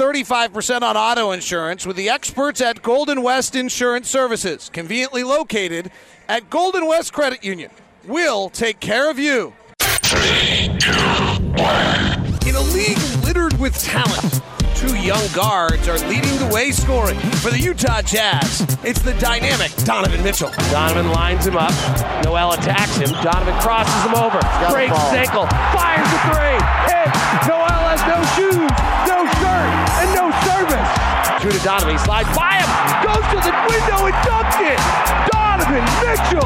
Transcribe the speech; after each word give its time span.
35% 0.00 0.80
on 0.80 0.96
auto 0.96 1.30
insurance 1.30 1.84
with 1.84 1.94
the 1.94 2.08
experts 2.08 2.62
at 2.62 2.80
Golden 2.80 3.20
West 3.20 3.54
Insurance 3.54 4.08
Services, 4.08 4.70
conveniently 4.72 5.22
located 5.22 5.90
at 6.26 6.48
Golden 6.48 6.86
West 6.86 7.12
Credit 7.12 7.44
Union. 7.44 7.70
We'll 8.06 8.48
take 8.48 8.80
care 8.80 9.10
of 9.10 9.18
you. 9.18 9.52
Three, 9.78 10.74
two, 10.78 10.90
one. 11.52 12.48
In 12.48 12.54
a 12.54 12.62
league 12.72 12.96
littered 13.26 13.60
with 13.60 13.78
talent, 13.78 14.40
two 14.80 14.96
young 14.96 15.26
guards 15.34 15.88
are 15.88 15.98
leading 16.08 16.32
the 16.38 16.48
way 16.48 16.72
scoring. 16.72 17.18
For 17.44 17.50
the 17.50 17.60
Utah 17.60 18.00
Jazz, 18.00 18.64
it's 18.82 19.02
the 19.02 19.12
dynamic 19.20 19.70
Donovan 19.84 20.22
Mitchell. 20.22 20.50
Donovan 20.72 21.12
lines 21.12 21.46
him 21.46 21.56
up. 21.56 21.74
Noel 22.24 22.52
attacks 22.52 22.96
him. 22.96 23.12
Donovan 23.20 23.52
crosses 23.60 23.92
him 24.08 24.16
over. 24.16 24.40
Breaks 24.72 24.96
his 24.96 25.28
ankle. 25.28 25.44
Fires 25.76 26.08
a 26.08 26.20
three. 26.32 26.60
Hit. 26.88 27.12
Noel 27.44 27.84
has 27.92 28.00
no 28.08 28.24
shoes, 28.32 28.72
no 29.04 29.28
shirt, 29.36 29.68
and 30.00 30.08
no 30.16 30.32
service. 30.48 30.90
Drew 31.42 31.52
to 31.52 31.62
Donovan. 31.62 31.92
He 31.92 31.98
slides 32.00 32.32
by 32.32 32.56
him. 32.56 32.68
Goes 33.04 33.24
to 33.36 33.38
the 33.44 33.52
window 33.68 34.08
and 34.08 34.16
dunks 34.24 34.60
it. 34.64 35.29
Donovan 35.60 35.84
Mitchell. 36.06 36.40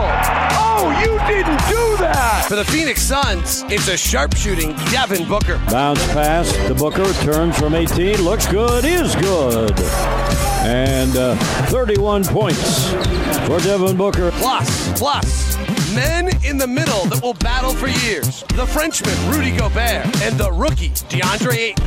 Oh, 0.56 0.90
you 1.00 1.18
didn't 1.32 1.58
do 1.68 1.96
that. 1.98 2.46
For 2.48 2.56
the 2.56 2.64
Phoenix 2.64 3.00
Suns, 3.00 3.62
it's 3.68 3.88
a 3.88 3.96
sharpshooting 3.96 4.74
Devin 4.90 5.28
Booker. 5.28 5.58
Bounce 5.70 6.04
pass 6.08 6.52
to 6.66 6.74
Booker. 6.74 7.10
Turns 7.24 7.56
from 7.58 7.74
18. 7.74 8.22
Looks 8.22 8.46
good. 8.48 8.84
Is 8.84 9.14
good. 9.16 9.78
And 10.66 11.16
uh, 11.16 11.36
31 11.66 12.24
points 12.24 12.90
for 13.46 13.60
Devin 13.60 13.96
Booker. 13.96 14.30
Plus, 14.32 14.98
plus 14.98 15.56
men 15.94 16.28
in 16.44 16.58
the 16.58 16.66
middle 16.66 17.06
that 17.06 17.22
will 17.22 17.34
battle 17.34 17.72
for 17.72 17.86
years. 17.86 18.42
The 18.54 18.66
Frenchman, 18.66 19.14
Rudy 19.30 19.54
Gobert, 19.56 20.04
and 20.22 20.36
the 20.36 20.50
rookie, 20.50 20.90
DeAndre 21.06 21.72
Ayton. 21.72 21.84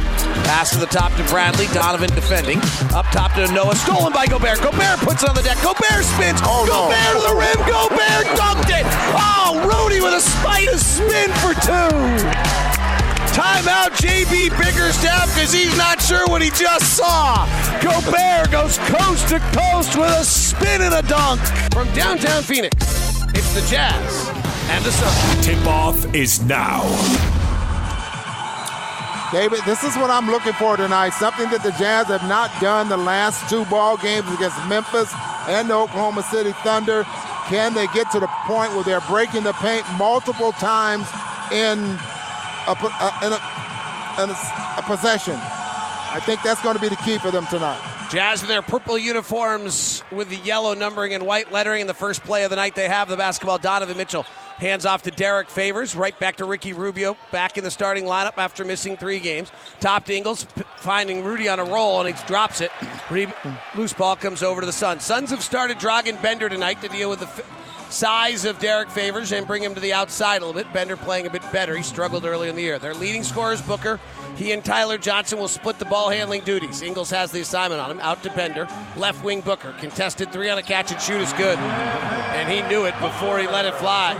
Pass 0.47 0.71
to 0.71 0.79
the 0.79 0.87
top 0.87 1.11
to 1.19 1.23
Bradley, 1.27 1.67
Donovan 1.73 2.09
defending. 2.15 2.59
Up 2.95 3.05
top 3.11 3.33
to 3.35 3.51
Noah, 3.51 3.75
stolen 3.75 4.13
by 4.13 4.25
Gobert. 4.25 4.61
Gobert 4.61 4.99
puts 5.03 5.23
it 5.23 5.29
on 5.29 5.35
the 5.35 5.43
deck. 5.43 5.57
Gobert 5.61 6.03
spins. 6.03 6.39
Oh, 6.43 6.63
Gobert 6.63 6.95
no. 6.95 7.19
to 7.19 7.21
the 7.27 7.35
rim. 7.35 7.59
Gobert 7.67 8.25
dunked 8.39 8.71
it. 8.71 8.87
Oh, 9.13 9.59
Rudy 9.67 9.99
with 9.99 10.15
a 10.15 10.23
spider 10.23 10.77
spin 10.79 11.29
for 11.43 11.53
two. 11.59 12.67
Timeout, 13.35 13.93
JB 14.01 14.49
Bickerstaff, 14.57 15.27
because 15.35 15.53
he's 15.53 15.77
not 15.77 16.01
sure 16.01 16.25
what 16.27 16.41
he 16.41 16.49
just 16.49 16.97
saw. 16.97 17.45
Gobert 17.81 18.51
goes 18.51 18.79
coast 18.89 19.27
to 19.29 19.39
coast 19.53 19.95
with 19.95 20.09
a 20.09 20.23
spin 20.25 20.81
and 20.81 20.95
a 20.95 21.03
dunk 21.03 21.41
from 21.71 21.91
downtown 21.93 22.41
Phoenix. 22.41 23.06
It's 23.57 23.71
the 23.71 23.75
Jazz 23.75 24.29
and 24.69 24.85
the 24.85 24.91
Suns. 24.91 25.45
Tip 25.45 25.65
off 25.65 26.13
is 26.13 26.43
now. 26.45 26.83
David, 29.31 29.61
this 29.65 29.83
is 29.83 29.95
what 29.95 30.11
I'm 30.11 30.29
looking 30.29 30.53
for 30.53 30.77
tonight. 30.77 31.09
Something 31.09 31.49
that 31.49 31.63
the 31.63 31.71
Jazz 31.71 32.07
have 32.07 32.21
not 32.29 32.51
done 32.61 32.87
the 32.87 32.97
last 32.97 33.49
two 33.49 33.65
ball 33.65 33.97
games 33.97 34.29
against 34.31 34.63
Memphis 34.67 35.11
and 35.47 35.71
the 35.71 35.73
Oklahoma 35.73 36.21
City 36.21 36.51
Thunder. 36.61 37.03
Can 37.47 37.73
they 37.73 37.87
get 37.87 38.11
to 38.11 38.19
the 38.19 38.29
point 38.45 38.73
where 38.73 38.83
they're 38.83 39.01
breaking 39.01 39.41
the 39.41 39.53
paint 39.53 39.85
multiple 39.97 40.51
times 40.51 41.07
in 41.51 41.79
a, 42.67 42.75
uh, 42.77 43.11
in 43.25 43.33
a, 43.33 43.41
in 44.21 44.29
a, 44.29 44.37
a 44.77 44.83
possession? 44.85 45.35
I 45.35 46.21
think 46.23 46.43
that's 46.43 46.61
going 46.61 46.75
to 46.75 46.81
be 46.81 46.89
the 46.89 46.97
key 46.97 47.17
for 47.17 47.31
them 47.31 47.47
tonight. 47.47 47.96
Jazz 48.09 48.41
in 48.41 48.47
their 48.47 48.61
purple 48.61 48.97
uniforms 48.97 50.01
with 50.13 50.29
the 50.29 50.37
yellow 50.37 50.73
numbering 50.73 51.13
and 51.13 51.25
white 51.25 51.51
lettering. 51.51 51.81
In 51.81 51.87
the 51.87 51.93
first 51.93 52.23
play 52.23 52.45
of 52.45 52.49
the 52.49 52.55
night, 52.55 52.73
they 52.73 52.87
have 52.87 53.09
the 53.09 53.17
basketball. 53.17 53.57
Donovan 53.57 53.97
Mitchell 53.97 54.23
hands 54.57 54.85
off 54.85 55.03
to 55.03 55.11
Derrick 55.11 55.49
Favors, 55.49 55.93
right 55.93 56.17
back 56.17 56.37
to 56.37 56.45
Ricky 56.45 56.71
Rubio, 56.71 57.17
back 57.31 57.57
in 57.57 57.65
the 57.65 57.71
starting 57.71 58.05
lineup 58.05 58.37
after 58.37 58.63
missing 58.63 58.95
three 58.95 59.19
games. 59.19 59.51
Top 59.81 60.05
to 60.05 60.15
Ingles, 60.15 60.47
finding 60.77 61.23
Rudy 61.23 61.49
on 61.49 61.59
a 61.59 61.65
roll, 61.65 61.99
and 61.99 62.15
he 62.15 62.27
drops 62.27 62.61
it. 62.61 62.71
Loose 63.75 63.93
ball 63.93 64.15
comes 64.15 64.41
over 64.41 64.61
to 64.61 64.65
the 64.65 64.73
Suns. 64.73 65.03
Suns 65.03 65.29
have 65.31 65.43
started 65.43 65.77
Dragan 65.77 66.21
Bender 66.21 66.47
tonight 66.47 66.81
to 66.81 66.87
deal 66.87 67.09
with 67.09 67.19
the 67.19 67.43
size 67.89 68.45
of 68.45 68.59
Derrick 68.59 68.89
Favors 68.89 69.31
and 69.31 69.47
bring 69.47 69.63
him 69.63 69.73
to 69.75 69.79
the 69.79 69.93
outside 69.93 70.41
a 70.41 70.45
little 70.45 70.61
bit. 70.61 70.71
Bender 70.73 70.97
playing 70.97 71.27
a 71.27 71.29
bit 71.29 71.43
better. 71.51 71.75
He 71.75 71.83
struggled 71.83 72.25
early 72.25 72.49
in 72.49 72.55
the 72.55 72.61
year. 72.61 72.79
Their 72.79 72.93
leading 72.93 73.23
scorers, 73.23 73.61
Booker. 73.61 73.99
He 74.35 74.51
and 74.51 74.63
Tyler 74.63 74.97
Johnson 74.97 75.39
will 75.39 75.47
split 75.47 75.79
the 75.79 75.85
ball 75.85 76.09
handling 76.09 76.43
duties. 76.43 76.81
Ingles 76.81 77.09
has 77.09 77.31
the 77.31 77.41
assignment 77.41 77.81
on 77.81 77.91
him. 77.91 77.99
Out 78.01 78.21
to 78.23 78.29
Bender. 78.31 78.67
Left 78.95 79.23
wing 79.23 79.41
Booker. 79.41 79.73
Contested 79.79 80.31
three 80.31 80.49
on 80.49 80.57
a 80.57 80.63
catch 80.63 80.91
and 80.91 81.01
shoot 81.01 81.21
is 81.21 81.33
good. 81.33 81.57
And 81.57 82.51
he 82.51 82.61
knew 82.69 82.85
it 82.85 82.93
before 82.99 83.39
he 83.39 83.47
let 83.47 83.65
it 83.65 83.73
fly. 83.75 84.15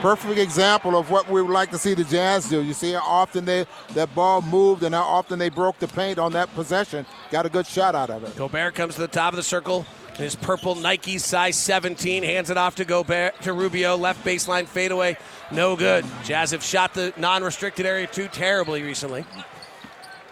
Perfect 0.00 0.38
example 0.38 0.96
of 0.96 1.10
what 1.10 1.28
we 1.28 1.42
would 1.42 1.50
like 1.50 1.72
to 1.72 1.78
see 1.78 1.94
the 1.94 2.04
Jazz 2.04 2.48
do. 2.48 2.62
You 2.62 2.72
see 2.72 2.92
how 2.92 3.00
often 3.00 3.44
they 3.44 3.66
that 3.94 4.14
ball 4.14 4.42
moved 4.42 4.84
and 4.84 4.94
how 4.94 5.02
often 5.02 5.40
they 5.40 5.48
broke 5.48 5.78
the 5.80 5.88
paint 5.88 6.20
on 6.20 6.32
that 6.32 6.54
possession. 6.54 7.04
Got 7.30 7.46
a 7.46 7.48
good 7.48 7.66
shot 7.66 7.96
out 7.96 8.08
of 8.10 8.22
it. 8.22 8.36
Gobert 8.36 8.74
comes 8.76 8.94
to 8.94 9.00
the 9.00 9.08
top 9.08 9.32
of 9.32 9.36
the 9.36 9.42
circle 9.42 9.84
his 10.18 10.34
purple 10.34 10.74
Nike 10.74 11.18
size 11.18 11.56
17 11.56 12.24
hands 12.24 12.50
it 12.50 12.56
off 12.56 12.74
to 12.76 12.84
Gobert 12.84 13.40
to 13.42 13.52
Rubio. 13.52 13.96
Left 13.96 14.24
baseline 14.24 14.66
fadeaway, 14.66 15.16
no 15.52 15.76
good. 15.76 16.04
Jazz 16.24 16.50
have 16.50 16.62
shot 16.62 16.92
the 16.92 17.14
non-restricted 17.16 17.86
area 17.86 18.08
too 18.08 18.26
terribly 18.28 18.82
recently. 18.82 19.24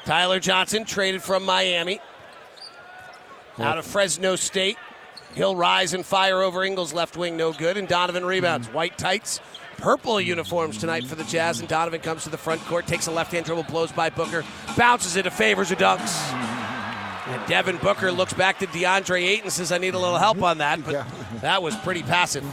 Tyler 0.04 0.41
Johnson 0.41 0.84
traded 0.84 1.22
from 1.22 1.44
Miami 1.44 2.00
out 3.58 3.78
of 3.78 3.86
Fresno 3.86 4.34
State. 4.36 4.76
He'll 5.34 5.54
rise 5.56 5.94
and 5.94 6.04
fire 6.04 6.42
over 6.42 6.64
Ingles 6.64 6.92
left 6.92 7.16
wing, 7.16 7.36
no 7.36 7.53
good. 7.53 7.76
And 7.76 7.86
Donovan 7.86 8.24
rebounds. 8.24 8.66
Hmm. 8.66 8.74
White 8.74 8.98
tights, 8.98 9.41
purple 9.76 10.20
uniforms 10.20 10.78
tonight 10.78 11.04
for 11.04 11.14
the 11.14 11.24
Jazz. 11.24 11.60
And 11.60 11.68
Donovan 11.68 12.00
comes 12.00 12.24
to 12.24 12.30
the 12.30 12.38
front 12.38 12.60
court, 12.62 12.86
takes 12.86 13.06
a 13.06 13.12
left 13.12 13.32
hand 13.32 13.47
dribble, 13.47 13.64
blows 13.64 13.92
by 13.92 14.10
Booker, 14.10 14.44
bounces 14.76 15.14
it 15.14 15.22
to 15.22 15.30
favors 15.30 15.70
or 15.70 15.76
dunks. 15.76 16.16
Hmm. 16.30 16.75
And 17.26 17.44
Devin 17.48 17.78
Booker 17.78 18.12
looks 18.12 18.32
back 18.32 18.60
to 18.60 18.69
DeAndre 18.69 19.25
Ayton 19.25 19.44
and 19.44 19.53
says, 19.53 19.72
I 19.72 19.78
need 19.78 19.94
a 19.94 19.98
little 19.98 20.19
help 20.19 20.41
on 20.42 20.59
that. 20.59 20.84
But 20.84 20.92
yeah. 20.92 21.04
that 21.41 21.60
was 21.60 21.76
pretty 21.78 22.04
passive. 22.04 22.44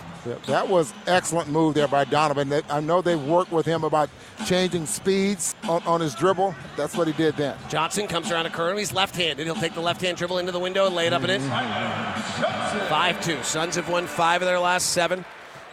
That 0.47 0.67
was 0.67 0.91
excellent 1.05 1.49
move 1.49 1.75
there 1.75 1.87
by 1.87 2.05
Donovan. 2.05 2.51
I 2.69 2.79
know 2.79 3.03
they 3.03 3.15
worked 3.15 3.51
with 3.51 3.67
him 3.67 3.83
about 3.83 4.09
changing 4.47 4.87
speeds 4.87 5.53
on, 5.69 5.83
on, 5.83 6.01
his 6.01 6.15
dribble. 6.15 6.55
That's 6.75 6.97
what 6.97 7.05
he 7.05 7.13
did 7.13 7.37
then. 7.37 7.55
Johnson 7.69 8.07
comes 8.07 8.31
around 8.31 8.47
a 8.47 8.49
curve. 8.49 8.75
He's 8.77 8.93
left-handed. 8.93 9.45
He'll 9.45 9.53
take 9.53 9.75
the 9.75 9.81
left-hand 9.81 10.17
dribble 10.17 10.39
into 10.39 10.51
the 10.51 10.59
window 10.59 10.87
and 10.87 10.95
lay 10.95 11.05
it 11.05 11.13
up 11.13 11.21
and 11.21 11.33
in. 11.33 11.41
5-2. 11.41 13.43
Suns 13.43 13.75
have 13.75 13.89
won 13.89 14.07
five 14.07 14.41
of 14.41 14.47
their 14.47 14.59
last 14.59 14.87
seven, 14.87 15.23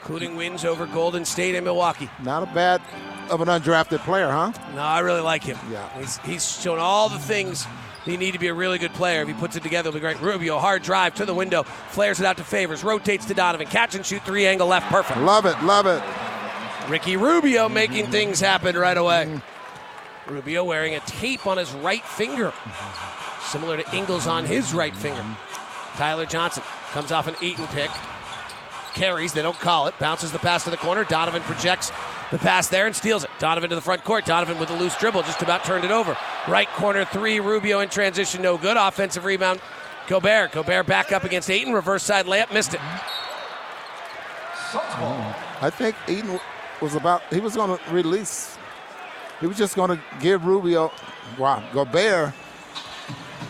including 0.00 0.36
wins 0.36 0.66
over 0.66 0.84
Golden 0.84 1.24
State 1.24 1.54
and 1.54 1.64
Milwaukee. 1.64 2.10
Not 2.22 2.42
a 2.42 2.46
bad 2.46 2.82
of 3.30 3.40
an 3.40 3.48
undrafted 3.48 4.00
player, 4.00 4.30
huh? 4.30 4.52
No, 4.74 4.82
I 4.82 4.98
really 4.98 5.22
like 5.22 5.42
him. 5.42 5.56
Yeah. 5.70 5.88
He's, 5.98 6.18
he's 6.18 6.60
shown 6.60 6.78
all 6.78 7.08
the 7.08 7.18
things– 7.18 7.66
he 8.04 8.16
need 8.16 8.32
to 8.32 8.38
be 8.38 8.48
a 8.48 8.54
really 8.54 8.78
good 8.78 8.92
player. 8.92 9.22
If 9.22 9.28
he 9.28 9.34
puts 9.34 9.56
it 9.56 9.62
together, 9.62 9.88
it'll 9.88 9.98
be 9.98 10.00
great. 10.00 10.20
Rubio, 10.20 10.58
hard 10.58 10.82
drive 10.82 11.14
to 11.16 11.24
the 11.24 11.34
window, 11.34 11.64
flares 11.64 12.20
it 12.20 12.26
out 12.26 12.36
to 12.38 12.44
Favors, 12.44 12.82
rotates 12.82 13.26
to 13.26 13.34
Donovan, 13.34 13.66
catch 13.66 13.94
and 13.94 14.04
shoot, 14.04 14.22
three 14.22 14.46
angle 14.46 14.68
left, 14.68 14.88
perfect. 14.88 15.20
Love 15.20 15.46
it, 15.46 15.60
love 15.62 15.86
it. 15.86 16.02
Ricky 16.90 17.16
Rubio 17.16 17.68
making 17.68 18.06
things 18.06 18.40
happen 18.40 18.76
right 18.76 18.96
away. 18.96 19.40
Rubio 20.26 20.64
wearing 20.64 20.94
a 20.94 21.00
tape 21.00 21.46
on 21.46 21.58
his 21.58 21.70
right 21.72 22.04
finger, 22.04 22.52
similar 23.42 23.76
to 23.82 23.96
Ingles 23.96 24.26
on 24.26 24.44
his 24.44 24.72
right 24.72 24.94
finger. 24.94 25.24
Tyler 25.94 26.26
Johnson 26.26 26.62
comes 26.92 27.12
off 27.12 27.26
an 27.26 27.34
Ayton 27.42 27.66
pick, 27.68 27.90
carries, 28.94 29.32
they 29.32 29.42
don't 29.42 29.58
call 29.58 29.86
it, 29.86 29.98
bounces 29.98 30.32
the 30.32 30.38
pass 30.38 30.64
to 30.64 30.70
the 30.70 30.76
corner. 30.76 31.04
Donovan 31.04 31.42
projects 31.42 31.90
the 32.30 32.38
pass 32.38 32.68
there 32.68 32.86
and 32.86 32.94
steals 32.94 33.24
it. 33.24 33.30
Donovan 33.38 33.70
to 33.70 33.76
the 33.76 33.82
front 33.82 34.04
court. 34.04 34.24
Donovan 34.24 34.58
with 34.58 34.70
a 34.70 34.76
loose 34.76 34.96
dribble, 34.96 35.22
just 35.22 35.42
about 35.42 35.64
turned 35.64 35.84
it 35.84 35.90
over. 35.90 36.16
Right 36.48 36.68
corner 36.68 37.04
three, 37.04 37.40
Rubio 37.40 37.80
in 37.80 37.88
transition, 37.88 38.42
no 38.42 38.56
good. 38.56 38.76
Offensive 38.76 39.24
rebound, 39.24 39.60
Gobert. 40.06 40.52
Gobert 40.52 40.86
back 40.86 41.12
up 41.12 41.24
against 41.24 41.50
Ayton, 41.50 41.72
reverse 41.72 42.02
side 42.02 42.26
layup, 42.26 42.52
missed 42.52 42.74
it. 42.74 42.80
I 44.72 45.70
think 45.70 45.96
Ayton 46.06 46.38
was 46.80 46.94
about, 46.94 47.22
he 47.32 47.40
was 47.40 47.56
going 47.56 47.76
to 47.76 47.92
release, 47.92 48.56
he 49.40 49.46
was 49.46 49.56
just 49.56 49.74
going 49.74 49.90
to 49.90 50.00
give 50.20 50.44
Rubio, 50.44 50.92
wow, 51.38 51.62
Gobert 51.72 52.32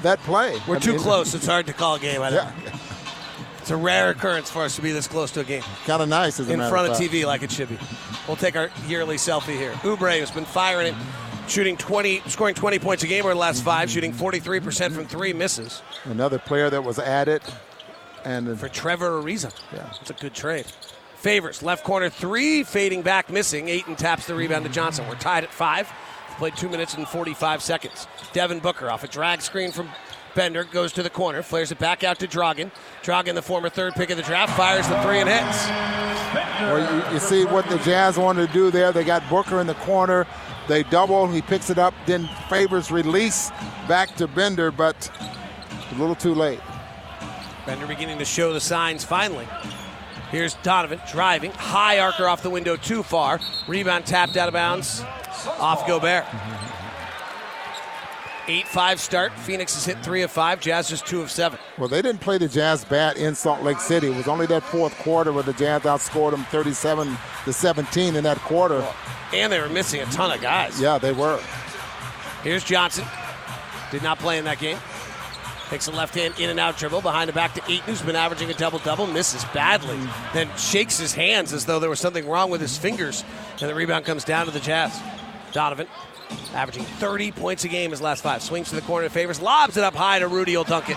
that 0.03 0.19
play. 0.21 0.59
We're 0.67 0.77
I 0.77 0.79
too 0.79 0.93
mean, 0.93 1.01
close. 1.01 1.35
It's 1.35 1.47
hard 1.47 1.67
to 1.67 1.73
call 1.73 1.97
a 1.97 2.01
game. 2.01 2.23
I 2.23 2.31
yeah. 2.31 2.53
It's 3.71 3.79
a 3.79 3.81
rare 3.81 4.11
occurrence 4.11 4.51
for 4.51 4.65
us 4.65 4.75
to 4.75 4.83
be 4.83 4.91
this 4.91 5.07
close 5.07 5.31
to 5.31 5.41
a 5.41 5.45
game. 5.45 5.63
Kind 5.87 6.03
of 6.03 6.09
nice, 6.09 6.41
in 6.41 6.59
front 6.59 6.91
of, 6.91 6.97
TV, 6.97 7.25
like 7.25 7.45
it 7.45 7.53
should 7.53 7.69
be. 7.69 7.79
We'll 8.27 8.37
take 8.37 8.57
our 8.57 8.69
yearly 8.89 9.15
selfie 9.15 9.55
here. 9.55 9.71
Oubre 9.85 10.19
has 10.19 10.33
been 10.33 10.45
firing 10.45 10.89
it, 10.89 10.95
shooting 11.47 11.77
20, 11.77 12.23
scoring 12.27 12.57
20 12.57 12.81
points 12.81 13.05
a 13.05 13.07
game 13.07 13.23
over 13.25 13.33
the 13.33 13.39
last 13.39 13.63
five, 13.63 13.89
shooting 13.89 14.13
43% 14.13 14.91
from 14.91 15.07
three 15.07 15.33
misses. 15.33 15.83
Another 16.03 16.41
player 16.41 16.69
that 16.69 16.83
was 16.83 16.99
added, 16.99 17.43
and 18.25 18.59
for 18.59 18.69
Trevor 18.69 19.23
Ariza. 19.23 19.55
Yeah, 19.73 19.93
it's 20.01 20.11
a 20.11 20.15
good 20.15 20.35
trade. 20.35 20.67
Favors 21.19 21.63
left 21.63 21.85
corner 21.85 22.11
three, 22.11 22.65
fading 22.65 23.03
back, 23.03 23.31
missing. 23.31 23.69
Ayton 23.69 23.95
taps 23.95 24.27
the 24.27 24.35
rebound 24.35 24.65
to 24.65 24.73
Johnson. 24.73 25.07
We're 25.07 25.15
tied 25.15 25.45
at 25.45 25.55
five. 25.55 25.89
Played 26.39 26.57
two 26.57 26.69
minutes 26.69 26.95
and 26.95 27.07
45 27.07 27.63
seconds. 27.63 28.09
Devin 28.33 28.59
Booker 28.59 28.91
off 28.91 29.05
a 29.05 29.09
drag 29.09 29.43
screen 29.43 29.71
from 29.71 29.89
Bender 30.35 30.65
goes 30.65 30.93
to 30.93 31.03
the 31.03 31.11
corner, 31.11 31.43
flares 31.43 31.73
it 31.73 31.79
back 31.79 32.05
out 32.05 32.19
to 32.21 32.29
Dragan. 32.29 32.71
Dragan, 33.03 33.35
the 33.35 33.43
former 33.43 33.69
third 33.69 33.95
pick 33.95 34.11
of 34.11 34.17
the 34.17 34.23
draft, 34.23 34.57
fires 34.57 34.89
the 34.89 35.01
three 35.03 35.19
and 35.19 35.29
hits. 35.29 35.67
Well, 36.61 37.09
you, 37.09 37.15
you 37.15 37.21
see 37.21 37.45
what 37.45 37.69
the 37.69 37.79
Jazz 37.79 38.17
wanted 38.19 38.47
to 38.47 38.53
do 38.53 38.71
there. 38.71 38.93
They 38.93 39.05
got 39.05 39.29
Booker 39.29 39.61
in 39.61 39.67
the 39.67 39.75
corner. 39.75 40.27
They 40.69 40.83
double. 40.85 41.27
He 41.27 41.43
picks 41.43 41.71
it 41.71 41.79
up. 41.79 41.95
Then 42.07 42.29
Favors 42.49 42.91
release 42.91 43.51
back 43.89 44.15
to 44.17 44.29
Bender, 44.29 44.71
but 44.71 45.11
a 45.91 45.95
little 45.97 46.15
too 46.15 46.35
late. 46.35 46.61
Bender 47.67 47.87
beginning 47.87 48.19
to 48.19 48.25
show 48.25 48.53
the 48.53 48.61
signs 48.61 49.05
finally. 49.05 49.49
Here's 50.31 50.55
Donovan 50.57 51.01
driving. 51.11 51.51
High 51.53 51.99
arcer 51.99 52.29
off 52.29 52.43
the 52.43 52.51
window 52.51 52.77
too 52.77 53.03
far. 53.03 53.41
Rebound 53.67 54.07
tapped 54.07 54.37
out 54.37 54.47
of 54.47 54.55
bounds. 54.55 55.03
Off 55.59 55.87
Gobert. 55.87 56.25
Mm-hmm. 56.25 56.70
8 58.51 58.67
5 58.67 59.01
start. 59.01 59.33
Phoenix 59.39 59.75
has 59.75 59.85
hit 59.85 60.03
3 60.03 60.23
of 60.23 60.31
5. 60.31 60.61
Jazz 60.61 60.89
just 60.89 61.07
2 61.07 61.23
of 61.23 61.31
7. 61.31 61.59
Well, 61.79 61.89
they 61.89 62.03
didn't 62.03 62.21
play 62.21 62.37
the 62.37 62.49
Jazz 62.49 62.85
bad 62.85 63.17
in 63.17 63.35
Salt 63.37 63.63
Lake 63.63 63.79
City. 63.79 64.09
It 64.09 64.17
was 64.17 64.27
only 64.27 64.47
that 64.47 64.65
fourth 64.65 64.97
quarter 64.99 65.33
where 65.33 65.45
the 65.45 65.53
Jazz 65.53 65.83
outscored 65.83 66.33
them 66.33 66.45
37 66.47 67.17
to 67.45 67.53
17 67.53 68.17
in 68.17 68.25
that 68.25 68.39
quarter. 68.39 68.85
And 69.33 69.53
they 69.53 69.61
were 69.61 69.69
missing 69.69 70.01
a 70.01 70.07
ton 70.07 70.33
of 70.33 70.41
guys. 70.41 70.81
Yeah, 70.81 70.99
they 70.99 71.13
were. 71.13 71.41
Here's 72.43 72.65
Johnson. 72.65 73.05
Did 73.93 74.03
not 74.03 74.19
play 74.19 74.39
in 74.39 74.45
that 74.47 74.59
game. 74.59 74.79
Takes 75.69 75.87
a 75.87 75.93
left 75.93 76.17
hand 76.17 76.35
in 76.41 76.51
and 76.51 76.59
out 76.59 76.77
dribble 76.77 77.03
behind 77.03 77.29
the 77.29 77.33
back 77.33 77.55
to 77.55 77.63
Ayton, 77.71 77.85
who's 77.87 78.03
been 78.03 78.17
averaging 78.17 78.51
a 78.51 78.55
double 78.55 78.81
double, 78.81 79.07
misses 79.07 79.45
badly. 79.55 80.01
Then 80.33 80.49
shakes 80.57 80.99
his 80.99 81.15
hands 81.15 81.53
as 81.53 81.67
though 81.67 81.79
there 81.79 81.89
was 81.89 82.01
something 82.01 82.27
wrong 82.29 82.51
with 82.51 82.61
his 82.61 82.77
fingers. 82.77 83.25
And 83.61 83.71
the 83.71 83.75
rebound 83.77 84.05
comes 84.05 84.25
down 84.25 84.47
to 84.47 84.51
the 84.51 84.59
Jazz. 84.59 85.01
Donovan, 85.53 85.87
averaging 86.55 86.85
30 86.85 87.33
points 87.33 87.65
a 87.65 87.69
game 87.69 87.91
his 87.91 88.01
last 88.01 88.23
five. 88.23 88.43
Swings 88.43 88.71
to 88.71 88.77
the 88.77 88.83
corner, 88.83 89.09
favors, 89.09 89.41
lobs 89.41 89.77
it 89.77 89.85
up 89.85 89.95
high 89.95 90.19
to 90.19 90.29
Rudy. 90.29 90.57
Will 90.57 90.65
dunk 90.65 90.89
it. 90.89 90.97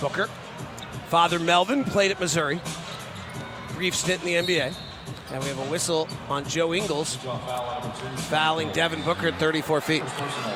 Booker. 0.00 0.26
Father 1.08 1.38
Melvin 1.38 1.84
played 1.84 2.10
at 2.10 2.20
Missouri. 2.20 2.60
Brief 3.74 3.94
stint 3.94 4.22
in 4.24 4.44
the 4.46 4.54
NBA. 4.54 4.74
And 5.32 5.42
we 5.42 5.48
have 5.48 5.58
a 5.58 5.70
whistle 5.70 6.08
on 6.28 6.44
Joe 6.44 6.72
Ingles 6.72 7.16
fouling 8.28 8.70
Devin 8.70 9.02
Booker 9.02 9.28
at 9.28 9.38
34 9.40 9.80
feet. 9.80 10.02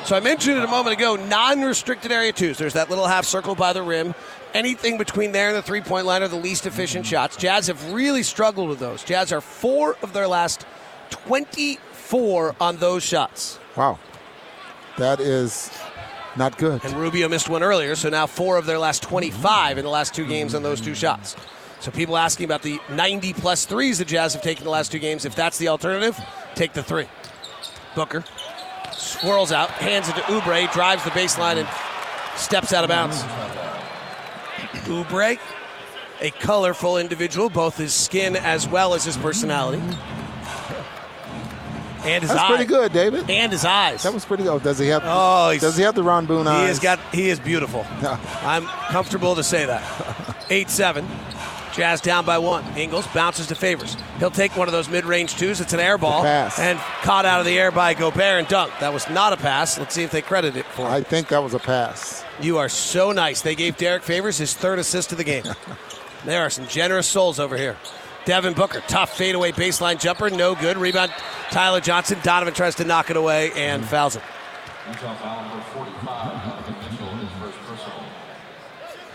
So 0.05 0.15
I 0.15 0.21
mentioned 0.21 0.57
it 0.57 0.63
a 0.63 0.67
moment 0.67 0.95
ago 0.97 1.15
non 1.15 1.61
restricted 1.61 2.11
area 2.11 2.31
twos. 2.31 2.57
There's 2.57 2.73
that 2.73 2.89
little 2.89 3.07
half 3.07 3.25
circle 3.25 3.53
by 3.53 3.73
the 3.73 3.83
rim. 3.83 4.15
Anything 4.53 4.97
between 4.97 5.31
there 5.31 5.49
and 5.49 5.57
the 5.57 5.61
three 5.61 5.81
point 5.81 6.05
line 6.05 6.23
are 6.23 6.27
the 6.27 6.35
least 6.37 6.65
efficient 6.65 7.05
shots. 7.05 7.35
Jazz 7.35 7.67
have 7.67 7.91
really 7.91 8.23
struggled 8.23 8.69
with 8.69 8.79
those. 8.79 9.03
Jazz 9.03 9.31
are 9.31 9.41
four 9.41 9.97
of 10.01 10.13
their 10.13 10.27
last 10.27 10.65
24 11.09 12.55
on 12.59 12.77
those 12.77 13.03
shots. 13.03 13.59
Wow. 13.75 13.99
That 14.97 15.19
is 15.19 15.69
not 16.35 16.57
good. 16.57 16.83
And 16.83 16.93
Rubio 16.93 17.27
missed 17.27 17.49
one 17.49 17.63
earlier, 17.63 17.95
so 17.95 18.09
now 18.09 18.25
four 18.25 18.57
of 18.57 18.65
their 18.65 18.79
last 18.79 19.03
25 19.03 19.77
in 19.77 19.83
the 19.83 19.91
last 19.91 20.13
two 20.13 20.25
games 20.25 20.55
on 20.55 20.63
those 20.63 20.81
two 20.81 20.95
shots. 20.95 21.35
So 21.81 21.89
people 21.89 22.15
asking 22.15 22.45
about 22.45 22.61
the 22.61 22.79
90 22.91 23.33
plus 23.33 23.65
threes 23.65 23.97
the 23.97 24.05
Jazz 24.05 24.33
have 24.33 24.43
taken 24.43 24.63
the 24.63 24.69
last 24.69 24.91
two 24.91 24.99
games. 24.99 25.25
If 25.25 25.35
that's 25.35 25.57
the 25.57 25.67
alternative, 25.67 26.17
take 26.53 26.73
the 26.73 26.83
three. 26.83 27.07
Booker 27.95 28.23
swirls 28.93 29.51
out, 29.51 29.71
hands 29.71 30.07
it 30.07 30.13
to 30.15 30.21
Oubre, 30.21 30.71
drives 30.71 31.03
the 31.03 31.09
baseline, 31.09 31.57
and 31.57 31.67
steps 32.37 32.71
out 32.71 32.83
of 32.83 32.89
bounds. 32.89 33.23
Oubre, 34.85 35.39
a 36.21 36.29
colorful 36.39 36.97
individual, 36.97 37.49
both 37.49 37.77
his 37.77 37.93
skin 37.95 38.35
as 38.35 38.67
well 38.67 38.93
as 38.93 39.03
his 39.03 39.17
personality. 39.17 39.81
And 42.03 42.23
his 42.23 42.29
eyes. 42.31 42.37
That's 42.37 42.39
eyes. 42.39 42.47
pretty 42.49 42.65
good, 42.65 42.93
David. 42.93 43.29
And 43.29 43.51
his 43.51 43.65
eyes. 43.65 44.03
That 44.03 44.13
was 44.13 44.25
pretty 44.25 44.43
good. 44.43 44.63
Does 44.63 44.79
he 44.79 44.87
have? 44.87 45.03
Oh, 45.05 45.49
he's- 45.49 45.61
does 45.61 45.77
he 45.77 45.83
have 45.83 45.93
the 45.95 46.03
Ron 46.03 46.25
Boone 46.25 46.47
eyes? 46.47 46.61
He 46.61 46.67
has 46.67 46.79
got. 46.79 46.99
He 47.11 47.29
is 47.29 47.39
beautiful. 47.39 47.85
I'm 48.43 48.65
comfortable 48.65 49.35
to 49.35 49.43
say 49.43 49.65
that. 49.65 50.35
Eight 50.49 50.69
seven. 50.69 51.07
Jazz 51.71 52.01
down 52.01 52.25
by 52.25 52.37
one. 52.37 52.63
Ingles 52.77 53.07
bounces 53.07 53.47
to 53.47 53.55
Favors. 53.55 53.95
He'll 54.19 54.29
take 54.31 54.55
one 54.57 54.67
of 54.67 54.71
those 54.71 54.89
mid-range 54.89 55.35
twos. 55.35 55.61
It's 55.61 55.73
an 55.73 55.79
air 55.79 55.97
ball 55.97 56.23
pass. 56.23 56.59
and 56.59 56.77
caught 57.01 57.25
out 57.25 57.39
of 57.39 57.45
the 57.45 57.57
air 57.57 57.71
by 57.71 57.93
Gobert 57.93 58.39
and 58.39 58.47
dunk. 58.47 58.73
That 58.79 58.93
was 58.93 59.09
not 59.09 59.33
a 59.33 59.37
pass. 59.37 59.77
Let's 59.77 59.95
see 59.95 60.03
if 60.03 60.11
they 60.11 60.21
credit 60.21 60.55
it 60.55 60.65
for. 60.65 60.83
it. 60.83 60.89
I 60.89 61.01
think 61.01 61.29
that 61.29 61.41
was 61.41 61.53
a 61.53 61.59
pass. 61.59 62.23
You 62.41 62.57
are 62.57 62.69
so 62.69 63.11
nice. 63.11 63.41
They 63.41 63.55
gave 63.55 63.77
Derrick 63.77 64.03
Favors 64.03 64.37
his 64.37 64.53
third 64.53 64.79
assist 64.79 65.11
of 65.11 65.17
the 65.17 65.23
game. 65.23 65.43
there 66.25 66.41
are 66.41 66.49
some 66.49 66.67
generous 66.67 67.07
souls 67.07 67.39
over 67.39 67.57
here. 67.57 67.77
Devin 68.25 68.53
Booker, 68.53 68.81
tough 68.87 69.17
fadeaway 69.17 69.51
baseline 69.51 69.99
jumper, 69.99 70.29
no 70.29 70.53
good. 70.53 70.77
Rebound, 70.77 71.11
Tyler 71.49 71.81
Johnson. 71.81 72.19
Donovan 72.21 72.53
tries 72.53 72.75
to 72.75 72.83
knock 72.83 73.09
it 73.09 73.17
away 73.17 73.51
and 73.55 73.81
mm-hmm. 73.81 73.89
fouls 73.89 74.15
it. 74.15 74.23
Utah 74.89 75.15
foul 75.15 75.47
number 75.47 75.63
45, 75.63 76.05
Donovan 76.05 76.75
Mitchell, 76.91 77.07
his 77.15 77.29
first 77.39 77.57
personal. 77.67 78.03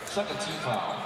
Second 0.07 0.41
team 0.41 0.55
foul. 0.61 1.06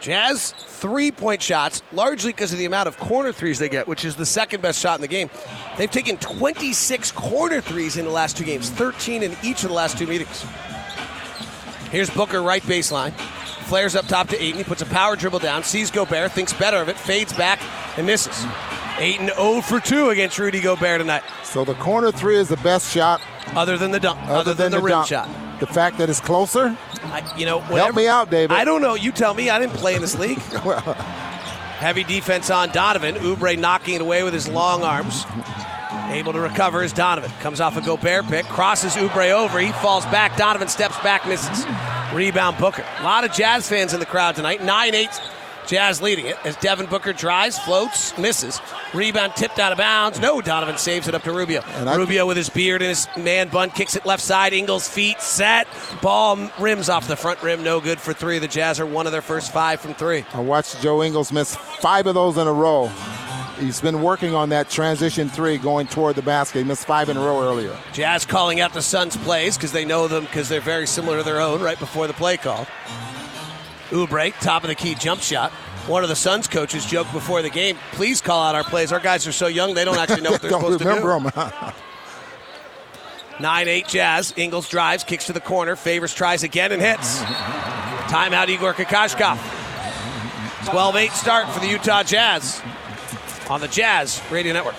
Jazz 0.00 0.52
three 0.52 1.10
point 1.10 1.42
shots, 1.42 1.82
largely 1.92 2.32
because 2.32 2.52
of 2.52 2.58
the 2.58 2.64
amount 2.64 2.88
of 2.88 2.96
corner 2.98 3.32
threes 3.32 3.58
they 3.58 3.68
get, 3.68 3.86
which 3.86 4.04
is 4.04 4.16
the 4.16 4.26
second 4.26 4.62
best 4.62 4.80
shot 4.80 4.96
in 4.96 5.02
the 5.02 5.08
game. 5.08 5.28
They've 5.76 5.90
taken 5.90 6.16
26 6.16 7.12
corner 7.12 7.60
threes 7.60 7.96
in 7.96 8.06
the 8.06 8.10
last 8.10 8.36
two 8.36 8.44
games, 8.44 8.70
13 8.70 9.22
in 9.22 9.36
each 9.42 9.62
of 9.62 9.68
the 9.68 9.74
last 9.74 9.98
two 9.98 10.06
meetings. 10.06 10.44
Here's 11.90 12.08
Booker, 12.10 12.42
right 12.42 12.62
baseline. 12.62 13.12
Flares 13.64 13.94
up 13.94 14.06
top 14.06 14.28
to 14.28 14.42
Ayton. 14.42 14.58
He 14.58 14.64
puts 14.64 14.82
a 14.82 14.86
power 14.86 15.16
dribble 15.16 15.40
down, 15.40 15.62
sees 15.62 15.90
Gobert, 15.90 16.32
thinks 16.32 16.52
better 16.52 16.78
of 16.78 16.88
it, 16.88 16.96
fades 16.96 17.32
back, 17.32 17.60
and 17.96 18.06
misses. 18.06 18.44
Ayton 18.98 19.30
0 19.34 19.60
for 19.60 19.80
2 19.80 20.10
against 20.10 20.38
Rudy 20.38 20.60
Gobert 20.60 21.00
tonight, 21.00 21.22
So 21.42 21.64
the 21.64 21.74
corner 21.74 22.10
three 22.12 22.36
is 22.36 22.48
the 22.48 22.56
best 22.58 22.92
shot, 22.92 23.20
other 23.56 23.76
than 23.78 23.90
the 23.90 24.00
dunk, 24.00 24.20
other, 24.22 24.32
other, 24.34 24.54
than, 24.54 24.72
the, 24.72 24.80
rim 24.80 24.90
dunk. 24.90 25.08
shot. 25.08 25.28
The 25.60 25.66
fact 25.66 25.98
that 25.98 26.08
it's 26.08 26.20
closer. 26.20 26.76
I, 27.04 27.34
you 27.36 27.46
know, 27.46 27.60
Help 27.60 27.94
me 27.96 28.06
out, 28.06 28.30
David. 28.30 28.56
I 28.56 28.64
don't 28.64 28.82
know. 28.82 28.94
You 28.94 29.12
tell 29.12 29.34
me. 29.34 29.50
I 29.50 29.58
didn't 29.58 29.74
play 29.74 29.94
in 29.94 30.00
this 30.00 30.18
league. 30.18 30.38
Well, 30.64 30.80
Heavy 31.80 32.04
defense 32.04 32.50
on 32.50 32.68
Donovan. 32.70 33.14
Oubre 33.16 33.58
knocking 33.58 33.94
it 33.94 34.00
away 34.02 34.22
with 34.22 34.34
his 34.34 34.46
long 34.48 34.82
arms. 34.82 35.24
Able 36.10 36.32
to 36.34 36.40
recover 36.40 36.82
is 36.82 36.92
Donovan. 36.92 37.30
Comes 37.40 37.58
off 37.60 37.76
a 37.76 37.80
Gobert 37.80 38.26
pick, 38.26 38.44
crosses 38.46 38.96
Oubre 38.96 39.30
over. 39.30 39.58
He 39.60 39.72
falls 39.72 40.04
back. 40.06 40.36
Donovan 40.36 40.68
steps 40.68 40.98
back, 40.98 41.26
misses. 41.26 41.64
Rebound 42.12 42.58
Booker. 42.58 42.84
A 42.98 43.02
lot 43.04 43.24
of 43.24 43.32
Jazz 43.32 43.66
fans 43.68 43.94
in 43.94 44.00
the 44.00 44.06
crowd 44.06 44.36
tonight. 44.36 44.62
9 44.62 44.94
8. 44.94 45.08
Jazz 45.70 46.02
leading 46.02 46.26
it 46.26 46.36
as 46.44 46.56
Devin 46.56 46.86
Booker 46.86 47.12
drives, 47.12 47.56
floats, 47.56 48.18
misses. 48.18 48.60
Rebound 48.92 49.36
tipped 49.36 49.60
out 49.60 49.70
of 49.70 49.78
bounds. 49.78 50.18
No, 50.18 50.40
Donovan 50.40 50.76
saves 50.78 51.06
it 51.06 51.14
up 51.14 51.22
to 51.22 51.32
Rubio. 51.32 51.62
And 51.76 51.88
I- 51.88 51.94
Rubio 51.94 52.26
with 52.26 52.36
his 52.36 52.48
beard 52.48 52.82
and 52.82 52.88
his 52.88 53.06
man 53.16 53.46
bun 53.50 53.70
kicks 53.70 53.94
it 53.94 54.04
left 54.04 54.20
side. 54.20 54.52
Ingles 54.52 54.88
feet 54.88 55.20
set. 55.20 55.68
Ball 56.02 56.50
rims 56.58 56.88
off 56.88 57.06
the 57.06 57.14
front 57.14 57.40
rim. 57.40 57.62
No 57.62 57.78
good 57.80 58.00
for 58.00 58.12
three. 58.12 58.40
The 58.40 58.48
Jazz 58.48 58.80
are 58.80 58.86
one 58.86 59.06
of 59.06 59.12
their 59.12 59.22
first 59.22 59.52
five 59.52 59.80
from 59.80 59.94
three. 59.94 60.24
I 60.34 60.40
watched 60.40 60.82
Joe 60.82 61.04
Ingles 61.04 61.30
miss 61.30 61.54
five 61.54 62.08
of 62.08 62.14
those 62.14 62.36
in 62.36 62.48
a 62.48 62.52
row. 62.52 62.90
He's 63.60 63.80
been 63.80 64.02
working 64.02 64.34
on 64.34 64.48
that 64.48 64.70
transition 64.70 65.28
three 65.28 65.56
going 65.56 65.86
toward 65.86 66.16
the 66.16 66.22
basket. 66.22 66.58
He 66.58 66.64
missed 66.64 66.84
five 66.84 67.08
in 67.10 67.16
a 67.16 67.20
row 67.20 67.42
earlier. 67.42 67.76
Jazz 67.92 68.26
calling 68.26 68.58
out 68.58 68.72
the 68.72 68.82
Suns' 68.82 69.16
plays 69.18 69.56
because 69.56 69.70
they 69.70 69.84
know 69.84 70.08
them 70.08 70.24
because 70.24 70.48
they're 70.48 70.60
very 70.60 70.88
similar 70.88 71.18
to 71.18 71.22
their 71.22 71.40
own 71.40 71.60
right 71.62 71.78
before 71.78 72.08
the 72.08 72.14
play 72.14 72.38
call. 72.38 72.66
Oubre, 73.90 74.32
top 74.40 74.62
of 74.64 74.68
the 74.68 74.74
key 74.74 74.94
jump 74.94 75.20
shot. 75.20 75.50
One 75.86 76.02
of 76.02 76.08
the 76.08 76.16
Suns 76.16 76.46
coaches 76.46 76.84
joked 76.86 77.12
before 77.12 77.42
the 77.42 77.50
game, 77.50 77.76
please 77.92 78.20
call 78.20 78.42
out 78.44 78.54
our 78.54 78.64
plays. 78.64 78.92
Our 78.92 79.00
guys 79.00 79.26
are 79.26 79.32
so 79.32 79.46
young, 79.46 79.74
they 79.74 79.84
don't 79.84 79.96
actually 79.98 80.20
know 80.20 80.30
what 80.30 80.42
they're 80.42 80.50
Don't 80.50 80.60
supposed 80.78 80.84
remember 80.84 81.30
to 81.30 81.36
do. 81.36 81.40
him. 81.40 81.72
9 83.40 83.68
8 83.68 83.86
Jazz. 83.88 84.34
Ingles 84.36 84.68
drives, 84.68 85.02
kicks 85.02 85.24
to 85.26 85.32
the 85.32 85.40
corner. 85.40 85.74
Favors 85.74 86.14
tries 86.14 86.42
again 86.42 86.72
and 86.72 86.82
hits. 86.82 87.20
Timeout 88.10 88.48
Igor 88.48 88.74
Kokoskov. 88.74 89.38
12 90.66 90.96
8 90.96 91.10
start 91.12 91.48
for 91.48 91.60
the 91.60 91.68
Utah 91.68 92.02
Jazz 92.02 92.60
on 93.48 93.60
the 93.62 93.68
Jazz 93.68 94.20
Radio 94.30 94.52
Network. 94.52 94.74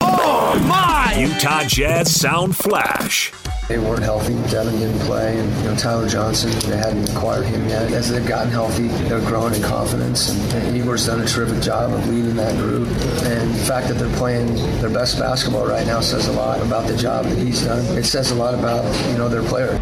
Oh, 0.00 0.64
my! 0.68 1.14
Utah 1.18 1.64
Jazz 1.64 2.14
Sound 2.20 2.56
Flash. 2.56 3.32
They 3.68 3.78
weren't 3.78 4.02
healthy. 4.02 4.32
Devin 4.50 4.78
didn't 4.78 4.98
play, 5.00 5.38
and 5.38 5.56
you 5.58 5.64
know 5.64 5.76
Tyler 5.76 6.08
Johnson. 6.08 6.50
They 6.70 6.78
hadn't 6.78 7.10
acquired 7.10 7.44
him 7.44 7.68
yet. 7.68 7.92
As 7.92 8.08
they've 8.08 8.26
gotten 8.26 8.50
healthy, 8.50 8.88
they're 9.08 9.20
growing 9.20 9.52
in 9.52 9.62
confidence, 9.62 10.30
and, 10.30 10.64
and 10.64 10.76
Igor's 10.76 11.04
done 11.04 11.20
a 11.20 11.26
terrific 11.26 11.60
job 11.60 11.92
of 11.92 12.08
leading 12.08 12.34
that 12.36 12.56
group. 12.56 12.88
And 13.24 13.50
the 13.54 13.64
fact 13.66 13.88
that 13.88 13.98
they're 13.98 14.16
playing 14.16 14.54
their 14.80 14.88
best 14.88 15.18
basketball 15.18 15.66
right 15.66 15.86
now 15.86 16.00
says 16.00 16.28
a 16.28 16.32
lot 16.32 16.62
about 16.62 16.86
the 16.86 16.96
job 16.96 17.26
that 17.26 17.36
he's 17.36 17.62
done. 17.62 17.84
It 17.98 18.04
says 18.04 18.30
a 18.30 18.34
lot 18.34 18.54
about 18.54 18.84
you 19.10 19.18
know 19.18 19.28
their 19.28 19.42
player. 19.42 19.78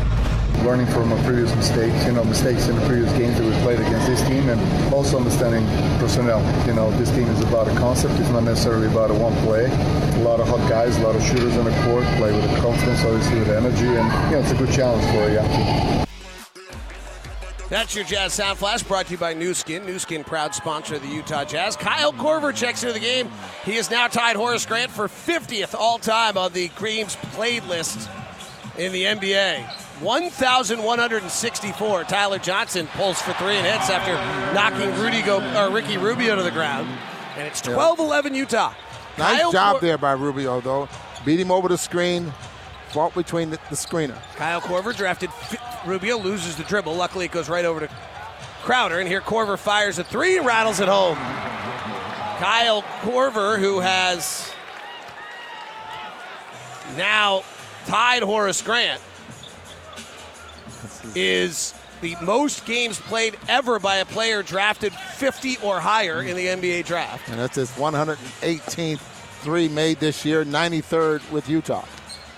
Learning 0.65 0.87
from 0.87 1.13
our 1.13 1.23
previous 1.25 1.55
mistakes, 1.55 2.05
you 2.07 2.13
know, 2.13 2.25
mistakes 2.25 2.69
in 2.69 2.77
the 2.77 2.87
previous 2.87 3.13
games 3.19 3.39
that 3.39 3.45
we 3.45 3.53
played 3.63 3.81
against 3.81 4.07
this 4.07 4.23
team, 4.23 4.49
and 4.49 4.61
also 4.95 5.19
understanding 5.19 5.65
personnel. 5.99 6.41
You 6.67 6.75
know, 6.75 6.91
this 6.99 7.11
team 7.11 7.29
is 7.29 7.41
about 7.41 7.69
a 7.69 7.75
concept. 7.77 8.19
It's 8.21 8.31
not 8.31 8.45
necessarily 8.45 8.87
about 8.87 9.11
a 9.11 9.15
one 9.15 9.35
play. 9.45 9.67
A 9.67 10.23
lot 10.23 10.41
of 10.41 10.49
hot 10.49 10.69
guys, 10.69 10.97
a 10.97 11.03
lot 11.03 11.15
of 11.15 11.23
shooters 11.23 11.57
on 11.57 11.65
the 11.65 11.83
court, 11.83 12.05
play 12.17 12.33
with 12.33 12.51
confidence, 12.61 13.05
obviously 13.05 13.39
with 13.39 13.51
energy, 13.51 13.87
and 13.87 14.31
you 14.31 14.37
know, 14.37 14.41
it's 14.41 14.51
a 14.51 14.57
good 14.57 14.73
challenge 14.73 15.05
for 15.13 15.23
a 15.29 15.35
young 15.35 15.49
team. 15.49 16.07
That's 17.69 17.97
your 17.97 18.05
Jazz 18.05 18.33
Sound 18.33 18.59
Flash 18.59 18.85
brought 18.85 19.07
to 19.07 19.13
you 19.13 19.19
by 19.19 19.35
Nu 19.35 19.53
Skin. 19.53 19.85
Nu 19.85 19.99
Skin, 19.99 20.23
proud 20.23 20.55
sponsor 20.55 20.95
of 20.95 21.03
the 21.03 21.09
Utah 21.09 21.45
Jazz. 21.45 21.75
Kyle 21.75 22.13
Korver 22.13 22.55
checks 22.55 22.85
into 22.85 22.95
the 22.95 23.01
game. 23.01 23.29
He 23.65 23.75
has 23.75 23.91
now 23.91 24.07
tied 24.07 24.37
Horace 24.37 24.65
Grant 24.65 24.93
for 24.93 25.09
50th 25.09 25.75
all 25.75 25.99
time 25.99 26.39
on 26.39 26.53
the 26.53 26.71
Games 26.81 27.17
played 27.17 27.65
list 27.65 28.09
in 28.79 28.93
the 28.93 29.03
NBA. 29.03 29.86
1,164. 30.01 32.05
Tyler 32.05 32.39
Johnson 32.39 32.87
pulls 32.89 33.21
for 33.21 33.33
three 33.35 33.57
and 33.57 33.67
hits 33.67 33.91
after 33.91 34.15
knocking 34.55 34.95
Rudy 35.01 35.23
Go, 35.23 35.39
or 35.57 35.73
Ricky 35.73 35.97
Rubio 35.97 36.37
to 36.37 36.43
the 36.43 36.51
ground. 36.51 36.89
And 37.37 37.47
it's 37.47 37.61
12 37.61 37.99
11 37.99 38.35
Utah. 38.35 38.73
Nice 39.19 39.41
Kyle 39.41 39.53
job 39.53 39.73
Cor- 39.73 39.81
there 39.81 39.99
by 39.99 40.13
Rubio, 40.13 40.61
though. 40.61 40.89
Beat 41.25 41.41
him 41.41 41.51
over 41.51 41.69
the 41.69 41.79
screen, 41.79 42.33
fought 42.91 43.15
between 43.15 43.51
the, 43.51 43.59
the 43.71 43.77
screener. 43.77 44.19
Kyle 44.37 44.61
Korver 44.61 44.95
drafted 44.95 45.31
Rubio, 45.87 46.19
loses 46.19 46.57
the 46.57 46.65
dribble. 46.65 46.95
Luckily, 46.95 47.25
it 47.25 47.33
goes 47.33 47.49
right 47.49 47.65
over 47.65 47.81
to 47.81 47.89
Crowder. 48.63 48.99
And 48.99 49.09
here 49.09 49.21
Korver 49.21 49.59
fires 49.59 49.99
a 49.99 50.05
three, 50.05 50.39
rattles 50.39 50.81
it 50.81 50.89
home. 50.89 51.17
Kyle 52.39 52.83
Korver, 53.01 53.59
who 53.59 53.81
has 53.81 54.53
now 56.97 57.43
tied 57.87 58.23
Horace 58.23 58.61
Grant, 58.61 59.01
is 61.15 61.75
the 62.01 62.17
most 62.23 62.67
games 62.67 63.01
played 63.01 63.37
ever 63.49 63.79
by 63.79 63.97
a 63.97 64.05
player 64.05 64.43
drafted 64.43 64.93
50 64.93 65.59
or 65.63 65.81
higher 65.81 66.23
in 66.23 66.37
the 66.37 66.47
NBA 66.47 66.85
draft. 66.87 67.29
And 67.29 67.39
that's 67.39 67.57
his 67.57 67.71
118th 67.73 69.01
three 69.41 69.69
made 69.69 70.01
this 70.01 70.25
year, 70.25 70.45
93rd 70.45 71.31
with 71.31 71.49
Utah. 71.49 71.85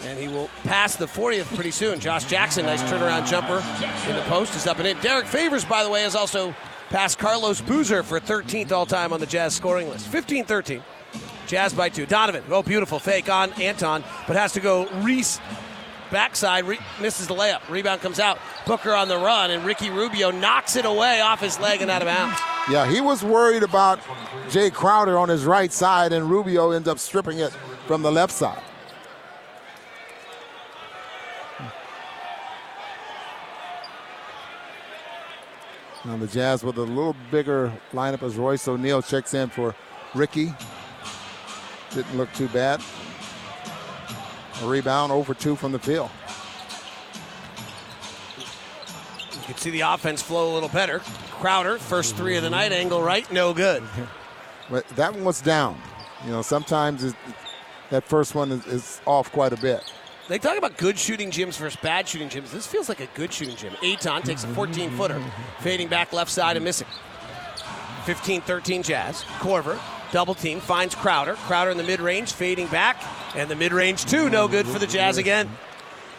And 0.05 0.19
he 0.19 0.29
will 0.29 0.49
pass 0.63 0.95
the 0.95 1.07
40th 1.07 1.53
pretty 1.55 1.73
soon. 1.73 1.99
Josh 1.99 2.25
Jackson, 2.25 2.67
nice 2.67 2.83
turnaround 2.83 3.27
jumper 3.27 3.57
in 4.09 4.15
the 4.15 4.23
post, 4.29 4.55
is 4.55 4.67
up 4.67 4.79
and 4.79 4.87
in. 4.87 4.97
Derrick 4.99 5.27
Favors, 5.27 5.65
by 5.65 5.83
the 5.83 5.91
way, 5.91 6.03
has 6.03 6.15
also 6.15 6.55
passed 6.91 7.19
Carlos 7.19 7.61
Boozer 7.61 8.03
for 8.03 8.21
13th 8.21 8.71
all 8.71 8.87
time 8.87 9.13
on 9.13 9.21
the 9.21 9.27
Jazz 9.27 9.55
scoring 9.55 9.89
list. 9.89 10.07
15 10.07 10.45
13. 10.45 10.83
Jazz 11.47 11.73
by 11.73 11.89
two. 11.89 12.07
Donovan, 12.07 12.45
oh, 12.51 12.63
beautiful 12.63 12.99
fake 12.99 13.31
on 13.31 13.51
Ayton, 13.61 14.05
but 14.27 14.37
has 14.37 14.53
to 14.53 14.61
go 14.61 14.87
Reese 15.01 15.41
backside, 16.11 16.65
re- 16.65 16.79
misses 17.01 17.27
the 17.27 17.35
layup. 17.35 17.69
Rebound 17.69 18.01
comes 18.01 18.19
out. 18.19 18.39
Booker 18.67 18.95
on 18.95 19.09
the 19.09 19.17
run, 19.17 19.51
and 19.51 19.65
Ricky 19.65 19.91
Rubio 19.91 20.31
knocks 20.31 20.77
it 20.77 20.85
away 20.85 21.21
off 21.21 21.41
his 21.41 21.59
leg 21.59 21.83
and 21.83 21.91
out 21.91 22.03
of 22.03 22.07
bounds. 22.07 22.39
Yeah, 22.71 22.91
he 22.91 23.01
was 23.01 23.25
worried 23.25 23.63
about 23.63 24.01
Jae 24.49 24.73
Crowder 24.73 25.19
on 25.19 25.29
his 25.29 25.45
right 25.45 25.73
side, 25.73 26.13
and 26.13 26.31
Rubio 26.31 26.71
ends 26.73 26.89
up 26.89 26.99
stripping 26.99 27.39
it 27.39 27.53
from 27.87 28.03
the 28.03 28.13
left 28.13 28.33
side. 28.33 28.63
Now 36.05 36.17
the 36.17 36.27
Jazz 36.27 36.65
with 36.65 36.79
a 36.79 36.83
little 36.83 37.17
bigger 37.31 37.73
lineup 37.93 38.23
as 38.23 38.37
Royce 38.37 38.67
O'Neal 38.67 39.03
checks 39.03 39.35
in 39.35 39.51
for 39.51 39.75
Ricky. 40.15 40.55
Didn't 41.91 42.17
look 42.17 42.33
too 42.33 42.49
bad. 42.49 42.81
A 44.63 44.67
rebound 44.67 45.13
over 45.13 45.35
two 45.35 45.57
from 45.57 45.73
the 45.73 45.79
field. 45.79 46.11
You 49.33 49.55
can 49.55 49.57
see 49.57 49.71
the 49.71 49.81
offense 49.81 50.21
flow 50.21 50.53
a 50.53 50.55
little 50.55 50.69
better. 50.69 50.99
Crowder, 51.31 51.79
first 51.79 52.17
three 52.17 52.37
of 52.37 52.43
the 52.43 52.51
night, 52.51 52.73
angle 52.73 53.03
right, 53.03 53.31
no 53.33 53.53
good. 53.55 53.83
But 54.71 54.87
that 54.97 55.15
one 55.15 55.25
was 55.25 55.41
down. 55.41 55.81
You 56.27 56.31
know, 56.31 56.43
sometimes 56.43 57.03
it, 57.03 57.15
that 57.89 58.05
first 58.05 58.35
one 58.35 58.53
is, 58.53 58.67
is 58.67 59.01
off 59.07 59.33
quite 59.33 59.55
a 59.55 59.57
bit. 59.57 59.83
They 60.29 60.39
talk 60.39 60.59
about 60.59 60.77
good 60.77 60.99
shooting 60.99 61.31
gyms 61.31 61.57
versus 61.57 61.79
bad 61.81 62.07
shooting 62.07 62.29
gyms. 62.29 62.51
This 62.51 62.67
feels 62.67 62.89
like 62.91 63.01
a 63.01 63.09
good 63.15 63.33
shooting 63.33 63.57
gym. 63.57 63.73
Ayton 63.83 64.21
takes 64.23 64.45
a 64.45 64.49
14 64.49 64.91
footer, 64.91 65.23
fading 65.61 65.89
back 65.89 66.13
left 66.13 66.31
side 66.31 66.57
and 66.57 66.65
missing. 66.65 66.87
15 68.05 68.43
13 68.43 68.83
Jazz. 68.83 69.23
Korver, 69.39 69.79
double 70.13 70.35
team, 70.35 70.61
finds 70.61 70.95
Crowder. 70.95 71.35
Crowder 71.35 71.71
in 71.71 71.77
the 71.77 71.83
mid 71.83 72.01
range, 72.01 72.33
fading 72.33 72.67
back, 72.69 73.03
and 73.35 73.51
the 73.51 73.57
mid 73.57 73.73
range 73.73 74.05
two, 74.05 74.29
no 74.31 74.49
good 74.49 74.67
for 74.67 74.79
the 74.79 74.87
Jazz 74.87 75.19
again. 75.19 75.49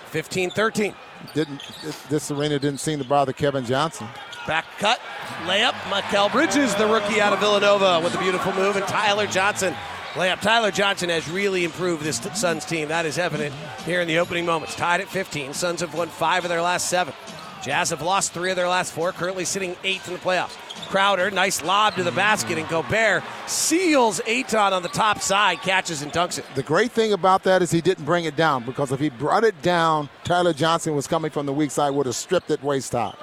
15 0.08 0.52
13. 0.52 0.96
Didn't 1.34 1.62
this 2.10 2.32
arena 2.32 2.60
didn't 2.60 2.80
seem 2.80 3.00
to 3.00 3.06
bother 3.06 3.34
Kevin 3.34 3.66
Johnson? 3.66 4.08
Back 4.48 4.66
cut, 4.80 5.00
layup. 5.44 5.74
Mikal 5.90 6.32
Bridges, 6.32 6.74
the 6.76 6.88
rookie 6.88 7.22
out 7.22 7.34
of 7.34 7.40
Villanova, 7.40 8.00
with 8.04 8.16
a 8.16 8.20
beautiful 8.20 8.54
move, 8.54 8.76
and 8.76 8.86
Tyler 8.88 9.28
Johnson. 9.28 9.76
Layup. 10.14 10.42
Tyler 10.42 10.72
Johnson 10.72 11.10
has 11.10 11.30
really 11.30 11.64
improved 11.64 12.04
this 12.04 12.18
Suns 12.34 12.66
team. 12.66 12.88
That 12.88 13.06
is 13.06 13.20
evident 13.20 13.54
here 13.86 14.02
in 14.02 14.08
the 14.08 14.18
opening 14.18 14.46
moments. 14.46 14.76
Tied 14.76 15.02
at 15.02 15.08
15. 15.08 15.54
Suns 15.54 15.82
have 15.82 15.94
won 15.94 16.08
five 16.08 16.44
of 16.44 16.50
their 16.50 16.64
last 16.64 16.90
seven. 16.90 17.14
Jazz 17.62 17.92
have 17.92 18.02
lost 18.02 18.34
three 18.34 18.50
of 18.50 18.56
their 18.56 18.68
last 18.68 18.92
four, 18.92 19.12
currently 19.12 19.46
sitting 19.46 19.76
eighth 19.84 20.08
in 20.08 20.14
the 20.14 20.20
playoffs. 20.20 20.56
Crowder, 20.90 21.32
nice 21.32 21.62
lob 21.64 21.96
to 21.96 22.04
the 22.04 22.12
basket, 22.12 22.58
and 22.58 22.68
Gobert 22.68 23.24
seals 23.48 24.20
Ayton 24.26 24.74
on 24.74 24.82
the 24.82 24.90
top 24.90 25.22
side, 25.22 25.60
catches 25.62 26.02
and 26.02 26.12
dunks 26.12 26.40
it. 26.40 26.46
The 26.56 26.64
great 26.64 26.92
thing 26.92 27.14
about 27.14 27.44
that 27.44 27.62
is 27.62 27.72
he 27.72 27.82
didn't 27.82 28.06
bring 28.06 28.26
it 28.26 28.36
down 28.36 28.66
because 28.66 28.92
if 28.92 29.00
he 29.00 29.10
brought 29.10 29.44
it 29.44 29.62
down, 29.62 30.10
Tyler 30.24 30.54
Johnson 30.54 30.96
was 30.96 31.08
coming 31.08 31.32
from 31.32 31.46
the 31.46 31.54
weak 31.54 31.72
side, 31.72 31.92
would 31.92 32.08
have 32.08 32.16
stripped 32.16 32.50
it 32.50 32.64
waist 32.64 32.92
high. 32.92 33.14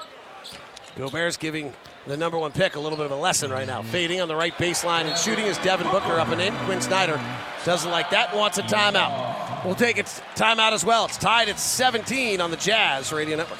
Gobert's 0.96 1.36
giving 1.36 1.72
the 2.06 2.16
number 2.16 2.38
one 2.38 2.52
pick 2.52 2.76
a 2.76 2.80
little 2.80 2.96
bit 2.96 3.06
of 3.06 3.12
a 3.12 3.16
lesson 3.16 3.50
right 3.50 3.66
now. 3.66 3.82
Fading 3.82 4.20
on 4.20 4.28
the 4.28 4.36
right 4.36 4.54
baseline 4.54 5.02
and 5.02 5.18
shooting 5.18 5.46
is 5.46 5.58
Devin 5.58 5.88
Booker 5.90 6.20
up 6.20 6.28
and 6.28 6.40
in. 6.40 6.54
Quin 6.64 6.80
Snyder 6.80 7.20
doesn't 7.64 7.90
like 7.90 8.10
that, 8.10 8.34
wants 8.34 8.58
a 8.58 8.62
timeout. 8.62 9.64
We'll 9.64 9.74
take 9.74 9.98
its 9.98 10.20
timeout 10.36 10.72
as 10.72 10.84
well. 10.84 11.06
It's 11.06 11.16
tied 11.18 11.48
at 11.48 11.58
17 11.58 12.40
on 12.40 12.50
the 12.52 12.56
Jazz 12.56 13.12
Radio 13.12 13.36
Network. 13.36 13.58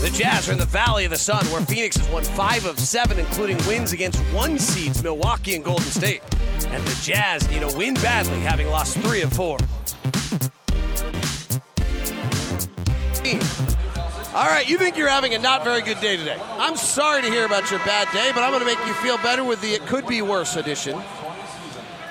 The 0.00 0.08
Jazz 0.14 0.48
are 0.48 0.52
in 0.52 0.58
the 0.58 0.64
Valley 0.64 1.04
of 1.04 1.10
the 1.10 1.18
Sun, 1.18 1.44
where 1.46 1.60
Phoenix 1.60 1.94
has 1.98 2.08
won 2.08 2.24
five 2.24 2.64
of 2.64 2.78
seven, 2.78 3.18
including 3.18 3.58
wins 3.66 3.92
against 3.92 4.18
one 4.32 4.58
seeds 4.58 5.02
Milwaukee 5.02 5.54
and 5.54 5.62
Golden 5.62 5.84
State. 5.84 6.22
And 6.68 6.82
the 6.84 6.98
Jazz 7.02 7.46
need 7.50 7.62
a 7.62 7.76
win 7.76 7.92
badly, 7.94 8.40
having 8.40 8.68
lost 8.68 8.96
three 8.96 9.20
of 9.20 9.30
four. 9.30 9.58
All 14.34 14.46
right, 14.46 14.66
you 14.66 14.78
think 14.78 14.96
you're 14.96 15.08
having 15.08 15.34
a 15.34 15.38
not 15.38 15.64
very 15.64 15.82
good 15.82 16.00
day 16.00 16.16
today. 16.16 16.38
I'm 16.52 16.76
sorry 16.76 17.20
to 17.20 17.28
hear 17.28 17.44
about 17.44 17.70
your 17.70 17.80
bad 17.80 18.08
day, 18.14 18.30
but 18.34 18.42
I'm 18.42 18.52
going 18.52 18.60
to 18.60 18.66
make 18.66 18.78
you 18.86 18.94
feel 18.94 19.18
better 19.18 19.44
with 19.44 19.60
the 19.60 19.74
It 19.74 19.82
Could 19.82 20.06
Be 20.06 20.22
Worse 20.22 20.56
edition. 20.56 20.98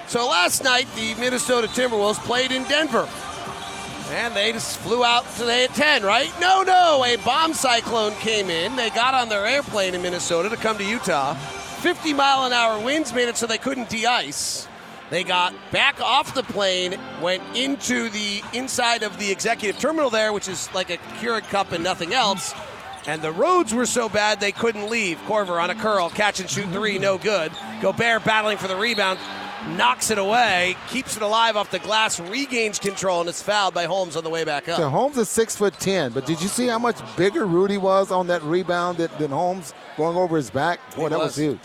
So 0.05 0.27
last 0.27 0.63
night, 0.63 0.87
the 0.95 1.15
Minnesota 1.15 1.67
Timberwolves 1.67 2.19
played 2.19 2.51
in 2.51 2.65
Denver. 2.65 3.09
And 4.11 4.35
they 4.35 4.51
just 4.51 4.79
flew 4.79 5.03
out 5.03 5.23
today 5.35 5.65
at 5.65 5.73
10, 5.75 6.03
right? 6.03 6.31
No, 6.39 6.63
no, 6.63 7.05
a 7.05 7.15
bomb 7.17 7.53
cyclone 7.53 8.13
came 8.13 8.49
in. 8.49 8.75
They 8.75 8.89
got 8.89 9.13
on 9.13 9.29
their 9.29 9.45
airplane 9.45 9.93
in 9.93 10.01
Minnesota 10.01 10.49
to 10.49 10.57
come 10.57 10.77
to 10.79 10.83
Utah. 10.83 11.35
50 11.35 12.13
mile 12.13 12.45
an 12.45 12.51
hour 12.51 12.83
winds 12.83 13.13
made 13.13 13.29
it 13.29 13.37
so 13.37 13.45
they 13.45 13.59
couldn't 13.59 13.87
de 13.87 14.07
ice. 14.07 14.67
They 15.11 15.23
got 15.23 15.53
back 15.71 16.01
off 16.01 16.33
the 16.33 16.43
plane, 16.43 16.99
went 17.21 17.43
into 17.55 18.09
the 18.09 18.41
inside 18.53 19.03
of 19.03 19.17
the 19.19 19.31
executive 19.31 19.79
terminal 19.79 20.09
there, 20.09 20.33
which 20.33 20.47
is 20.47 20.73
like 20.73 20.89
a 20.89 20.97
Keurig 21.19 21.47
cup 21.49 21.71
and 21.71 21.83
nothing 21.83 22.13
else. 22.13 22.53
And 23.07 23.21
the 23.21 23.31
roads 23.31 23.73
were 23.73 23.85
so 23.85 24.09
bad 24.09 24.39
they 24.39 24.51
couldn't 24.51 24.89
leave. 24.89 25.17
Korver 25.19 25.61
on 25.61 25.69
a 25.69 25.75
curl, 25.75 26.09
catch 26.09 26.39
and 26.39 26.49
shoot 26.49 26.69
three, 26.69 26.99
no 26.99 27.17
good. 27.17 27.51
Gobert 27.81 28.23
battling 28.23 28.57
for 28.57 28.67
the 28.67 28.75
rebound, 28.75 29.19
knocks 29.67 30.09
it 30.11 30.17
away, 30.17 30.75
keeps 30.89 31.15
it 31.17 31.21
alive 31.21 31.55
off 31.57 31.69
the 31.71 31.79
glass, 31.79 32.19
regains 32.19 32.79
control, 32.79 33.19
and 33.19 33.29
it's 33.29 33.41
fouled 33.41 33.73
by 33.73 33.85
Holmes 33.85 34.15
on 34.15 34.23
the 34.23 34.29
way 34.29 34.43
back 34.43 34.69
up. 34.69 34.77
So 34.77 34.89
Holmes 34.89 35.17
is 35.17 35.29
six 35.29 35.55
foot 35.55 35.73
ten, 35.79 36.11
but 36.11 36.25
did 36.25 36.41
you 36.41 36.47
see 36.47 36.67
how 36.67 36.79
much 36.79 36.97
bigger 37.17 37.45
Rudy 37.45 37.77
was 37.77 38.11
on 38.11 38.27
that 38.27 38.41
rebound 38.43 38.97
than, 38.97 39.09
than 39.19 39.31
Holmes 39.31 39.73
going 39.97 40.17
over 40.17 40.37
his 40.37 40.49
back? 40.49 40.79
Boy, 40.95 41.03
He 41.03 41.09
that 41.09 41.19
was. 41.19 41.27
was 41.27 41.35
huge. 41.37 41.59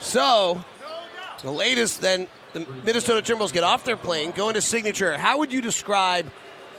So, 0.00 0.62
the 1.42 1.50
latest 1.50 2.00
then, 2.00 2.26
the 2.52 2.66
Minnesota 2.84 3.20
Timberwolves 3.20 3.52
get 3.52 3.64
off 3.64 3.84
their 3.84 3.96
plane, 3.96 4.30
go 4.32 4.48
into 4.48 4.60
Signature 4.60 5.16
How 5.18 5.38
would 5.38 5.52
you 5.52 5.60
describe 5.60 6.30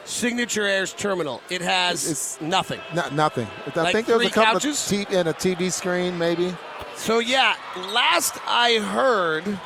Signature 0.05 0.65
Air's 0.65 0.93
terminal? 0.93 1.41
It 1.49 1.61
has 1.61 2.03
It's- 2.05 2.37
nothing. 2.41 2.79
No, 2.93 3.07
nothing. 3.11 3.47
I 3.75 3.79
Like 3.81 3.93
think 3.93 4.07
there 4.07 4.17
was 4.17 4.27
a 4.27 4.29
couple 4.31 4.53
couches? 4.59 4.91
of 4.91 5.07
t- 5.09 5.15
and 5.15 5.27
a 5.27 5.33
TV 5.33 5.71
screen, 5.71 6.17
maybe. 6.17 6.55
So, 6.95 7.19
yeah, 7.19 7.55
last 7.91 8.35
I 8.47 8.75
heard, 8.79 9.59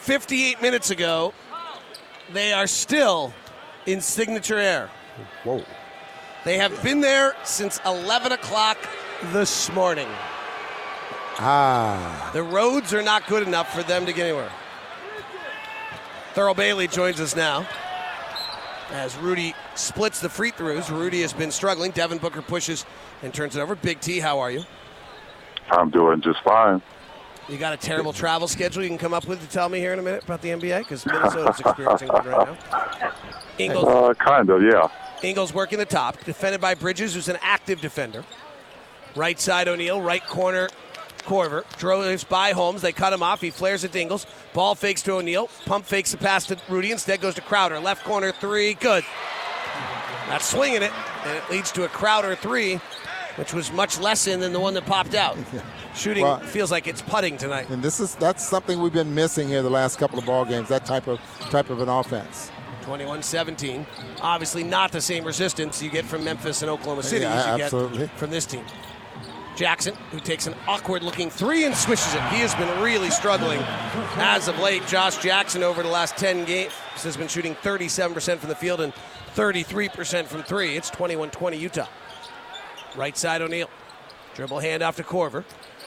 58 0.00 0.62
minutes 0.62 0.90
ago, 0.90 1.34
they 2.32 2.52
are 2.52 2.66
still 2.66 3.32
in 3.86 4.00
Signature 4.00 4.58
Air. 4.58 4.90
Whoa. 5.44 5.62
They 6.44 6.56
have 6.56 6.82
been 6.82 7.00
there 7.02 7.34
since 7.44 7.78
11 7.84 8.32
o'clock 8.32 8.78
this 9.32 9.70
morning. 9.72 10.08
Ah, 11.38 12.30
The 12.32 12.42
roads 12.42 12.94
are 12.94 13.02
not 13.02 13.26
good 13.26 13.46
enough 13.46 13.74
for 13.74 13.82
them 13.82 14.06
to 14.06 14.12
get 14.12 14.24
anywhere. 14.28 14.50
Thurl 16.34 16.56
Bailey 16.56 16.88
joins 16.88 17.20
us 17.20 17.36
now. 17.36 17.66
As 18.92 19.16
Rudy 19.18 19.54
splits 19.74 20.20
the 20.20 20.28
free 20.30 20.50
throws, 20.50 20.90
Rudy 20.90 21.20
has 21.20 21.32
been 21.32 21.50
struggling. 21.50 21.90
Devin 21.90 22.18
Booker 22.18 22.42
pushes 22.42 22.86
and 23.22 23.32
turns 23.34 23.54
it 23.54 23.60
over. 23.60 23.74
Big 23.74 24.00
T, 24.00 24.18
how 24.18 24.38
are 24.40 24.50
you? 24.50 24.62
I'm 25.70 25.90
doing 25.90 26.20
just 26.22 26.42
fine. 26.42 26.80
You 27.50 27.58
got 27.58 27.72
a 27.74 27.76
terrible 27.76 28.12
travel 28.12 28.46
schedule 28.46 28.82
you 28.82 28.88
can 28.88 28.98
come 28.98 29.12
up 29.12 29.26
with 29.26 29.40
to 29.40 29.48
tell 29.48 29.68
me 29.68 29.80
here 29.80 29.92
in 29.92 29.98
a 29.98 30.02
minute 30.02 30.22
about 30.24 30.40
the 30.40 30.50
NBA? 30.50 30.78
Because 30.80 31.04
Minnesota's 31.04 31.58
experiencing 31.58 32.08
one 32.08 32.24
right 32.24 32.46
now. 32.48 33.12
Ingles, 33.58 33.84
Uh, 33.86 34.14
kind 34.14 34.48
of, 34.48 34.62
yeah. 34.62 34.88
Ingles 35.22 35.52
working 35.52 35.78
the 35.78 35.84
top, 35.84 36.22
defended 36.24 36.60
by 36.60 36.74
Bridges, 36.74 37.14
who's 37.14 37.28
an 37.28 37.38
active 37.42 37.80
defender. 37.80 38.24
Right 39.16 39.38
side 39.40 39.66
O'Neal, 39.68 40.00
right 40.00 40.24
corner 40.26 40.68
Korver. 41.24 41.64
Drives 41.76 42.24
by 42.24 42.52
Holmes. 42.52 42.82
They 42.82 42.92
cut 42.92 43.12
him 43.12 43.22
off. 43.22 43.40
He 43.40 43.50
flares 43.50 43.84
at 43.84 43.94
Ingles. 43.94 44.26
Ball 44.54 44.74
fakes 44.74 45.02
to 45.02 45.12
O'Neal. 45.14 45.48
Pump 45.66 45.84
fakes 45.84 46.12
the 46.12 46.16
pass 46.16 46.46
to 46.46 46.56
Rudy. 46.68 46.92
Instead 46.92 47.20
goes 47.20 47.34
to 47.34 47.40
Crowder. 47.40 47.78
Left 47.80 48.04
corner 48.04 48.32
three. 48.32 48.74
Good. 48.74 49.04
Not 50.28 50.42
swinging 50.42 50.82
it. 50.82 50.92
And 51.26 51.36
it 51.36 51.42
leads 51.50 51.72
to 51.72 51.84
a 51.84 51.88
Crowder 51.88 52.36
three, 52.36 52.80
which 53.36 53.52
was 53.52 53.72
much 53.72 53.98
less 53.98 54.26
in 54.26 54.40
than 54.40 54.52
the 54.52 54.60
one 54.60 54.74
that 54.74 54.86
popped 54.86 55.14
out. 55.14 55.36
Shooting 55.94 56.24
Well- 56.24 56.40
feels 56.40 56.70
like 56.70 56.86
it's 56.86 57.02
putting 57.02 57.36
tonight. 57.36 57.68
And 57.70 57.82
this 57.82 58.00
is 58.00 58.14
that's 58.16 58.46
something 58.46 58.80
we've 58.80 58.92
been 58.92 59.14
missing 59.14 59.48
here 59.48 59.62
the 59.62 59.70
last 59.70 59.98
couple 59.98 60.18
of 60.18 60.26
ball 60.26 60.44
games. 60.44 60.68
That 60.68 60.84
type 60.84 61.06
of 61.06 61.20
type 61.50 61.70
of 61.70 61.80
an 61.80 61.88
offense. 61.88 62.50
21 62.82 63.22
17. 63.22 63.86
Obviously, 64.22 64.64
not 64.64 64.90
the 64.92 65.00
same 65.00 65.24
resistance 65.24 65.82
you 65.82 65.90
get 65.90 66.04
from 66.04 66.24
Memphis 66.24 66.62
and 66.62 66.70
Oklahoma 66.70 67.02
City 67.02 67.22
Yeah, 67.22 67.34
as 67.52 67.58
you 67.58 67.64
absolutely. 67.64 67.98
get 67.98 68.10
from 68.18 68.30
this 68.30 68.46
team. 68.46 68.64
Jackson, 69.56 69.94
who 70.10 70.20
takes 70.20 70.46
an 70.46 70.54
awkward 70.66 71.02
looking 71.02 71.28
three 71.28 71.64
and 71.64 71.74
swishes 71.76 72.14
it. 72.14 72.22
He 72.30 72.38
has 72.38 72.54
been 72.54 72.82
really 72.82 73.10
struggling 73.10 73.60
as 74.16 74.48
of 74.48 74.58
late. 74.58 74.86
Josh 74.86 75.18
Jackson, 75.18 75.62
over 75.62 75.82
the 75.82 75.88
last 75.88 76.16
10 76.16 76.46
games, 76.46 76.72
has 77.02 77.16
been 77.16 77.28
shooting 77.28 77.54
37% 77.56 78.38
from 78.38 78.48
the 78.48 78.54
field 78.54 78.80
and 78.80 78.94
33% 79.34 80.24
from 80.26 80.42
three. 80.44 80.76
It's 80.76 80.88
21 80.88 81.30
20 81.30 81.58
Utah. 81.58 81.86
Right 82.96 83.16
side 83.16 83.42
O'Neal. 83.42 83.70
Dribble 84.34 84.58
handoff 84.58 84.96
to 84.96 85.04
Korver. 85.04 85.44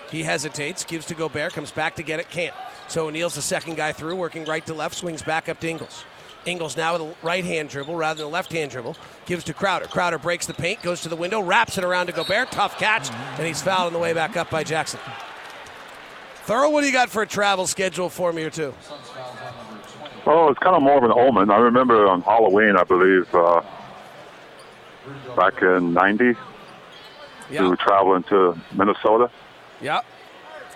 He 0.09 0.23
hesitates, 0.23 0.83
gives 0.83 1.05
to 1.07 1.15
Gobert, 1.15 1.53
comes 1.53 1.71
back 1.71 1.95
to 1.95 2.03
get 2.03 2.19
it, 2.19 2.29
can't. 2.29 2.53
So 2.87 3.07
O'Neal's 3.07 3.35
the 3.35 3.41
second 3.41 3.75
guy 3.75 3.93
through, 3.93 4.15
working 4.15 4.45
right 4.45 4.65
to 4.67 4.73
left, 4.73 4.95
swings 4.95 5.23
back 5.23 5.49
up 5.49 5.59
to 5.61 5.69
Ingles. 5.69 6.05
Ingles 6.45 6.75
now 6.75 6.93
with 6.93 7.01
a 7.01 7.15
right 7.25 7.43
hand 7.43 7.69
dribble 7.69 7.95
rather 7.95 8.19
than 8.19 8.27
a 8.27 8.29
left 8.29 8.51
hand 8.51 8.69
dribble. 8.69 8.97
Gives 9.25 9.43
to 9.45 9.53
Crowder. 9.53 9.85
Crowder 9.85 10.17
breaks 10.17 10.45
the 10.45 10.53
paint, 10.53 10.81
goes 10.81 11.01
to 11.01 11.09
the 11.09 11.15
window, 11.15 11.41
wraps 11.41 11.77
it 11.77 11.83
around 11.83 12.07
to 12.07 12.11
Gobert. 12.11 12.51
Tough 12.51 12.77
catch, 12.77 13.09
and 13.11 13.47
he's 13.47 13.61
fouled 13.61 13.87
on 13.87 13.93
the 13.93 13.99
way 13.99 14.13
back 14.13 14.35
up 14.35 14.49
by 14.49 14.63
Jackson. 14.63 14.99
Thurl, 16.45 16.71
what 16.73 16.81
do 16.81 16.87
you 16.87 16.93
got 16.93 17.09
for 17.09 17.21
a 17.21 17.27
travel 17.27 17.65
schedule 17.65 18.09
for 18.09 18.33
me 18.33 18.43
or 18.43 18.49
two? 18.49 18.73
Oh, 20.25 20.49
it's 20.49 20.59
kind 20.59 20.75
of 20.75 20.81
more 20.81 20.97
of 20.97 21.03
an 21.03 21.13
omen. 21.13 21.49
I 21.49 21.57
remember 21.57 22.07
on 22.07 22.21
Halloween, 22.21 22.75
I 22.75 22.83
believe, 22.83 23.33
uh, 23.33 23.61
back 25.35 25.61
in 25.61 25.93
'90, 25.93 26.35
we 27.49 27.59
were 27.67 27.75
traveling 27.77 28.23
to 28.23 28.57
Minnesota, 28.73 29.29
Yeah. 29.81 30.01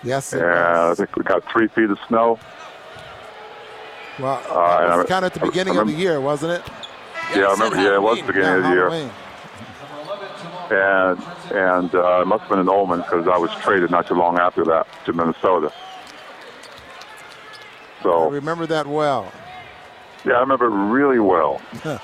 Yes. 0.02 0.32
it 0.32 0.40
and 0.42 0.48
I 0.52 0.94
think 0.94 1.16
we 1.16 1.22
got 1.24 1.42
three 1.50 1.66
feet 1.68 1.90
of 1.90 1.98
snow. 2.06 2.38
Well, 4.18 4.36
Uh, 4.48 4.94
it 4.94 4.96
was 4.98 5.06
kind 5.08 5.24
of 5.24 5.32
at 5.32 5.34
the 5.34 5.42
I 5.42 5.48
beginning 5.48 5.76
of 5.76 5.86
the 5.86 5.92
year, 5.92 6.20
wasn't 6.20 6.52
it? 6.52 6.62
Yeah, 7.34 7.46
I 7.46 7.50
remember. 7.52 7.76
Yeah, 7.76 7.94
it 7.94 8.02
was 8.02 8.18
the 8.20 8.26
beginning 8.26 8.54
of 8.56 8.62
the 8.64 8.70
year, 8.70 8.88
and 10.70 11.18
and 11.52 11.94
uh, 11.94 12.20
it 12.22 12.26
must 12.26 12.42
have 12.42 12.50
been 12.50 12.58
an 12.60 12.68
omen 12.68 13.00
because 13.00 13.26
I 13.28 13.36
was 13.38 13.50
traded 13.62 13.90
not 13.90 14.06
too 14.06 14.14
long 14.14 14.38
after 14.38 14.64
that 14.64 14.86
to 15.06 15.12
Minnesota. 15.12 15.72
So 18.02 18.28
I 18.28 18.32
remember 18.32 18.66
that 18.66 18.86
well. 18.86 19.32
yeah, 20.24 20.34
I 20.34 20.40
remember 20.40 20.66
it 20.66 20.70
really 20.70 21.18
well. 21.20 21.60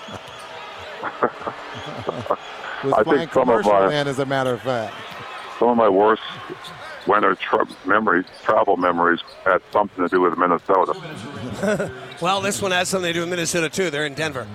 Was 2.84 2.92
I 2.94 3.02
flying 3.04 3.18
think 3.20 3.32
some 3.32 3.42
of 3.42 3.62
commercial 3.62 3.72
my- 3.72 3.88
man, 3.88 4.08
as 4.08 4.18
a 4.18 4.26
matter 4.26 4.52
of 4.54 4.62
fact. 4.62 4.94
Some 5.58 5.68
of 5.68 5.76
my 5.76 5.88
worst 5.88 6.22
winter 7.06 7.34
tra- 7.36 7.66
memories, 7.86 8.24
travel 8.44 8.76
memories, 8.76 9.20
had 9.44 9.62
something 9.72 10.02
to 10.04 10.08
do 10.14 10.20
with 10.20 10.36
Minnesota. 10.38 11.90
Well, 12.20 12.40
this 12.40 12.62
one 12.62 12.70
has 12.70 12.88
something 12.88 13.08
to 13.08 13.12
do 13.12 13.20
with 13.20 13.28
Minnesota, 13.28 13.68
too. 13.68 13.90
They're 13.90 14.06
in 14.06 14.14
Denver. 14.14 14.46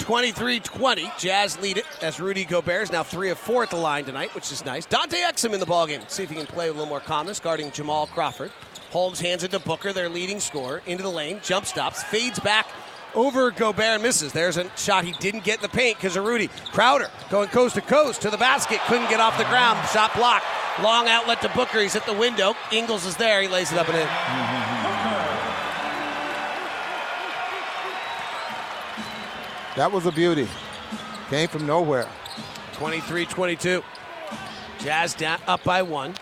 23 0.00 0.60
20. 0.60 1.12
Jazz 1.18 1.58
lead 1.60 1.76
it 1.78 1.84
as 2.02 2.18
Rudy 2.18 2.44
Gobert 2.44 2.82
is 2.84 2.92
now 2.92 3.02
3 3.04 3.30
of 3.30 3.38
4 3.38 3.62
at 3.64 3.70
the 3.70 3.76
line 3.76 4.04
tonight, 4.04 4.34
which 4.34 4.50
is 4.50 4.64
nice. 4.64 4.86
Dante 4.86 5.18
Exum 5.18 5.52
in 5.54 5.60
the 5.60 5.66
ballgame. 5.66 6.08
See 6.10 6.24
if 6.24 6.30
he 6.30 6.36
can 6.36 6.46
play 6.46 6.66
with 6.68 6.76
a 6.76 6.80
little 6.80 6.88
more 6.88 7.00
calmness, 7.00 7.38
guarding 7.38 7.70
Jamal 7.70 8.06
Crawford. 8.08 8.50
Holmes 8.90 9.20
hands 9.20 9.44
it 9.44 9.52
to 9.52 9.60
Booker, 9.60 9.92
their 9.92 10.08
leading 10.08 10.40
scorer, 10.40 10.82
into 10.86 11.02
the 11.04 11.10
lane, 11.10 11.38
jump 11.44 11.64
stops, 11.64 12.02
fades 12.02 12.40
back 12.40 12.66
over 13.14 13.50
Gobert 13.50 13.80
and 13.80 14.02
misses. 14.02 14.32
There's 14.32 14.56
a 14.56 14.70
shot 14.76 15.04
he 15.04 15.12
didn't 15.12 15.44
get 15.44 15.56
in 15.56 15.62
the 15.62 15.68
paint 15.68 15.96
because 15.96 16.16
of 16.16 16.24
Rudy. 16.24 16.48
Crowder 16.72 17.10
going 17.30 17.48
coast 17.48 17.74
to 17.74 17.80
coast 17.80 18.22
to 18.22 18.30
the 18.30 18.38
basket, 18.38 18.80
couldn't 18.86 19.08
get 19.10 19.20
off 19.20 19.36
the 19.38 19.44
ground. 19.44 19.78
Shot 19.88 20.14
blocked. 20.14 20.44
Long 20.82 21.08
outlet 21.08 21.42
to 21.42 21.48
Booker. 21.50 21.80
He's 21.80 21.96
at 21.96 22.06
the 22.06 22.14
window. 22.14 22.54
Ingles 22.72 23.04
is 23.04 23.16
there. 23.16 23.42
He 23.42 23.48
lays 23.48 23.72
it 23.72 23.78
up 23.78 23.88
and 23.88 23.98
in. 23.98 24.06
That 29.76 29.92
was 29.92 30.06
a 30.06 30.12
beauty. 30.12 30.48
Came 31.28 31.48
from 31.48 31.66
nowhere. 31.66 32.08
23 32.74 33.26
22. 33.26 33.82
Jazz 34.78 35.14
down, 35.14 35.38
up 35.46 35.62
by 35.62 35.82
one. 35.82 36.14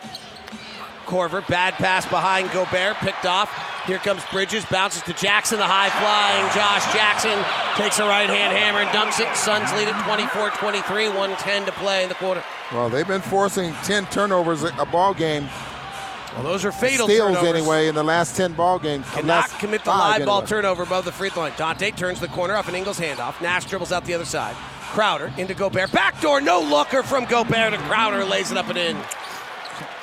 Korver, 1.07 1.47
bad 1.49 1.75
pass 1.75 2.05
behind 2.07 2.51
Gobert, 2.51 2.97
picked 2.97 3.25
off. 3.25 3.49
Here 3.89 3.97
comes 3.97 4.23
Bridges, 4.31 4.67
bounces 4.67 5.01
to 5.05 5.15
Jackson, 5.15 5.59
the 5.59 5.65
high 5.65 5.89
flying 5.89 6.45
Josh 6.53 6.85
Jackson 6.93 7.33
takes 7.83 7.99
a 7.99 8.05
right 8.05 8.29
hand 8.29 8.55
hammer 8.55 8.81
and 8.81 8.93
dumps 8.93 9.19
it. 9.19 9.35
Suns 9.35 9.73
lead 9.73 9.89
at 9.89 10.05
24 10.05 10.51
23, 10.51 11.09
110 11.09 11.65
to 11.65 11.73
play 11.73 12.03
in 12.03 12.11
the 12.11 12.15
quarter. 12.17 12.45
Well, 12.71 12.91
they've 12.91 13.09
been 13.09 13.23
forcing 13.23 13.73
10 13.85 14.05
turnovers 14.09 14.63
a 14.63 14.85
ball 14.85 15.15
game. 15.15 15.49
Well, 16.35 16.43
those 16.43 16.67
are 16.67 16.71
fatal 16.71 17.09
Steals 17.09 17.39
turnovers. 17.39 17.49
anyway 17.49 17.89
in 17.89 17.95
the 17.95 18.05
last 18.05 18.37
10 18.37 18.53
ball 18.53 18.79
games. 18.79 19.09
Cannot 19.11 19.49
commit 19.59 19.85
the 19.85 19.91
live 19.91 20.27
ball 20.27 20.43
anyway. 20.43 20.49
turnover 20.49 20.83
above 20.83 21.07
the 21.07 21.13
free 21.13 21.31
throw 21.31 21.45
line. 21.45 21.53
Dante 21.57 21.91
turns 21.91 22.21
the 22.21 22.29
corner 22.29 22.57
off 22.57 22.69
an 22.69 22.75
Ingles 22.75 23.01
handoff. 23.01 23.41
Nash 23.41 23.65
dribbles 23.65 23.91
out 23.91 24.05
the 24.05 24.13
other 24.13 24.27
side. 24.27 24.55
Crowder 24.93 25.33
into 25.39 25.55
Gobert. 25.55 25.93
Backdoor, 25.93 26.43
no 26.43 26.61
looker 26.61 27.03
from 27.03 27.25
Gobert 27.25 27.73
to 27.73 27.79
Crowder, 27.79 28.23
lays 28.27 28.51
it 28.51 28.59
up 28.59 28.69
and 28.69 28.77
in. 28.77 28.99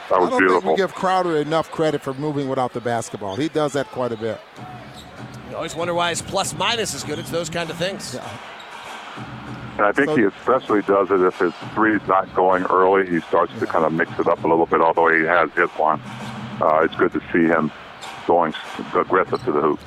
That 0.09 0.15
I 0.15 0.19
was 0.19 0.29
don't 0.29 0.47
think 0.49 0.63
we 0.65 0.75
give 0.75 0.93
Crowder 0.93 1.37
enough 1.37 1.71
credit 1.71 2.01
for 2.01 2.13
moving 2.13 2.47
without 2.47 2.73
the 2.73 2.81
basketball. 2.81 3.35
He 3.35 3.49
does 3.49 3.73
that 3.73 3.87
quite 3.87 4.11
a 4.11 4.17
bit. 4.17 4.39
You 5.49 5.55
always 5.55 5.75
wonder 5.75 5.93
why 5.93 6.09
his 6.09 6.21
plus 6.21 6.55
minus 6.55 6.93
is 6.93 7.03
good. 7.03 7.17
It's 7.17 7.31
those 7.31 7.49
kind 7.49 7.69
of 7.69 7.77
things. 7.77 8.15
And 9.77 9.85
I 9.85 9.91
think 9.91 10.09
So- 10.09 10.15
he 10.15 10.23
especially 10.23 10.81
does 10.83 11.09
it 11.11 11.21
if 11.21 11.39
his 11.39 11.53
three's 11.73 12.01
not 12.07 12.33
going 12.35 12.63
early. 12.65 13.09
He 13.09 13.19
starts 13.21 13.51
to 13.59 13.65
kind 13.65 13.83
of 13.85 13.93
mix 13.93 14.11
it 14.19 14.27
up 14.27 14.43
a 14.43 14.47
little 14.47 14.65
bit, 14.65 14.81
although 14.81 15.07
he 15.07 15.23
has 15.25 15.49
hit 15.55 15.69
one. 15.79 16.01
Uh, 16.61 16.81
it's 16.83 16.95
good 16.95 17.11
to 17.13 17.21
see 17.33 17.45
him 17.45 17.71
going 18.27 18.53
aggressive 18.93 19.43
to 19.43 19.51
the 19.51 19.61
hoop. 19.61 19.79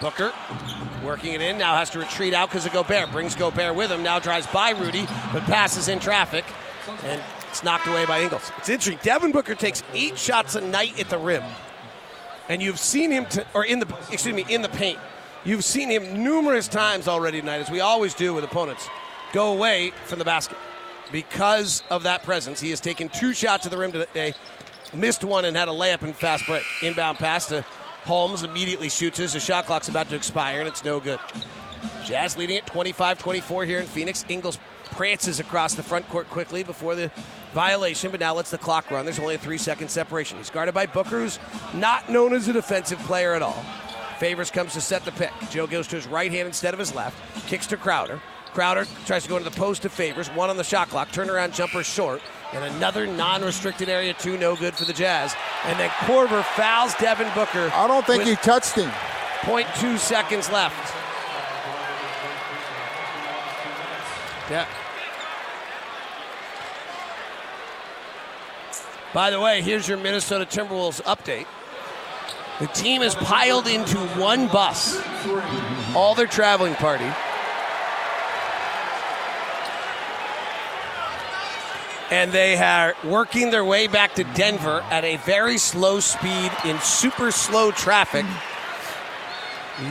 Booker 0.00 0.32
working 1.02 1.32
it 1.32 1.40
in. 1.40 1.56
Now 1.56 1.76
has 1.76 1.88
to 1.90 1.98
retreat 1.98 2.34
out 2.34 2.48
because 2.50 2.66
of 2.66 2.72
Gobert. 2.72 3.10
Brings 3.12 3.34
Gobert 3.34 3.74
with 3.74 3.90
him. 3.90 4.02
Now 4.02 4.18
drives 4.18 4.46
by 4.48 4.70
Rudy, 4.70 5.06
but 5.32 5.42
passes 5.44 5.88
in 5.88 5.98
traffic. 6.00 6.44
And 7.04 7.22
it's 7.54 7.62
knocked 7.62 7.86
away 7.86 8.04
by 8.04 8.20
Ingles. 8.20 8.50
It's 8.58 8.68
interesting. 8.68 8.98
Devin 9.04 9.30
Booker 9.30 9.54
takes 9.54 9.84
eight 9.92 10.18
shots 10.18 10.56
a 10.56 10.60
night 10.60 10.98
at 10.98 11.08
the 11.08 11.18
rim. 11.18 11.44
And 12.48 12.60
you've 12.60 12.80
seen 12.80 13.12
him, 13.12 13.26
or 13.54 13.64
in 13.64 13.78
the, 13.78 13.86
excuse 14.10 14.34
me, 14.34 14.44
in 14.48 14.60
the 14.60 14.68
paint. 14.70 14.98
You've 15.44 15.62
seen 15.62 15.88
him 15.88 16.24
numerous 16.24 16.66
times 16.66 17.06
already 17.06 17.38
tonight, 17.38 17.60
as 17.60 17.70
we 17.70 17.78
always 17.78 18.12
do 18.12 18.34
with 18.34 18.42
opponents, 18.42 18.88
go 19.32 19.52
away 19.52 19.92
from 20.06 20.18
the 20.18 20.24
basket. 20.24 20.58
Because 21.12 21.84
of 21.90 22.02
that 22.02 22.24
presence, 22.24 22.60
he 22.60 22.70
has 22.70 22.80
taken 22.80 23.08
two 23.08 23.32
shots 23.32 23.64
at 23.66 23.70
the 23.70 23.78
rim 23.78 23.92
today, 23.92 24.34
missed 24.92 25.22
one, 25.22 25.44
and 25.44 25.56
had 25.56 25.68
a 25.68 25.72
layup 25.72 26.02
and 26.02 26.16
fast 26.16 26.46
break. 26.46 26.64
Inbound 26.82 27.18
pass 27.18 27.46
to 27.50 27.64
Holmes, 28.02 28.42
immediately 28.42 28.88
shoots 28.88 29.20
as 29.20 29.32
the 29.32 29.38
shot 29.38 29.66
clock's 29.66 29.86
about 29.86 30.08
to 30.08 30.16
expire, 30.16 30.58
and 30.58 30.66
it's 30.66 30.84
no 30.84 30.98
good. 30.98 31.20
Jazz 32.04 32.36
leading 32.36 32.56
it 32.56 32.66
25 32.66 33.16
24 33.20 33.64
here 33.64 33.78
in 33.78 33.86
Phoenix. 33.86 34.24
Ingles 34.28 34.58
prances 34.86 35.38
across 35.38 35.74
the 35.74 35.82
front 35.84 36.08
court 36.08 36.28
quickly 36.30 36.64
before 36.64 36.94
the 36.94 37.10
violation, 37.54 38.10
but 38.10 38.20
now 38.20 38.34
lets 38.34 38.50
the 38.50 38.58
clock 38.58 38.90
run. 38.90 39.06
There's 39.06 39.18
only 39.18 39.36
a 39.36 39.38
three 39.38 39.56
second 39.56 39.88
separation. 39.88 40.36
He's 40.36 40.50
guarded 40.50 40.74
by 40.74 40.86
Booker, 40.86 41.20
who's 41.20 41.38
not 41.72 42.10
known 42.10 42.34
as 42.34 42.48
a 42.48 42.52
defensive 42.52 42.98
player 43.00 43.32
at 43.32 43.40
all. 43.40 43.64
Favors 44.18 44.50
comes 44.50 44.74
to 44.74 44.80
set 44.80 45.04
the 45.04 45.12
pick. 45.12 45.32
Joe 45.50 45.66
goes 45.66 45.86
to 45.88 45.96
his 45.96 46.06
right 46.06 46.30
hand 46.30 46.46
instead 46.46 46.74
of 46.74 46.80
his 46.80 46.94
left. 46.94 47.16
Kicks 47.46 47.66
to 47.68 47.76
Crowder. 47.76 48.20
Crowder 48.52 48.86
tries 49.06 49.24
to 49.24 49.28
go 49.28 49.36
into 49.36 49.48
the 49.48 49.56
post 49.56 49.82
to 49.82 49.88
Favors. 49.88 50.28
One 50.28 50.50
on 50.50 50.56
the 50.56 50.64
shot 50.64 50.88
clock. 50.88 51.08
Turnaround 51.10 51.54
jumper 51.54 51.82
short. 51.82 52.20
And 52.52 52.62
another 52.76 53.06
non 53.06 53.42
restricted 53.42 53.88
area, 53.88 54.14
two 54.14 54.36
no 54.36 54.54
good 54.54 54.74
for 54.74 54.84
the 54.84 54.92
Jazz. 54.92 55.34
And 55.64 55.78
then 55.78 55.90
Korver 55.90 56.44
fouls 56.54 56.94
Devin 56.96 57.32
Booker. 57.34 57.70
I 57.74 57.88
don't 57.88 58.06
think 58.06 58.22
he 58.22 58.36
touched 58.36 58.76
him. 58.76 58.90
0.2 59.40 59.98
seconds 59.98 60.50
left. 60.50 60.94
Yeah. 64.50 64.66
By 69.14 69.30
the 69.30 69.38
way, 69.40 69.62
here's 69.62 69.86
your 69.86 69.96
Minnesota 69.96 70.44
Timberwolves 70.44 71.00
update. 71.02 71.46
The 72.58 72.66
team 72.66 73.00
is 73.00 73.14
piled 73.14 73.68
into 73.68 73.96
one 74.18 74.48
bus, 74.48 75.00
all 75.94 76.16
their 76.16 76.26
traveling 76.26 76.74
party. 76.74 77.08
And 82.10 82.32
they 82.32 82.56
are 82.56 82.94
working 83.04 83.50
their 83.50 83.64
way 83.64 83.86
back 83.86 84.14
to 84.16 84.24
Denver 84.24 84.84
at 84.90 85.04
a 85.04 85.16
very 85.18 85.58
slow 85.58 86.00
speed 86.00 86.50
in 86.64 86.78
super 86.80 87.30
slow 87.30 87.70
traffic 87.70 88.26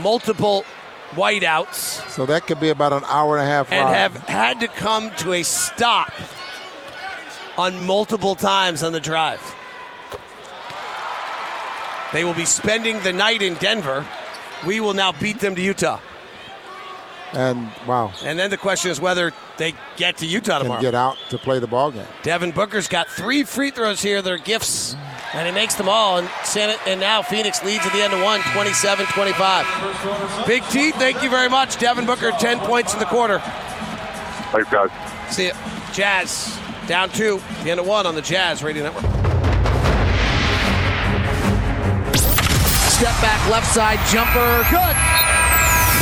multiple 0.02 0.66
whiteouts. 1.12 2.10
So 2.10 2.26
that 2.26 2.46
could 2.46 2.60
be 2.60 2.70
about 2.70 2.94
an 2.94 3.04
hour 3.08 3.38
and 3.38 3.46
a 3.46 3.50
half 3.50 3.72
And 3.72 3.86
ride. 3.86 3.96
have 3.96 4.18
had 4.28 4.60
to 4.62 4.68
come 4.68 5.12
to 5.18 5.34
a 5.34 5.44
stop 5.44 6.12
on 7.58 7.86
multiple 7.86 8.36
times 8.36 8.84
on 8.84 8.92
the 8.94 9.00
drive. 9.00 9.42
They 12.12 12.24
will 12.24 12.34
be 12.36 12.46
spending 12.46 13.00
the 13.02 13.12
night 13.14 13.42
in 13.42 13.56
Denver. 13.56 14.06
We 14.66 14.80
will 14.80 14.94
now 14.94 15.12
beat 15.14 15.40
them 15.40 15.56
to 15.56 15.62
Utah. 15.62 16.00
and 17.34 17.70
wow, 17.88 18.14
And 18.24 18.38
then 18.38 18.52
the 18.52 18.58
question 18.58 18.92
is 18.92 19.02
whether 19.02 19.32
they 19.58 19.74
get 19.98 20.18
to 20.18 20.26
Utah 20.28 20.58
can 20.58 20.64
tomorrow. 20.64 20.82
get 20.82 20.94
out 20.96 21.18
to 21.30 21.38
play 21.40 21.58
the 21.60 21.66
ball 21.68 21.90
game. 21.92 22.06
Devin 22.22 22.52
Booker's 22.52 22.88
got 22.88 23.08
three 23.08 23.44
free 23.44 23.72
throws 23.72 24.00
here. 24.02 24.22
They're 24.22 24.38
gifts, 24.38 24.96
and 25.34 25.48
he 25.48 25.54
makes 25.54 25.74
them 25.76 25.90
all. 25.90 26.20
And 26.20 26.30
Santa, 26.44 26.78
and 26.88 27.00
now 27.00 27.24
Phoenix 27.24 27.64
leads 27.64 27.84
at 27.86 27.92
the 27.94 28.02
end 28.04 28.14
of 28.14 28.22
one, 28.22 28.40
27-25. 28.42 30.46
Big 30.48 30.64
T, 30.70 30.92
thank 30.92 31.24
you 31.24 31.30
very 31.32 31.50
much. 31.50 31.78
Devin 31.80 32.06
Booker, 32.06 32.32
10 32.32 32.60
points 32.60 32.94
in 32.94 33.00
the 33.00 33.06
quarter. 33.06 33.40
Thanks, 34.52 34.70
guys. 34.70 34.90
See 35.34 35.48
ya. 35.48 35.54
Jazz 35.94 36.60
down 36.88 37.10
two, 37.10 37.42
the 37.64 37.72
end 37.72 37.80
of 37.80 37.88
one 37.88 38.06
on 38.06 38.16
the 38.16 38.22
Jazz 38.22 38.64
Radio 38.64 38.84
Network. 38.84 39.04
Step 42.90 43.22
back, 43.22 43.50
left 43.50 43.68
side 43.74 44.00
jumper, 44.10 44.66
good. 44.70 44.96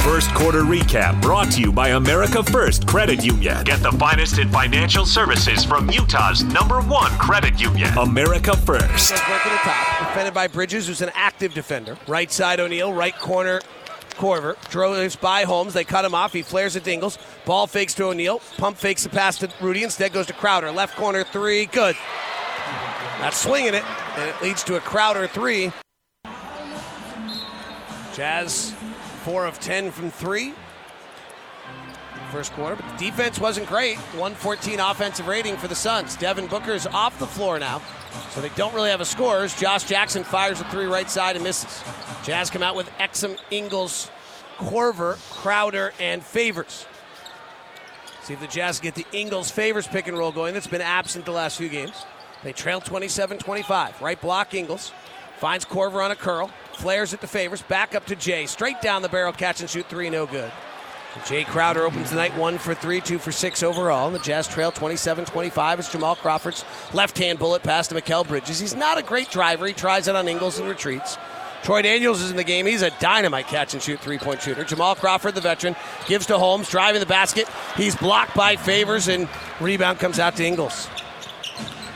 First 0.03 0.33
quarter 0.33 0.61
recap 0.61 1.21
brought 1.21 1.51
to 1.51 1.61
you 1.61 1.71
by 1.71 1.89
America 1.89 2.41
First 2.41 2.87
Credit 2.87 3.23
Union. 3.23 3.63
Get 3.63 3.83
the 3.83 3.91
finest 3.93 4.39
in 4.39 4.49
financial 4.49 5.05
services 5.05 5.63
from 5.63 5.89
Utah's 5.91 6.43
number 6.43 6.81
one 6.81 7.11
credit 7.19 7.61
union, 7.61 7.95
America 7.97 8.57
First. 8.57 9.11
Goes 9.11 9.19
work 9.29 9.45
at 9.45 9.51
the 9.51 9.69
top. 9.69 10.07
Defended 10.07 10.33
by 10.33 10.47
Bridges, 10.47 10.87
who's 10.87 11.01
an 11.01 11.11
active 11.13 11.53
defender. 11.53 11.97
Right 12.07 12.31
side 12.31 12.59
O'Neal, 12.59 12.91
right 12.91 13.15
corner 13.17 13.61
Korver. 14.21 14.55
Drives 14.69 15.15
by 15.15 15.43
Holmes. 15.43 15.73
They 15.73 15.83
cut 15.83 16.05
him 16.05 16.13
off. 16.13 16.31
He 16.31 16.43
flares 16.43 16.75
at 16.75 16.87
Ingles. 16.87 17.17
Ball 17.45 17.65
fakes 17.65 17.95
to 17.95 18.05
O'Neal. 18.05 18.39
Pump 18.57 18.77
fakes 18.77 19.03
the 19.03 19.09
pass 19.09 19.39
to 19.39 19.51
Rudy. 19.59 19.83
Instead 19.83 20.13
goes 20.13 20.27
to 20.27 20.33
Crowder. 20.33 20.71
Left 20.71 20.95
corner 20.95 21.23
three. 21.23 21.65
Good. 21.65 21.95
Not 23.19 23.33
swinging 23.33 23.73
it. 23.73 23.83
And 24.17 24.29
it 24.29 24.41
leads 24.43 24.63
to 24.65 24.75
a 24.75 24.79
Crowder 24.79 25.27
three. 25.27 25.71
Jazz, 28.13 28.71
four 29.23 29.45
of 29.45 29.59
ten 29.59 29.89
from 29.89 30.11
three. 30.11 30.53
First 32.31 32.53
quarter, 32.53 32.77
but 32.77 32.85
the 32.97 33.05
defense 33.05 33.39
wasn't 33.39 33.67
great. 33.67 33.97
114 33.97 34.79
offensive 34.79 35.27
rating 35.27 35.57
for 35.57 35.67
the 35.67 35.75
Suns. 35.75 36.15
Devin 36.15 36.47
Booker's 36.47 36.87
off 36.87 37.19
the 37.19 37.27
floor 37.27 37.59
now, 37.59 37.81
so 38.31 38.41
they 38.41 38.49
don't 38.49 38.73
really 38.73 38.89
have 38.89 39.01
a 39.01 39.05
scorers. 39.05 39.57
Josh 39.59 39.83
Jackson 39.85 40.23
fires 40.23 40.59
a 40.61 40.63
three 40.65 40.85
right 40.85 41.09
side 41.09 41.35
and 41.35 41.43
misses. 41.43 41.83
Jazz 42.23 42.49
come 42.49 42.63
out 42.63 42.75
with 42.75 42.89
Exum, 42.99 43.37
Ingles, 43.49 44.09
Korver, 44.57 45.17
Crowder, 45.31 45.93
and 45.99 46.23
Favors. 46.23 46.85
See 48.23 48.33
if 48.33 48.39
the 48.39 48.47
Jazz 48.47 48.79
get 48.79 48.95
the 48.95 49.05
Ingles 49.11 49.49
Favors 49.49 49.87
pick 49.87 50.07
and 50.07 50.17
roll 50.17 50.31
going. 50.31 50.53
That's 50.53 50.67
been 50.67 50.81
absent 50.81 51.25
the 51.25 51.31
last 51.31 51.57
few 51.57 51.69
games. 51.69 52.05
They 52.43 52.53
trail 52.53 52.81
27 52.81 53.37
25. 53.37 54.01
Right 54.01 54.19
block, 54.19 54.53
Ingles. 54.53 54.91
Finds 55.37 55.65
Korver 55.65 56.03
on 56.03 56.11
a 56.11 56.15
curl. 56.15 56.51
Flares 56.73 57.13
it 57.13 57.21
to 57.21 57.27
Favors. 57.27 57.61
Back 57.63 57.95
up 57.95 58.05
to 58.07 58.15
Jae. 58.15 58.47
Straight 58.47 58.81
down 58.81 59.01
the 59.01 59.09
barrel, 59.09 59.33
catch 59.33 59.61
and 59.61 59.69
shoot 59.69 59.87
three, 59.87 60.09
no 60.09 60.25
good. 60.25 60.51
Jae 61.19 61.45
Crowder 61.45 61.83
opens 61.83 62.09
the 62.09 62.15
night 62.15 62.35
one 62.37 62.57
for 62.57 62.73
three, 62.73 63.01
two 63.01 63.19
for 63.19 63.33
six 63.33 63.63
overall. 63.63 64.07
And 64.07 64.15
the 64.15 64.19
Jazz 64.19 64.47
trail 64.47 64.71
27 64.71 65.25
25 65.25 65.79
as 65.79 65.89
Jamal 65.89 66.15
Crawford's 66.15 66.63
left 66.93 67.17
hand 67.17 67.37
bullet 67.37 67.63
pass 67.63 67.87
to 67.89 67.95
Mikal 67.95 68.25
Bridges. 68.25 68.59
He's 68.59 68.75
not 68.75 68.97
a 68.97 69.03
great 69.03 69.29
driver. 69.29 69.65
He 69.65 69.73
tries 69.73 70.07
it 70.07 70.15
on 70.15 70.27
Ingles 70.27 70.57
and 70.57 70.69
retreats. 70.69 71.17
Troy 71.63 71.81
Daniels 71.83 72.21
is 72.21 72.31
in 72.31 72.37
the 72.37 72.43
game. 72.43 72.65
He's 72.65 72.81
a 72.81 72.89
dynamite 72.99 73.47
catch 73.47 73.73
and 73.73 73.83
shoot 73.83 73.99
three 73.99 74.17
point 74.17 74.41
shooter. 74.41 74.63
Jamal 74.63 74.95
Crawford, 74.95 75.35
the 75.35 75.41
veteran, 75.41 75.75
gives 76.07 76.25
to 76.27 76.37
Holmes, 76.37 76.69
driving 76.69 77.01
the 77.01 77.05
basket. 77.05 77.47
He's 77.75 77.95
blocked 77.95 78.35
by 78.35 78.55
Favors, 78.55 79.07
and 79.07 79.27
rebound 79.59 79.99
comes 79.99 80.17
out 80.17 80.37
to 80.37 80.45
Ingles. 80.45 80.87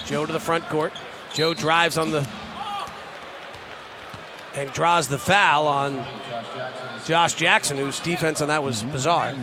Joe 0.06 0.26
to 0.26 0.34
the 0.34 0.40
front 0.40 0.66
court. 0.66 0.94
Joe 1.34 1.54
drives 1.54 1.98
on 1.98 2.12
the 2.12 2.28
and 4.56 4.72
draws 4.72 5.08
the 5.08 5.18
foul 5.18 5.68
on 5.68 6.06
Josh 7.06 7.36
Jackson, 7.36 7.78
whose 7.78 8.00
defense 8.00 8.42
on 8.42 8.48
that 8.48 8.64
was 8.64 8.82
mm-hmm. 8.82 8.92
bizarre. 8.92 9.34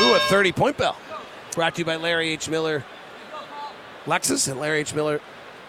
Ooh, 0.00 0.14
a 0.14 0.20
30 0.20 0.52
point 0.52 0.76
bell. 0.76 0.96
Brought 1.52 1.74
to 1.74 1.80
you 1.80 1.84
by 1.84 1.96
Larry 1.96 2.30
H. 2.30 2.48
Miller 2.48 2.84
Lexus 4.06 4.50
and 4.50 4.60
Larry 4.60 4.80
H. 4.80 4.94
Miller 4.94 5.20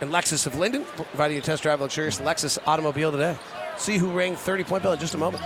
and 0.01 0.11
Lexus 0.11 0.45
of 0.45 0.57
Lindon, 0.57 0.83
providing 0.83 1.35
you 1.35 1.41
a 1.41 1.45
test 1.45 1.63
drive 1.63 1.81
luxurious 1.81 2.19
Lexus 2.19 2.57
automobile 2.67 3.11
today. 3.11 3.38
See 3.77 3.97
who 3.97 4.11
rang 4.11 4.35
30 4.35 4.63
point 4.63 4.83
bell 4.83 4.93
in 4.93 4.99
just 4.99 5.15
a 5.15 5.17
moment. 5.17 5.43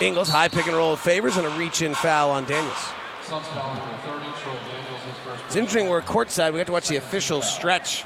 Ingles, 0.00 0.28
high 0.28 0.48
pick 0.48 0.66
and 0.66 0.76
roll 0.76 0.92
of 0.92 1.00
favors, 1.00 1.36
and 1.36 1.46
a 1.46 1.50
reach 1.50 1.82
in 1.82 1.94
foul 1.94 2.30
on 2.30 2.44
Daniels. 2.44 2.76
Suns 3.22 3.46
foul 3.46 3.74
number 3.74 3.96
30, 3.98 4.24
Troy 4.42 4.52
Daniels, 4.52 5.02
his 5.02 5.16
first. 5.24 5.44
It's 5.46 5.56
interesting. 5.56 5.88
We're 5.88 6.02
courtside. 6.02 6.52
We 6.52 6.58
got 6.58 6.66
to 6.66 6.72
watch 6.72 6.88
the 6.88 6.96
official 6.96 7.42
stretch 7.42 8.04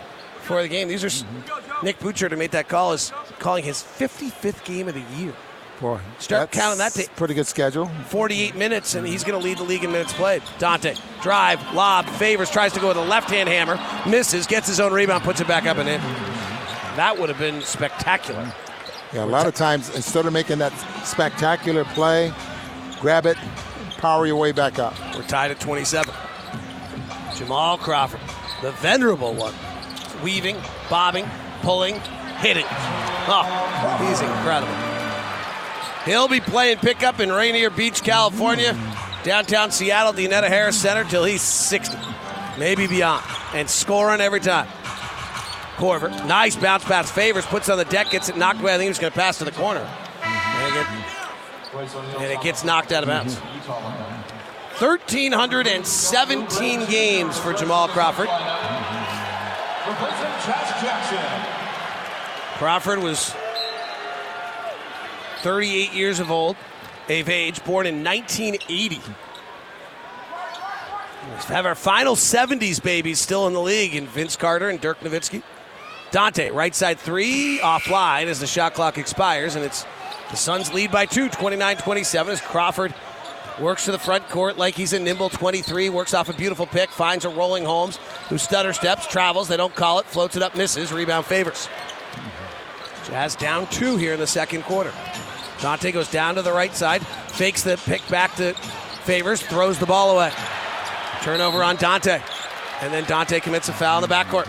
for 0.48 0.62
the 0.62 0.68
game. 0.68 0.88
These 0.88 1.04
are 1.04 1.08
mm-hmm. 1.08 1.84
Nick 1.86 2.00
Butcher 2.00 2.28
to 2.28 2.36
make 2.36 2.50
that 2.52 2.68
call 2.68 2.92
is 2.92 3.12
calling 3.38 3.62
his 3.62 3.82
55th 3.82 4.64
game 4.64 4.88
of 4.88 4.94
the 4.94 5.04
year. 5.16 5.34
Boy, 5.80 6.00
Start 6.18 6.50
that's 6.50 6.58
counting 6.58 6.78
that 6.78 6.92
to- 6.94 7.08
Pretty 7.10 7.34
good 7.34 7.46
schedule. 7.46 7.86
48 8.06 8.56
minutes, 8.56 8.96
and 8.96 9.06
he's 9.06 9.22
going 9.22 9.40
to 9.40 9.44
lead 9.44 9.58
the 9.58 9.62
league 9.62 9.84
in 9.84 9.92
minutes 9.92 10.12
played. 10.12 10.42
Dante, 10.58 10.96
drive, 11.22 11.60
lob, 11.72 12.06
favors, 12.06 12.50
tries 12.50 12.72
to 12.72 12.80
go 12.80 12.88
with 12.88 12.96
a 12.96 13.04
left 13.04 13.30
hand 13.30 13.48
hammer, 13.48 13.78
misses, 14.10 14.48
gets 14.48 14.66
his 14.66 14.80
own 14.80 14.92
rebound, 14.92 15.22
puts 15.22 15.40
it 15.40 15.46
back 15.46 15.66
up 15.66 15.76
and 15.76 15.88
in. 15.88 16.00
That 16.96 17.16
would 17.16 17.28
have 17.28 17.38
been 17.38 17.60
spectacular. 17.62 18.52
Yeah, 19.12 19.24
a 19.24 19.26
lot 19.26 19.46
of 19.46 19.54
times 19.54 19.94
instead 19.94 20.26
of 20.26 20.32
making 20.32 20.58
that 20.58 20.72
spectacular 21.04 21.84
play, 21.84 22.32
grab 23.00 23.24
it, 23.24 23.36
power 23.98 24.26
your 24.26 24.36
way 24.36 24.50
back 24.50 24.80
up. 24.80 24.94
We're 25.14 25.22
tied 25.22 25.52
at 25.52 25.60
27. 25.60 26.12
Jamal 27.36 27.78
Crawford, 27.78 28.20
the 28.62 28.72
venerable 28.72 29.32
one, 29.32 29.54
weaving, 30.22 30.56
bobbing, 30.90 31.26
pulling, 31.62 31.94
hitting. 32.38 32.66
Oh, 33.30 34.06
he's 34.08 34.20
incredible. 34.20 34.74
He'll 36.04 36.28
be 36.28 36.40
playing 36.40 36.78
pickup 36.78 37.20
in 37.20 37.30
Rainier 37.30 37.70
Beach, 37.70 38.02
California, 38.02 38.76
downtown 39.24 39.70
Seattle, 39.70 40.12
the 40.12 40.26
Anetta 40.26 40.48
Harris 40.48 40.80
Center, 40.80 41.04
till 41.04 41.24
he's 41.24 41.42
60, 41.42 41.96
maybe 42.58 42.86
beyond, 42.86 43.24
and 43.54 43.68
scoring 43.68 44.20
every 44.20 44.40
time. 44.40 44.66
Korver, 45.76 46.10
nice 46.26 46.56
bounce 46.56 46.84
pass, 46.84 47.10
favors, 47.10 47.46
puts 47.46 47.68
on 47.68 47.78
the 47.78 47.84
deck, 47.84 48.10
gets 48.10 48.28
it 48.28 48.36
knocked 48.36 48.60
away. 48.60 48.72
I 48.74 48.78
think 48.78 48.84
he 48.84 48.88
was 48.88 48.98
going 48.98 49.12
to 49.12 49.18
pass 49.18 49.38
to 49.38 49.44
the 49.44 49.52
corner. 49.52 49.80
And 50.24 50.76
it, 50.76 50.84
get- 50.86 50.88
and 52.16 52.24
it 52.32 52.40
gets 52.40 52.64
knocked 52.64 52.90
out 52.92 53.02
of 53.04 53.08
bounds. 53.08 53.38
1,317 54.80 56.86
games 56.86 57.38
for 57.38 57.52
Jamal 57.52 57.88
Crawford. 57.88 58.28
Josh 59.98 60.80
Jackson. 60.80 61.18
Crawford 62.58 63.00
was 63.00 63.34
38 65.42 65.92
years 65.92 66.20
of 66.20 66.30
old, 66.30 66.56
of 67.08 67.28
age, 67.28 67.64
born 67.64 67.86
in 67.86 68.04
1980. 68.04 69.00
We 71.26 71.54
have 71.54 71.66
our 71.66 71.74
final 71.74 72.16
70s 72.16 72.82
babies 72.82 73.20
still 73.20 73.46
in 73.46 73.52
the 73.52 73.60
league 73.60 73.94
in 73.94 74.06
Vince 74.06 74.36
Carter 74.36 74.68
and 74.68 74.80
Dirk 74.80 75.00
Nowitzki. 75.00 75.42
Dante, 76.10 76.50
right 76.50 76.74
side 76.74 76.98
three, 76.98 77.58
offline 77.58 78.26
as 78.26 78.40
the 78.40 78.46
shot 78.46 78.74
clock 78.74 78.98
expires, 78.98 79.56
and 79.56 79.64
it's 79.64 79.84
the 80.30 80.36
Suns 80.36 80.72
lead 80.72 80.90
by 80.90 81.06
two, 81.06 81.28
29-27, 81.28 82.28
as 82.28 82.40
Crawford 82.40 82.94
works 83.60 83.84
to 83.86 83.92
the 83.92 83.98
front 83.98 84.28
court 84.28 84.56
like 84.56 84.74
he's 84.74 84.92
a 84.92 84.98
nimble 84.98 85.28
23, 85.28 85.88
works 85.88 86.14
off 86.14 86.28
a 86.28 86.32
beautiful 86.32 86.66
pick, 86.66 86.90
finds 86.90 87.24
a 87.24 87.28
rolling 87.28 87.64
Holmes, 87.64 87.96
who 88.28 88.38
stutter 88.38 88.72
steps, 88.72 89.06
travels, 89.06 89.48
they 89.48 89.56
don't 89.56 89.74
call 89.74 89.98
it, 89.98 90.06
floats 90.06 90.36
it 90.36 90.42
up, 90.42 90.56
misses, 90.56 90.92
rebound 90.92 91.26
favors. 91.26 91.68
Jazz 93.06 93.36
down 93.36 93.66
two 93.68 93.96
here 93.96 94.12
in 94.14 94.20
the 94.20 94.26
second 94.26 94.62
quarter. 94.62 94.92
Dante 95.60 95.90
goes 95.90 96.10
down 96.10 96.34
to 96.36 96.42
the 96.42 96.52
right 96.52 96.74
side, 96.74 97.04
fakes 97.06 97.62
the 97.62 97.76
pick 97.84 98.06
back 98.08 98.34
to 98.36 98.54
Favors, 99.08 99.40
throws 99.40 99.78
the 99.78 99.86
ball 99.86 100.14
away. 100.14 100.30
Turnover 101.22 101.64
on 101.64 101.76
Dante. 101.76 102.20
And 102.82 102.92
then 102.92 103.04
Dante 103.04 103.40
commits 103.40 103.70
a 103.70 103.72
foul 103.72 104.04
in 104.04 104.06
the 104.06 104.14
backcourt. 104.14 104.46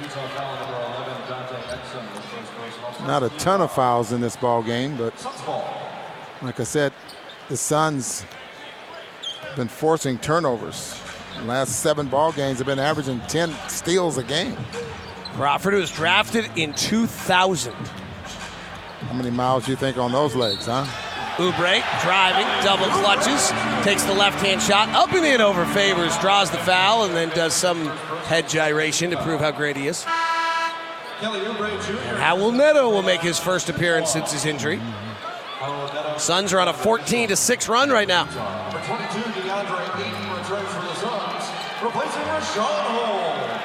Utah 0.00 0.28
foul 0.28 0.56
number 0.56 0.78
11, 0.96 1.28
Dante 1.28 1.54
Exum, 1.56 2.06
his 2.16 2.48
first 2.48 2.80
personal. 2.80 3.06
Not 3.06 3.22
a 3.22 3.28
ton 3.36 3.60
of 3.60 3.70
fouls 3.70 4.12
in 4.12 4.22
this 4.22 4.34
ball 4.34 4.62
game, 4.62 4.96
but. 4.96 5.12
Like 6.42 6.60
I 6.60 6.64
said, 6.64 6.92
the 7.48 7.56
Suns 7.56 8.24
have 9.42 9.56
been 9.56 9.68
forcing 9.68 10.18
turnovers. 10.18 11.00
The 11.38 11.44
last 11.44 11.80
seven 11.80 12.08
ball 12.08 12.32
games 12.32 12.58
have 12.58 12.66
been 12.66 12.78
averaging 12.78 13.20
10 13.28 13.54
steals 13.68 14.18
a 14.18 14.24
game. 14.24 14.56
Crawford, 15.34 15.74
was 15.74 15.90
drafted 15.90 16.50
in 16.56 16.72
2000. 16.74 17.72
How 17.72 19.14
many 19.14 19.30
miles 19.30 19.64
do 19.64 19.70
you 19.70 19.76
think 19.76 19.96
on 19.96 20.10
those 20.12 20.34
legs, 20.34 20.66
huh? 20.66 20.84
Oubre 21.36 22.02
driving, 22.02 22.64
double 22.64 22.86
clutches, 22.86 23.52
takes 23.84 24.02
the 24.02 24.12
left 24.12 24.44
hand 24.44 24.60
shot, 24.60 24.88
up 24.88 25.12
and 25.12 25.24
in 25.24 25.40
over 25.40 25.64
favors, 25.66 26.18
draws 26.18 26.50
the 26.50 26.58
foul, 26.58 27.04
and 27.04 27.14
then 27.14 27.28
does 27.30 27.54
some 27.54 27.86
head 28.26 28.48
gyration 28.48 29.10
to 29.12 29.22
prove 29.22 29.40
how 29.40 29.52
great 29.52 29.76
he 29.76 29.86
is. 29.86 30.04
And 31.20 31.32
Raul 32.18 32.56
Neto 32.56 32.90
will 32.90 33.02
make 33.02 33.20
his 33.20 33.38
first 33.38 33.68
appearance 33.68 34.10
since 34.10 34.32
his 34.32 34.44
injury. 34.44 34.80
Suns 36.18 36.52
are 36.52 36.60
on 36.60 36.68
a 36.68 36.72
14 36.72 37.28
to 37.28 37.36
6 37.36 37.68
run 37.68 37.90
right 37.90 38.08
now. 38.08 38.24
Number 38.24 38.80
22, 38.86 39.40
DeAndre 39.40 39.82
Ayton 39.98 40.30
returns 40.36 40.68
for 40.74 40.82
the 40.82 40.94
Suns, 40.94 41.44
replacing 41.82 42.22
Richaun 42.22 42.80
Holmes. 42.88 43.64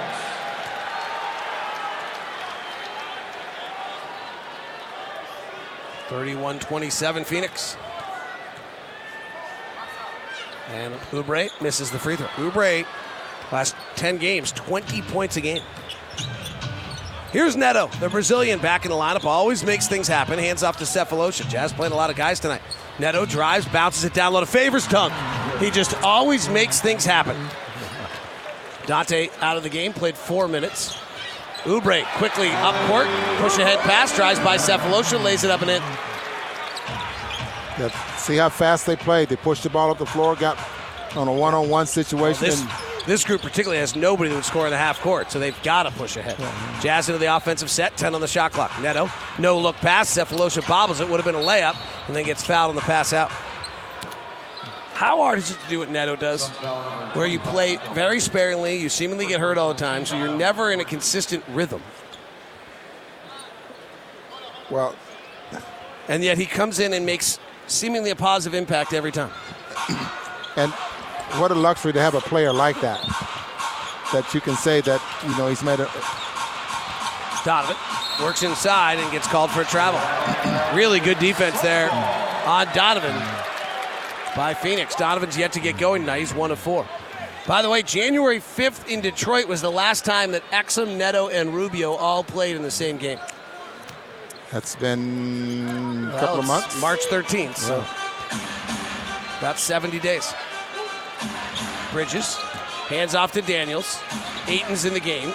Thirty-one 6.09 6.59
twenty-seven, 6.59 7.23
Phoenix. 7.23 7.77
And 10.69 10.93
Oubre 11.11 11.49
misses 11.61 11.91
the 11.91 11.99
free 11.99 12.15
throw. 12.15 12.27
Oubre, 12.27 12.85
last 13.51 13.75
10 13.95 14.17
games, 14.17 14.51
20 14.53 15.01
points 15.03 15.37
a 15.37 15.41
game. 15.41 15.61
Here's 17.33 17.57
Neto, 17.57 17.87
the 17.99 18.09
Brazilian, 18.09 18.59
back 18.59 18.85
in 18.85 18.91
the 18.91 18.95
lineup. 18.95 19.25
Always 19.25 19.63
makes 19.63 19.87
things 19.87 20.07
happen. 20.07 20.37
Hands 20.37 20.61
off 20.61 20.77
to 20.77 20.83
Sefolosha. 20.83 21.49
Jazz 21.49 21.73
playing 21.73 21.91
a 21.91 21.95
lot 21.95 22.11
of 22.11 22.15
guys 22.15 22.39
tonight. 22.39 22.61
Neto 22.99 23.25
drives, 23.25 23.67
bounces 23.67 24.03
it 24.03 24.13
down 24.13 24.33
low 24.33 24.39
to 24.39 24.45
Favors 24.45 24.87
dunk. 24.87 25.11
He 25.59 25.71
just 25.71 25.95
always 26.03 26.47
makes 26.47 26.79
things 26.79 27.03
happen. 27.03 27.35
Dante 28.85 29.29
out 29.41 29.57
of 29.57 29.63
the 29.63 29.69
game, 29.69 29.93
played 29.93 30.15
four 30.15 30.47
minutes. 30.47 30.95
Oubre 31.63 32.03
quickly 32.17 32.49
up 32.49 32.75
court, 32.87 33.07
push 33.37 33.57
ahead 33.57 33.79
pass, 33.79 34.15
drives 34.15 34.39
by 34.41 34.57
Sefolosha, 34.57 35.21
lays 35.23 35.43
it 35.43 35.49
up 35.49 35.61
and 35.61 35.71
in. 35.71 35.81
Yeah, 37.79 38.15
see 38.17 38.37
how 38.37 38.49
fast 38.49 38.85
they 38.85 38.95
played. 38.95 39.29
They 39.29 39.37
pushed 39.37 39.63
the 39.63 39.69
ball 39.71 39.89
up 39.89 39.97
the 39.97 40.05
floor, 40.05 40.35
got 40.35 40.59
on 41.15 41.27
a 41.27 41.33
one-on-one 41.33 41.87
situation. 41.87 42.45
This, 42.45 42.61
and 42.61 42.69
this 43.05 43.23
group 43.23 43.41
particularly 43.41 43.79
has 43.79 43.95
nobody 43.95 44.29
that 44.29 44.35
would 44.35 44.45
score 44.45 44.65
in 44.65 44.71
the 44.71 44.77
half 44.77 44.99
court, 45.01 45.31
so 45.31 45.39
they've 45.39 45.61
got 45.63 45.83
to 45.83 45.91
push 45.91 46.15
ahead. 46.15 46.37
Jazz 46.81 47.09
into 47.09 47.19
the 47.19 47.35
offensive 47.35 47.69
set, 47.69 47.97
10 47.97 48.15
on 48.15 48.21
the 48.21 48.27
shot 48.27 48.51
clock. 48.51 48.71
Neto, 48.81 49.09
no 49.39 49.59
look 49.59 49.75
pass. 49.77 50.15
Sefolosha 50.15 50.67
bobbles 50.67 50.99
it, 51.01 51.09
would 51.09 51.17
have 51.17 51.25
been 51.25 51.35
a 51.35 51.45
layup, 51.45 51.75
and 52.07 52.15
then 52.15 52.23
gets 52.25 52.43
fouled 52.43 52.69
on 52.69 52.75
the 52.75 52.81
pass 52.81 53.11
out. 53.13 53.29
How 54.93 55.17
hard 55.17 55.39
is 55.39 55.51
it 55.51 55.59
to 55.59 55.69
do 55.69 55.79
what 55.79 55.89
Neto 55.89 56.15
does? 56.15 56.47
Where 57.13 57.25
you 57.27 57.39
play 57.39 57.77
very 57.93 58.19
sparingly, 58.19 58.77
you 58.77 58.89
seemingly 58.89 59.27
get 59.27 59.39
hurt 59.39 59.57
all 59.57 59.73
the 59.73 59.79
time, 59.79 60.05
so 60.05 60.15
you're 60.17 60.35
never 60.37 60.71
in 60.71 60.79
a 60.79 60.85
consistent 60.85 61.43
rhythm. 61.49 61.81
well, 64.69 64.95
And 66.07 66.23
yet 66.23 66.37
he 66.37 66.45
comes 66.45 66.79
in 66.79 66.93
and 66.93 67.05
makes 67.05 67.39
seemingly 67.67 68.11
a 68.11 68.15
positive 68.15 68.53
impact 68.57 68.93
every 68.93 69.11
time. 69.11 69.31
and 70.55 70.71
what 71.39 71.51
a 71.51 71.55
luxury 71.55 71.93
to 71.93 72.01
have 72.01 72.15
a 72.15 72.21
player 72.21 72.53
like 72.53 72.79
that. 72.81 72.99
That 74.11 74.31
you 74.33 74.41
can 74.41 74.55
say 74.55 74.81
that 74.81 75.01
you 75.23 75.35
know 75.37 75.47
he's 75.47 75.63
made 75.63 75.79
a 75.79 75.89
Donovan 77.45 77.75
works 78.21 78.43
inside 78.43 78.99
and 78.99 79.11
gets 79.11 79.27
called 79.27 79.49
for 79.51 79.61
a 79.61 79.65
travel. 79.65 79.99
Really 80.77 80.99
good 80.99 81.19
defense 81.19 81.59
there 81.61 81.89
on 82.45 82.67
Donovan 82.73 83.15
by 84.35 84.53
Phoenix. 84.53 84.95
Donovan's 84.95 85.37
yet 85.37 85.51
to 85.53 85.59
get 85.59 85.77
going 85.77 86.03
tonight. 86.03 86.19
He's 86.19 86.33
one 86.33 86.51
of 86.51 86.59
four. 86.59 86.85
By 87.45 87.61
the 87.61 87.69
way, 87.69 87.81
January 87.81 88.39
5th 88.39 88.87
in 88.87 89.01
Detroit 89.01 89.47
was 89.47 89.61
the 89.61 89.71
last 89.71 90.05
time 90.05 90.31
that 90.31 90.43
Exum, 90.51 90.95
Neto, 90.95 91.27
and 91.27 91.53
Rubio 91.53 91.93
all 91.93 92.23
played 92.23 92.55
in 92.55 92.61
the 92.61 92.71
same 92.71 92.97
game. 92.97 93.19
That's 94.51 94.75
been 94.77 96.07
a 96.07 96.11
couple 96.11 96.27
Well, 96.27 96.39
of 96.39 96.47
months. 96.47 96.79
March 96.81 97.01
13th. 97.09 97.57
So 97.57 97.83
about 99.39 99.59
70 99.59 99.99
days. 99.99 100.33
Bridges 101.91 102.37
hands 102.87 103.15
off 103.15 103.31
to 103.33 103.41
Daniels. 103.41 103.99
Ayton's 104.47 104.85
in 104.85 104.93
the 104.93 104.99
game. 104.99 105.33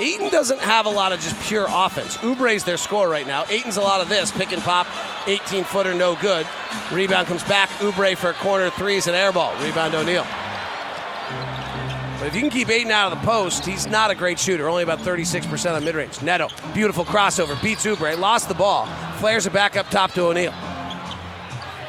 Ayton 0.00 0.28
doesn't 0.28 0.60
have 0.60 0.86
a 0.86 0.90
lot 0.90 1.12
of 1.12 1.20
just 1.20 1.40
pure 1.48 1.66
offense. 1.68 2.16
Oubre's 2.18 2.64
their 2.64 2.76
score 2.76 3.08
right 3.08 3.26
now. 3.26 3.44
Ayton's 3.48 3.76
a 3.76 3.80
lot 3.80 4.00
of 4.00 4.08
this 4.08 4.32
pick 4.32 4.52
and 4.52 4.60
pop, 4.62 4.88
18 5.28 5.64
footer, 5.64 5.94
no 5.94 6.16
good. 6.16 6.46
Rebound 6.92 7.28
comes 7.28 7.44
back. 7.44 7.68
Oubre 7.78 8.16
for 8.16 8.30
a 8.30 8.34
corner 8.34 8.70
threes 8.70 9.06
and 9.06 9.14
air 9.14 9.32
ball. 9.32 9.54
Rebound 9.62 9.94
O'Neal. 9.94 10.26
But 12.18 12.28
if 12.28 12.34
you 12.34 12.40
can 12.40 12.50
keep 12.50 12.68
Ayton 12.70 12.90
out 12.90 13.12
of 13.12 13.20
the 13.20 13.26
post, 13.26 13.64
he's 13.64 13.86
not 13.86 14.10
a 14.10 14.14
great 14.14 14.38
shooter. 14.40 14.68
Only 14.68 14.82
about 14.82 14.98
36% 14.98 15.76
on 15.76 15.84
mid 15.84 15.94
range. 15.94 16.20
Neto, 16.22 16.48
beautiful 16.72 17.04
crossover, 17.04 17.60
beats 17.62 17.86
Oubre, 17.86 18.18
lost 18.18 18.48
the 18.48 18.54
ball, 18.54 18.86
flares 19.18 19.46
it 19.46 19.52
back 19.52 19.76
up 19.76 19.88
top 19.90 20.10
to 20.12 20.22
O'Neal. 20.22 20.52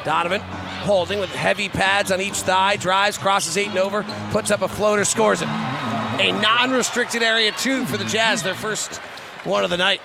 Donovan 0.04 0.42
holding 0.86 1.18
with 1.20 1.30
heavy 1.30 1.68
pads 1.68 2.10
on 2.10 2.20
each 2.20 2.36
thigh, 2.40 2.76
drives, 2.76 3.18
crosses 3.18 3.56
eight 3.58 3.68
and 3.68 3.78
over, 3.78 4.04
puts 4.30 4.50
up 4.50 4.62
a 4.62 4.68
floater, 4.68 5.04
scores 5.04 5.42
it. 5.42 5.48
A 5.48 6.32
non 6.40 6.70
restricted 6.70 7.22
area 7.22 7.52
two 7.52 7.84
for 7.84 7.96
the 7.98 8.04
Jazz, 8.04 8.42
their 8.42 8.54
first 8.54 8.96
one 9.44 9.64
of 9.64 9.70
the 9.70 9.76
night. 9.76 10.00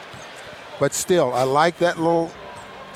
But 0.80 0.94
still, 0.94 1.34
I 1.34 1.44
like 1.44 1.78
that 1.78 1.98
little 1.98 2.32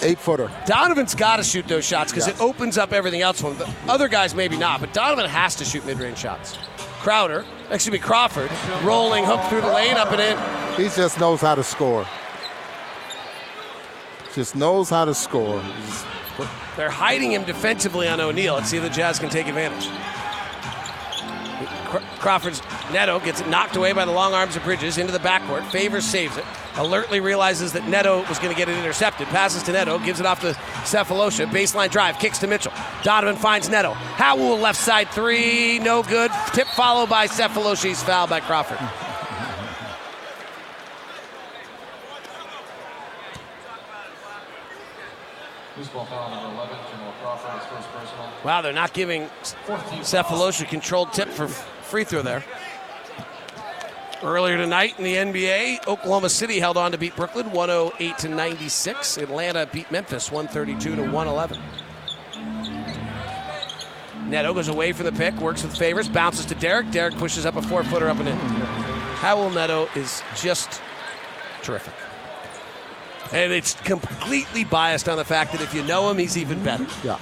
eight-footer. 0.02 0.52
Donovan's 0.66 1.16
got 1.16 1.38
to 1.38 1.44
shoot 1.44 1.68
those 1.68 1.86
shots 1.86 2.12
because 2.12 2.28
Yes. 2.28 2.36
it 2.36 2.42
opens 2.44 2.78
up 2.78 2.92
everything 2.92 3.22
else 3.22 3.40
for 3.40 3.54
him. 3.54 3.58
But 3.58 3.70
other 3.88 4.08
guys 4.10 4.36
maybe 4.36 4.58
not, 4.58 4.82
but 4.82 4.92
Donovan 4.92 5.30
has 5.30 5.56
to 5.56 5.66
shoot 5.66 5.86
mid-range 5.86 6.18
shots. 6.18 6.58
Crowder, 7.00 7.46
excuse 7.70 7.94
me, 7.94 8.00
Crawford, 8.00 8.52
rolling 8.84 9.24
hook 9.24 9.40
through 9.44 9.62
the 9.62 9.72
lane, 9.72 9.96
up 9.96 10.12
and 10.12 10.20
in. 10.20 10.38
He 10.76 10.94
just 10.94 11.20
knows 11.20 11.40
how 11.40 11.56
to 11.56 11.64
score. 11.64 12.06
Just 14.34 14.56
knows 14.56 14.90
how 14.90 15.06
to 15.06 15.14
score. 15.14 15.62
He's- 15.62 16.04
They're 16.76 16.90
hiding 16.90 17.32
him 17.32 17.44
defensively 17.44 18.08
on 18.08 18.20
O'Neal. 18.20 18.56
Let's 18.56 18.70
see 18.70 18.78
if 18.78 18.84
the 18.84 18.90
Jazz 18.90 19.20
can 19.20 19.30
take 19.30 19.48
advantage. 19.48 19.88
Crawford's 22.20 22.62
Neto 22.92 23.20
gets 23.20 23.46
knocked 23.46 23.76
away 23.76 23.94
by 23.94 24.04
the 24.04 24.12
long 24.12 24.34
arms 24.34 24.56
of 24.56 24.64
Bridges 24.64 24.98
into 24.98 25.14
the 25.14 25.20
backcourt. 25.20 25.64
Favors 25.72 26.04
saves 26.04 26.36
it. 26.36 26.44
Alertly 26.76 27.22
realizes 27.22 27.72
that 27.74 27.88
Neto 27.88 28.28
was 28.28 28.38
going 28.40 28.52
to 28.52 28.58
get 28.58 28.68
it 28.68 28.78
intercepted. 28.78 29.28
Passes 29.28 29.64
to 29.64 29.72
Neto, 29.72 29.98
gives 30.00 30.20
it 30.20 30.26
off 30.26 30.42
to 30.42 30.52
Sefolosha. 30.84 31.48
Baseline 31.48 31.90
drive, 31.90 32.20
kicks 32.20 32.40
to 32.40 32.48
Mitchell. 32.48 32.74
Donovan 33.04 33.38
finds 33.38 33.70
Neto. 33.70 33.94
Raul 34.18 34.60
left 34.60 34.80
side 34.80 35.10
three, 35.10 35.80
no 35.80 36.04
good. 36.04 36.32
Tip 36.54 36.68
followed 36.68 37.10
by 37.10 37.28
Sefolosha. 37.28 37.86
He's 37.86 38.04
fouled 38.04 38.30
by 38.30 38.42
Crawford. 38.42 38.80
Loose 38.80 38.92
ball 38.92 39.14
foul 42.36 42.54
number 42.54 42.74
11, 42.74 43.64
Jamal 43.66 43.94
Crawford, 44.36 44.64
his 44.68 44.84
first 44.84 45.14
personal. 45.14 45.65
Wow, 48.44 48.62
they're 48.62 48.74
not 48.74 48.94
giving 48.94 49.28
Sefolosha 49.44 50.68
controlled 50.68 51.14
tip 51.14 51.30
for 51.30 51.48
free 51.48 52.04
throw 52.04 52.22
there. 52.22 52.44
Earlier 54.24 54.58
tonight 54.58 54.98
in 54.98 55.04
the 55.04 55.16
NBA, 55.16 55.88
Oklahoma 55.88 56.30
City 56.30 56.60
held 56.60 56.78
on 56.78 56.92
to 56.94 56.98
beat 56.98 57.16
Brooklyn 57.16 57.52
108 57.52 58.18
to 58.20 58.30
96. 58.30 59.18
Atlanta 59.18 59.68
beat 59.72 59.92
Memphis 59.92 60.32
132 60.32 60.96
to 60.96 61.02
111. 61.12 61.60
Neto 64.30 64.54
goes 64.54 64.70
away 64.70 64.94
from 64.94 65.06
the 65.06 65.12
pick, 65.12 65.36
works 65.36 65.62
with 65.64 65.78
favors, 65.78 66.08
bounces 66.08 66.46
to 66.46 66.56
Derrick. 66.56 66.90
Derrick 66.92 67.16
pushes 67.18 67.46
up 67.46 67.56
a 67.56 67.62
four 67.62 67.84
footer 67.84 68.08
up 68.08 68.18
and 68.20 68.30
in. 68.30 68.38
Raul 69.18 69.54
Neto 69.54 69.88
is 69.96 70.24
just 70.36 70.82
terrific. 71.62 71.94
And 73.34 73.52
it's 73.52 73.74
completely 73.82 74.64
biased 74.64 75.10
on 75.10 75.18
the 75.18 75.26
fact 75.26 75.52
that 75.52 75.62
if 75.62 75.74
you 75.74 75.84
know 75.84 76.10
him, 76.10 76.18
he's 76.18 76.38
even 76.38 76.64
better. 76.64 76.86
Yeah, 77.04 77.18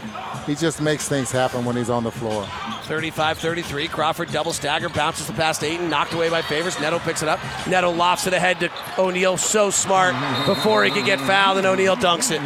he 0.45 0.55
just 0.55 0.81
makes 0.81 1.07
things 1.07 1.31
happen 1.31 1.65
when 1.65 1.75
he's 1.75 1.89
on 1.89 2.03
the 2.03 2.11
floor. 2.11 2.45
35 2.83 3.37
33. 3.37 3.87
Crawford 3.87 4.31
double 4.31 4.53
stagger, 4.53 4.89
bounces 4.89 5.27
the 5.27 5.33
pass 5.33 5.57
to 5.59 5.65
Ayton, 5.65 5.89
knocked 5.89 6.13
away 6.13 6.29
by 6.29 6.41
Favors. 6.41 6.79
Neto 6.79 6.99
picks 6.99 7.23
it 7.23 7.29
up. 7.29 7.39
Neto 7.67 7.89
lofts 7.91 8.27
it 8.27 8.33
ahead 8.33 8.59
to 8.59 8.69
O'Neal, 8.97 9.37
so 9.37 9.69
smart 9.69 10.15
before 10.45 10.83
he 10.83 10.91
could 10.91 11.05
get 11.05 11.19
fouled, 11.21 11.57
and 11.57 11.65
O'Neal 11.65 11.95
dunks 11.95 12.31
it. 12.31 12.41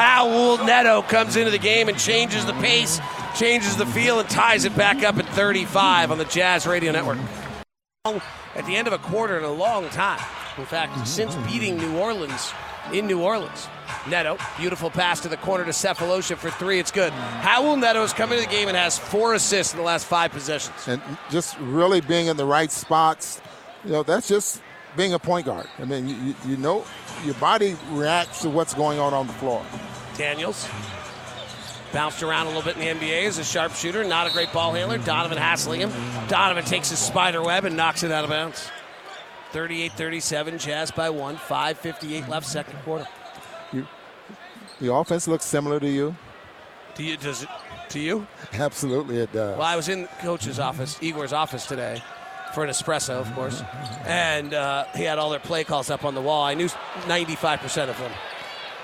Raul 0.00 0.64
Neto 0.64 1.02
comes 1.02 1.36
into 1.36 1.50
the 1.50 1.58
game 1.58 1.88
and 1.88 1.98
changes 1.98 2.46
the 2.46 2.54
pace, 2.54 3.00
changes 3.36 3.76
the 3.76 3.86
feel, 3.86 4.18
and 4.18 4.28
ties 4.30 4.64
it 4.64 4.74
back 4.76 5.02
up 5.02 5.16
at 5.18 5.26
35 5.26 6.10
on 6.10 6.18
the 6.18 6.24
Jazz 6.24 6.66
Radio 6.66 6.90
Network. 6.90 7.18
At 8.06 8.66
the 8.66 8.76
end 8.76 8.86
of 8.86 8.94
a 8.94 8.98
quarter 8.98 9.36
in 9.36 9.44
a 9.44 9.52
long 9.52 9.88
time. 9.90 10.20
In 10.58 10.64
fact, 10.64 11.06
since 11.06 11.34
beating 11.46 11.76
New 11.76 11.98
Orleans 11.98 12.52
in 12.92 13.06
New 13.06 13.20
Orleans. 13.22 13.68
Neto, 14.08 14.38
beautiful 14.58 14.88
pass 14.90 15.20
to 15.20 15.28
the 15.28 15.36
corner 15.36 15.64
to 15.64 15.70
Sefolosha 15.72 16.36
for 16.36 16.50
three. 16.50 16.78
It's 16.78 16.90
good. 16.90 17.12
Raul 17.42 17.78
Neto 17.78 18.00
has 18.00 18.12
come 18.12 18.32
into 18.32 18.44
the 18.44 18.50
game 18.50 18.68
and 18.68 18.76
has 18.76 18.98
four 18.98 19.34
assists 19.34 19.74
in 19.74 19.78
the 19.78 19.84
last 19.84 20.06
five 20.06 20.30
possessions. 20.32 20.88
and 20.88 21.02
just 21.30 21.58
really 21.58 22.00
being 22.00 22.26
in 22.28 22.36
the 22.36 22.46
right 22.46 22.70
spots. 22.72 23.40
You 23.84 23.92
know, 23.92 24.02
that's 24.02 24.28
just 24.28 24.62
being 24.96 25.12
a 25.12 25.18
point 25.18 25.46
guard. 25.46 25.66
I 25.78 25.84
mean, 25.84 26.08
you, 26.08 26.14
you- 26.16 26.34
you 26.46 26.56
know, 26.56 26.84
your 27.24 27.34
body 27.34 27.76
reacts 27.90 28.42
to 28.42 28.50
what's 28.50 28.72
going 28.74 28.98
on 28.98 29.12
on 29.12 29.26
the 29.26 29.32
floor. 29.34 29.62
Daniels 30.16 30.66
bounced 31.92 32.22
around 32.22 32.46
a 32.46 32.50
little 32.50 32.62
bit 32.62 32.76
in 32.76 32.98
the 32.98 33.06
NBA 33.06 33.26
as 33.26 33.38
a 33.38 33.44
sharpshooter, 33.44 34.04
not 34.04 34.28
a 34.28 34.32
great 34.32 34.52
ball 34.52 34.72
handler. 34.72 34.98
Donovan 34.98 35.36
hassling 35.38 35.80
him. 35.80 35.90
Donovan 36.28 36.64
takes 36.64 36.88
his 36.90 36.98
spider 37.00 37.42
web 37.42 37.64
and 37.64 37.76
knocks 37.76 38.02
it 38.02 38.12
out 38.12 38.24
of 38.24 38.30
bounds. 38.30 38.70
38 39.52 39.92
37, 39.92 40.58
Jazz 40.58 40.90
by 40.90 41.10
one, 41.10 41.36
5.58 41.36 42.28
left, 42.28 42.46
second 42.46 42.78
quarter. 42.80 43.06
The 44.80 44.92
offense 44.92 45.28
looks 45.28 45.44
similar 45.44 45.78
to 45.78 45.88
you. 45.88 46.16
Do 46.94 47.04
you, 47.04 47.16
does 47.16 47.42
it, 47.42 47.48
to 47.90 48.00
you? 48.00 48.26
Absolutely, 48.54 49.18
it 49.18 49.32
does. 49.32 49.58
Well, 49.58 49.66
I 49.66 49.76
was 49.76 49.88
in 49.88 50.06
coach's 50.20 50.58
office, 50.58 50.98
Igor's 51.02 51.32
office 51.32 51.66
today, 51.66 52.02
for 52.54 52.64
an 52.64 52.70
espresso, 52.70 53.20
of 53.20 53.32
course. 53.34 53.62
And 54.06 54.54
uh, 54.54 54.86
he 54.96 55.04
had 55.04 55.18
all 55.18 55.30
their 55.30 55.38
play 55.38 55.62
calls 55.62 55.90
up 55.90 56.04
on 56.04 56.14
the 56.14 56.20
wall. 56.20 56.42
I 56.42 56.54
knew 56.54 56.66
95% 56.66 57.88
of 57.90 57.98
them. 57.98 58.10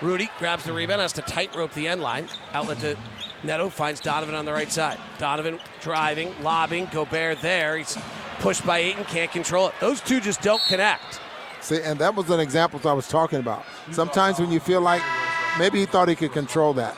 Rudy 0.03 0.31
grabs 0.39 0.65
the 0.65 0.73
rebound, 0.73 1.01
has 1.01 1.15
to 1.15 1.23
tightrope 1.23 1.73
the 1.73 1.89
end 1.89 2.03
line. 2.03 2.29
Outlet 2.53 2.79
to 2.81 2.97
Neto, 3.43 3.71
finds 3.71 4.01
Donovan 4.01 4.35
on 4.35 4.45
the 4.45 4.53
right 4.53 4.71
side. 4.71 4.99
Donovan 5.19 5.59
driving, 5.81 6.35
lobbing, 6.43 6.87
Gobert 6.93 7.41
there. 7.41 7.79
He's 7.79 7.97
pushed 8.39 8.65
by 8.67 8.79
Ayton, 8.79 9.05
can't 9.05 9.31
control 9.31 9.69
it. 9.69 9.75
Those 9.81 10.01
two 10.01 10.21
just 10.21 10.43
don't 10.43 10.63
connect. 10.63 11.21
See, 11.61 11.81
and 11.83 11.99
that 11.99 12.15
was 12.15 12.31
an 12.31 12.41
example 12.41 12.81
I 12.89 12.93
was 12.93 13.09
talking 13.09 13.41
about. 13.41 13.65
Sometimes 13.91 14.39
when 14.39 14.53
you 14.53 14.61
feel 14.61 14.81
like 14.81 15.03
maybe 15.59 15.81
he 15.81 15.87
thought 15.87 16.09
he 16.09 16.15
could 16.15 16.33
control 16.33 16.73
that, 16.75 16.97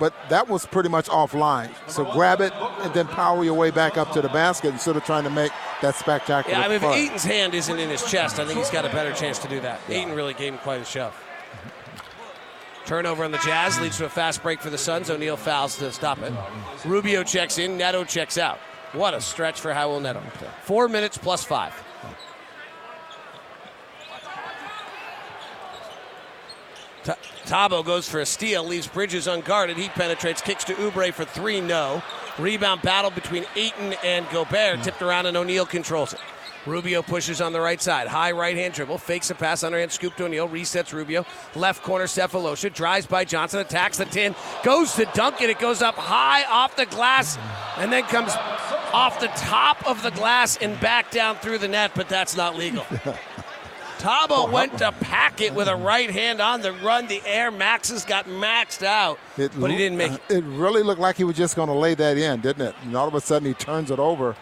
but 0.00 0.12
that 0.28 0.48
was 0.48 0.66
pretty 0.66 0.88
much 0.88 1.08
offline. 1.08 1.70
So 1.88 2.04
grab 2.12 2.40
it 2.40 2.52
and 2.80 2.92
then 2.94 3.06
power 3.06 3.44
your 3.44 3.54
way 3.54 3.70
back 3.70 3.96
up 3.96 4.12
to 4.12 4.22
the 4.22 4.28
basket 4.28 4.72
instead 4.72 4.96
of 4.96 5.04
trying 5.04 5.24
to 5.24 5.30
make 5.30 5.52
that 5.82 5.94
spectacular. 5.94 6.58
Yeah, 6.58 6.64
I 6.64 6.68
mean, 6.68 6.76
if 6.76 6.82
play. 6.82 7.04
Ayton's 7.04 7.22
hand 7.22 7.54
isn't 7.54 7.78
in 7.78 7.88
his 7.88 8.02
chest, 8.10 8.40
I 8.40 8.44
think 8.44 8.58
he's 8.58 8.70
got 8.70 8.84
a 8.84 8.88
better 8.88 9.12
chance 9.12 9.38
to 9.40 9.48
do 9.48 9.60
that. 9.60 9.80
Ayton 9.88 10.14
really 10.14 10.34
gave 10.34 10.52
him 10.52 10.58
quite 10.58 10.80
a 10.80 10.84
shove. 10.84 11.14
Turnover 12.84 13.22
on 13.22 13.30
the 13.30 13.38
Jazz 13.38 13.80
leads 13.80 13.98
to 13.98 14.06
a 14.06 14.08
fast 14.08 14.42
break 14.42 14.60
for 14.60 14.68
the 14.68 14.78
Suns. 14.78 15.08
O'Neal 15.08 15.36
fouls 15.36 15.76
to 15.76 15.92
stop 15.92 16.18
it. 16.22 16.32
Rubio 16.84 17.22
checks 17.22 17.58
in. 17.58 17.76
Neto 17.76 18.02
checks 18.02 18.36
out. 18.36 18.58
What 18.92 19.14
a 19.14 19.20
stretch 19.20 19.60
for 19.60 19.72
Raul 19.72 20.02
Neto. 20.02 20.20
Four 20.62 20.88
minutes 20.88 21.16
plus 21.16 21.44
five. 21.44 21.72
Ta- 27.04 27.16
Thabo 27.46 27.84
goes 27.84 28.08
for 28.08 28.20
a 28.20 28.26
steal, 28.26 28.64
leaves 28.64 28.86
Bridges 28.86 29.26
unguarded. 29.26 29.76
He 29.76 29.88
penetrates, 29.88 30.40
kicks 30.40 30.64
to 30.64 30.74
Oubre 30.74 31.12
for 31.12 31.24
three, 31.24 31.60
no. 31.60 32.02
Rebound 32.38 32.82
battle 32.82 33.10
between 33.10 33.44
Ayton 33.56 33.94
and 34.04 34.28
Gobert, 34.30 34.82
tipped 34.82 35.02
around, 35.02 35.26
and 35.26 35.36
O'Neal 35.36 35.66
controls 35.66 36.12
it. 36.12 36.20
Rubio 36.66 37.02
pushes 37.02 37.40
on 37.40 37.52
the 37.52 37.60
right 37.60 37.80
side. 37.80 38.06
High 38.06 38.32
right 38.32 38.56
hand 38.56 38.74
dribble. 38.74 38.98
Fakes 38.98 39.30
a 39.30 39.34
pass. 39.34 39.64
Underhand 39.64 39.90
scoop 39.90 40.14
to 40.16 40.26
O'Neal. 40.26 40.48
Resets 40.48 40.92
Rubio. 40.92 41.26
Left 41.54 41.82
corner 41.82 42.04
Sefolosha. 42.04 42.72
Drives 42.72 43.06
by 43.06 43.24
Johnson. 43.24 43.60
Attacks 43.60 43.98
the 43.98 44.04
10. 44.04 44.34
Goes 44.62 44.94
to 44.94 45.04
dunk 45.14 45.40
it. 45.42 45.50
It 45.50 45.58
goes 45.58 45.82
up 45.82 45.96
high 45.96 46.44
off 46.44 46.76
the 46.76 46.86
glass. 46.86 47.36
And 47.78 47.92
then 47.92 48.04
comes 48.04 48.32
off 48.92 49.18
the 49.20 49.28
top 49.28 49.84
of 49.88 50.02
the 50.02 50.10
glass 50.10 50.56
and 50.58 50.78
back 50.80 51.10
down 51.10 51.36
through 51.36 51.58
the 51.58 51.68
net. 51.68 51.92
But 51.94 52.08
that's 52.08 52.36
not 52.36 52.56
legal. 52.56 52.84
Thabo 53.98 54.50
went 54.50 54.78
to 54.78 54.90
pack 54.90 55.40
it 55.40 55.54
with 55.54 55.68
a 55.68 55.76
right 55.76 56.10
hand 56.10 56.40
on 56.40 56.60
the 56.60 56.72
run. 56.72 57.06
The 57.06 57.22
air 57.24 57.52
Maxes 57.52 58.04
got 58.04 58.26
maxed 58.26 58.82
out. 58.82 59.18
It 59.38 59.52
but 59.56 59.70
he 59.70 59.76
didn't 59.76 59.96
make 59.96 60.10
uh, 60.10 60.18
it. 60.28 60.38
It 60.38 60.44
really 60.44 60.82
looked 60.82 61.00
like 61.00 61.16
he 61.16 61.22
was 61.22 61.36
just 61.36 61.54
going 61.54 61.68
to 61.68 61.74
lay 61.74 61.94
that 61.94 62.18
in, 62.18 62.40
didn't 62.40 62.66
it? 62.66 62.74
And 62.82 62.96
all 62.96 63.06
of 63.06 63.14
a 63.14 63.20
sudden 63.20 63.46
he 63.46 63.54
turns 63.54 63.92
it 63.92 64.00
over. 64.00 64.34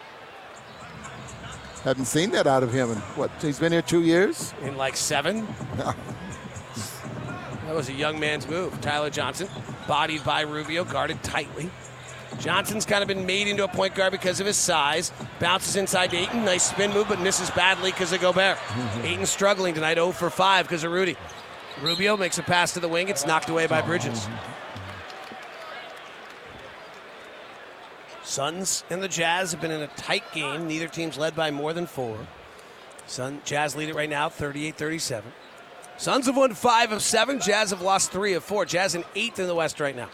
Hadn't 1.83 2.05
seen 2.05 2.31
that 2.31 2.45
out 2.45 2.61
of 2.61 2.71
him 2.71 2.91
in 2.91 2.97
what? 3.17 3.31
He's 3.41 3.59
been 3.59 3.71
here 3.71 3.81
two 3.81 4.03
years. 4.03 4.53
in 4.61 4.77
like 4.77 4.95
seven. 4.95 5.47
that 5.77 5.95
was 7.73 7.89
a 7.89 7.93
young 7.93 8.19
man's 8.19 8.47
move. 8.47 8.79
Tyler 8.81 9.09
Johnson, 9.09 9.47
bodied 9.87 10.23
by 10.23 10.41
Rubio, 10.41 10.83
guarded 10.83 11.21
tightly. 11.23 11.71
Johnson's 12.39 12.85
kind 12.85 13.01
of 13.01 13.07
been 13.07 13.25
made 13.25 13.47
into 13.47 13.63
a 13.63 13.67
point 13.67 13.95
guard 13.95 14.11
because 14.11 14.39
of 14.39 14.45
his 14.45 14.57
size. 14.57 15.11
Bounces 15.39 15.75
inside 15.75 16.11
to 16.11 16.17
Ayton. 16.17 16.45
Nice 16.45 16.69
spin 16.69 16.93
move, 16.93 17.07
but 17.09 17.19
misses 17.19 17.49
badly 17.51 17.91
because 17.91 18.13
of 18.13 18.21
Gobert. 18.21 18.57
Ayton 19.03 19.25
struggling 19.25 19.73
tonight, 19.73 19.95
0 19.95 20.11
for 20.11 20.29
5 20.29 20.65
because 20.65 20.83
of 20.83 20.91
Rudy. 20.91 21.17
Rubio 21.81 22.15
makes 22.15 22.37
a 22.37 22.43
pass 22.43 22.73
to 22.73 22.79
the 22.79 22.87
wing. 22.87 23.09
It's 23.09 23.25
knocked 23.25 23.49
away 23.49 23.65
by 23.67 23.81
Bridges. 23.81 24.27
Suns 28.31 28.85
and 28.89 29.03
the 29.03 29.09
Jazz 29.09 29.51
have 29.51 29.59
been 29.59 29.71
in 29.71 29.81
a 29.81 29.87
tight 29.87 30.23
game. 30.31 30.65
Neither 30.65 30.87
team's 30.87 31.17
led 31.17 31.35
by 31.35 31.51
more 31.51 31.73
than 31.73 31.85
four. 31.85 32.17
Sun 33.05 33.41
Jazz 33.43 33.75
lead 33.75 33.89
it 33.89 33.95
right 33.95 34.09
now, 34.09 34.29
38-37. 34.29 35.23
Suns 35.97 36.27
have 36.27 36.37
won 36.37 36.53
five 36.53 36.93
of 36.93 37.01
seven. 37.01 37.41
Jazz 37.41 37.71
have 37.71 37.81
lost 37.81 38.09
three 38.09 38.33
of 38.33 38.43
four. 38.45 38.63
Jazz 38.65 38.95
in 38.95 39.03
eighth 39.15 39.37
in 39.37 39.47
the 39.47 39.53
West 39.53 39.81
right 39.81 39.93
now. 39.93 40.07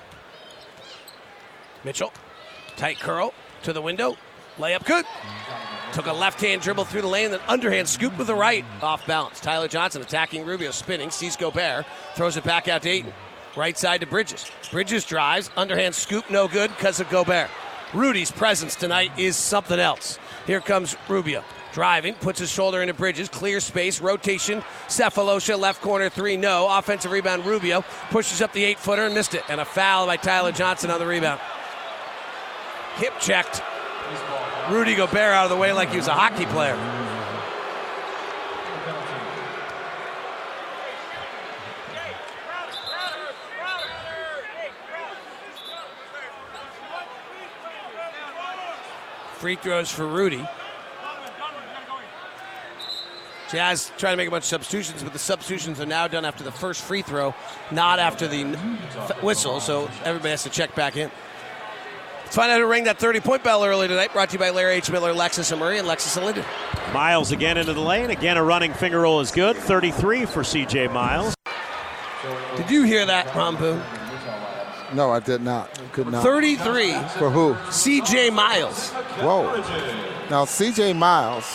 Mitchell, 1.84 2.12
tight 2.76 3.00
curl 3.00 3.36
to 3.62 3.72
the 3.72 3.84
window, 3.84 4.18
layup 4.58 4.84
good. 4.84 5.06
Took 5.94 6.08
a 6.08 6.14
left 6.14 6.42
hand 6.42 6.64
dribble 6.64 6.86
through 6.86 7.04
the 7.04 7.08
lane, 7.08 7.30
then 7.30 7.40
underhand 7.48 7.88
scoop 7.88 8.18
with 8.18 8.26
the 8.26 8.36
right, 8.36 8.66
off 8.82 9.06
balance. 9.06 9.40
Tyler 9.40 9.68
Johnson 9.68 10.02
attacking 10.02 10.44
Rubio, 10.44 10.72
spinning, 10.72 11.12
sees 11.12 11.38
Gobert, 11.38 11.86
throws 12.16 12.36
it 12.36 12.44
back 12.44 12.68
out 12.68 12.82
to 12.82 12.90
Ayton. 12.90 13.14
Right 13.56 13.78
side 13.78 14.02
to 14.02 14.08
Bridges. 14.08 14.50
Bridges 14.72 15.06
drives, 15.06 15.52
underhand 15.56 15.94
scoop, 15.94 16.32
no 16.32 16.48
good 16.48 16.72
because 16.72 17.00
of 17.00 17.08
Gobert. 17.12 17.52
Rudy's 17.94 18.32
presence 18.32 18.76
tonight 18.76 19.12
is 19.18 19.36
something 19.36 19.80
else. 19.80 20.20
Here 20.46 20.62
comes 20.62 20.96
Rubio. 21.08 21.44
Driving, 21.74 22.16
puts 22.16 22.40
his 22.40 22.50
shoulder 22.50 22.82
into 22.82 22.94
Bridges, 22.94 23.30
clear 23.30 23.60
space, 23.60 24.02
rotation. 24.02 24.64
Sefolosha, 24.88 25.60
left 25.60 25.82
corner 25.82 26.10
three, 26.10 26.36
no. 26.36 26.68
Offensive 26.70 27.12
rebound, 27.12 27.46
Rubio 27.46 27.84
pushes 28.10 28.42
up 28.42 28.52
the 28.52 28.64
eight 28.64 28.80
footer 28.80 29.06
and 29.06 29.14
missed 29.14 29.36
it. 29.36 29.44
And 29.48 29.62
a 29.62 29.66
foul 29.66 30.08
by 30.08 30.18
Tyler 30.18 30.52
Johnson 30.52 30.90
on 30.90 31.00
the 31.00 31.06
rebound. 31.06 31.40
Hip 32.96 33.14
checked. 33.20 33.62
Rudy 34.70 34.96
Gobert 34.96 35.34
out 35.34 35.46
of 35.46 35.50
the 35.52 35.56
way 35.56 35.72
like 35.72 35.90
he 35.92 35.98
was 35.98 36.08
a 36.08 36.14
hockey 36.14 36.46
player. 36.48 36.76
Free 49.38 49.56
throws 49.56 49.92
for 49.92 50.08
Rudy. 50.08 50.44
Jazz 53.52 53.92
trying 53.98 54.14
to 54.14 54.18
make 54.18 54.28
a 54.28 54.32
bunch 54.32 54.44
of 54.44 54.48
substitutions, 54.48 55.04
but 55.04 55.14
the 55.14 55.20
substitutions 55.20 55.80
are 55.80 55.86
now 55.86 56.08
done 56.08 56.26
after 56.26 56.44
the 56.44 56.52
first 56.52 56.82
free 56.82 57.02
throw, 57.02 57.34
not 57.72 58.00
after 58.00 58.28
the 58.28 58.44
whistle. 59.22 59.60
So 59.60 59.90
everybody 60.04 60.32
has 60.32 60.44
to 60.44 60.50
check 60.50 60.76
back 60.76 60.98
in. 60.98 61.10
Let's 62.24 62.36
find 62.36 62.52
out 62.52 62.60
who 62.60 62.66
rang 62.66 62.86
that 62.86 62.98
30 62.98 63.22
point 63.22 63.44
bell 63.44 63.64
early 63.64 63.88
tonight. 63.88 64.12
Brought 64.12 64.30
to 64.30 64.34
you 64.34 64.40
by 64.40 64.50
Larry 64.50 64.74
H. 64.74 64.92
Miller, 64.92 65.14
Lexus 65.14 65.52
and 65.52 65.62
Murray, 65.62 65.78
and 65.78 65.88
Lexus 65.88 66.18
and 66.18 66.26
Lindon. 66.26 66.44
Miles 66.94 67.32
again 67.32 67.58
into 67.58 67.74
the 67.74 67.80
lane. 67.80 68.10
Again, 68.10 68.38
a 68.38 68.44
running 68.44 68.74
finger 68.74 69.02
roll 69.02 69.22
is 69.22 69.32
good. 69.32 69.56
33 69.56 70.26
for 70.26 70.42
CJ 70.42 70.92
Miles. 70.92 71.36
Did 72.58 72.70
you 72.70 72.84
hear 72.84 73.06
that, 73.06 73.32
Boone? 73.34 73.82
No, 74.94 75.12
I 75.12 75.20
did 75.20 75.42
not. 75.42 75.70
Could 75.94 76.08
not. 76.12 76.24
33 76.24 76.94
for 77.18 77.30
who? 77.30 77.54
CJ 77.70 78.34
Miles. 78.34 78.90
Whoa. 79.20 79.56
Now 80.30 80.46
CJ 80.46 80.96
Miles, 80.96 81.46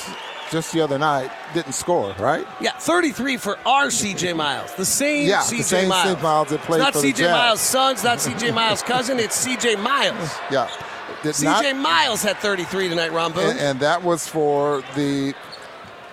just 0.51 0.73
the 0.73 0.81
other 0.81 0.99
night, 0.99 1.31
didn't 1.55 1.73
score, 1.73 2.15
right? 2.19 2.47
Yeah, 2.61 2.73
33 2.73 3.37
for 3.39 3.59
our 3.67 3.87
CJ 3.87 4.37
Miles. 4.37 4.73
The 4.75 4.85
same 4.85 5.29
Yeah, 5.29 5.41
CJ 5.41 5.57
the 5.59 5.63
same 5.63 5.89
Miles. 5.89 6.17
CJ 6.17 6.23
Miles 6.23 6.49
that 6.51 6.61
played 6.61 6.81
it's 6.83 6.85
not 6.85 6.93
for 6.95 7.07
CJ. 7.09 7.31
Miles' 7.31 7.61
son's 7.61 8.05
not 8.05 8.19
CJ 8.19 8.55
Miles' 8.55 8.83
cousin, 8.83 9.19
it's 9.19 9.47
CJ 9.47 9.83
Miles. 9.83 10.31
Yeah. 10.51 10.69
Did 11.23 11.35
CJ 11.35 11.75
not, 11.75 11.77
Miles 11.77 12.23
had 12.23 12.37
33 12.39 12.89
tonight, 12.89 13.13
Ron 13.13 13.33
Boone. 13.33 13.51
and, 13.51 13.59
and 13.61 13.81
that 13.81 14.03
was 14.03 14.27
for 14.27 14.83
the 14.97 15.35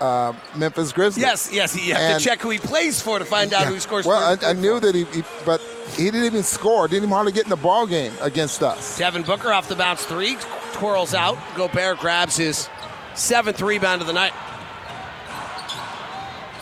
uh, 0.01 0.33
Memphis 0.55 0.91
Grizzlies. 0.91 1.21
yes, 1.21 1.51
yes, 1.51 1.75
you 1.75 1.93
have 1.93 2.01
And- 2.01 2.19
to 2.19 2.25
check 2.29 2.39
who 2.41 2.49
he 2.49 2.59
plays 2.59 3.01
for 3.01 3.19
to 3.19 3.25
find 3.25 3.53
out 3.53 3.65
who 3.67 3.73
he 3.73 3.79
scores 3.79 4.05
Well, 4.05 4.37
for. 4.37 4.45
I, 4.45 4.49
I 4.51 4.53
knew 4.53 4.79
that 4.79 4.95
he, 4.95 5.03
he, 5.05 5.23
but 5.45 5.61
he 5.95 6.05
didn't 6.05 6.25
even 6.25 6.43
score. 6.43 6.87
Didn't 6.87 7.03
even 7.03 7.09
hardly 7.09 7.31
get 7.31 7.43
in 7.43 7.49
the 7.49 7.55
ball 7.55 7.85
game 7.87 8.13
against 8.21 8.63
us. 8.63 8.97
Devin 8.97 9.23
Booker 9.23 9.51
off 9.51 9.67
the 9.67 9.75
bounce 9.75 10.05
three, 10.05 10.37
twirls 10.73 11.13
out. 11.13 11.37
Gobert 11.55 11.99
grabs 11.99 12.37
his 12.37 12.69
seventh 13.15 13.61
rebound 13.61 14.01
of 14.01 14.07
the 14.07 14.13
night. 14.13 14.33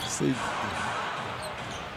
See, 0.06 0.34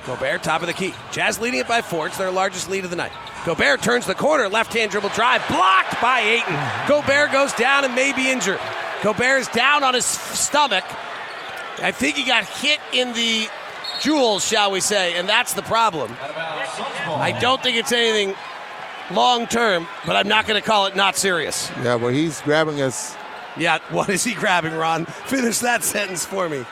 Gobert, 0.06 0.44
top 0.44 0.62
of 0.62 0.68
the 0.68 0.74
key. 0.74 0.94
Jazz 1.12 1.40
leading 1.40 1.60
it 1.60 1.68
by 1.68 1.82
four. 1.82 2.08
It's 2.08 2.18
their 2.18 2.32
largest 2.32 2.70
lead 2.70 2.84
of 2.84 2.90
the 2.90 2.96
night. 2.96 3.12
Gobert 3.46 3.82
turns 3.82 4.06
the 4.06 4.14
corner, 4.16 4.48
left 4.50 4.74
hand 4.74 4.92
dribble 4.92 5.10
drive, 5.10 5.42
blocked 5.48 6.00
by 6.02 6.22
Aiton. 6.22 6.88
Gobert 6.88 7.32
goes 7.32 7.54
down 7.54 7.86
and 7.86 7.96
may 7.96 8.12
be 8.14 8.30
injured. 8.30 8.60
Gobert 9.04 9.42
is 9.42 9.48
down 9.48 9.84
on 9.84 9.94
his 9.96 10.06
stomach. 10.06 10.84
I 11.82 11.92
think 11.92 12.16
he 12.16 12.24
got 12.24 12.46
hit 12.46 12.80
in 12.94 13.14
the 13.14 13.48
jewels, 14.02 14.46
shall 14.48 14.72
we 14.72 14.80
say, 14.80 15.18
and 15.18 15.28
that's 15.28 15.54
the 15.54 15.62
problem. 15.64 16.12
I 16.22 17.38
don't 17.40 17.62
think 17.62 17.78
it's 17.78 17.92
anything 17.92 18.36
long 19.12 19.48
term, 19.48 19.88
but 20.06 20.16
I'm 20.16 20.28
not 20.28 20.48
going 20.48 20.62
to 20.62 20.66
call 20.68 20.86
it 20.86 20.96
not 20.96 21.16
serious. 21.16 21.70
yeah, 21.84 21.96
well, 21.96 22.10
he's 22.10 22.42
grabbing 22.42 22.82
us. 22.82 23.16
Yeah, 23.58 23.80
what 23.90 24.10
is 24.10 24.24
he 24.24 24.34
grabbing, 24.34 24.74
Ron? 24.74 25.06
Finish 25.06 25.60
that 25.60 25.84
sentence 25.84 26.26
for 26.26 26.48
me. 26.48 26.66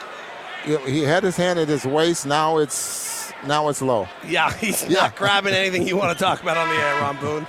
He 0.85 1.03
had 1.03 1.23
his 1.23 1.35
hand 1.35 1.59
at 1.59 1.67
his 1.67 1.85
waist. 1.85 2.25
Now 2.25 2.57
it's 2.57 3.31
now 3.45 3.69
it's 3.69 3.81
low. 3.81 4.07
Yeah, 4.25 4.51
he's 4.57 4.83
Yeah. 4.87 5.01
not 5.01 5.15
grabbing 5.15 5.53
anything 5.53 5.87
you 5.87 5.97
want 5.97 6.17
to 6.17 6.23
talk 6.23 6.41
about 6.41 6.57
on 6.57 6.69
the 6.69 6.75
air, 6.75 7.01
Ron 7.01 7.17
Boone. 7.17 7.47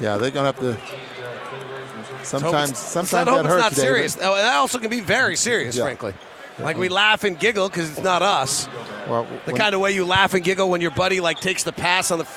Yeah, 0.00 0.16
they're 0.18 0.30
gonna 0.30 0.52
have 0.52 0.58
to. 0.60 0.76
Sometimes, 2.24 2.70
it's- 2.70 2.92
sometimes 2.92 3.26
that 3.26 3.38
it's 3.38 3.48
hurts. 3.48 3.62
not 3.62 3.70
David. 3.72 3.80
serious. 3.82 4.14
That 4.16 4.54
also 4.56 4.78
can 4.78 4.90
be 4.90 5.00
very 5.00 5.36
serious, 5.36 5.76
Yeah. 5.76 5.84
frankly. 5.84 6.14
Like 6.58 6.76
we 6.76 6.88
laugh 6.88 7.24
and 7.24 7.38
giggle 7.38 7.68
because 7.68 7.90
it's 7.90 8.02
not 8.02 8.22
us. 8.22 8.68
Well, 9.08 9.26
The 9.46 9.52
kind 9.52 9.74
of 9.74 9.80
way 9.80 9.92
you 9.92 10.04
laugh 10.06 10.34
and 10.34 10.44
giggle 10.44 10.70
when 10.70 10.80
your 10.80 10.92
buddy 10.92 11.20
like 11.20 11.40
takes 11.40 11.64
the 11.64 11.72
pass 11.72 12.10
on 12.10 12.20
the 12.20 12.28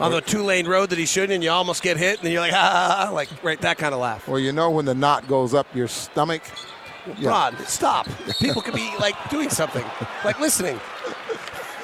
on 0.00 0.12
the 0.12 0.20
two 0.20 0.44
lane 0.44 0.68
road 0.68 0.90
that 0.90 0.98
he 0.98 1.06
shouldn't, 1.06 1.32
and 1.32 1.42
you 1.42 1.50
almost 1.50 1.82
get 1.82 1.96
hit, 1.96 2.18
and 2.18 2.24
then 2.24 2.32
you're 2.32 2.40
like, 2.40 2.52
ah, 2.54 3.10
like 3.12 3.28
right 3.42 3.60
that 3.62 3.78
kind 3.78 3.92
of 3.94 4.00
laugh. 4.00 4.28
Well, 4.28 4.38
you 4.38 4.52
know 4.52 4.70
when 4.70 4.84
the 4.84 4.94
knot 4.94 5.26
goes 5.26 5.54
up 5.54 5.66
your 5.74 5.88
stomach, 5.88 6.42
Yeah. 7.18 7.30
Ron, 7.30 7.56
stop. 7.66 8.06
People 8.38 8.62
could 8.62 8.74
be 8.74 8.92
like 9.00 9.16
doing 9.28 9.50
something, 9.50 9.84
like 10.24 10.38
listening. 10.38 10.80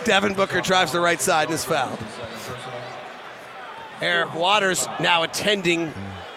Devin 0.05 0.35
Booker 0.35 0.61
drives 0.61 0.93
the 0.93 1.01
right 1.01 1.21
side 1.21 1.47
and 1.49 1.55
is 1.55 1.65
fouled. 1.65 1.99
Eric 4.01 4.35
Waters 4.35 4.87
now 5.01 5.23
attending 5.23 5.93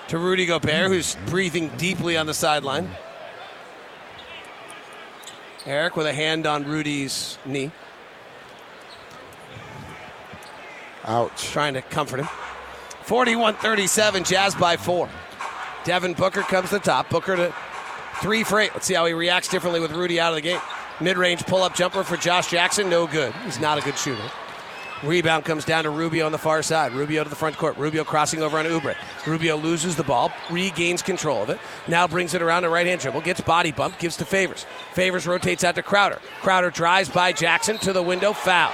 to 0.08 0.18
Rudy 0.18 0.46
Gobert, 0.46 0.88
who's 0.88 1.16
breathing 1.28 1.70
deeply 1.78 2.16
on 2.18 2.26
the 2.26 2.34
sideline. 2.34 2.90
Eric 5.68 5.97
with 5.97 6.07
a 6.07 6.13
hand 6.13 6.47
on 6.47 6.63
Rudy's 6.63 7.38
knee, 7.45 7.72
Ouch. 11.03 11.49
trying 11.49 11.74
to 11.74 11.82
comfort 11.82 12.22
him. 12.22 12.30
41 13.03 13.55
37, 13.55 14.24
Jazz 14.24 14.55
by 14.55 14.78
four. 14.78 15.09
Devin 15.84 16.13
Booker 16.13 16.41
comes 16.41 16.70
to 16.70 16.76
the 16.76 16.80
top. 16.80 17.09
Booker 17.09 17.36
to 17.36 17.53
three 18.22 18.43
for 18.43 18.61
eight. 18.61 18.72
Let's 18.74 18.86
see 18.86 18.93
how 18.93 19.05
he 19.05 19.13
reacts 19.13 19.49
differently 19.49 19.82
with 19.82 19.91
Rudy 19.91 20.20
out 20.22 20.30
of 20.32 20.36
the 20.36 20.41
game. 20.41 20.61
Mid 21.01 21.18
range 21.18 21.45
pull 21.45 21.63
up 21.63 21.76
jumper 21.76 22.03
for 22.03 22.15
Josh 22.15 22.49
Jackson. 22.49 22.89
No 22.89 23.05
good. 23.05 23.34
He's 23.43 23.59
not 23.59 23.78
a 23.78 23.82
good 23.82 23.97
shooter. 23.97 24.24
Rebound 25.04 25.45
comes 25.45 25.64
down 25.64 25.84
to 25.84 25.89
Rubio 25.89 26.26
on 26.26 26.32
the 26.32 26.38
far 26.38 26.64
side. 26.64 26.91
Rubio 26.91 27.24
to 27.24 27.30
the 27.30 27.36
front 27.36 27.58
court. 27.58 27.78
Rubio 27.78 28.04
crossing 28.04 28.41
over 28.41 28.58
on 28.58 28.66
Oubre. 28.66 28.95
Rubio 29.26 29.56
loses 29.56 29.95
the 29.95 30.04
ball, 30.04 30.32
regains 30.50 31.02
control 31.02 31.43
of 31.43 31.50
it. 31.50 31.60
Now 31.88 32.08
brings 32.08 32.34
it 32.34 32.41
around 32.41 32.64
a 32.64 32.70
right 32.70 32.88
hand 32.88 33.02
dribble, 33.02 33.22
gets 33.22 33.41
body 33.41 33.72
bump, 33.72 34.00
gives 34.00 34.18
to 34.18 34.26
Favors. 34.26 34.66
Favors 34.93 35.28
rotates 35.28 35.64
out 35.64 35.76
to 35.76 35.84
Crowder. 35.84 36.20
Crowder 36.41 36.72
drives 36.72 37.10
by 37.10 37.32
Jackson 37.32 37.78
to 37.80 37.93
the 37.93 38.02
window, 38.02 38.34
foul. 38.34 38.72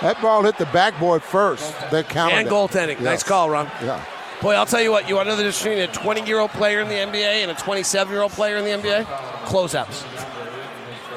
That 0.00 0.20
ball 0.20 0.42
hit 0.42 0.58
the 0.58 0.66
backboard 0.66 1.22
first. 1.22 1.72
They 1.92 2.02
counted 2.02 2.34
And 2.34 2.48
goaltending. 2.48 3.00
Nice 3.00 3.22
call, 3.22 3.48
Ron. 3.48 3.66
Yeah. 3.82 4.04
Boy, 4.40 4.54
I'll 4.54 4.66
tell 4.66 4.82
you 4.82 4.90
what, 4.90 5.08
you 5.08 5.14
want 5.14 5.26
to 5.26 5.30
know 5.30 5.36
the 5.36 5.44
difference 5.44 5.62
between 5.62 5.78
a 5.78 5.86
20 5.86 6.26
year 6.26 6.40
old 6.40 6.50
player 6.50 6.80
in 6.80 6.88
the 6.88 6.96
NBA 6.96 7.42
and 7.42 7.50
a 7.52 7.54
27 7.54 8.12
year 8.12 8.22
old 8.22 8.32
player 8.32 8.56
in 8.56 8.64
the 8.64 8.70
NBA? 8.70 9.04
Closeouts. 9.44 10.04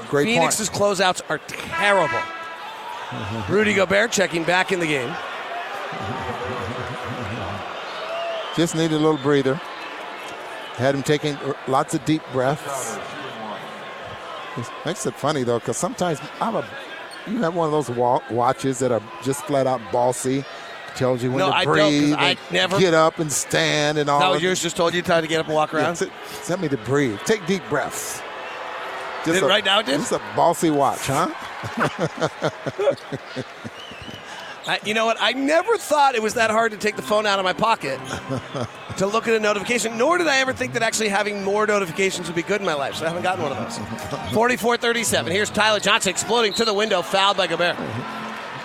Great 0.10 0.26
Phoenix's 0.26 0.70
closeouts 0.70 1.22
are 1.28 1.40
terrible. 1.48 2.20
Rudy 3.50 3.74
Gobert 3.74 4.12
checking 4.12 4.44
back 4.44 4.72
in 4.72 4.80
the 4.80 4.88
game. 4.88 5.14
Just 8.56 8.74
needed 8.76 8.94
a 8.94 9.00
little 9.00 9.18
breather. 9.18 9.56
Had 10.76 10.96
him 10.96 11.04
taking 11.04 11.38
lots 11.68 11.94
of 11.94 12.04
deep 12.06 12.22
breaths. 12.32 12.98
It 14.58 14.66
makes 14.86 15.06
it 15.06 15.14
funny 15.16 15.44
though, 15.44 15.60
because 15.60 15.78
sometimes 15.78 16.20
I'm 16.40 16.56
a. 16.56 16.66
You 17.28 17.42
have 17.42 17.56
one 17.56 17.66
of 17.66 17.72
those 17.72 17.90
wa- 17.90 18.22
watches 18.32 18.80
that 18.80 18.92
are 18.92 19.02
just 19.24 19.44
flat 19.46 19.68
out 19.68 19.82
bossy. 19.92 20.46
Tells 20.96 21.22
you 21.22 21.30
when 21.30 21.40
No, 21.40 21.50
to 21.50 21.56
I 21.56 21.66
breathe. 21.66 22.14
I 22.18 22.38
never- 22.52 22.80
get 22.80 22.94
up 22.94 23.20
and 23.20 23.30
stand 23.32 23.98
and 23.98 24.10
all. 24.10 24.20
That 24.22 24.30
was 24.32 24.42
yours 24.42 24.62
just 24.62 24.78
told 24.78 24.94
you 24.94 25.02
time 25.02 25.24
to 25.24 25.28
get 25.28 25.42
up 25.42 25.48
and 25.48 25.56
walk 25.56 25.74
Yeah, 25.74 25.80
around? 25.80 25.96
t- 25.96 26.10
tell 26.46 26.58
me 26.58 26.70
to 26.70 26.78
breathe. 26.78 27.20
Take 27.26 27.46
deep 27.46 27.64
breaths. 27.68 28.22
Did 29.26 29.44
it 29.44 29.44
right 29.44 29.66
now? 29.66 29.80
It's 29.80 30.12
a 30.12 30.20
bossy 30.36 30.70
watch, 30.70 31.08
huh? 31.08 31.30
I, 34.68 34.80
you 34.84 34.94
know 34.94 35.06
what? 35.06 35.18
I 35.20 35.34
never 35.34 35.78
thought 35.78 36.16
it 36.16 36.24
was 36.24 36.34
that 36.36 36.50
hard 36.50 36.72
to 36.72 36.78
take 36.78 36.96
the 36.96 37.02
phone 37.02 37.26
out 37.26 37.38
of 37.38 37.46
my 37.46 37.54
pocket 37.54 38.00
to 38.98 39.06
look 39.06 39.28
at 39.28 39.36
a 39.36 39.40
notification, 39.40 39.98
nor 39.98 40.18
did 40.18 40.28
I 40.28 40.38
ever 40.38 40.54
think 40.54 40.74
that 40.74 40.82
actually 40.82 41.10
having 41.10 41.44
more 41.44 41.68
notifications 41.68 42.28
would 42.28 42.36
be 42.36 42.42
good 42.42 42.62
in 42.62 42.66
my 42.66 42.74
life, 42.74 42.96
so 42.96 43.06
I 43.06 43.10
haven't 43.10 43.24
gotten 43.24 43.44
one 43.44 43.52
of 43.52 43.58
those. 43.58 44.34
44 44.34 44.78
37. 44.78 45.32
Here's 45.32 45.50
Tyler 45.50 45.80
Johnson 45.80 46.10
exploding 46.10 46.54
to 46.54 46.66
the 46.66 46.74
window, 46.74 47.02
fouled 47.02 47.38
by 47.38 47.48
Gobert. 47.48 47.78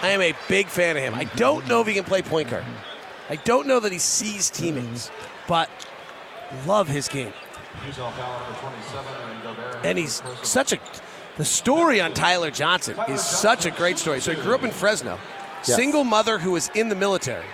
I 0.03 0.09
am 0.09 0.23
a 0.23 0.35
big 0.49 0.69
fan 0.69 0.97
of 0.97 1.03
him. 1.03 1.15
I 1.15 1.25
don't 1.25 1.67
know 1.69 1.83
if 1.83 1.87
he 1.87 1.95
can 1.95 2.05
play 2.05 2.23
point 2.23 2.49
guard. 2.49 2.65
I 3.29 3.37
don't 3.37 3.67
know 3.67 3.81
that 3.81 3.93
he 3.93 3.99
sees 3.99 4.49
teammates, 4.49 5.11
but 5.47 5.69
love 6.67 6.89
his 6.89 7.09
game. 7.09 7.33
Utah 7.87 8.11
foul 8.11 8.41
number 8.41 8.59
27, 8.61 9.07
and 9.81 9.87
And 9.87 9.99
he's 9.99 10.23
such 10.43 10.73
a. 10.73 10.79
The 11.37 11.45
story 11.45 12.01
on 12.01 12.13
Tyler 12.13 12.51
Johnson 12.51 12.99
is 13.09 13.25
such 13.25 13.65
a 13.65 13.71
great 13.71 13.99
story. 13.99 14.21
So 14.21 14.35
he 14.35 14.43
grew 14.43 14.55
up 14.55 14.63
in 14.65 14.71
Fresno, 14.71 15.19
Yes. 15.67 15.77
single 15.77 16.05
mother 16.05 16.39
who 16.39 16.51
was 16.53 16.71
in 16.75 16.89
the 16.89 16.95
military. 16.95 17.47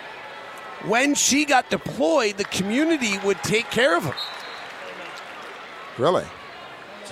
When 0.85 1.15
she 1.15 1.45
got 1.45 1.71
deployed, 1.71 2.37
the 2.37 2.45
community 2.45 3.19
would 3.19 3.43
take 3.43 3.71
care 3.71 3.97
of 3.97 4.05
him. 4.05 4.15
Really? 5.99 6.25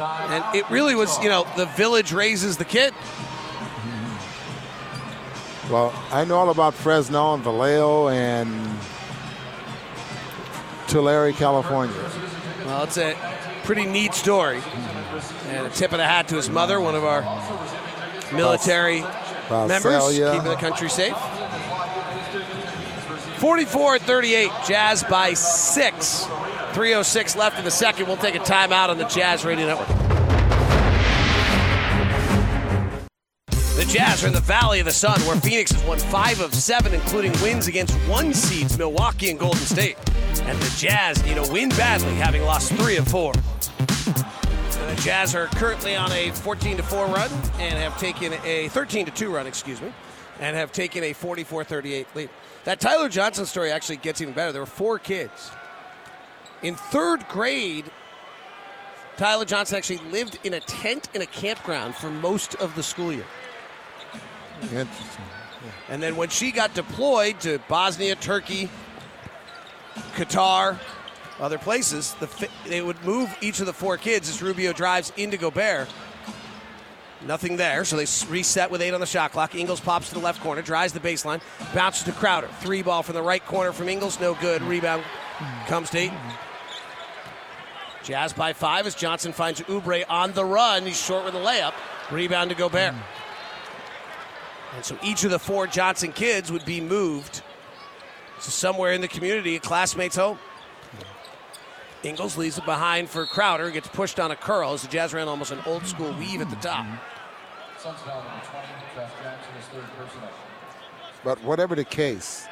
And 0.00 0.56
it 0.56 0.68
really 0.70 0.96
was, 0.96 1.22
you 1.22 1.28
know, 1.28 1.46
the 1.56 1.66
village 1.66 2.12
raises 2.12 2.56
the 2.56 2.64
kid. 2.64 2.92
Well, 5.70 5.94
I 6.10 6.24
know 6.24 6.36
all 6.36 6.50
about 6.50 6.74
Fresno 6.74 7.34
and 7.34 7.42
Vallejo 7.42 8.08
and 8.08 8.78
Tulare, 10.88 11.32
California. 11.32 11.94
Well, 12.74 12.82
it's 12.82 12.98
a 12.98 13.14
pretty 13.62 13.86
neat 13.86 14.14
story. 14.14 14.60
And 15.50 15.64
a 15.64 15.70
tip 15.70 15.92
of 15.92 15.98
the 15.98 16.04
hat 16.04 16.26
to 16.28 16.34
his 16.34 16.50
mother, 16.50 16.80
one 16.80 16.96
of 16.96 17.04
our 17.04 17.22
military 18.32 19.04
members, 19.68 19.84
keeping 20.32 20.42
the 20.42 20.56
country 20.58 20.90
safe. 20.90 21.16
44 23.38 24.00
38, 24.00 24.50
Jazz 24.66 25.04
by 25.04 25.34
six. 25.34 26.24
306 26.72 27.36
left 27.36 27.60
in 27.60 27.64
the 27.64 27.70
second. 27.70 28.08
We'll 28.08 28.16
take 28.16 28.34
a 28.34 28.40
timeout 28.40 28.88
on 28.88 28.98
the 28.98 29.04
Jazz 29.04 29.44
Radio 29.44 29.68
Network. 29.68 30.13
The 33.74 33.84
Jazz 33.86 34.22
are 34.22 34.28
in 34.28 34.32
the 34.32 34.40
Valley 34.40 34.78
of 34.78 34.86
the 34.86 34.92
Sun, 34.92 35.20
where 35.22 35.34
Phoenix 35.40 35.72
has 35.72 35.82
won 35.82 35.98
five 35.98 36.40
of 36.40 36.54
seven, 36.54 36.94
including 36.94 37.32
wins 37.42 37.66
against 37.66 37.92
one 38.08 38.32
seeds 38.32 38.78
Milwaukee 38.78 39.30
and 39.30 39.38
Golden 39.38 39.60
State. 39.62 39.96
And 40.42 40.56
the 40.60 40.76
Jazz 40.78 41.24
need 41.24 41.38
a 41.38 41.52
win 41.52 41.70
badly, 41.70 42.14
having 42.14 42.42
lost 42.44 42.72
three 42.74 42.96
of 42.98 43.08
four. 43.08 43.32
And 43.34 44.96
the 44.96 45.02
Jazz 45.02 45.34
are 45.34 45.46
currently 45.46 45.96
on 45.96 46.12
a 46.12 46.30
14 46.30 46.76
to 46.76 46.82
4 46.84 47.06
run 47.06 47.28
and 47.58 47.74
have 47.74 47.98
taken 47.98 48.34
a 48.44 48.68
13 48.68 49.06
to 49.06 49.10
2 49.10 49.34
run, 49.34 49.48
excuse 49.48 49.82
me, 49.82 49.92
and 50.38 50.54
have 50.54 50.70
taken 50.70 51.02
a 51.02 51.12
44-38 51.12 52.06
lead. 52.14 52.30
That 52.62 52.78
Tyler 52.78 53.08
Johnson 53.08 53.44
story 53.44 53.72
actually 53.72 53.96
gets 53.96 54.20
even 54.20 54.34
better. 54.34 54.52
There 54.52 54.62
were 54.62 54.66
four 54.66 55.00
kids. 55.00 55.50
In 56.62 56.76
third 56.76 57.26
grade, 57.28 57.90
Tyler 59.16 59.44
Johnson 59.44 59.76
actually 59.76 59.98
lived 60.12 60.38
in 60.44 60.54
a 60.54 60.60
tent 60.60 61.08
in 61.12 61.22
a 61.22 61.26
campground 61.26 61.96
for 61.96 62.08
most 62.08 62.54
of 62.56 62.72
the 62.76 62.82
school 62.84 63.12
year. 63.12 63.26
Interesting. 64.64 65.24
And 65.88 66.02
then 66.02 66.16
when 66.16 66.28
she 66.28 66.50
got 66.50 66.74
deployed 66.74 67.40
to 67.40 67.58
Bosnia, 67.68 68.16
Turkey, 68.16 68.68
Qatar, 70.14 70.78
other 71.40 71.58
places, 71.58 72.14
the, 72.20 72.48
they 72.66 72.82
would 72.82 73.02
move 73.04 73.34
each 73.40 73.60
of 73.60 73.66
the 73.66 73.72
four 73.72 73.96
kids 73.96 74.28
as 74.28 74.42
Rubio 74.42 74.72
drives 74.72 75.12
into 75.16 75.36
Gobert. 75.36 75.88
Nothing 77.26 77.56
there, 77.56 77.84
so 77.86 77.96
they 77.96 78.06
reset 78.28 78.70
with 78.70 78.82
eight 78.82 78.92
on 78.92 79.00
the 79.00 79.06
shot 79.06 79.32
clock. 79.32 79.54
Ingles 79.54 79.80
pops 79.80 80.08
to 80.10 80.14
the 80.14 80.20
left 80.20 80.42
corner, 80.42 80.60
drives 80.60 80.92
the 80.92 81.00
baseline, 81.00 81.40
bounces 81.74 82.04
to 82.04 82.12
Crowder. 82.12 82.48
Three 82.60 82.82
ball 82.82 83.02
from 83.02 83.14
the 83.14 83.22
right 83.22 83.44
corner 83.46 83.72
from 83.72 83.88
Ingles, 83.88 84.20
no 84.20 84.34
good. 84.34 84.60
Rebound 84.62 85.02
comes 85.66 85.88
to. 85.90 86.10
Jazz 88.02 88.34
by 88.34 88.52
five 88.52 88.86
as 88.86 88.94
Johnson 88.94 89.32
finds 89.32 89.62
Oubre 89.62 90.04
on 90.10 90.32
the 90.32 90.44
run. 90.44 90.84
He's 90.84 91.00
short 91.00 91.24
with 91.24 91.34
a 91.34 91.38
layup. 91.38 91.72
Rebound 92.10 92.50
to 92.50 92.56
Gobert. 92.56 92.94
And 94.74 94.84
so 94.84 94.98
each 95.02 95.24
of 95.24 95.30
the 95.30 95.38
four 95.38 95.66
Johnson 95.66 96.12
kids 96.12 96.50
would 96.50 96.64
be 96.64 96.80
moved 96.80 97.42
to 98.42 98.50
somewhere 98.50 98.92
in 98.92 99.00
the 99.00 99.08
community, 99.08 99.56
a 99.56 99.60
classmate's 99.60 100.16
home. 100.16 100.38
Ingles 102.02 102.36
leaves 102.36 102.58
it 102.58 102.66
behind 102.66 103.08
for 103.08 103.24
Crowder, 103.24 103.70
gets 103.70 103.88
pushed 103.88 104.20
on 104.20 104.30
a 104.30 104.36
curl 104.36 104.74
as 104.74 104.82
the 104.82 104.88
Jazz 104.88 105.14
ran 105.14 105.26
almost 105.26 105.52
an 105.52 105.60
old 105.64 105.86
school 105.86 106.12
weave 106.14 106.40
at 106.40 106.50
the 106.50 106.56
top. 106.56 106.84
Suns 107.78 107.98
foul 108.00 108.22
number 108.22 108.44
20, 108.44 108.66
Josh 108.94 109.10
Jackson 109.22 109.54
is 109.58 109.64
third 109.66 109.84
personal. 109.96 110.28
But 111.22 111.42
whatever 111.42 111.74
the 111.74 111.84
case, 111.84 112.46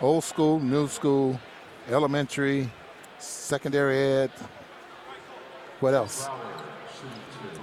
old 0.00 0.24
school, 0.24 0.60
new 0.60 0.88
school, 0.88 1.40
elementary, 1.88 2.70
secondary 3.18 3.98
ed, 3.98 4.30
what 5.80 5.94
else? 5.94 6.28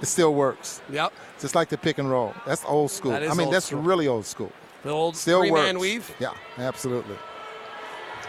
It 0.00 0.06
still 0.06 0.34
works. 0.34 0.80
Yep. 0.90 1.12
Just 1.42 1.54
like 1.56 1.68
the 1.68 1.76
pick 1.76 1.98
and 1.98 2.08
roll. 2.08 2.32
That's 2.46 2.64
old 2.64 2.90
school. 2.92 3.10
That 3.10 3.28
I 3.28 3.34
mean, 3.34 3.50
that's 3.50 3.66
school. 3.66 3.82
really 3.82 4.06
old 4.06 4.24
school. 4.24 4.52
The 4.84 4.90
old 4.90 5.16
Still 5.16 5.40
three-man 5.40 5.78
weave. 5.80 6.14
Yeah, 6.20 6.32
absolutely. 6.56 7.16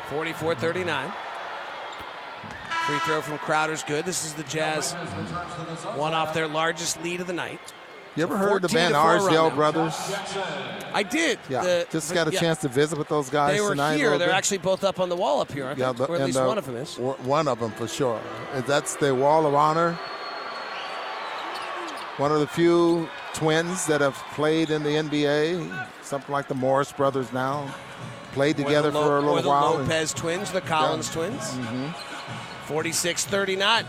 44 0.10 0.56
39. 0.56 1.14
Free 2.88 3.00
throw 3.00 3.22
from 3.22 3.38
Crowder's 3.38 3.84
good. 3.84 4.04
This 4.06 4.26
is 4.26 4.34
the 4.34 4.44
Jazz 4.44 4.94
one 5.96 6.14
off 6.14 6.34
their 6.34 6.48
largest 6.48 7.02
lead 7.04 7.22
of 7.22 7.28
the 7.28 7.34
night. 7.34 7.60
You 8.16 8.24
ever 8.24 8.38
heard 8.38 8.62
the 8.62 8.68
14 8.70 8.76
band 8.76 8.94
to 8.94 9.00
four 9.00 9.10
run 9.10 9.22
Arsdale. 9.22 9.50
Brothers? 9.52 9.96
I 10.94 11.02
did. 11.04 11.40
Yeah, 11.50 11.62
The- 11.62 11.88
just 11.92 12.14
got 12.14 12.28
a 12.28 12.32
yeah. 12.32 12.40
chance 12.40 12.60
to 12.62 12.68
visit 12.68 12.98
with 13.00 13.08
those 13.10 13.30
guys 13.30 13.56
They 13.56 13.62
were 13.62 13.70
tonight. 13.70 13.96
here. 13.98 14.18
They're 14.18 14.28
bit. 14.28 14.36
actually 14.36 14.58
both 14.60 14.84
up 14.84 15.00
on 15.00 15.10
the 15.10 15.16
wall 15.16 15.40
up 15.40 15.52
here, 15.52 15.66
aren't 15.66 15.80
Yeah, 15.80 15.94
they? 15.94 16.00
the- 16.00 16.06
or 16.12 16.16
at 16.18 16.26
least 16.26 16.38
uh, 16.38 16.46
one 16.46 16.58
of 16.58 16.66
them 16.66 16.76
is. 16.78 16.98
One 16.98 17.48
of 17.48 17.60
them 17.60 17.72
for 17.72 17.88
sure. 17.88 18.20
That's 18.68 18.96
the 18.98 19.16
Wall 19.16 19.46
of 19.48 19.54
Honor. 19.56 19.98
One 22.18 22.32
of 22.32 22.40
the 22.40 22.48
few 22.48 23.10
twins 23.34 23.88
that 23.88 24.02
have 24.02 24.16
played 24.36 24.70
in 24.70 24.84
the 24.84 24.90
NBA, 24.92 25.88
something 26.04 26.32
like 26.32 26.48
the 26.48 26.54
Morris 26.56 26.92
brothers 26.92 27.34
now, 27.34 27.74
played 28.34 28.58
together 28.58 28.92
the, 28.92 29.00
for 29.02 29.18
a 29.18 29.22
Lo- 29.22 29.34
little 29.36 29.42
the 29.44 29.50
while. 29.50 29.78
and- 29.78 29.88
Lopez 29.88 30.14
twins, 30.14 30.52
the 30.52 30.62
Collins 30.62 31.10
twins. 31.10 31.56
46 32.66 33.26
39. 33.26 33.86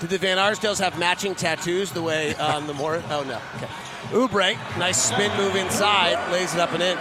Did 0.00 0.10
the 0.10 0.18
Van 0.18 0.36
Arsdales 0.38 0.78
have 0.80 0.98
matching 0.98 1.34
tattoos 1.34 1.90
the 1.92 2.02
way 2.02 2.34
um, 2.34 2.66
the 2.66 2.74
Morris? 2.74 3.04
Oh 3.10 3.22
no. 3.24 3.40
Okay. 3.56 3.68
Oubre, 4.10 4.78
nice 4.78 5.00
spin 5.02 5.34
move 5.38 5.56
inside, 5.56 6.30
lays 6.30 6.52
it 6.52 6.60
up 6.60 6.72
and 6.72 6.82
in. 6.82 6.98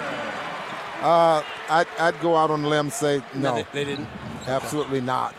Uh, 1.01 1.43
I'd, 1.69 1.87
I'd 1.99 2.19
go 2.21 2.37
out 2.37 2.49
on 2.49 2.63
a 2.63 2.67
limb 2.69 2.85
and 2.85 2.93
say 2.93 3.17
no. 3.33 3.51
No, 3.51 3.55
they, 3.55 3.65
they 3.73 3.83
didn't. 3.83 4.07
Absolutely 4.47 5.01
not. 5.01 5.35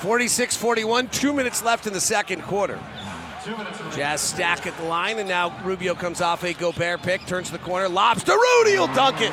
46-41, 0.00 1.10
two 1.12 1.32
minutes 1.32 1.62
left 1.62 1.86
in 1.86 1.92
the 1.92 2.00
second 2.00 2.42
quarter. 2.42 2.80
Jazz 3.94 4.20
stack 4.20 4.66
at 4.66 4.76
the 4.76 4.84
line, 4.84 5.18
and 5.18 5.28
now 5.28 5.52
Rubio 5.64 5.94
comes 5.94 6.20
off 6.20 6.44
a 6.44 6.52
Gobert 6.52 7.02
pick, 7.02 7.26
turns 7.26 7.50
the 7.50 7.58
corner, 7.58 7.88
lobs 7.88 8.22
to 8.24 8.32
Rudy, 8.32 8.72
he'll 8.72 8.86
dunk 8.88 9.20
it. 9.20 9.32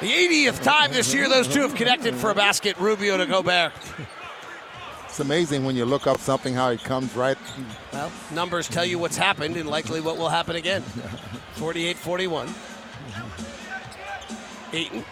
The 0.00 0.10
80th 0.10 0.62
time 0.62 0.92
this 0.92 1.12
year 1.14 1.28
those 1.28 1.46
two 1.46 1.60
have 1.60 1.74
connected 1.74 2.14
for 2.14 2.30
a 2.30 2.34
basket, 2.34 2.76
Rubio 2.78 3.16
to 3.16 3.26
Gobert. 3.26 3.72
It's 5.04 5.20
amazing 5.20 5.64
when 5.64 5.76
you 5.76 5.84
look 5.84 6.06
up 6.06 6.18
something 6.18 6.54
how 6.54 6.70
it 6.70 6.82
comes 6.82 7.14
right. 7.14 7.36
Well, 7.92 8.10
numbers 8.32 8.68
tell 8.68 8.84
you 8.84 8.98
what's 8.98 9.16
happened 9.16 9.56
and 9.56 9.68
likely 9.68 10.00
what 10.00 10.16
will 10.16 10.28
happen 10.28 10.56
again. 10.56 10.82
48-41. 11.56 12.48
Ayton. 14.72 15.04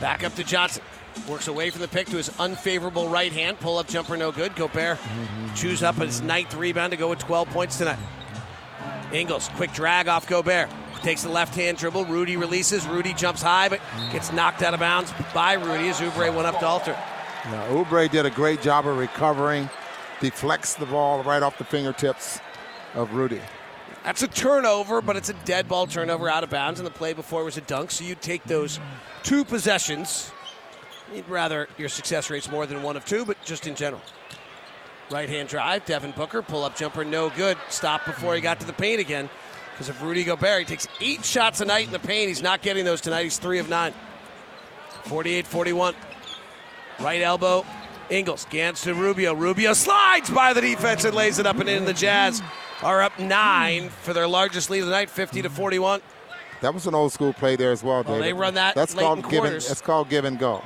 Back 0.00 0.24
up 0.24 0.34
to 0.34 0.42
Johnson. 0.42 0.82
Works 1.28 1.48
away 1.48 1.70
from 1.70 1.82
the 1.82 1.88
pick 1.88 2.06
to 2.08 2.16
his 2.16 2.30
unfavorable 2.38 3.08
right 3.08 3.32
hand. 3.32 3.60
Pull 3.60 3.78
up 3.78 3.86
jumper, 3.86 4.16
no 4.16 4.32
good. 4.32 4.54
Gobert 4.56 4.98
chews 5.54 5.82
up 5.82 5.96
his 5.96 6.20
ninth 6.20 6.54
rebound 6.54 6.90
to 6.92 6.96
go 6.96 7.08
with 7.08 7.18
12 7.20 7.48
points 7.50 7.78
tonight. 7.78 7.98
Ingles, 9.12 9.48
quick 9.54 9.72
drag 9.72 10.08
off 10.08 10.26
Gobert. 10.26 10.68
Takes 11.02 11.22
the 11.22 11.28
left 11.28 11.54
hand 11.54 11.78
dribble. 11.78 12.04
Rudy 12.04 12.36
releases. 12.36 12.86
Rudy 12.86 13.12
jumps 13.12 13.42
high, 13.42 13.68
but 13.68 13.80
gets 14.12 14.32
knocked 14.32 14.62
out 14.62 14.72
of 14.72 14.80
bounds 14.80 15.12
by 15.34 15.54
Rudy 15.54 15.88
as 15.88 16.00
Oubre 16.00 16.34
went 16.34 16.46
up 16.46 16.60
to 16.60 16.66
alter. 16.66 16.96
Now, 17.46 17.66
Oubre 17.70 18.08
did 18.08 18.24
a 18.24 18.30
great 18.30 18.62
job 18.62 18.86
of 18.86 18.96
recovering, 18.96 19.68
deflects 20.20 20.74
the 20.74 20.86
ball 20.86 21.22
right 21.24 21.42
off 21.42 21.58
the 21.58 21.64
fingertips 21.64 22.38
of 22.94 23.12
Rudy. 23.14 23.40
That's 24.04 24.22
a 24.22 24.28
turnover, 24.28 25.00
but 25.00 25.16
it's 25.16 25.28
a 25.28 25.34
dead 25.44 25.68
ball 25.68 25.86
turnover 25.86 26.28
out 26.28 26.44
of 26.44 26.50
bounds, 26.50 26.78
and 26.78 26.86
the 26.86 26.92
play 26.92 27.12
before 27.12 27.44
was 27.44 27.56
a 27.56 27.62
dunk. 27.62 27.90
So 27.90 28.04
you 28.04 28.14
take 28.14 28.44
those 28.44 28.78
two 29.24 29.44
possessions. 29.44 30.30
You'd 31.14 31.28
rather 31.28 31.68
your 31.78 31.88
success 31.88 32.30
rate's 32.30 32.50
more 32.50 32.66
than 32.66 32.82
one 32.82 32.96
of 32.96 33.04
two, 33.04 33.24
but 33.24 33.36
just 33.44 33.66
in 33.66 33.74
general. 33.74 34.02
Right 35.10 35.28
hand 35.28 35.48
drive, 35.48 35.84
Devin 35.84 36.12
Booker, 36.12 36.40
pull 36.42 36.64
up 36.64 36.76
jumper, 36.76 37.04
no 37.04 37.28
good. 37.30 37.58
Stop 37.68 38.04
before 38.06 38.34
he 38.34 38.40
got 38.40 38.60
to 38.60 38.66
the 38.66 38.72
paint 38.72 39.00
again 39.00 39.28
because 39.72 39.88
of 39.88 40.02
Rudy 40.02 40.24
Gobert. 40.24 40.60
He 40.60 40.64
takes 40.64 40.88
eight 41.00 41.24
shots 41.24 41.60
a 41.60 41.64
night 41.64 41.86
in 41.86 41.92
the 41.92 41.98
paint. 41.98 42.28
He's 42.28 42.42
not 42.42 42.62
getting 42.62 42.84
those 42.84 43.00
tonight. 43.00 43.24
He's 43.24 43.38
three 43.38 43.58
of 43.58 43.68
nine. 43.68 43.92
48 45.04 45.46
41. 45.46 45.94
Right 47.00 47.20
elbow, 47.20 47.66
Ingles. 48.10 48.46
Gans 48.48 48.80
to 48.82 48.94
Rubio. 48.94 49.34
Rubio 49.34 49.72
slides 49.74 50.30
by 50.30 50.52
the 50.52 50.60
defense 50.60 51.04
and 51.04 51.14
lays 51.14 51.38
it 51.38 51.46
up 51.46 51.58
and 51.58 51.68
in. 51.68 51.84
The 51.84 51.92
Jazz 51.94 52.40
are 52.82 53.02
up 53.02 53.18
nine 53.18 53.88
for 53.88 54.12
their 54.12 54.28
largest 54.28 54.70
lead 54.70 54.80
of 54.80 54.86
the 54.86 54.92
night, 54.92 55.10
50 55.10 55.42
to 55.42 55.50
41. 55.50 56.00
That 56.60 56.72
was 56.72 56.86
an 56.86 56.94
old 56.94 57.12
school 57.12 57.32
play 57.32 57.56
there 57.56 57.72
as 57.72 57.82
well, 57.82 58.04
Well, 58.04 58.18
David. 58.18 58.22
they 58.22 58.32
run 58.32 58.54
that 58.54 58.74
That's 58.76 58.94
called 58.94 59.28
give 59.28 59.44
and. 59.44 59.54
That's 59.54 59.80
called 59.80 60.08
give 60.08 60.24
and 60.24 60.38
go. 60.38 60.62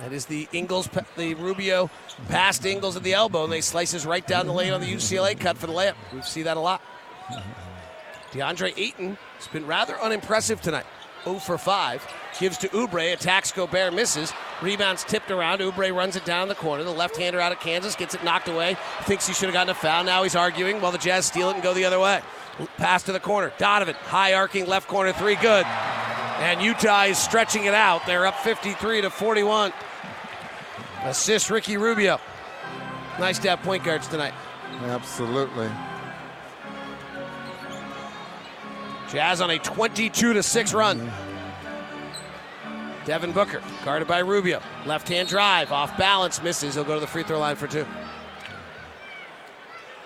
That 0.00 0.12
is 0.14 0.24
the 0.24 0.48
Ingles, 0.52 0.88
the 1.16 1.34
Rubio 1.34 1.90
past 2.28 2.64
Ingles 2.64 2.96
at 2.96 3.02
the 3.02 3.12
elbow, 3.12 3.44
and 3.44 3.52
they 3.52 3.60
slices 3.60 4.06
right 4.06 4.26
down 4.26 4.46
the 4.46 4.52
lane 4.52 4.72
on 4.72 4.80
the 4.80 4.90
UCLA 4.90 5.38
cut 5.38 5.58
for 5.58 5.66
the 5.66 5.74
layup. 5.74 5.94
We 6.12 6.22
see 6.22 6.42
that 6.42 6.56
a 6.56 6.60
lot. 6.60 6.80
DeAndre 8.32 8.72
Ayton 8.78 9.18
has 9.36 9.48
been 9.48 9.66
rather 9.66 10.00
unimpressive 10.00 10.62
tonight. 10.62 10.86
0 11.24 11.38
for 11.38 11.58
5. 11.58 12.06
Gives 12.38 12.56
to 12.58 12.68
Oubre, 12.68 13.12
attacks 13.12 13.52
Gobert, 13.52 13.92
misses. 13.92 14.32
Rebounds 14.62 15.04
tipped 15.04 15.30
around. 15.30 15.58
Oubre 15.58 15.94
runs 15.94 16.16
it 16.16 16.24
down 16.24 16.48
the 16.48 16.54
corner. 16.54 16.82
The 16.82 16.90
left 16.90 17.16
hander 17.16 17.40
out 17.40 17.52
of 17.52 17.60
Kansas 17.60 17.94
gets 17.94 18.14
it 18.14 18.24
knocked 18.24 18.48
away. 18.48 18.76
Thinks 19.02 19.26
he 19.26 19.34
should 19.34 19.46
have 19.46 19.52
gotten 19.52 19.70
a 19.70 19.74
foul. 19.74 20.04
Now 20.04 20.22
he's 20.22 20.36
arguing 20.36 20.80
while 20.80 20.92
the 20.92 20.98
Jazz 20.98 21.26
steal 21.26 21.50
it 21.50 21.54
and 21.54 21.62
go 21.62 21.74
the 21.74 21.84
other 21.84 22.00
way. 22.00 22.22
Pass 22.78 23.02
to 23.04 23.12
the 23.12 23.20
corner. 23.20 23.52
Donovan, 23.58 23.96
high 24.04 24.32
arcing 24.32 24.66
left 24.66 24.88
corner 24.88 25.12
three, 25.12 25.36
good. 25.36 25.66
And 25.66 26.62
Utah 26.62 27.04
is 27.04 27.18
stretching 27.18 27.66
it 27.66 27.74
out. 27.74 28.06
They're 28.06 28.26
up 28.26 28.38
53 28.38 29.02
to 29.02 29.10
41. 29.10 29.72
Assist 31.04 31.50
Ricky 31.50 31.76
Rubio. 31.76 32.20
Nice 33.18 33.38
to 33.40 33.50
have 33.50 33.62
point 33.62 33.84
guards 33.84 34.06
tonight. 34.06 34.34
Absolutely. 34.82 35.68
Jazz 39.10 39.40
on 39.40 39.50
a 39.50 39.58
22 39.58 40.34
to 40.34 40.42
6 40.42 40.74
run. 40.74 41.10
Devin 43.04 43.32
Booker, 43.32 43.62
guarded 43.84 44.06
by 44.06 44.18
Rubio. 44.18 44.60
Left 44.86 45.08
hand 45.08 45.28
drive, 45.28 45.72
off 45.72 45.96
balance, 45.96 46.42
misses. 46.42 46.74
He'll 46.74 46.84
go 46.84 46.94
to 46.94 47.00
the 47.00 47.06
free 47.06 47.22
throw 47.22 47.38
line 47.38 47.56
for 47.56 47.66
two. 47.66 47.86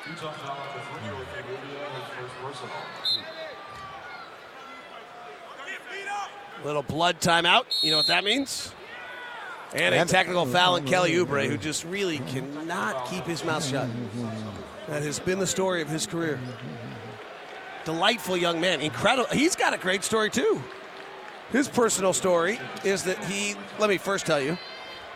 Utah 0.08 0.30
foul 0.32 0.56
number 0.56 0.80
three, 1.00 1.10
Ricky 1.10 1.48
Rubio, 1.48 1.88
his 1.90 2.30
first 2.40 2.62
personal. 2.62 2.72
Little 6.64 6.82
blood 6.82 7.20
timeout. 7.20 7.64
You 7.82 7.90
know 7.90 7.98
what 7.98 8.06
that 8.06 8.24
means? 8.24 8.72
And 9.74 9.94
a 9.94 10.04
technical 10.04 10.46
foul 10.46 10.74
on 10.74 10.86
Kelly 10.86 11.12
mm-hmm. 11.12 11.32
Oubre, 11.32 11.48
who 11.48 11.56
just 11.56 11.84
really 11.84 12.18
cannot 12.18 13.08
keep 13.10 13.24
his 13.24 13.44
mouth 13.44 13.64
shut. 13.64 13.88
That 14.88 15.02
has 15.02 15.18
been 15.18 15.40
the 15.40 15.46
story 15.46 15.82
of 15.82 15.88
his 15.88 16.06
career. 16.06 16.38
Delightful 17.84 18.36
young 18.36 18.60
man. 18.60 18.80
Incredible. 18.80 19.28
He's 19.32 19.56
got 19.56 19.74
a 19.74 19.78
great 19.78 20.04
story, 20.04 20.30
too. 20.30 20.62
His 21.50 21.68
personal 21.68 22.12
story 22.12 22.58
is 22.84 23.02
that 23.04 23.22
he, 23.24 23.56
let 23.78 23.90
me 23.90 23.98
first 23.98 24.26
tell 24.26 24.40
you, 24.40 24.56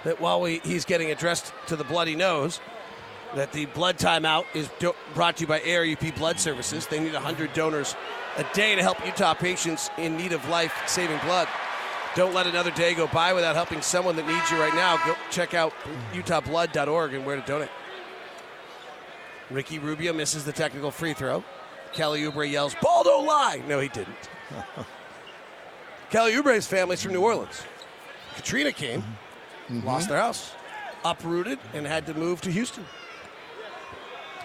that 0.05 0.21
while 0.21 0.41
we, 0.41 0.61
he's 0.65 0.85
getting 0.85 1.11
addressed 1.11 1.53
to 1.69 1.77
the 1.77 1.85
bloody 1.85 2.17
nose, 2.17 2.61
that 3.35 3.53
the 3.53 3.67
blood 3.67 3.99
timeout 3.99 4.45
is 4.55 4.69
do- 4.79 4.95
brought 5.15 5.37
to 5.37 5.43
you 5.43 5.47
by 5.47 5.61
ARUP 5.61 6.17
Blood 6.17 6.41
Services. 6.41 6.87
They 6.87 6.99
need 6.99 7.13
100 7.13 7.53
donors 7.53 7.95
a 8.37 8.45
day 8.55 8.75
to 8.75 8.83
help 8.83 9.05
Utah 9.05 9.35
patients 9.35 9.91
in 9.99 10.17
need 10.17 10.33
of 10.33 10.47
life 10.49 10.73
saving 10.87 11.19
blood. 11.19 11.49
Don't 12.19 12.35
let 12.35 12.49
another 12.49 12.73
day 12.73 12.95
go 12.95 13.07
by 13.07 13.33
without 13.33 13.55
helping 13.55 13.81
someone 13.81 14.17
that 14.17 14.27
needs 14.27 14.51
you 14.51 14.59
right 14.59 14.75
now. 14.75 14.97
Go 15.07 15.15
check 15.31 15.55
out 15.55 15.73
utahblood.org 16.13 17.15
and 17.15 17.25
where 17.25 17.37
to 17.37 17.43
donate. 17.43 17.69
Ricky 19.51 19.79
Rubio 19.79 20.13
misses 20.13 20.45
the 20.45 20.51
technical 20.51 20.91
free 20.91 21.13
throw. 21.13 21.45
Kelly 21.93 22.23
Oubre 22.23 22.51
yells, 22.51 22.75
Ball 22.83 23.05
don't 23.05 23.25
lie. 23.25 23.63
No, 23.69 23.79
he 23.79 23.87
didn't. 23.87 24.17
Kelly 26.11 26.33
Oubre's 26.33 26.67
family's 26.67 27.01
from 27.01 27.13
New 27.13 27.23
Orleans. 27.23 27.63
Katrina 28.35 28.73
came, 28.73 29.03
mm-hmm. 29.69 29.87
lost 29.87 30.09
their 30.09 30.19
house, 30.19 30.51
uprooted, 31.05 31.61
and 31.73 31.87
had 31.87 32.05
to 32.07 32.15
move 32.15 32.41
to 32.41 32.51
Houston. 32.51 32.85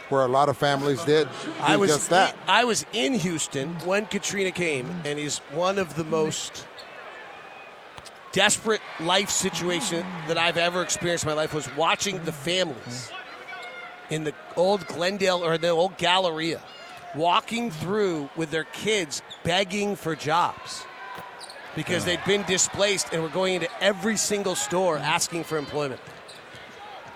Where 0.10 0.22
a 0.22 0.28
lot 0.28 0.48
of 0.48 0.58
families 0.58 1.04
did 1.06 1.28
I 1.60 1.78
was 1.78 1.90
just 1.90 2.12
that. 2.12 2.38
I 2.48 2.66
was 2.66 2.86
in 2.94 3.16
Houston 3.16 3.74
when 3.80 4.06
Katrina 4.06 4.52
came, 4.52 4.88
and 5.06 5.18
is 5.18 5.40
one 5.56 5.80
of 5.80 5.96
the 5.96 6.04
most 6.04 6.68
desperate 8.34 8.82
life 9.00 9.30
situation 9.30 10.06
that 10.28 10.38
I've 10.38 10.58
ever 10.58 10.82
experienced 10.82 11.24
in 11.24 11.30
my 11.30 11.36
life 11.36 11.54
was 11.54 11.74
watching 11.78 12.22
the 12.26 12.32
families 12.34 13.12
in 14.10 14.26
the 14.26 14.34
old 14.58 14.86
Glendale 14.88 15.44
or 15.44 15.58
the 15.58 15.70
old 15.70 15.98
Galleria 15.98 16.62
walking 17.16 17.72
through 17.72 18.30
with 18.36 18.52
their 18.52 18.66
kids 18.66 19.22
begging 19.44 19.96
for 19.96 20.16
jobs 20.16 20.84
because 21.76 22.06
they'd 22.06 22.24
been 22.26 22.44
displaced 22.44 23.08
and 23.14 23.22
were 23.22 23.30
going 23.30 23.56
into 23.56 23.70
every 23.82 24.18
single 24.18 24.56
store 24.56 24.98
asking 24.98 25.44
for 25.44 25.58
employment. 25.58 26.02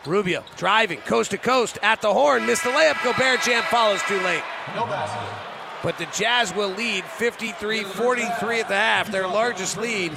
Rubio 0.05 0.43
driving 0.55 0.99
coast 0.99 1.31
to 1.31 1.37
coast 1.37 1.77
at 1.81 2.01
the 2.01 2.13
horn, 2.13 2.45
missed 2.45 2.63
the 2.63 2.69
layup. 2.69 3.03
Gobert 3.03 3.41
jam 3.41 3.63
follows 3.63 4.01
too 4.03 4.19
late. 4.21 4.43
No 4.75 4.85
basket. 4.85 5.46
But 5.87 5.99
the 5.99 6.07
Jazz 6.07 6.53
will 6.53 6.71
lead 6.71 7.05
53 7.05 7.85
43 7.85 8.59
at 8.59 8.67
the 8.67 8.75
half, 8.75 9.09
their 9.09 9.25
largest 9.25 9.77
lead, 9.77 10.11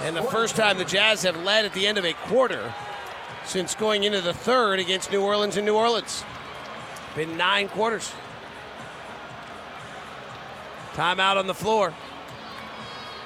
and 0.00 0.16
the 0.16 0.22
first 0.22 0.56
time 0.56 0.78
the 0.78 0.84
Jazz 0.86 1.24
have 1.24 1.36
led 1.44 1.66
at 1.66 1.74
the 1.74 1.86
end 1.86 1.98
of 1.98 2.06
a 2.06 2.14
quarter 2.14 2.72
since 3.44 3.74
going 3.74 4.04
into 4.04 4.22
the 4.22 4.32
third 4.32 4.78
against 4.78 5.12
New 5.12 5.20
Orleans 5.20 5.58
in 5.58 5.66
New 5.66 5.76
Orleans. 5.76 6.24
Been 7.14 7.36
nine 7.36 7.68
quarters. 7.68 8.10
Timeout 10.94 11.36
on 11.36 11.46
the 11.46 11.52
floor. 11.52 11.92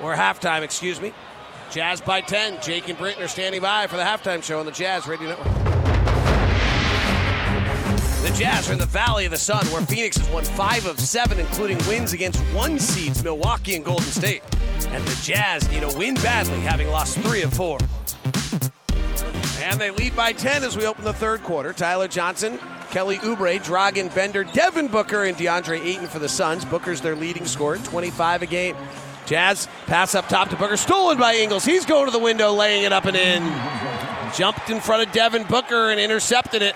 Or 0.03 0.17
halftime, 0.17 0.63
excuse 0.63 1.01
me. 1.01 1.13
Jazz 1.71 2.01
by 2.01 2.23
10. 2.23 2.61
Jake 2.61 2.89
and 2.89 2.99
Britton 2.99 3.23
are 3.23 3.29
standing 3.29 3.61
by 3.61 3.87
for 3.87 3.97
the 3.97 4.03
halftime 4.03 4.43
show 4.43 4.59
on 4.59 4.67
the 4.67 4.73
Jazz 4.73 5.07
Radio 5.07 5.29
Network. 5.29 5.74
The 8.25 8.31
Jazz 8.31 8.71
are 8.71 8.73
in 8.73 8.79
the 8.79 8.87
Valley 8.87 9.27
of 9.27 9.33
the 9.33 9.37
Sun, 9.37 9.67
where 9.67 9.83
Phoenix 9.83 10.17
has 10.17 10.27
won 10.31 10.45
five 10.45 10.87
of 10.87 10.99
seven, 10.99 11.39
including 11.39 11.77
wins 11.87 12.15
against 12.15 12.41
one 12.55 12.79
seeds 12.79 13.23
Milwaukee 13.23 13.75
and 13.75 13.85
Golden 13.85 14.07
State. 14.07 14.43
And 14.89 15.07
the 15.07 15.21
Jazz 15.23 15.69
need 15.69 15.83
a 15.83 15.95
win 15.99 16.15
badly, 16.15 16.59
having 16.61 16.89
lost 16.89 17.19
three 17.19 17.43
of 17.43 17.53
four. 17.53 17.79
And 19.61 19.79
they 19.79 19.91
lead 19.91 20.17
by 20.17 20.33
10 20.33 20.65
as 20.65 20.75
we 20.75 20.87
open 20.87 21.05
the 21.05 21.13
third 21.13 21.43
quarter. 21.43 21.75
Tyler 21.75 22.09
Johnson, 22.09 22.59
Kelly 22.91 23.19
Oubre, 23.19 23.63
Dragan 23.63 24.13
Bender, 24.15 24.45
Devin 24.45 24.89
Booker, 24.89 25.25
and 25.25 25.37
DeAndre 25.37 25.85
Ayton 25.85 26.07
for 26.07 26.19
the 26.19 26.29
Suns. 26.29 26.65
Booker's 26.65 27.03
their 27.03 27.15
leading 27.15 27.45
scorer, 27.45 27.77
25 27.77 28.41
a 28.41 28.47
game. 28.47 28.75
Jazz 29.27 29.69
pass 29.85 30.15
up 30.15 30.31
top 30.31 30.49
to 30.49 30.57
Booker, 30.57 30.79
stolen 30.79 31.19
by 31.19 31.35
Ingles. 31.35 31.67
He's 31.67 31.85
going 31.85 32.07
to 32.07 32.11
the 32.11 32.19
window, 32.19 32.55
laying 32.55 32.85
it 32.85 32.93
up 32.93 33.05
and 33.05 33.19
in. 33.19 33.43
jumped 34.35 34.71
in 34.71 34.81
front 34.81 35.07
of 35.07 35.13
Devin 35.13 35.45
Booker 35.45 35.91
and 35.91 36.01
intercepted 36.01 36.63
it. 36.63 36.75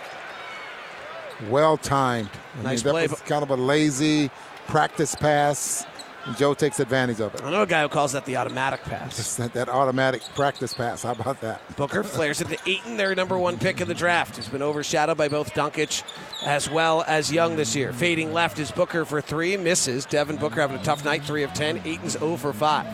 Well 1.48 1.76
timed. 1.76 2.30
I 2.58 2.62
Nice 2.62 2.84
mean, 2.84 2.92
play. 2.92 3.06
that 3.06 3.10
was 3.12 3.20
kind 3.22 3.42
of 3.42 3.50
a 3.50 3.56
lazy 3.56 4.30
practice 4.66 5.14
pass. 5.14 5.86
And 6.26 6.36
Joe 6.36 6.52
takes 6.52 6.78
advantage 6.80 7.20
of 7.20 7.34
it. 7.34 7.42
I 7.42 7.50
know 7.50 7.62
a 7.62 7.66
guy 7.66 7.80
who 7.82 7.88
calls 7.88 8.12
that 8.12 8.26
the 8.26 8.36
automatic 8.36 8.82
pass. 8.82 9.36
That, 9.36 9.52
that 9.54 9.68
automatic 9.70 10.20
practice 10.34 10.74
pass. 10.74 11.04
How 11.04 11.12
about 11.12 11.40
that? 11.40 11.62
Booker 11.76 12.02
flares 12.02 12.40
it 12.42 12.48
to 12.48 12.58
Ayton, 12.68 12.96
their 12.98 13.14
number 13.14 13.38
one 13.38 13.56
pick 13.56 13.80
in 13.80 13.88
the 13.88 13.94
draft. 13.94 14.36
Has 14.36 14.48
been 14.48 14.60
overshadowed 14.60 15.16
by 15.16 15.28
both 15.28 15.54
Doncic 15.54 16.02
as 16.44 16.68
well 16.68 17.02
as 17.06 17.32
Young 17.32 17.56
this 17.56 17.74
year. 17.74 17.92
Fading 17.94 18.32
left 18.34 18.58
is 18.58 18.70
Booker 18.70 19.04
for 19.06 19.20
three, 19.22 19.56
misses. 19.56 20.04
Devin 20.04 20.36
Booker 20.36 20.60
having 20.60 20.76
a 20.78 20.82
tough 20.84 21.02
night, 21.04 21.22
three 21.24 21.44
of 21.44 21.54
ten. 21.54 21.80
Ayton's 21.86 22.18
0 22.18 22.36
for 22.36 22.52
5. 22.52 22.86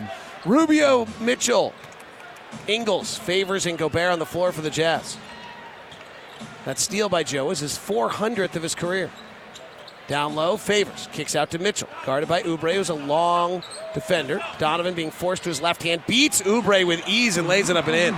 Rubio, 0.45 1.05
Mitchell, 1.19 1.73
Ingles, 2.67 3.17
Favors, 3.17 3.65
and 3.65 3.77
Gobert 3.77 4.11
on 4.13 4.19
the 4.19 4.25
floor 4.25 4.51
for 4.51 4.61
the 4.61 4.69
Jazz. 4.69 5.17
That 6.65 6.79
steal 6.79 7.09
by 7.09 7.23
Joe 7.23 7.51
is 7.51 7.59
his 7.59 7.77
400th 7.77 8.55
of 8.55 8.63
his 8.63 8.75
career. 8.75 9.11
Down 10.07 10.35
low, 10.35 10.55
Favors 10.55 11.09
kicks 11.13 11.35
out 11.35 11.49
to 11.51 11.59
Mitchell, 11.59 11.89
guarded 12.05 12.29
by 12.29 12.43
Oubre, 12.43 12.75
who's 12.75 12.89
a 12.89 12.95
long 12.95 13.63
defender. 13.95 14.39
Donovan 14.59 14.93
being 14.93 15.09
forced 15.09 15.43
to 15.43 15.49
his 15.49 15.61
left 15.61 15.81
hand, 15.81 16.03
beats 16.05 16.43
Oubre 16.43 16.85
with 16.85 17.07
ease 17.07 17.37
and 17.37 17.47
lays 17.47 17.69
it 17.69 17.77
up 17.77 17.87
and 17.87 17.95
in. 17.95 18.15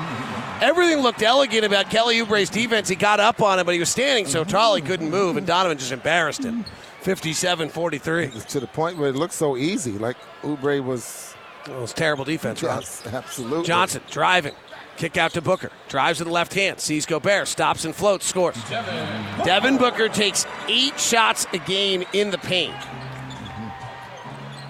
Everything 0.62 0.98
looked 0.98 1.22
elegant 1.22 1.64
about 1.64 1.90
Kelly 1.90 2.18
Oubre's 2.18 2.50
defense. 2.50 2.90
He 2.90 2.96
got 2.96 3.22
up 3.22 3.42
on 3.42 3.60
him, 3.60 3.66
but 3.66 3.74
he 3.74 3.80
was 3.80 3.90
standing 3.90 4.26
so 4.26 4.44
tall 4.44 4.76
he 4.76 4.82
couldn't 4.82 5.10
move, 5.10 5.38
and 5.38 5.48
Donovan 5.48 5.78
just 5.78 5.92
embarrassed 5.94 6.44
him. 6.44 6.66
57 7.02 7.70
43. 7.70 8.32
To 8.50 8.60
the 8.60 8.68
point 8.68 8.98
where 8.98 9.10
it 9.10 9.16
looked 9.16 9.34
so 9.34 9.56
easy. 9.56 9.94
Like 9.94 10.18
Oubre 10.42 10.84
was. 10.84 11.36
It 11.68 11.80
was 11.80 11.94
terrible 11.94 12.26
defense, 12.26 12.64
Ron. 12.64 12.80
Yes, 12.80 13.06
absolutely. 13.08 13.66
Johnson 13.66 14.02
driving. 14.10 14.54
Kick 14.98 15.16
out 15.16 15.32
to 15.34 15.42
Booker. 15.42 15.72
Drives 15.90 16.20
with 16.20 16.28
the 16.28 16.34
left 16.34 16.56
hand. 16.56 16.80
Sees 16.80 17.06
Gobert. 17.06 17.48
Stops 17.48 17.86
and 17.86 17.96
floats. 17.96 18.26
Scores. 18.26 18.58
Devin 18.70 19.78
Booker 19.78 20.10
takes 20.10 20.46
eight 20.68 21.00
shots 21.00 21.46
a 21.54 21.60
game 21.60 22.04
in 22.14 22.32
the 22.32 22.40
paint. 22.40 22.76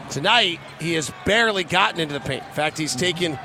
Tonight, 0.10 0.60
he 0.80 0.94
has 0.94 1.12
barely 1.26 1.64
gotten 1.64 2.00
into 2.02 2.14
the 2.14 2.20
paint. 2.20 2.44
In 2.44 2.54
fact, 2.54 2.78
he's 2.78 2.96
taken 2.96 3.40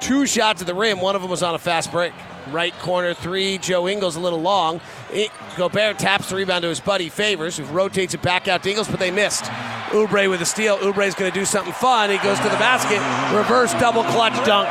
two 0.00 0.26
shots 0.26 0.60
at 0.60 0.66
the 0.66 0.74
rim. 0.74 1.00
One 1.00 1.14
of 1.14 1.22
them 1.22 1.30
was 1.30 1.42
on 1.42 1.54
a 1.54 1.58
fast 1.58 1.92
break. 1.92 2.12
Right 2.50 2.76
corner 2.80 3.14
three. 3.14 3.58
Joe 3.58 3.88
Ingles 3.88 4.16
a 4.16 4.20
little 4.20 4.40
long. 4.40 4.80
It, 5.12 5.30
Gobert 5.56 5.98
taps 5.98 6.30
the 6.30 6.36
rebound 6.36 6.62
to 6.62 6.68
his 6.68 6.80
buddy 6.80 7.08
Favors, 7.08 7.56
who 7.56 7.64
rotates 7.64 8.14
it 8.14 8.22
back 8.22 8.46
out 8.46 8.62
to 8.64 8.70
Ingles, 8.70 8.88
but 8.88 9.00
they 9.00 9.10
missed. 9.10 9.44
Oubre 9.90 10.28
with 10.28 10.40
a 10.40 10.46
steal. 10.46 10.76
Oubre's 10.78 11.14
going 11.14 11.30
to 11.30 11.38
do 11.38 11.44
something 11.44 11.72
fun. 11.72 12.10
He 12.10 12.18
goes 12.18 12.38
to 12.38 12.48
the 12.48 12.56
basket. 12.56 12.98
Reverse 13.36 13.72
double 13.74 14.04
clutch 14.04 14.34
dunk. 14.46 14.68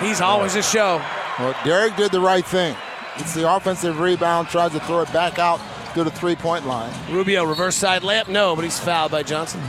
He's 0.00 0.20
always 0.20 0.54
a 0.54 0.62
show. 0.62 1.02
Well, 1.38 1.56
Derrick 1.64 1.96
did 1.96 2.12
the 2.12 2.20
right 2.20 2.44
thing. 2.44 2.76
It's 3.16 3.34
the 3.34 3.52
offensive 3.52 3.98
rebound, 3.98 4.48
tries 4.48 4.72
to 4.72 4.80
throw 4.80 5.00
it 5.00 5.12
back 5.12 5.38
out 5.38 5.60
to 5.94 6.04
the 6.04 6.10
three 6.10 6.36
point 6.36 6.66
line. 6.66 6.92
Rubio 7.10 7.44
reverse 7.44 7.74
side 7.74 8.02
layup. 8.02 8.28
No, 8.28 8.54
but 8.54 8.64
he's 8.64 8.78
fouled 8.78 9.10
by 9.10 9.22
Johnson. 9.22 9.60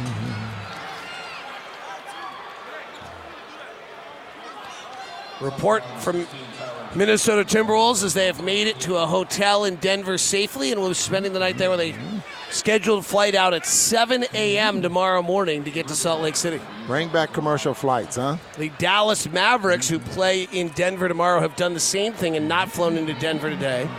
Report 5.41 5.83
from 5.99 6.27
Minnesota 6.95 7.43
Timberwolves 7.43 8.03
as 8.03 8.13
they 8.13 8.25
have 8.25 8.43
made 8.43 8.67
it 8.67 8.79
to 8.81 8.97
a 8.97 9.05
hotel 9.05 9.63
in 9.63 9.75
Denver 9.77 10.17
safely 10.17 10.71
and 10.71 10.81
will 10.81 10.89
be 10.89 10.93
spending 10.95 11.33
the 11.33 11.39
night 11.39 11.57
there 11.57 11.69
with 11.69 11.79
a 11.79 11.95
scheduled 12.51 13.05
flight 13.05 13.35
out 13.35 13.53
at 13.53 13.65
7 13.65 14.25
a.m. 14.33 14.81
tomorrow 14.81 15.21
morning 15.21 15.63
to 15.63 15.71
get 15.71 15.87
to 15.87 15.95
Salt 15.95 16.21
Lake 16.21 16.35
City. 16.35 16.59
Bring 16.87 17.09
back 17.09 17.33
commercial 17.33 17.73
flights, 17.73 18.15
huh? 18.15 18.37
The 18.57 18.69
Dallas 18.77 19.29
Mavericks, 19.29 19.87
who 19.89 19.99
play 19.99 20.43
in 20.51 20.69
Denver 20.69 21.07
tomorrow, 21.07 21.39
have 21.39 21.55
done 21.55 21.73
the 21.73 21.79
same 21.79 22.13
thing 22.13 22.35
and 22.35 22.47
not 22.47 22.71
flown 22.71 22.97
into 22.97 23.13
Denver 23.13 23.49
today. 23.49 23.89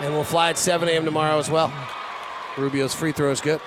And 0.00 0.14
will 0.14 0.24
fly 0.24 0.50
at 0.50 0.58
7 0.58 0.88
a.m. 0.88 1.04
tomorrow 1.04 1.38
as 1.38 1.50
well. 1.50 1.72
Rubio's 2.56 2.94
free 2.94 3.12
throw 3.12 3.30
is 3.30 3.40
good. 3.40 3.60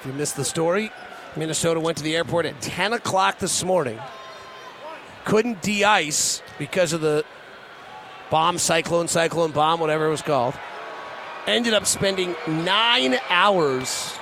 If 0.00 0.06
you 0.06 0.12
missed 0.12 0.36
the 0.36 0.44
story, 0.44 0.90
Minnesota 1.36 1.80
went 1.80 1.98
to 1.98 2.04
the 2.04 2.16
airport 2.16 2.46
at 2.46 2.60
10 2.60 2.92
o'clock 2.92 3.38
this 3.38 3.64
morning. 3.64 3.98
Couldn't 5.24 5.62
de 5.62 5.84
ice 5.84 6.42
because 6.58 6.92
of 6.92 7.00
the 7.00 7.24
bomb, 8.30 8.58
cyclone, 8.58 9.08
cyclone 9.08 9.52
bomb, 9.52 9.78
whatever 9.78 10.06
it 10.06 10.10
was 10.10 10.22
called. 10.22 10.54
Ended 11.46 11.74
up 11.74 11.86
spending 11.86 12.36
nine 12.46 13.18
hours 13.28 14.16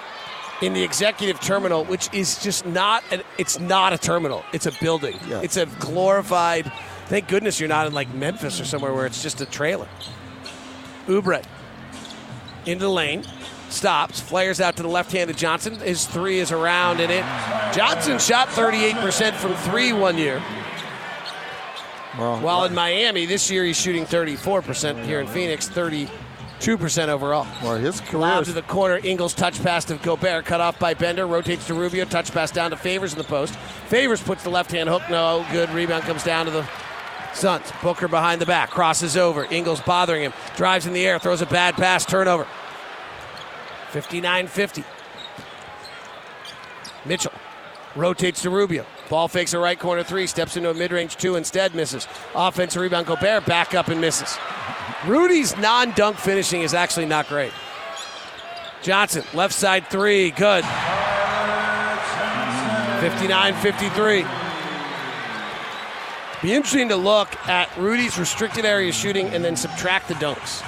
in 0.63 0.73
the 0.73 0.83
executive 0.83 1.41
terminal, 1.41 1.85
which 1.85 2.13
is 2.13 2.43
just 2.43 2.67
not 2.67 3.03
an, 3.11 3.23
it's 3.39 3.59
not 3.59 3.93
a 3.93 3.99
terminal. 3.99 4.45
It's 4.53 4.67
a 4.67 4.73
building. 4.81 5.19
Yeah. 5.29 5.41
It's 5.43 5.57
a 5.57 5.67
glorified. 5.79 6.71
Thank 7.07 7.29
goodness 7.29 7.59
you're 7.59 7.69
not 7.69 7.87
in 7.87 7.93
like 7.93 8.13
Memphis 8.15 8.61
or 8.61 8.65
somewhere 8.65 8.93
where 8.95 9.07
it's 9.07 9.23
just 9.23 9.41
a 9.41 9.47
trailer. 9.47 9.89
Oubre 11.07 11.43
into 12.67 12.85
the 12.85 12.91
lane, 12.91 13.25
stops, 13.71 14.21
flares 14.21 14.61
out 14.61 14.77
to 14.77 14.83
the 14.83 14.89
left-handed 14.89 15.37
Johnson. 15.37 15.75
His 15.81 16.07
three 16.07 16.39
is 16.39 16.53
around 16.53 17.01
in 17.01 17.11
it. 17.11 17.25
Johnson 17.75 18.19
shot 18.19 18.49
38% 18.49 19.33
from 19.35 19.55
three 19.55 19.93
one 19.93 20.19
year. 20.19 20.43
Well, 22.19 22.41
While 22.41 22.65
in 22.65 22.75
Miami 22.75 23.25
this 23.25 23.51
year 23.51 23.65
he's 23.65 23.81
shooting 23.81 24.05
34%. 24.05 25.05
Here 25.05 25.21
in 25.21 25.27
Phoenix, 25.27 25.69
32% 26.61 27.09
overall. 27.09 27.47
well 27.63 27.77
his 27.77 28.01
career 28.01 28.21
Lob 28.21 28.45
to 28.45 28.53
the 28.53 28.63
corner. 28.63 29.01
Ingles 29.03 29.33
touch 29.33 29.63
pass 29.63 29.85
to 29.87 29.97
Gobert, 29.97 30.45
cut 30.45 30.61
off 30.61 30.79
by 30.79 30.95
Bender. 30.95 31.27
Rotates 31.27 31.67
to 31.69 31.75
Rubio. 31.75 32.05
Touch 32.05 32.31
pass 32.33 32.51
down 32.51 32.71
to 32.71 32.77
Favors 32.77 33.13
in 33.13 33.19
the 33.19 33.25
post. 33.25 33.55
Favors 33.89 34.23
puts 34.23 34.43
the 34.43 34.51
left 34.51 34.71
hand 34.71 34.89
hook. 34.89 35.03
No 35.11 35.45
good. 35.53 35.71
Rebound 35.71 36.05
comes 36.05 36.23
down 36.23 36.47
to 36.47 36.53
the 36.53 36.69
Suns. 37.33 37.73
Booker 37.83 38.09
behind 38.09 38.41
the 38.41 38.47
back. 38.47 38.71
Crosses 38.71 39.17
over. 39.17 39.45
Ingles 39.45 39.81
bothering 39.81 40.23
him. 40.23 40.33
Drives 40.57 40.87
in 40.87 40.93
the 40.93 41.07
air. 41.07 41.19
Throws 41.19 41.41
a 41.41 41.47
bad 41.47 41.75
pass. 41.75 42.05
Turnover. 42.05 42.47
59 43.91 44.47
50. 44.47 44.85
Mitchell 47.07 47.33
rotates 47.97 48.43
to 48.43 48.51
Rubio. 48.51 48.85
Ball 49.09 49.29
fakes 49.29 49.55
a 49.55 49.59
right 49.59 49.79
corner 49.79 50.03
three. 50.03 50.27
Steps 50.27 50.57
into 50.57 50.71
a 50.71 50.75
mid 50.75 50.93
range 50.93 51.17
two. 51.17 51.37
Instead 51.37 51.75
misses. 51.75 52.07
Offensive 52.35 52.83
rebound. 52.83 53.07
Gobert 53.07 53.47
back 53.47 53.75
up 53.75 53.89
and 53.89 54.01
misses. 54.01 54.37
Rudy's 55.07 55.57
non 55.57 55.93
dunk 55.93 56.17
finishing 56.17 56.63
is 56.63 56.75
actually 56.75 57.07
not 57.07 57.29
great. 57.29 57.53
Johnson, 58.83 59.25
left 59.35 59.55
side 59.55 59.87
three, 59.89 60.31
good. 60.31 60.65
59 63.01 63.55
53. 63.55 64.25
Be 66.43 66.55
interesting 66.55 66.89
to 66.89 66.97
look 66.97 67.35
at 67.49 67.75
Rudy's 67.77 68.19
restricted 68.19 68.65
area 68.65 68.93
shooting 68.93 69.29
and 69.29 69.45
then 69.45 69.57
subtract 69.57 70.09
the 70.09 70.15
dunks. 70.15 70.63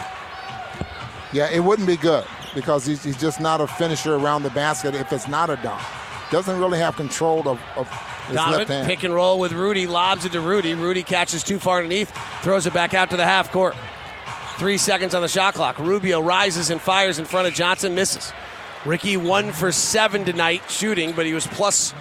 Yeah, 1.32 1.48
it 1.50 1.60
wouldn't 1.60 1.88
be 1.88 1.96
good 1.96 2.24
because 2.54 2.84
he's, 2.84 3.02
he's 3.02 3.18
just 3.18 3.40
not 3.40 3.60
a 3.60 3.66
finisher 3.66 4.16
around 4.16 4.42
the 4.42 4.50
basket 4.50 4.94
if 4.94 5.12
it's 5.12 5.28
not 5.28 5.48
a 5.48 5.56
dunk. 5.56 5.80
Doesn't 6.30 6.58
really 6.58 6.78
have 6.78 6.96
control 6.96 7.48
of, 7.48 7.60
of 7.76 7.88
his 8.28 8.36
left 8.36 8.68
hand. 8.68 8.86
pick 8.86 9.02
and 9.02 9.14
roll 9.14 9.38
with 9.38 9.52
Rudy, 9.52 9.86
lobs 9.86 10.24
it 10.24 10.32
to 10.32 10.40
Rudy. 10.40 10.74
Rudy 10.74 11.02
catches 11.02 11.42
too 11.42 11.58
far 11.58 11.78
underneath, 11.78 12.10
throws 12.42 12.66
it 12.66 12.72
back 12.72 12.94
out 12.94 13.10
to 13.10 13.16
the 13.16 13.24
half 13.24 13.50
court. 13.50 13.74
Three 14.62 14.78
seconds 14.78 15.12
on 15.12 15.22
the 15.22 15.28
shot 15.28 15.54
clock. 15.54 15.76
Rubio 15.80 16.20
rises 16.20 16.70
and 16.70 16.80
fires 16.80 17.18
in 17.18 17.24
front 17.24 17.48
of 17.48 17.52
Johnson, 17.52 17.96
misses. 17.96 18.32
Ricky 18.84 19.16
one 19.16 19.50
for 19.50 19.72
seven 19.72 20.24
tonight 20.24 20.62
shooting, 20.68 21.10
but 21.14 21.26
he 21.26 21.34
was 21.34 21.48
plus 21.48 21.92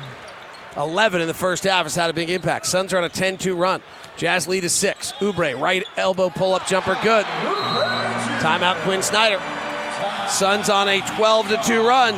11 0.78 1.22
in 1.22 1.28
the 1.28 1.34
first 1.34 1.64
half. 1.64 1.86
Has 1.86 1.96
had 1.96 2.12
a 2.12 2.14
big 2.14 2.30
impact. 2.30 2.68
Suns 2.68 2.94
are 2.94 3.00
on 3.00 3.04
a 3.04 3.10
10 3.10 3.40
2 3.40 3.56
run. 3.56 3.82
Jazz 4.16 4.48
lead 4.48 4.64
is 4.64 4.74
six. 4.74 5.12
Oubre, 5.14 5.60
right 5.60 5.84
elbow 5.98 6.30
pull 6.30 6.54
up 6.54 6.68
jumper, 6.68 6.96
good. 7.02 7.26
Timeout, 7.26 8.80
Quin 8.84 9.02
Snyder. 9.02 9.42
Suns 10.30 10.70
on 10.70 10.88
a 10.88 11.02
12 11.16 11.66
2 11.66 11.82
run. 11.82 12.14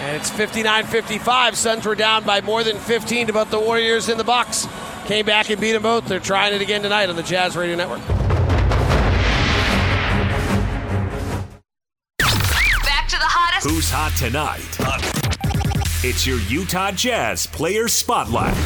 And 0.00 0.16
it's 0.16 0.28
59 0.28 0.86
55. 0.86 1.56
Suns 1.56 1.86
were 1.86 1.94
down 1.94 2.24
by 2.24 2.40
more 2.40 2.64
than 2.64 2.78
15 2.78 3.28
to 3.28 3.32
both 3.32 3.52
the 3.52 3.60
Warriors 3.60 4.08
and 4.08 4.18
the 4.18 4.24
Bucks. 4.24 4.66
Came 5.04 5.24
back 5.24 5.50
and 5.50 5.60
beat 5.60 5.70
them 5.70 5.82
both. 5.82 6.06
They're 6.06 6.18
trying 6.18 6.52
it 6.52 6.60
again 6.60 6.82
tonight 6.82 7.08
on 7.08 7.14
the 7.14 7.22
Jazz 7.22 7.56
Radio 7.56 7.76
Network. 7.76 8.00
Who's 13.62 13.90
hot 13.90 14.14
tonight? 14.16 14.64
It's 16.02 16.26
your 16.26 16.38
Utah 16.48 16.92
Jazz 16.92 17.46
Player 17.46 17.88
Spotlight. 17.88 18.56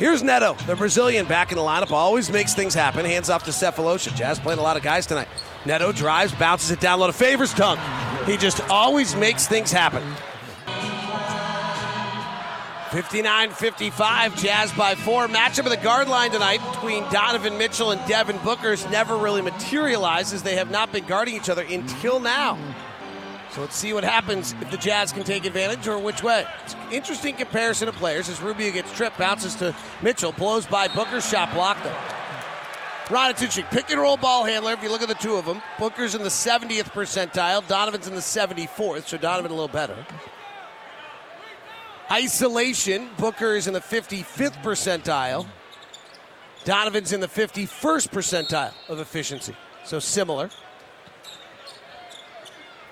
Here's 0.00 0.20
Neto, 0.24 0.54
the 0.66 0.74
Brazilian, 0.74 1.26
back 1.26 1.52
in 1.52 1.56
the 1.56 1.62
lineup. 1.62 1.92
Always 1.92 2.28
makes 2.28 2.52
things 2.52 2.74
happen. 2.74 3.04
Hands 3.04 3.30
off 3.30 3.44
to 3.44 3.52
Sefolosha. 3.52 4.12
Jazz 4.16 4.40
playing 4.40 4.58
a 4.58 4.62
lot 4.62 4.76
of 4.76 4.82
guys 4.82 5.06
tonight. 5.06 5.28
Neto 5.64 5.92
drives, 5.92 6.32
bounces 6.32 6.72
it 6.72 6.80
down 6.80 6.98
low 6.98 7.06
to 7.06 7.12
Favors 7.12 7.54
dunk. 7.54 7.78
He 8.26 8.36
just 8.36 8.60
always 8.68 9.14
makes 9.14 9.46
things 9.46 9.70
happen. 9.70 10.02
59 12.90 13.50
55, 13.50 14.42
Jazz 14.42 14.72
by 14.72 14.96
four. 14.96 15.28
Matchup 15.28 15.60
of 15.60 15.70
the 15.70 15.76
guard 15.76 16.08
line 16.08 16.32
tonight 16.32 16.60
between 16.72 17.04
Donovan 17.12 17.56
Mitchell 17.58 17.92
and 17.92 18.04
Devin 18.08 18.38
Booker's 18.38 18.84
never 18.90 19.16
really 19.16 19.42
materialized 19.42 20.34
as 20.34 20.42
they 20.42 20.56
have 20.56 20.72
not 20.72 20.90
been 20.90 21.04
guarding 21.04 21.36
each 21.36 21.48
other 21.48 21.62
until 21.62 22.18
now. 22.18 22.58
So 23.56 23.62
let's 23.62 23.74
see 23.74 23.94
what 23.94 24.04
happens 24.04 24.52
if 24.60 24.70
the 24.70 24.76
Jazz 24.76 25.12
can 25.12 25.24
take 25.24 25.46
advantage 25.46 25.88
or 25.88 25.98
which 25.98 26.22
way. 26.22 26.44
Interesting 26.92 27.36
comparison 27.36 27.88
of 27.88 27.94
players 27.94 28.28
as 28.28 28.42
Rubio 28.42 28.70
gets 28.70 28.92
tripped, 28.92 29.16
bounces 29.16 29.54
to 29.54 29.74
Mitchell, 30.02 30.32
blows 30.32 30.66
by 30.66 30.88
Booker, 30.88 31.22
shot 31.22 31.54
blocked 31.54 31.82
though. 31.82 31.96
Interesting. 33.30 33.64
Pick 33.70 33.88
and 33.88 33.98
roll 33.98 34.18
ball 34.18 34.44
handler. 34.44 34.74
If 34.74 34.82
you 34.82 34.90
look 34.90 35.00
at 35.00 35.08
the 35.08 35.14
two 35.14 35.36
of 35.36 35.46
them, 35.46 35.62
Booker's 35.78 36.14
in 36.14 36.22
the 36.22 36.28
70th 36.28 36.92
percentile, 36.92 37.66
Donovan's 37.66 38.06
in 38.06 38.14
the 38.14 38.20
74th, 38.20 39.06
so 39.06 39.16
Donovan 39.16 39.50
a 39.50 39.54
little 39.54 39.68
better. 39.68 40.04
Isolation, 42.12 43.08
Booker 43.16 43.54
is 43.54 43.66
in 43.66 43.72
the 43.72 43.80
55th 43.80 44.62
percentile. 44.62 45.46
Donovan's 46.64 47.12
in 47.12 47.20
the 47.20 47.28
51st 47.28 48.10
percentile 48.10 48.74
of 48.90 49.00
efficiency, 49.00 49.56
so 49.82 49.98
similar. 49.98 50.50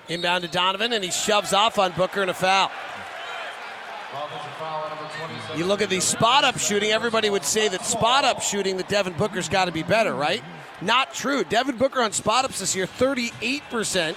Inbound 0.07 0.43
to 0.43 0.49
Donovan, 0.49 0.93
and 0.93 1.03
he 1.03 1.11
shoves 1.11 1.53
off 1.53 1.79
on 1.79 1.91
Booker 1.93 2.21
and 2.21 2.29
a 2.29 2.33
foul. 2.33 2.71
You 5.55 5.65
look 5.65 5.81
at 5.81 5.89
the 5.89 5.99
spot 5.99 6.43
up 6.43 6.57
shooting, 6.57 6.91
everybody 6.91 7.29
would 7.29 7.43
say 7.43 7.67
that 7.69 7.85
spot 7.85 8.23
up 8.23 8.41
shooting, 8.41 8.77
that 8.77 8.87
Devin 8.87 9.13
Booker's 9.13 9.49
got 9.49 9.65
to 9.65 9.71
be 9.71 9.83
better, 9.83 10.13
right? 10.13 10.43
Not 10.81 11.13
true. 11.13 11.43
Devin 11.43 11.77
Booker 11.77 12.01
on 12.01 12.11
spot 12.11 12.45
ups 12.45 12.59
this 12.59 12.75
year, 12.75 12.85
38%. 12.85 14.15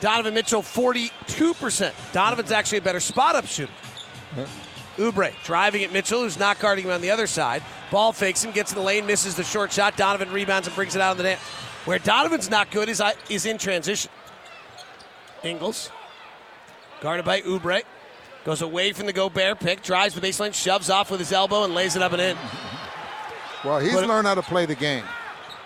Donovan 0.00 0.34
Mitchell, 0.34 0.62
42%. 0.62 2.12
Donovan's 2.12 2.52
actually 2.52 2.78
a 2.78 2.82
better 2.82 3.00
spot 3.00 3.34
up 3.34 3.46
shooter. 3.46 3.72
Oubre 4.96 5.32
driving 5.44 5.82
at 5.84 5.92
Mitchell, 5.92 6.22
who's 6.22 6.38
not 6.38 6.58
guarding 6.58 6.84
him 6.84 6.90
on 6.90 7.00
the 7.00 7.10
other 7.10 7.26
side. 7.26 7.62
Ball 7.90 8.12
fakes 8.12 8.44
him, 8.44 8.52
gets 8.52 8.72
in 8.72 8.78
the 8.78 8.84
lane, 8.84 9.06
misses 9.06 9.34
the 9.36 9.44
short 9.44 9.72
shot. 9.72 9.96
Donovan 9.96 10.30
rebounds 10.30 10.68
and 10.68 10.76
brings 10.76 10.94
it 10.94 11.02
out 11.02 11.12
of 11.12 11.16
the 11.18 11.24
net. 11.24 11.38
Where 11.84 11.98
Donovan's 11.98 12.50
not 12.50 12.70
good 12.70 12.88
is, 12.88 13.00
uh, 13.00 13.12
is 13.30 13.46
in 13.46 13.58
transition. 13.58 14.10
Ingles, 15.44 15.90
guarded 17.00 17.24
by 17.24 17.40
Oubre, 17.42 17.82
goes 18.44 18.62
away 18.62 18.92
from 18.92 19.06
the 19.06 19.12
Gobert 19.12 19.60
pick, 19.60 19.82
drives 19.82 20.14
the 20.14 20.20
baseline, 20.20 20.54
shoves 20.54 20.90
off 20.90 21.10
with 21.10 21.20
his 21.20 21.32
elbow, 21.32 21.64
and 21.64 21.74
lays 21.74 21.96
it 21.96 22.02
up 22.02 22.12
and 22.12 22.20
in. 22.22 22.36
Well, 23.64 23.80
he's 23.80 23.92
But- 23.92 24.06
learned 24.06 24.28
how 24.28 24.36
to 24.36 24.42
play 24.42 24.66
the 24.66 24.76
game. 24.76 25.02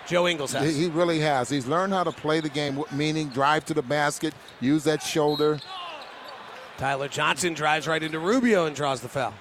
Joe 0.07 0.27
Ingles 0.27 0.51
has. 0.53 0.63
He 0.75 0.81
he 0.83 0.87
really 0.89 1.19
has. 1.19 1.47
He's 1.47 1.67
learned 1.67 1.93
how 1.93 2.03
to 2.03 2.11
play 2.11 2.39
the 2.39 2.49
game, 2.49 2.83
meaning 2.91 3.29
drive 3.29 3.65
to 3.65 3.75
the 3.75 3.83
basket, 3.83 4.33
use 4.59 4.83
that 4.85 5.03
shoulder. 5.03 5.59
Tyler 6.77 7.07
Johnson 7.07 7.53
drives 7.53 7.87
right 7.87 8.01
into 8.01 8.17
Rubio 8.19 8.65
and 8.65 8.75
draws 8.75 9.01
the 9.01 9.07
foul. 9.07 9.33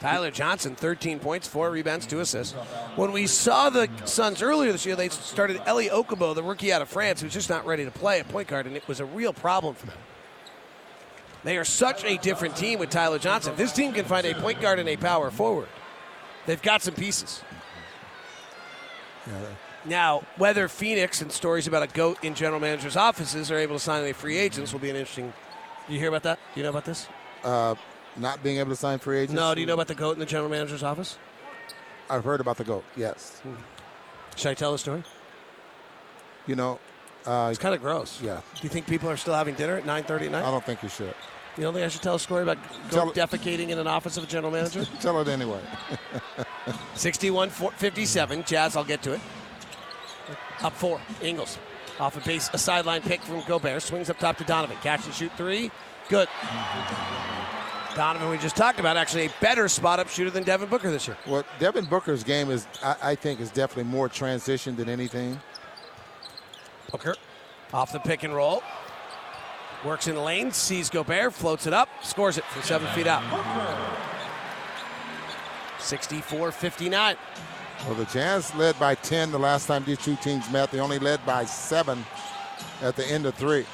Tyler 0.00 0.30
Johnson, 0.30 0.74
13 0.74 1.18
points, 1.18 1.48
four 1.48 1.70
rebounds, 1.70 2.06
two 2.06 2.20
assists. 2.20 2.52
When 2.96 3.12
we 3.12 3.26
saw 3.26 3.70
the 3.70 3.88
Suns 4.04 4.42
earlier 4.42 4.72
this 4.72 4.84
year, 4.84 4.96
they 4.96 5.08
started 5.08 5.60
Elie 5.66 5.88
Okobo, 5.88 6.34
the 6.34 6.42
rookie 6.42 6.72
out 6.72 6.82
of 6.82 6.88
France, 6.88 7.22
who's 7.22 7.32
just 7.32 7.48
not 7.48 7.64
ready 7.64 7.84
to 7.84 7.90
play 7.90 8.20
at 8.20 8.28
point 8.28 8.48
guard, 8.48 8.66
and 8.66 8.76
it 8.76 8.86
was 8.86 9.00
a 9.00 9.06
real 9.06 9.32
problem 9.32 9.74
for 9.74 9.86
them. 9.86 9.96
They 11.44 11.56
are 11.56 11.64
such 11.64 12.04
a 12.04 12.18
different 12.18 12.56
team 12.56 12.78
with 12.78 12.90
Tyler 12.90 13.18
Johnson. 13.18 13.54
This 13.56 13.72
team 13.72 13.92
can 13.92 14.04
find 14.04 14.26
a 14.26 14.34
point 14.34 14.60
guard 14.60 14.78
and 14.78 14.88
a 14.88 14.96
power 14.96 15.30
forward, 15.30 15.68
they've 16.44 16.62
got 16.62 16.82
some 16.82 16.94
pieces. 16.94 17.42
Now, 19.84 20.24
whether 20.36 20.68
Phoenix 20.68 21.22
and 21.22 21.30
stories 21.30 21.66
about 21.66 21.82
a 21.82 21.86
goat 21.86 22.18
in 22.22 22.34
general 22.34 22.60
managers' 22.60 22.96
offices 22.96 23.50
are 23.50 23.58
able 23.58 23.76
to 23.76 23.80
sign 23.80 24.02
any 24.02 24.12
free 24.12 24.36
agents 24.36 24.72
will 24.72 24.80
be 24.80 24.90
an 24.90 24.96
interesting. 24.96 25.32
You 25.88 25.98
hear 25.98 26.08
about 26.08 26.24
that? 26.24 26.38
Do 26.54 26.60
you 26.60 26.64
know 26.64 26.70
about 26.70 26.84
this? 26.84 27.06
Uh, 27.44 27.76
not 28.18 28.42
being 28.42 28.58
able 28.58 28.70
to 28.70 28.76
sign 28.76 28.98
free 28.98 29.18
agents. 29.18 29.34
No, 29.34 29.54
do 29.54 29.60
you 29.60 29.66
know 29.66 29.74
about 29.74 29.88
the 29.88 29.94
goat 29.94 30.12
in 30.12 30.18
the 30.18 30.26
general 30.26 30.48
manager's 30.50 30.82
office? 30.82 31.18
I've 32.08 32.24
heard 32.24 32.40
about 32.40 32.56
the 32.56 32.64
goat. 32.64 32.84
Yes. 32.96 33.40
Should 34.36 34.50
I 34.50 34.54
tell 34.54 34.72
the 34.72 34.78
story? 34.78 35.02
You 36.46 36.54
know, 36.54 36.78
uh, 37.26 37.48
It's 37.50 37.58
kind 37.58 37.74
of 37.74 37.80
gross. 37.80 38.20
Yeah. 38.22 38.40
Do 38.54 38.60
you 38.62 38.68
think 38.68 38.86
people 38.86 39.10
are 39.10 39.16
still 39.16 39.34
having 39.34 39.54
dinner 39.54 39.76
at 39.76 39.84
9:30 39.84 40.26
at 40.26 40.32
night? 40.32 40.44
I 40.44 40.50
don't 40.50 40.64
think 40.64 40.82
you 40.82 40.88
should. 40.88 41.14
You 41.56 41.62
don't 41.62 41.72
think 41.72 41.86
I 41.86 41.88
should 41.88 42.02
tell 42.02 42.16
a 42.16 42.20
story 42.20 42.42
about 42.42 42.58
Tell 42.90 43.10
defecating 43.12 43.70
in 43.70 43.78
an 43.78 43.86
office 43.86 44.18
of 44.18 44.24
a 44.24 44.26
general 44.26 44.52
manager? 44.52 44.84
Tell 45.00 45.18
it 45.22 45.28
anyway. 45.28 45.60
61 46.94 47.48
57. 47.50 48.44
Jazz, 48.44 48.76
I'll 48.76 48.84
get 48.84 49.02
to 49.02 49.14
it. 49.14 49.20
Up 50.60 50.74
four. 50.74 51.00
Ingles. 51.22 51.58
Off 51.98 52.14
a 52.16 52.20
base, 52.20 52.50
a 52.52 52.58
sideline 52.58 53.00
pick 53.00 53.22
from 53.22 53.42
Gobert. 53.46 53.82
Swings 53.82 54.10
up 54.10 54.18
top 54.18 54.36
to 54.36 54.44
Donovan. 54.44 54.76
Catch 54.82 55.06
and 55.06 55.14
shoot 55.14 55.32
three. 55.38 55.70
Good. 56.10 56.28
Donovan, 57.96 58.28
we 58.28 58.36
just 58.36 58.56
talked 58.56 58.78
about, 58.78 58.98
actually 58.98 59.24
a 59.24 59.30
better 59.40 59.68
spot 59.68 59.98
up 59.98 60.08
shooter 60.10 60.30
than 60.30 60.44
Devin 60.44 60.68
Booker 60.68 60.90
this 60.90 61.08
year. 61.08 61.16
Well, 61.26 61.44
Devin 61.58 61.86
Booker's 61.86 62.22
game 62.22 62.50
is, 62.50 62.66
I, 62.82 62.96
I 63.02 63.14
think, 63.14 63.40
is 63.40 63.50
definitely 63.50 63.90
more 63.90 64.10
transition 64.10 64.76
than 64.76 64.90
anything. 64.90 65.40
Booker 66.92 67.16
off 67.72 67.92
the 67.92 67.98
pick 67.98 68.22
and 68.22 68.34
roll. 68.34 68.62
Works 69.82 70.08
in 70.08 70.14
the 70.14 70.20
lane, 70.20 70.52
sees 70.52 70.90
Gobert, 70.90 71.32
floats 71.32 71.66
it 71.66 71.72
up, 71.72 71.88
scores 72.02 72.36
it 72.36 72.44
from 72.44 72.62
seven 72.62 72.86
feet 72.88 73.06
out. 73.06 73.22
64 75.78 76.52
59. 76.52 77.16
Well, 77.86 77.94
the 77.94 78.04
Jazz 78.06 78.54
led 78.56 78.78
by 78.78 78.94
10 78.96 79.30
the 79.30 79.38
last 79.38 79.66
time 79.66 79.84
these 79.84 79.98
two 79.98 80.16
teams 80.16 80.50
met. 80.50 80.70
They 80.70 80.80
only 80.80 80.98
led 80.98 81.24
by 81.24 81.46
seven 81.46 82.04
at 82.82 82.94
the 82.94 83.06
end 83.06 83.24
of 83.24 83.34
three. 83.36 83.64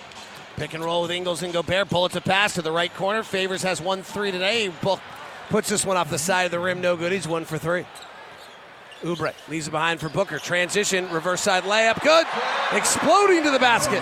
Pick 0.56 0.74
and 0.74 0.84
roll 0.84 1.02
with 1.02 1.10
Ingles 1.10 1.42
and 1.42 1.52
Gobert. 1.52 1.88
Bullets 1.88 2.16
a 2.16 2.20
pass 2.20 2.54
to 2.54 2.62
the 2.62 2.72
right 2.72 2.92
corner. 2.94 3.22
Favors 3.22 3.62
has 3.62 3.80
one 3.80 4.02
three 4.02 4.30
today. 4.30 4.68
Bull- 4.82 5.00
puts 5.48 5.68
this 5.68 5.84
one 5.84 5.96
off 5.96 6.08
the 6.10 6.18
side 6.18 6.44
of 6.44 6.50
the 6.50 6.60
rim. 6.60 6.80
No 6.80 6.96
good. 6.96 7.12
He's 7.12 7.28
one 7.28 7.44
for 7.44 7.58
three. 7.58 7.84
Oubre 9.02 9.34
leaves 9.48 9.68
it 9.68 9.70
behind 9.70 10.00
for 10.00 10.08
Booker. 10.08 10.38
Transition, 10.38 11.10
reverse 11.10 11.40
side 11.40 11.64
layup. 11.64 12.00
Good. 12.02 12.26
Exploding 12.72 13.42
to 13.42 13.50
the 13.50 13.58
basket. 13.58 14.00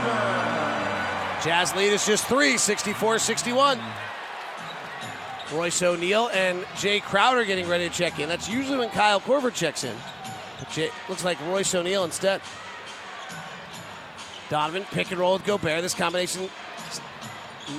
Jazz 1.43 1.75
lead 1.75 1.93
is 1.93 2.07
just 2.07 2.27
three, 2.27 2.59
64 2.59 3.19
61. 3.19 3.81
Royce 5.53 5.83
O'Neal 5.83 6.29
and 6.33 6.63
Jae 6.77 7.03
Crowder 7.03 7.45
getting 7.45 7.67
ready 7.67 7.89
to 7.89 7.95
check 7.95 8.21
in. 8.21 8.29
That's 8.29 8.49
usually 8.49 8.79
when 8.79 8.91
Kyle 8.91 9.21
Korver 9.21 9.53
checks 9.53 9.83
in. 9.85 9.97
Jae, 10.67 10.91
looks 11.09 11.25
like 11.25 11.41
Royce 11.47 11.75
O'Neal 11.75 12.05
instead. 12.05 12.41
Donovan 14.51 14.85
pick 14.91 15.11
and 15.13 15.21
roll 15.21 15.35
with 15.35 15.47
Gobert. 15.47 15.81
This 15.81 15.95
combination 15.95 16.51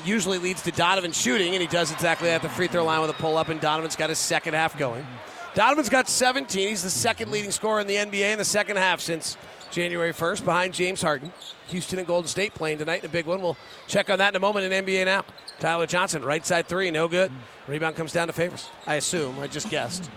usually 0.05 0.37
leads 0.37 0.61
to 0.63 0.71
Donovan 0.71 1.11
shooting, 1.11 1.53
and 1.53 1.61
he 1.61 1.67
does 1.67 1.91
exactly 1.91 2.29
that 2.29 2.35
at 2.35 2.41
the 2.41 2.49
free 2.49 2.67
throw 2.67 2.85
line 2.85 3.01
with 3.01 3.09
a 3.09 3.13
pull 3.13 3.37
up, 3.37 3.49
and 3.49 3.59
Donovan's 3.59 3.97
got 3.97 4.09
his 4.09 4.17
second 4.17 4.53
half 4.53 4.77
going. 4.77 5.05
Donovan's 5.53 5.89
got 5.89 6.07
17. 6.07 6.69
He's 6.69 6.81
the 6.81 6.89
second 6.89 7.29
leading 7.29 7.51
scorer 7.51 7.81
in 7.81 7.87
the 7.87 7.95
NBA 7.95 8.31
in 8.31 8.37
the 8.37 8.45
second 8.45 8.77
half 8.77 9.01
since 9.01 9.35
January 9.69 10.13
1st, 10.13 10.45
behind 10.45 10.73
James 10.73 11.01
Harden. 11.01 11.33
Houston 11.67 11.99
and 11.99 12.07
Golden 12.07 12.29
State 12.29 12.53
playing 12.53 12.77
tonight 12.77 13.01
in 13.01 13.05
a 13.05 13.09
big 13.09 13.25
one. 13.25 13.41
We'll 13.41 13.57
check 13.87 14.09
on 14.09 14.19
that 14.19 14.29
in 14.29 14.37
a 14.37 14.39
moment 14.39 14.71
in 14.71 14.85
NBA 14.85 15.05
now. 15.05 15.25
Tyler 15.59 15.87
Johnson, 15.87 16.23
right 16.23 16.45
side 16.45 16.67
three, 16.67 16.89
no 16.89 17.09
good. 17.09 17.31
Rebound 17.67 17.95
comes 17.97 18.13
down 18.13 18.27
to 18.27 18.33
favors. 18.33 18.69
I 18.87 18.95
assume. 18.95 19.39
I 19.39 19.47
just 19.47 19.69
guessed. 19.69 20.09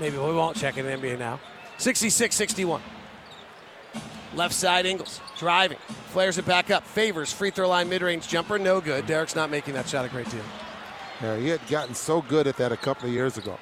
Maybe 0.00 0.16
we 0.16 0.32
won't 0.32 0.56
check 0.56 0.78
in 0.78 0.86
NBA 0.86 1.18
now. 1.18 1.40
66 1.76 2.34
61. 2.34 2.80
Left 4.38 4.54
side, 4.54 4.86
Ingles 4.86 5.20
driving, 5.36 5.78
flares 6.10 6.38
it 6.38 6.46
back 6.46 6.70
up. 6.70 6.84
Favors 6.84 7.32
free 7.32 7.50
throw 7.50 7.68
line 7.68 7.88
mid 7.88 8.02
range 8.02 8.28
jumper, 8.28 8.56
no 8.56 8.80
good. 8.80 9.04
Derrick's 9.04 9.34
not 9.34 9.50
making 9.50 9.74
that 9.74 9.88
shot 9.88 10.04
a 10.04 10.08
great 10.08 10.30
deal. 10.30 10.44
Yeah, 11.20 11.36
he 11.36 11.48
had 11.48 11.60
gotten 11.66 11.92
so 11.92 12.22
good 12.22 12.46
at 12.46 12.56
that 12.58 12.70
a 12.70 12.76
couple 12.76 13.08
of 13.08 13.12
years 13.12 13.36
ago. 13.36 13.58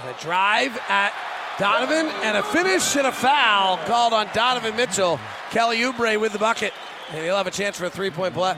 And 0.00 0.16
a 0.16 0.20
drive 0.20 0.78
at 0.88 1.12
Donovan 1.58 2.06
and 2.22 2.36
a 2.36 2.42
finish 2.44 2.94
and 2.94 3.08
a 3.08 3.12
foul 3.12 3.78
called 3.78 4.12
on 4.12 4.28
Donovan 4.32 4.76
Mitchell. 4.76 5.18
Kelly 5.50 5.78
Oubre 5.78 6.20
with 6.20 6.32
the 6.32 6.38
bucket, 6.38 6.72
and 7.10 7.24
he'll 7.24 7.36
have 7.36 7.48
a 7.48 7.50
chance 7.50 7.76
for 7.76 7.86
a 7.86 7.90
three 7.90 8.10
point 8.10 8.32
play. 8.32 8.54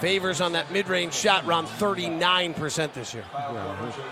Favors 0.00 0.40
on 0.40 0.52
that 0.52 0.72
mid 0.72 0.88
range 0.88 1.12
shot 1.12 1.44
around 1.44 1.66
39% 1.66 2.94
this 2.94 3.12
year. 3.12 3.24
Three- 3.92 4.02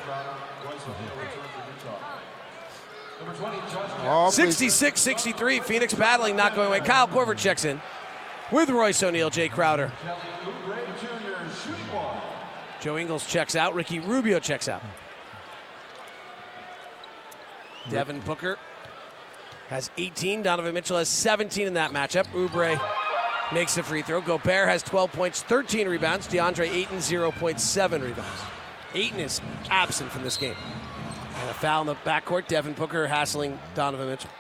66 4.31 5.01
63. 5.01 5.61
Phoenix 5.61 5.95
battling, 5.95 6.37
not 6.37 6.55
going 6.55 6.69
away. 6.69 6.81
Kyle 6.81 7.09
Korver 7.09 7.37
checks 7.37 7.65
in 7.65 7.81
with 8.53 8.71
Royce 8.71 9.03
O'Neal, 9.03 9.31
Jae 9.31 9.51
Crowder. 9.51 9.91
Joe 12.81 12.99
Ingles 12.99 13.27
checks 13.27 13.57
out. 13.57 13.75
Ricky 13.75 13.99
Rubio 13.99 14.39
checks 14.39 14.69
out. 14.69 14.83
Devin 17.89 18.21
Booker 18.21 18.59
has 19.69 19.91
18. 19.97 20.43
Donovan 20.43 20.75
Mitchell 20.75 20.99
has 20.99 21.09
17 21.09 21.67
in 21.67 21.75
that 21.75 21.93
matchup. 21.93 22.27
Oubre 22.29 22.79
makes 23.53 23.75
the 23.75 23.83
free 23.83 24.03
throw. 24.03 24.21
Gobert 24.21 24.69
has 24.69 24.83
12 24.83 25.13
points, 25.13 25.43
13 25.43 25.89
rebounds. 25.89 26.29
DeAndre 26.29 26.69
Ayton, 26.71 26.99
0.7 26.99 28.03
rebounds. 28.03 28.41
Ayton 28.95 29.21
is 29.21 29.41
absent 29.71 30.11
from 30.11 30.23
this 30.23 30.37
game. 30.37 30.57
And 31.41 31.51
a 31.51 31.55
foul 31.55 31.83
in 31.83 31.87
the 31.89 31.95
backcourt. 31.97 32.47
Devin 32.49 32.75
Booker 32.75 33.07
hassling 33.07 33.59
Donovan 33.75 34.09
Mitchell. 34.09 34.31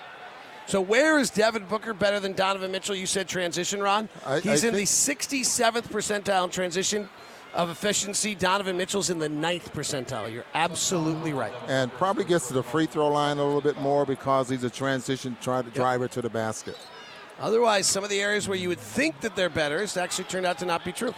So 0.66 0.80
where 0.80 1.18
is 1.18 1.28
Devin 1.30 1.66
Booker 1.66 1.92
better 1.92 2.20
than 2.20 2.32
Donovan 2.32 2.70
Mitchell? 2.72 2.94
You 2.94 3.06
said 3.06 3.28
transition, 3.28 3.80
Ron. 3.82 4.08
I- 4.24 4.40
He's 4.40 4.64
I 4.64 4.68
in 4.68 4.74
the 4.74 4.84
67th 4.86 5.88
percentile 5.88 6.44
in 6.44 6.50
transition 6.50 7.08
of 7.52 7.68
efficiency. 7.68 8.34
Donovan 8.34 8.76
Mitchell's 8.76 9.10
in 9.10 9.18
the 9.18 9.28
ninth 9.28 9.72
percentile. 9.74 10.32
You're 10.32 10.46
absolutely 10.54 11.32
right. 11.34 11.52
and 11.68 11.92
probably 11.92 12.24
gets 12.24 12.48
to 12.48 12.54
the 12.54 12.62
free 12.62 12.86
throw 12.86 13.08
line 13.08 13.38
a 13.38 13.44
little 13.44 13.60
bit 13.60 13.78
more 13.80 14.06
because 14.06 14.48
he's 14.48 14.64
a 14.64 14.70
transition 14.70 15.36
try 15.42 15.60
driver 15.62 16.08
to 16.08 16.22
the 16.22 16.30
basket. 16.30 16.78
Otherwise, 17.40 17.86
some 17.86 18.04
of 18.04 18.10
the 18.10 18.20
areas 18.20 18.48
where 18.48 18.56
you 18.56 18.68
would 18.68 18.78
think 18.78 19.20
that 19.20 19.34
they're 19.36 19.50
better 19.50 19.80
has 19.80 19.96
actually 19.96 20.24
turned 20.24 20.46
out 20.46 20.56
to 20.58 20.64
not 20.64 20.84
be 20.84 20.92
true. 20.92 21.12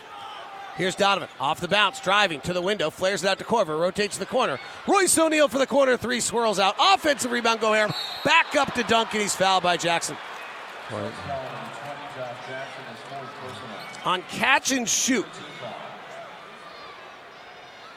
Here's 0.76 0.94
Donovan 0.94 1.28
off 1.40 1.60
the 1.60 1.68
bounce, 1.68 2.00
driving 2.00 2.40
to 2.42 2.52
the 2.52 2.60
window, 2.60 2.90
flares 2.90 3.24
it 3.24 3.28
out 3.28 3.38
to 3.38 3.44
Korver, 3.44 3.80
rotates 3.80 4.16
to 4.16 4.20
the 4.20 4.26
corner. 4.26 4.58
Royce 4.86 5.18
O'Neal 5.18 5.48
for 5.48 5.58
the 5.58 5.66
corner, 5.66 5.96
three 5.96 6.20
swirls 6.20 6.58
out. 6.58 6.76
Offensive 6.78 7.32
rebound, 7.32 7.60
Gobert. 7.60 7.92
Back 8.24 8.54
up 8.56 8.74
to 8.74 8.82
dunk, 8.82 9.12
and 9.12 9.22
he's 9.22 9.34
fouled 9.34 9.62
by 9.62 9.78
Jackson. 9.78 10.16
On 14.04 14.22
catch 14.30 14.70
and 14.70 14.88
shoot, 14.88 15.26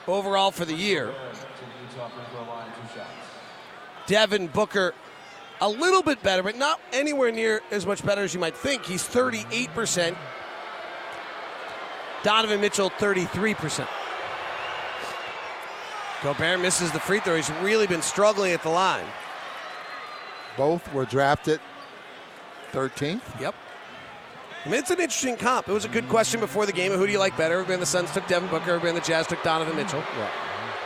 overall 0.08 0.52
for 0.52 0.66
the 0.66 0.74
year, 0.74 1.14
Devin 4.08 4.48
Booker 4.48 4.96
a 5.62 5.70
little 5.70 6.02
bit 6.02 6.24
better, 6.24 6.42
but 6.42 6.58
not 6.58 6.80
anywhere 6.94 7.32
near 7.32 7.62
as 7.72 7.86
much 7.86 8.04
better 8.06 8.24
as 8.24 8.34
you 8.34 8.40
might 8.40 8.56
think. 8.56 8.86
He's 8.86 9.04
38%. 9.04 10.16
Donovan 12.24 12.60
Mitchell, 12.60 12.90
33%. 12.92 13.88
Gobert 16.22 16.60
misses 16.60 16.92
the 16.92 17.00
free 17.00 17.20
throw. 17.20 17.36
He's 17.36 17.50
really 17.62 17.88
been 17.88 18.02
struggling 18.02 18.52
at 18.52 18.62
the 18.62 18.70
line. 18.70 19.06
Both 20.58 20.92
were 20.94 21.06
drafted 21.06 21.62
13th. 22.74 23.22
Yep. 23.40 23.56
I 24.66 24.70
mean, 24.70 24.80
it's 24.80 24.92
an 24.92 25.00
interesting 25.00 25.38
comp. 25.38 25.70
It 25.70 25.72
was 25.72 25.86
a 25.86 25.90
good 25.90 26.10
question 26.10 26.42
before 26.42 26.66
the 26.66 26.74
game. 26.74 26.92
of 26.92 27.00
Who 27.00 27.06
do 27.06 27.14
you 27.14 27.20
like 27.20 27.38
better? 27.38 27.54
Everybody 27.54 27.80
the 27.80 27.86
Suns 27.86 28.12
took 28.12 28.28
Devin 28.28 28.50
Booker. 28.50 28.72
Everybody 28.72 29.00
the 29.00 29.06
Jazz 29.06 29.26
took 29.26 29.42
Donovan 29.42 29.78
Mitchell. 29.78 30.04
Yeah. 30.18 30.30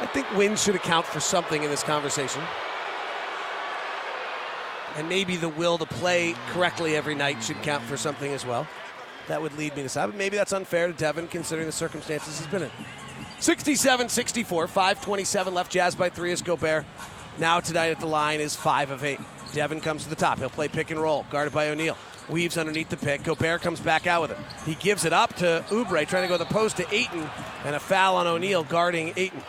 I 0.01 0.05
think 0.05 0.29
wins 0.35 0.61
should 0.61 0.75
account 0.75 1.07
for 1.07 1.19
something 1.19 1.63
in 1.63 1.71
this 1.71 1.81
conversation. 1.81 2.43
And 4.95 5.09
maybe 5.09 5.37
the 5.37 5.49
will 5.49 5.79
to 5.79 5.87
play 5.87 6.35
correctly 6.49 6.95
every 6.95 7.15
night 7.15 7.41
should 7.43 7.61
count 7.63 7.83
for 7.83 7.97
something 7.97 8.31
as 8.31 8.45
well. 8.45 8.67
That 9.27 9.41
would 9.41 9.57
lead 9.57 9.75
me 9.75 9.83
to 9.83 9.89
say, 9.89 10.05
but 10.05 10.15
maybe 10.15 10.35
that's 10.37 10.53
unfair 10.53 10.87
to 10.87 10.93
Devin 10.93 11.27
considering 11.27 11.65
the 11.65 11.71
circumstances 11.71 12.39
he's 12.39 12.47
been 12.47 12.63
in. 12.63 12.71
67 13.39 14.09
64, 14.09 14.67
527 14.67 15.53
left. 15.53 15.71
Jazz 15.71 15.95
by 15.95 16.09
three 16.09 16.31
is 16.31 16.41
Gobert. 16.41 16.85
Now 17.39 17.59
tonight 17.59 17.91
at 17.91 17.99
the 17.99 18.05
line 18.05 18.39
is 18.39 18.55
five 18.55 18.91
of 18.91 19.03
eight. 19.03 19.19
Devin 19.53 19.81
comes 19.81 20.03
to 20.03 20.09
the 20.09 20.15
top. 20.15 20.39
He'll 20.39 20.49
play 20.49 20.67
pick 20.67 20.91
and 20.91 21.01
roll, 21.01 21.25
guarded 21.29 21.53
by 21.53 21.69
O'Neal. 21.69 21.97
Weaves 22.29 22.57
underneath 22.57 22.89
the 22.89 22.97
pick. 22.97 23.23
Gobert 23.23 23.61
comes 23.61 23.79
back 23.79 24.07
out 24.07 24.21
with 24.21 24.31
it. 24.31 24.37
He 24.65 24.75
gives 24.75 25.03
it 25.03 25.13
up 25.13 25.35
to 25.35 25.63
Oubre, 25.69 26.07
trying 26.07 26.23
to 26.23 26.29
go 26.29 26.37
the 26.37 26.45
post 26.45 26.77
to 26.77 26.95
Ayton, 26.95 27.29
and 27.65 27.75
a 27.75 27.79
foul 27.79 28.15
on 28.15 28.27
O'Neal 28.27 28.63
guarding 28.63 29.13
Ayton. 29.15 29.43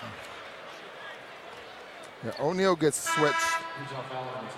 Yeah, 2.24 2.32
O'Neal 2.40 2.74
gets 2.74 2.98
switched, 3.14 3.36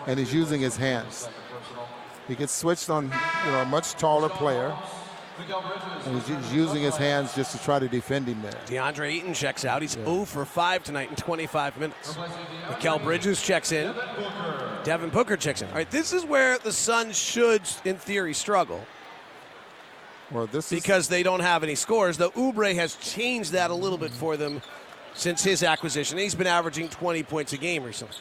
and 0.07 0.19
he's 0.19 0.33
using 0.33 0.61
his 0.61 0.77
hands. 0.77 1.29
He 2.29 2.35
gets 2.35 2.53
switched 2.53 2.91
on 2.91 3.05
you 3.45 3.51
know 3.51 3.63
a 3.63 3.67
much 3.67 3.93
taller 3.95 4.29
player, 4.29 4.75
and 6.07 6.23
he's 6.23 6.53
using 6.53 6.83
his 6.83 6.97
hands 6.97 7.35
just 7.35 7.53
to 7.53 7.63
try 7.63 7.79
to 7.79 7.89
defend 7.89 8.27
him 8.27 8.41
there. 8.43 8.53
DeAndre 8.67 9.13
Ayton 9.13 9.35
checks 9.35 9.65
out. 9.65 9.83
He's 9.83 9.93
0 9.93 10.25
for 10.25 10.45
5 10.45 10.85
tonight 10.85 11.11
in 11.11 11.17
25 11.17 11.79
minutes. 11.79 12.17
Mikal 12.69 13.03
Bridges 13.03 13.43
checks 13.43 13.73
in. 13.73 13.95
Devin 14.85 15.11
Booker 15.11 15.37
checks 15.37 15.63
in. 15.63 15.69
All 15.69 15.75
right, 15.75 15.91
this 15.91 16.13
is 16.13 16.25
where 16.25 16.59
the 16.59 16.73
Suns 16.73 17.19
should, 17.19 17.63
in 17.85 17.97
theory, 17.97 18.35
struggle. 18.35 18.85
Well, 20.31 20.47
this 20.47 20.71
because 20.71 21.09
they 21.09 21.23
don't 21.23 21.41
have 21.41 21.63
any 21.63 21.75
scores. 21.75 22.17
Though 22.17 22.31
Oubre 22.31 22.75
has 22.75 22.97
changed 22.97 23.53
that 23.53 23.71
a 23.71 23.75
little 23.75 23.99
bit 23.99 24.11
for 24.11 24.37
them 24.37 24.61
since 25.15 25.43
his 25.43 25.63
acquisition. 25.63 26.19
He's 26.19 26.35
been 26.35 26.47
averaging 26.47 26.89
20 26.89 27.23
points 27.23 27.53
a 27.53 27.57
game 27.57 27.85
recently. 27.85 28.17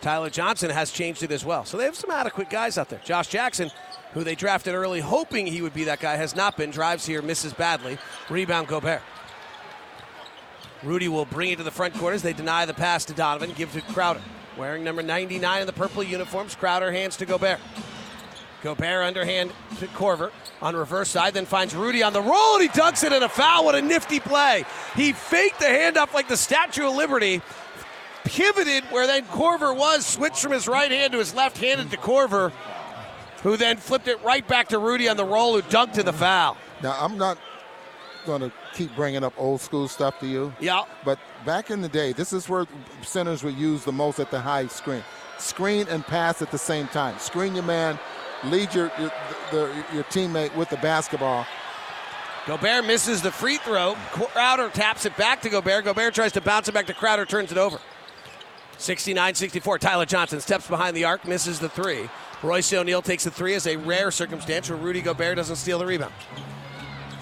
Tyler 0.00 0.30
Johnson 0.30 0.70
has 0.70 0.90
changed 0.90 1.22
it 1.22 1.32
as 1.32 1.44
well. 1.44 1.64
So 1.64 1.76
they 1.76 1.84
have 1.84 1.96
some 1.96 2.10
adequate 2.10 2.50
guys 2.50 2.78
out 2.78 2.88
there. 2.88 3.00
Josh 3.04 3.28
Jackson, 3.28 3.70
who 4.16 4.24
they 4.24 4.34
drafted 4.34 4.74
early, 4.74 4.98
hoping 4.98 5.46
he 5.46 5.60
would 5.60 5.74
be 5.74 5.84
that 5.84 6.00
guy, 6.00 6.16
has 6.16 6.34
not 6.34 6.56
been. 6.56 6.70
Drives 6.70 7.04
here, 7.04 7.20
misses 7.20 7.52
badly. 7.52 7.98
Rebound 8.30 8.66
Gobert. 8.66 9.02
Rudy 10.82 11.06
will 11.06 11.26
bring 11.26 11.50
it 11.50 11.56
to 11.56 11.62
the 11.62 11.70
front 11.70 11.92
quarters. 11.92 12.22
They 12.22 12.32
deny 12.32 12.64
the 12.64 12.72
pass 12.72 13.04
to 13.04 13.12
Donovan, 13.12 13.52
give 13.54 13.74
to 13.74 13.82
Crowder. 13.82 14.22
Wearing 14.56 14.84
number 14.84 15.02
99 15.02 15.60
in 15.60 15.66
the 15.66 15.72
purple 15.74 16.02
uniforms, 16.02 16.54
Crowder 16.54 16.90
hands 16.90 17.18
to 17.18 17.26
Gobert. 17.26 17.58
Gobert 18.62 19.04
underhand 19.04 19.52
to 19.80 19.86
Korver 19.88 20.30
on 20.62 20.74
reverse 20.74 21.10
side, 21.10 21.34
then 21.34 21.44
finds 21.44 21.74
Rudy 21.74 22.02
on 22.02 22.14
the 22.14 22.22
roll 22.22 22.54
and 22.54 22.62
he 22.62 22.68
dunks 22.68 23.04
it 23.04 23.12
in 23.12 23.22
a 23.22 23.28
foul. 23.28 23.66
What 23.66 23.74
a 23.74 23.82
nifty 23.82 24.18
play. 24.18 24.64
He 24.94 25.12
faked 25.12 25.60
the 25.60 25.66
handoff 25.66 26.14
like 26.14 26.28
the 26.28 26.38
Statue 26.38 26.88
of 26.88 26.94
Liberty, 26.94 27.42
pivoted 28.24 28.84
where 28.84 29.06
then 29.06 29.26
Korver 29.26 29.76
was, 29.76 30.06
switched 30.06 30.38
from 30.38 30.52
his 30.52 30.66
right 30.66 30.90
hand 30.90 31.12
to 31.12 31.18
his 31.18 31.34
left 31.34 31.58
handed 31.58 31.90
to 31.90 31.98
Korver, 31.98 32.50
who 33.46 33.56
then 33.56 33.76
flipped 33.76 34.08
it 34.08 34.20
right 34.24 34.46
back 34.48 34.66
to 34.66 34.76
Rudy 34.76 35.08
on 35.08 35.16
the 35.16 35.24
roll, 35.24 35.54
who 35.54 35.62
dunked 35.62 35.92
to 35.92 36.02
the 36.02 36.12
foul. 36.12 36.56
Now, 36.82 36.96
I'm 36.98 37.16
not 37.16 37.38
going 38.26 38.40
to 38.40 38.50
keep 38.74 38.92
bringing 38.96 39.22
up 39.22 39.34
old 39.38 39.60
school 39.60 39.86
stuff 39.86 40.18
to 40.18 40.26
you. 40.26 40.52
Yeah. 40.58 40.82
But 41.04 41.20
back 41.44 41.70
in 41.70 41.80
the 41.80 41.88
day, 41.88 42.12
this 42.12 42.32
is 42.32 42.48
where 42.48 42.66
centers 43.02 43.44
were 43.44 43.50
used 43.50 43.84
the 43.84 43.92
most 43.92 44.18
at 44.18 44.32
the 44.32 44.40
high 44.40 44.66
screen. 44.66 45.04
Screen 45.38 45.86
and 45.88 46.04
pass 46.04 46.42
at 46.42 46.50
the 46.50 46.58
same 46.58 46.88
time. 46.88 47.16
Screen 47.20 47.54
your 47.54 47.62
man, 47.62 48.00
lead 48.46 48.74
your 48.74 48.90
your, 48.98 49.12
the, 49.52 49.84
your 49.94 50.02
teammate 50.04 50.52
with 50.56 50.68
the 50.68 50.78
basketball. 50.78 51.46
Gobert 52.48 52.84
misses 52.84 53.22
the 53.22 53.30
free 53.30 53.58
throw. 53.58 53.94
Crowder 54.10 54.70
taps 54.70 55.06
it 55.06 55.16
back 55.16 55.40
to 55.42 55.50
Gobert. 55.50 55.84
Gobert 55.84 56.14
tries 56.14 56.32
to 56.32 56.40
bounce 56.40 56.66
it 56.66 56.72
back 56.72 56.86
to 56.86 56.94
Crowder, 56.94 57.24
turns 57.24 57.52
it 57.52 57.58
over. 57.58 57.78
69 58.78 59.36
64. 59.36 59.78
Tyler 59.78 60.04
Johnson 60.04 60.40
steps 60.40 60.66
behind 60.66 60.96
the 60.96 61.04
arc, 61.04 61.24
misses 61.28 61.60
the 61.60 61.68
three. 61.68 62.08
Royce 62.42 62.72
O'Neal 62.72 63.02
takes 63.02 63.24
the 63.24 63.30
three 63.30 63.54
as 63.54 63.66
a 63.66 63.76
rare 63.76 64.10
circumstance 64.10 64.68
where 64.68 64.78
Rudy 64.78 65.00
Gobert 65.00 65.36
doesn't 65.36 65.56
steal 65.56 65.78
the 65.78 65.86
rebound. 65.86 66.12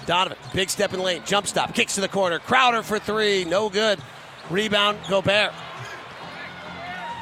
Donovan, 0.05 0.37
big 0.53 0.69
step 0.69 0.93
in 0.93 0.99
lane, 1.01 1.23
jump 1.25 1.47
stop, 1.47 1.73
kicks 1.73 1.95
to 1.95 2.01
the 2.01 2.07
corner. 2.07 2.39
Crowder 2.39 2.83
for 2.83 2.99
three, 2.99 3.43
no 3.45 3.69
good. 3.69 3.99
Rebound, 4.49 4.99
Gobert. 5.09 5.51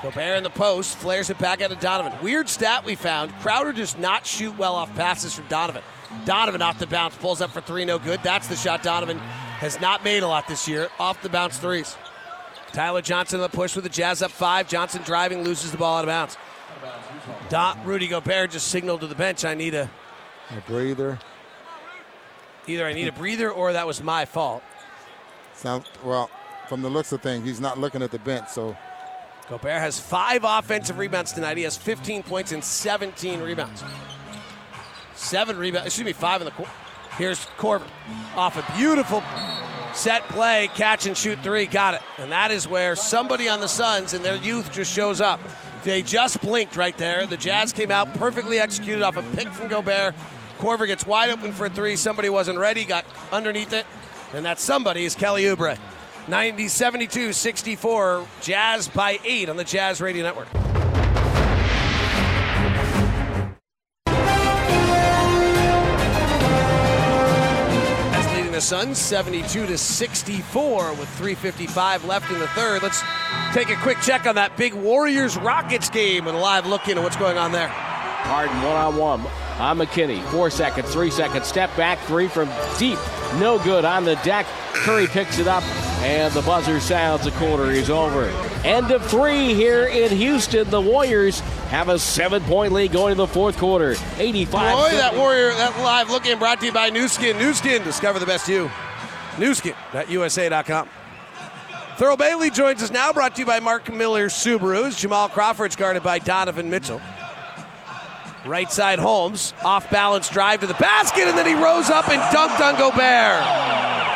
Gobert 0.01 0.37
in 0.37 0.43
the 0.43 0.49
post, 0.49 0.97
flares 0.97 1.29
it 1.29 1.37
back 1.37 1.61
out 1.61 1.69
to 1.69 1.77
Donovan. 1.77 2.11
Weird 2.21 2.49
stat 2.49 2.83
we 2.83 2.95
found. 2.95 3.31
Crowder 3.39 3.71
does 3.71 3.97
not 3.97 4.25
shoot 4.25 4.57
well 4.57 4.75
off 4.75 4.93
passes 4.95 5.33
from 5.33 5.47
Donovan. 5.47 5.81
Donovan 6.25 6.61
off 6.61 6.77
the 6.77 6.87
bounce, 6.87 7.15
pulls 7.15 7.41
up 7.41 7.51
for 7.51 7.61
three, 7.61 7.85
no 7.85 7.99
good. 7.99 8.21
That's 8.21 8.47
the 8.47 8.55
shot 8.55 8.83
Donovan 8.83 9.17
has 9.17 9.79
not 9.79 10.03
made 10.03 10.23
a 10.23 10.27
lot 10.27 10.45
this 10.47 10.67
year. 10.67 10.89
Off 10.99 11.21
the 11.21 11.29
bounce 11.29 11.57
threes. 11.57 11.95
Tyler 12.73 13.01
Johnson 13.01 13.39
on 13.39 13.49
the 13.49 13.55
push 13.55 13.75
with 13.75 13.85
the 13.85 13.89
Jazz 13.89 14.21
up 14.21 14.31
five. 14.31 14.67
Johnson 14.67 15.01
driving, 15.03 15.43
loses 15.43 15.71
the 15.71 15.77
ball 15.77 15.99
out 15.99 16.03
of 16.03 16.07
bounds. 16.07 16.37
Dot 17.49 17.77
Rudy 17.85 18.07
Gobert 18.07 18.51
just 18.51 18.67
signaled 18.67 19.01
to 19.01 19.07
the 19.07 19.15
bench, 19.15 19.45
I 19.45 19.53
need 19.53 19.73
a, 19.73 19.89
a 20.49 20.61
breather. 20.67 21.19
Either 22.67 22.85
I 22.85 22.93
need 22.93 23.07
a 23.07 23.11
breather 23.11 23.51
or 23.51 23.73
that 23.73 23.85
was 23.85 24.01
my 24.01 24.25
fault. 24.25 24.63
Sounds 25.53 25.85
well, 26.03 26.29
from 26.67 26.81
the 26.81 26.89
looks 26.89 27.11
of 27.11 27.21
things, 27.21 27.45
he's 27.45 27.59
not 27.59 27.77
looking 27.77 28.01
at 28.01 28.11
the 28.11 28.19
bench, 28.19 28.49
so 28.49 28.75
Gobert 29.49 29.79
has 29.79 29.99
five 29.99 30.43
offensive 30.43 30.97
rebounds 30.97 31.33
tonight. 31.33 31.57
He 31.57 31.63
has 31.63 31.77
15 31.77 32.23
points 32.23 32.51
and 32.51 32.63
17 32.63 33.41
rebounds. 33.41 33.83
Seven 35.15 35.57
rebounds, 35.57 35.87
excuse 35.87 36.05
me, 36.05 36.13
five 36.13 36.41
in 36.41 36.45
the 36.45 36.51
quarter. 36.51 36.71
Here's 37.17 37.45
Korver 37.57 37.87
off 38.35 38.57
a 38.57 38.77
beautiful 38.77 39.21
set 39.93 40.23
play, 40.29 40.69
catch 40.73 41.05
and 41.05 41.15
shoot 41.15 41.37
three. 41.43 41.65
Got 41.65 41.95
it. 41.95 42.01
And 42.17 42.31
that 42.31 42.51
is 42.51 42.67
where 42.67 42.95
somebody 42.95 43.47
on 43.47 43.59
the 43.59 43.67
Suns 43.67 44.13
and 44.13 44.25
their 44.25 44.35
youth 44.37 44.71
just 44.71 44.91
shows 44.91 45.21
up. 45.21 45.39
They 45.83 46.01
just 46.01 46.41
blinked 46.41 46.75
right 46.77 46.97
there. 46.97 47.27
The 47.27 47.37
Jazz 47.37 47.73
came 47.73 47.91
out 47.91 48.13
perfectly 48.13 48.59
executed 48.59 49.03
off 49.03 49.17
a 49.17 49.23
pick 49.35 49.49
from 49.49 49.67
Gobert. 49.67 50.15
Korver 50.57 50.87
gets 50.87 51.05
wide 51.05 51.29
open 51.29 51.51
for 51.51 51.67
three. 51.67 51.97
Somebody 51.97 52.29
wasn't 52.29 52.57
ready, 52.57 52.85
got 52.85 53.05
underneath 53.31 53.73
it. 53.73 53.85
And 54.33 54.45
that 54.45 54.59
somebody 54.59 55.03
is 55.03 55.13
Kelly 55.13 55.43
Oubre. 55.43 55.77
90 56.27 56.67
72 56.69 57.33
64. 57.33 58.25
Jazz 58.41 58.87
by 58.87 59.19
eight 59.25 59.49
on 59.49 59.57
the 59.57 59.65
Jazz 59.65 59.99
Radio 59.99 60.23
Network. 60.23 60.47
Suns 68.63 68.97
72 68.97 69.67
to 69.67 69.77
64 69.77 70.93
with 70.93 71.09
355 71.09 72.05
left 72.05 72.31
in 72.31 72.39
the 72.39 72.47
third. 72.47 72.81
Let's 72.81 73.03
take 73.51 73.69
a 73.69 73.75
quick 73.75 73.99
check 73.99 74.25
on 74.25 74.35
that 74.35 74.55
big 74.55 74.73
Warriors 74.73 75.35
Rockets 75.35 75.89
game 75.89 76.27
and 76.27 76.37
a 76.37 76.39
live 76.39 76.65
look 76.65 76.87
into 76.87 77.01
what's 77.01 77.17
going 77.17 77.37
on 77.37 77.51
there. 77.51 77.67
Harden 77.67 78.55
one 78.61 78.77
on 78.77 78.95
one 78.95 79.19
on 79.59 79.79
McKinnie. 79.79 80.23
Four 80.31 80.49
seconds, 80.49 80.93
three 80.93 81.11
seconds. 81.11 81.45
Step 81.45 81.75
back, 81.75 81.99
three 82.07 82.29
from 82.29 82.49
deep. 82.79 82.97
No 83.35 83.59
good 83.59 83.83
on 83.83 84.05
the 84.05 84.15
deck. 84.23 84.45
Curry 84.71 85.07
picks 85.07 85.39
it 85.39 85.47
up, 85.47 85.63
and 86.03 86.33
the 86.33 86.41
buzzer 86.41 86.79
sounds. 86.79 87.23
The 87.23 87.31
quarter 87.31 87.71
is 87.71 87.89
over. 87.89 88.25
End 88.65 88.91
of 88.91 89.05
three 89.05 89.53
here 89.53 89.87
in 89.87 90.11
Houston. 90.11 90.69
The 90.69 90.81
Warriors 90.81 91.39
have 91.69 91.87
a 91.87 91.97
seven 91.97 92.43
point 92.43 92.73
lead 92.73 92.91
going 92.91 93.11
to 93.13 93.15
the 93.15 93.27
fourth 93.27 93.57
quarter. 93.57 93.95
85. 94.17 94.75
Boy, 94.75 94.97
that 94.97 95.15
Warrior, 95.15 95.53
that 95.53 95.77
live 95.79 96.09
look 96.09 96.25
in 96.25 96.37
brought 96.39 96.59
to 96.59 96.65
you 96.65 96.73
by 96.73 96.89
Nu 96.89 97.07
Skin. 97.07 97.37
Nu 97.37 97.53
Skin, 97.53 97.83
discover 97.83 98.19
the 98.19 98.25
best 98.25 98.49
you. 98.49 98.69
NewSkin.USA.com. 99.37 100.89
Thurl 101.97 102.17
Bailey 102.17 102.49
joins 102.49 102.83
us 102.83 102.91
now, 102.91 103.13
brought 103.13 103.35
to 103.35 103.41
you 103.41 103.45
by 103.45 103.59
Mark 103.59 103.91
Miller 103.91 104.27
Subarus. 104.27 104.97
Jamal 104.97 105.29
Crawford's 105.29 105.75
guarded 105.75 106.03
by 106.03 106.19
Donovan 106.19 106.69
Mitchell. 106.69 107.01
Right 108.45 108.69
side 108.69 108.99
Holmes, 108.99 109.53
off 109.63 109.89
balance 109.89 110.27
drive 110.29 110.59
to 110.61 110.67
the 110.67 110.73
basket, 110.73 111.27
and 111.27 111.37
then 111.37 111.45
he 111.45 111.53
rose 111.53 111.89
up 111.89 112.09
and 112.09 112.21
dunked 112.35 112.59
on 112.59 112.77
Gobert. 112.77 114.12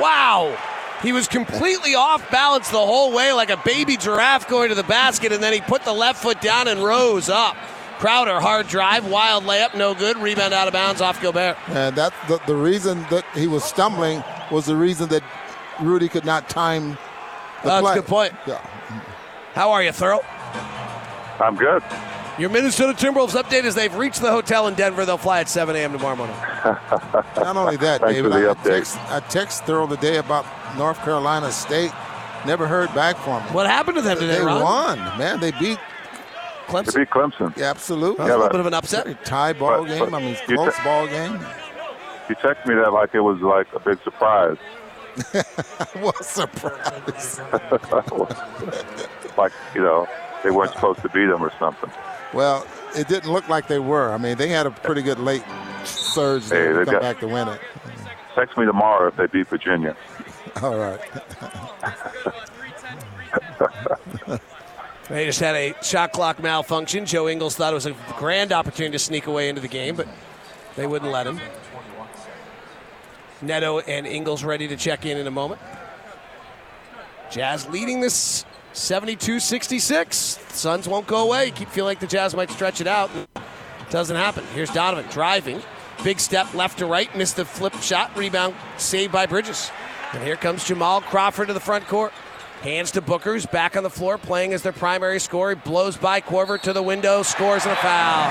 Wow. 0.00 0.56
He 1.02 1.12
was 1.12 1.28
completely 1.28 1.94
off 1.94 2.30
balance 2.30 2.68
the 2.70 2.78
whole 2.78 3.12
way, 3.14 3.32
like 3.32 3.50
a 3.50 3.56
baby 3.64 3.96
giraffe 3.96 4.48
going 4.48 4.68
to 4.68 4.74
the 4.74 4.82
basket, 4.82 5.32
and 5.32 5.42
then 5.42 5.52
he 5.52 5.60
put 5.60 5.82
the 5.84 5.92
left 5.92 6.22
foot 6.22 6.40
down 6.40 6.68
and 6.68 6.82
rose 6.82 7.28
up. 7.28 7.56
Crowder, 7.98 8.40
hard 8.40 8.66
drive, 8.66 9.06
wild 9.06 9.44
layup, 9.44 9.74
no 9.76 9.94
good. 9.94 10.16
Rebound 10.18 10.54
out 10.54 10.66
of 10.66 10.72
bounds 10.72 11.00
off 11.00 11.20
Gobert. 11.22 11.56
And 11.68 11.94
that's 11.94 12.16
the, 12.28 12.40
the 12.46 12.54
reason 12.56 13.02
that 13.10 13.24
he 13.34 13.46
was 13.46 13.62
stumbling 13.62 14.22
was 14.50 14.66
the 14.66 14.76
reason 14.76 15.08
that 15.10 15.22
Rudy 15.80 16.08
could 16.08 16.24
not 16.24 16.48
time 16.48 16.98
the 17.62 17.68
That's 17.68 17.82
play. 17.82 17.92
a 17.92 17.94
good 17.96 18.06
point. 18.06 18.32
Yeah. 18.46 18.58
How 19.54 19.70
are 19.72 19.82
you, 19.82 19.90
Thurl? 19.90 20.24
I'm 21.40 21.56
good. 21.56 21.82
Your 22.40 22.48
Minnesota 22.48 22.94
Timberwolves 22.94 23.40
update 23.40 23.64
is 23.64 23.74
they've 23.74 23.94
reached 23.94 24.22
the 24.22 24.30
hotel 24.30 24.66
in 24.66 24.74
Denver. 24.74 25.04
They'll 25.04 25.18
fly 25.18 25.40
at 25.40 25.48
7 25.50 25.76
a.m. 25.76 25.92
tomorrow 25.92 26.16
morning. 26.16 26.34
Not 27.36 27.54
only 27.56 27.76
that, 27.76 28.00
David, 28.00 28.32
for 28.32 28.38
I, 28.38 28.54
update. 28.54 28.64
text, 28.64 28.96
I 29.10 29.20
text 29.20 29.64
Thurl 29.64 29.86
today 29.88 30.16
about 30.16 30.46
North 30.78 30.96
Carolina 31.02 31.52
State. 31.52 31.92
Never 32.46 32.66
heard 32.66 32.92
back 32.94 33.16
from 33.18 33.42
him. 33.42 33.52
What 33.52 33.66
happened 33.66 33.96
to 33.96 34.02
them 34.02 34.18
today, 34.18 34.38
They 34.38 34.44
Ron? 34.44 34.62
won, 34.62 34.98
man. 35.18 35.38
They 35.40 35.50
beat 35.52 35.78
Clemson. 36.66 36.92
They 36.94 37.00
beat 37.00 37.10
Clemson. 37.10 37.54
Yeah, 37.58 37.68
absolutely. 37.68 38.24
That 38.26 38.32
was 38.32 38.32
a 38.32 38.38
little 38.38 38.48
bit 38.52 38.60
of 38.60 38.66
an 38.66 38.74
upset. 38.74 39.22
tie 39.26 39.52
ball 39.52 39.82
But- 39.82 39.88
game. 39.88 39.98
but 40.10 40.14
I 40.14 40.20
mean, 40.20 40.36
you 40.48 40.56
close 40.56 40.74
te- 40.76 40.82
ball 40.82 41.06
game. 41.08 41.32
You 42.30 42.36
texted 42.36 42.64
me 42.66 42.74
that 42.76 42.90
like 42.94 43.14
it 43.14 43.20
was 43.20 43.38
like 43.42 43.66
a 43.74 43.80
big 43.80 44.02
surprise. 44.02 44.56
what 46.00 46.24
surprise! 46.24 47.40
like 49.36 49.52
you 49.74 49.82
know 49.82 50.08
they 50.44 50.50
weren't 50.50 50.70
supposed 50.72 51.02
to 51.02 51.08
beat 51.10 51.26
them 51.26 51.42
or 51.42 51.52
something. 51.58 51.90
Well, 52.32 52.66
it 52.96 53.08
didn't 53.08 53.32
look 53.32 53.48
like 53.48 53.66
they 53.66 53.78
were. 53.78 54.12
I 54.12 54.18
mean, 54.18 54.36
they 54.36 54.48
had 54.48 54.66
a 54.66 54.70
pretty 54.70 55.02
good 55.02 55.18
late 55.18 55.42
surge 55.84 56.44
Hey, 56.44 56.50
there 56.50 56.72
they 56.74 56.78
to 56.80 56.84
come 56.86 56.94
got- 56.94 57.02
back 57.02 57.20
to 57.20 57.28
win 57.28 57.48
it. 57.48 57.60
Text 58.34 58.56
me 58.56 58.64
tomorrow 58.64 59.08
if 59.08 59.16
they 59.16 59.26
beat 59.26 59.48
Virginia. 59.48 59.96
All 60.62 60.76
right. 60.78 61.00
They 65.08 65.26
just 65.26 65.40
had 65.40 65.56
a 65.56 65.74
shot 65.82 66.12
clock 66.12 66.40
malfunction. 66.40 67.04
Joe 67.04 67.28
Ingles 67.28 67.56
thought 67.56 67.72
it 67.72 67.74
was 67.74 67.86
a 67.86 67.96
grand 68.16 68.52
opportunity 68.52 68.92
to 68.92 68.98
sneak 69.00 69.26
away 69.26 69.48
into 69.48 69.60
the 69.60 69.66
game, 69.68 69.96
but 69.96 70.06
they 70.76 70.86
wouldn't 70.86 71.10
let 71.10 71.26
him. 71.26 71.40
Neto 73.42 73.80
and 73.80 74.06
Ingles 74.06 74.44
ready 74.44 74.68
to 74.68 74.76
check 74.76 75.04
in 75.04 75.16
in 75.16 75.26
a 75.26 75.30
moment. 75.30 75.60
Jazz 77.32 77.66
leading 77.68 78.00
this 78.00 78.44
72 78.72 79.40
66. 79.40 80.16
Suns 80.16 80.88
won't 80.88 81.06
go 81.06 81.24
away. 81.24 81.50
Keep 81.50 81.68
feeling 81.68 81.90
like 81.90 82.00
the 82.00 82.06
Jazz 82.06 82.34
might 82.34 82.50
stretch 82.50 82.80
it 82.80 82.86
out. 82.86 83.10
Doesn't 83.90 84.16
happen. 84.16 84.44
Here's 84.54 84.70
Donovan 84.70 85.10
driving. 85.10 85.60
Big 86.04 86.20
step 86.20 86.54
left 86.54 86.78
to 86.78 86.86
right. 86.86 87.14
Missed 87.16 87.36
the 87.36 87.44
flip 87.44 87.74
shot. 87.76 88.16
Rebound 88.16 88.54
saved 88.78 89.12
by 89.12 89.26
Bridges. 89.26 89.70
And 90.12 90.22
here 90.22 90.36
comes 90.36 90.64
Jamal 90.64 91.00
Crawford 91.00 91.48
to 91.48 91.54
the 91.54 91.60
front 91.60 91.86
court. 91.86 92.12
Hands 92.62 92.90
to 92.90 93.00
Booker, 93.00 93.32
who's 93.32 93.46
back 93.46 93.76
on 93.76 93.82
the 93.82 93.90
floor 93.90 94.18
playing 94.18 94.52
as 94.52 94.62
their 94.62 94.72
primary 94.72 95.18
scorer. 95.18 95.54
He 95.54 95.60
blows 95.60 95.96
by 95.96 96.20
Korver 96.20 96.60
to 96.62 96.72
the 96.72 96.82
window, 96.82 97.22
scores 97.22 97.64
and 97.64 97.72
a 97.72 97.76
foul. 97.76 98.30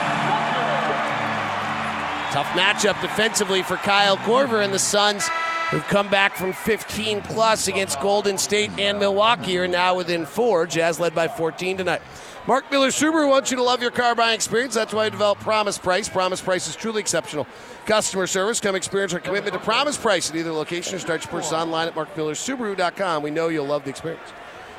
Tough 2.32 2.46
matchup 2.50 3.02
defensively 3.02 3.64
for 3.64 3.78
Kyle 3.78 4.18
Korver 4.18 4.64
and 4.64 4.72
the 4.72 4.78
Suns, 4.78 5.28
who've 5.72 5.88
come 5.88 6.10
back 6.10 6.36
from 6.36 6.54
15 6.54 7.22
plus 7.22 7.68
against 7.68 8.00
Golden 8.02 8.38
State 8.38 8.72
and 8.80 9.00
Milwaukee, 9.00 9.58
are 9.58 9.68
now 9.68 9.96
within 9.96 10.26
four. 10.26 10.66
Jazz 10.66 11.00
led 11.00 11.14
by 11.14 11.28
14 11.28 11.78
tonight. 11.78 12.02
Mark 12.48 12.72
Miller 12.72 12.88
Subaru 12.88 13.30
wants 13.30 13.52
you 13.52 13.58
to 13.58 13.64
love 13.64 13.82
your 13.82 13.92
car 13.92 14.16
buying 14.16 14.34
experience. 14.34 14.74
That's 14.74 14.94
why 14.94 15.06
I 15.06 15.10
developed 15.10 15.42
Promise 15.42 15.78
Price. 15.78 16.10
Promise 16.10 16.42
Price 16.42 16.68
is 16.68 16.76
truly 16.76 17.00
exceptional 17.00 17.46
customer 17.86 18.26
service. 18.26 18.60
Come 18.60 18.76
experience 18.76 19.14
our 19.14 19.20
commitment 19.20 19.54
to 19.54 19.60
Promise 19.60 19.98
Price 19.98 20.30
at 20.30 20.36
either 20.36 20.52
location 20.52 20.96
or 20.96 21.00
start 21.00 21.24
your 21.24 21.32
purchase 21.32 21.54
online 21.54 21.88
at 21.88 21.96
markmillersubaru.com. 21.96 23.22
We 23.22 23.30
know 23.30 23.50
you'll 23.50 23.66
love 23.66 23.84
the 23.84 23.92
experience. 23.92 24.34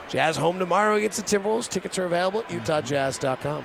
Jazz 0.09 0.37
home 0.37 0.59
tomorrow 0.59 0.97
against 0.97 1.25
the 1.25 1.39
Timberwolves. 1.39 1.69
Tickets 1.69 1.97
are 1.99 2.05
available 2.07 2.41
at 2.41 2.49
utahjazz.com. 2.49 3.65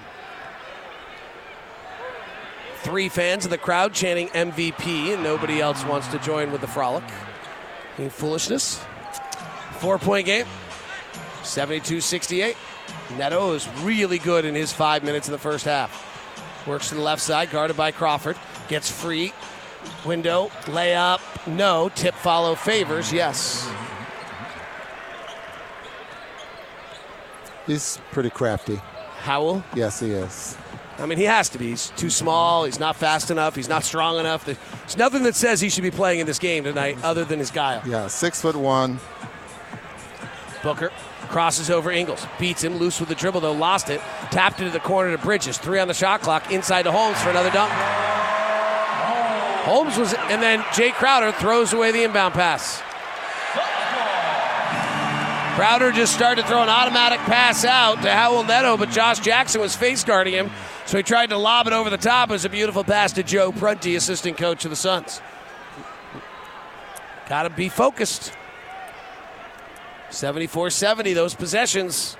Three 2.85 3.09
fans 3.09 3.45
in 3.45 3.49
the 3.49 3.57
crowd 3.57 3.93
chanting 3.93 4.27
MVP, 4.27 5.11
and 5.11 5.23
nobody 5.23 5.59
else 5.59 5.83
wants 5.85 6.07
to 6.09 6.19
join 6.19 6.51
with 6.51 6.61
the 6.61 6.67
frolic. 6.67 7.03
Any 7.97 8.09
foolishness? 8.09 8.79
Four 9.79 9.97
point 9.97 10.27
game, 10.27 10.45
72 11.41 11.99
68. 11.99 12.55
Neto 13.17 13.53
is 13.53 13.67
really 13.81 14.19
good 14.19 14.45
in 14.45 14.53
his 14.53 14.71
five 14.71 15.03
minutes 15.03 15.27
in 15.27 15.31
the 15.31 15.39
first 15.39 15.65
half. 15.65 16.63
Works 16.67 16.89
to 16.89 16.95
the 16.95 17.01
left 17.01 17.23
side, 17.23 17.49
guarded 17.49 17.75
by 17.75 17.89
Crawford. 17.89 18.37
Gets 18.67 18.91
free. 18.91 19.33
Window, 20.05 20.49
layup, 20.65 21.21
no. 21.47 21.89
Tip 21.95 22.13
follow 22.13 22.53
favors, 22.53 23.11
yes. 23.11 23.67
He's 27.65 27.97
pretty 28.11 28.29
crafty. 28.29 28.75
Howell, 29.21 29.63
Yes, 29.73 29.99
he 29.99 30.11
is. 30.11 30.55
I 30.97 31.05
mean, 31.05 31.17
he 31.17 31.25
has 31.25 31.49
to 31.49 31.57
be. 31.57 31.69
He's 31.71 31.89
too 31.91 32.09
small. 32.09 32.63
He's 32.63 32.79
not 32.79 32.95
fast 32.95 33.29
enough. 33.29 33.55
He's 33.55 33.67
not 33.67 33.83
strong 33.83 34.17
enough. 34.17 34.45
There's 34.45 34.97
nothing 34.97 35.23
that 35.23 35.35
says 35.35 35.59
he 35.59 35.69
should 35.69 35.83
be 35.83 35.91
playing 35.91 36.21
in 36.21 36.27
this 36.27 36.39
game 36.39 36.63
tonight 36.63 36.97
other 37.03 37.25
than 37.25 37.39
his 37.39 37.51
guile. 37.51 37.81
Yeah, 37.85 38.07
six 38.07 38.41
foot 38.41 38.55
one. 38.55 38.99
Booker 40.63 40.91
crosses 41.27 41.69
over 41.69 41.91
Ingles, 41.91 42.25
beats 42.39 42.63
him 42.63 42.77
loose 42.77 42.99
with 42.99 43.09
the 43.09 43.15
dribble 43.15 43.41
though, 43.41 43.51
lost 43.51 43.89
it, 43.89 43.99
tapped 44.31 44.59
into 44.59 44.71
the 44.71 44.79
corner 44.79 45.15
to 45.15 45.21
Bridges, 45.21 45.57
three 45.57 45.79
on 45.79 45.87
the 45.87 45.93
shot 45.93 46.21
clock, 46.21 46.51
inside 46.51 46.83
to 46.83 46.91
Holmes 46.91 47.21
for 47.21 47.29
another 47.29 47.51
dunk. 47.51 47.71
Holmes 49.65 49.97
was, 49.97 50.13
and 50.13 50.41
then 50.41 50.61
Jae 50.61 50.93
Crowder 50.93 51.31
throws 51.33 51.73
away 51.73 51.91
the 51.91 52.03
inbound 52.03 52.35
pass. 52.35 52.81
Crowder 55.55 55.91
just 55.91 56.13
started 56.13 56.41
to 56.41 56.47
throw 56.47 56.61
an 56.61 56.69
automatic 56.69 57.19
pass 57.21 57.63
out 57.63 57.95
to 58.01 58.07
Raul 58.09 58.45
Neto, 58.45 58.77
but 58.77 58.89
Josh 58.89 59.19
Jackson 59.19 59.61
was 59.61 59.75
face 59.75 60.03
guarding 60.03 60.33
him, 60.33 60.51
so 60.85 60.97
he 60.97 61.03
tried 61.03 61.29
to 61.29 61.37
lob 61.37 61.67
it 61.67 61.73
over 61.73 61.89
the 61.89 61.97
top. 61.97 62.29
It 62.29 62.33
was 62.33 62.45
a 62.45 62.49
beautiful 62.49 62.83
pass 62.83 63.13
to 63.13 63.23
Joe 63.23 63.51
Prunty, 63.51 63.95
assistant 63.95 64.37
coach 64.37 64.65
of 64.65 64.69
the 64.69 64.75
Suns. 64.75 65.21
Got 67.27 67.43
to 67.43 67.49
be 67.49 67.69
focused. 67.69 68.33
74 70.11 70.69
70, 70.69 71.13
those 71.13 71.33
possessions. 71.33 72.17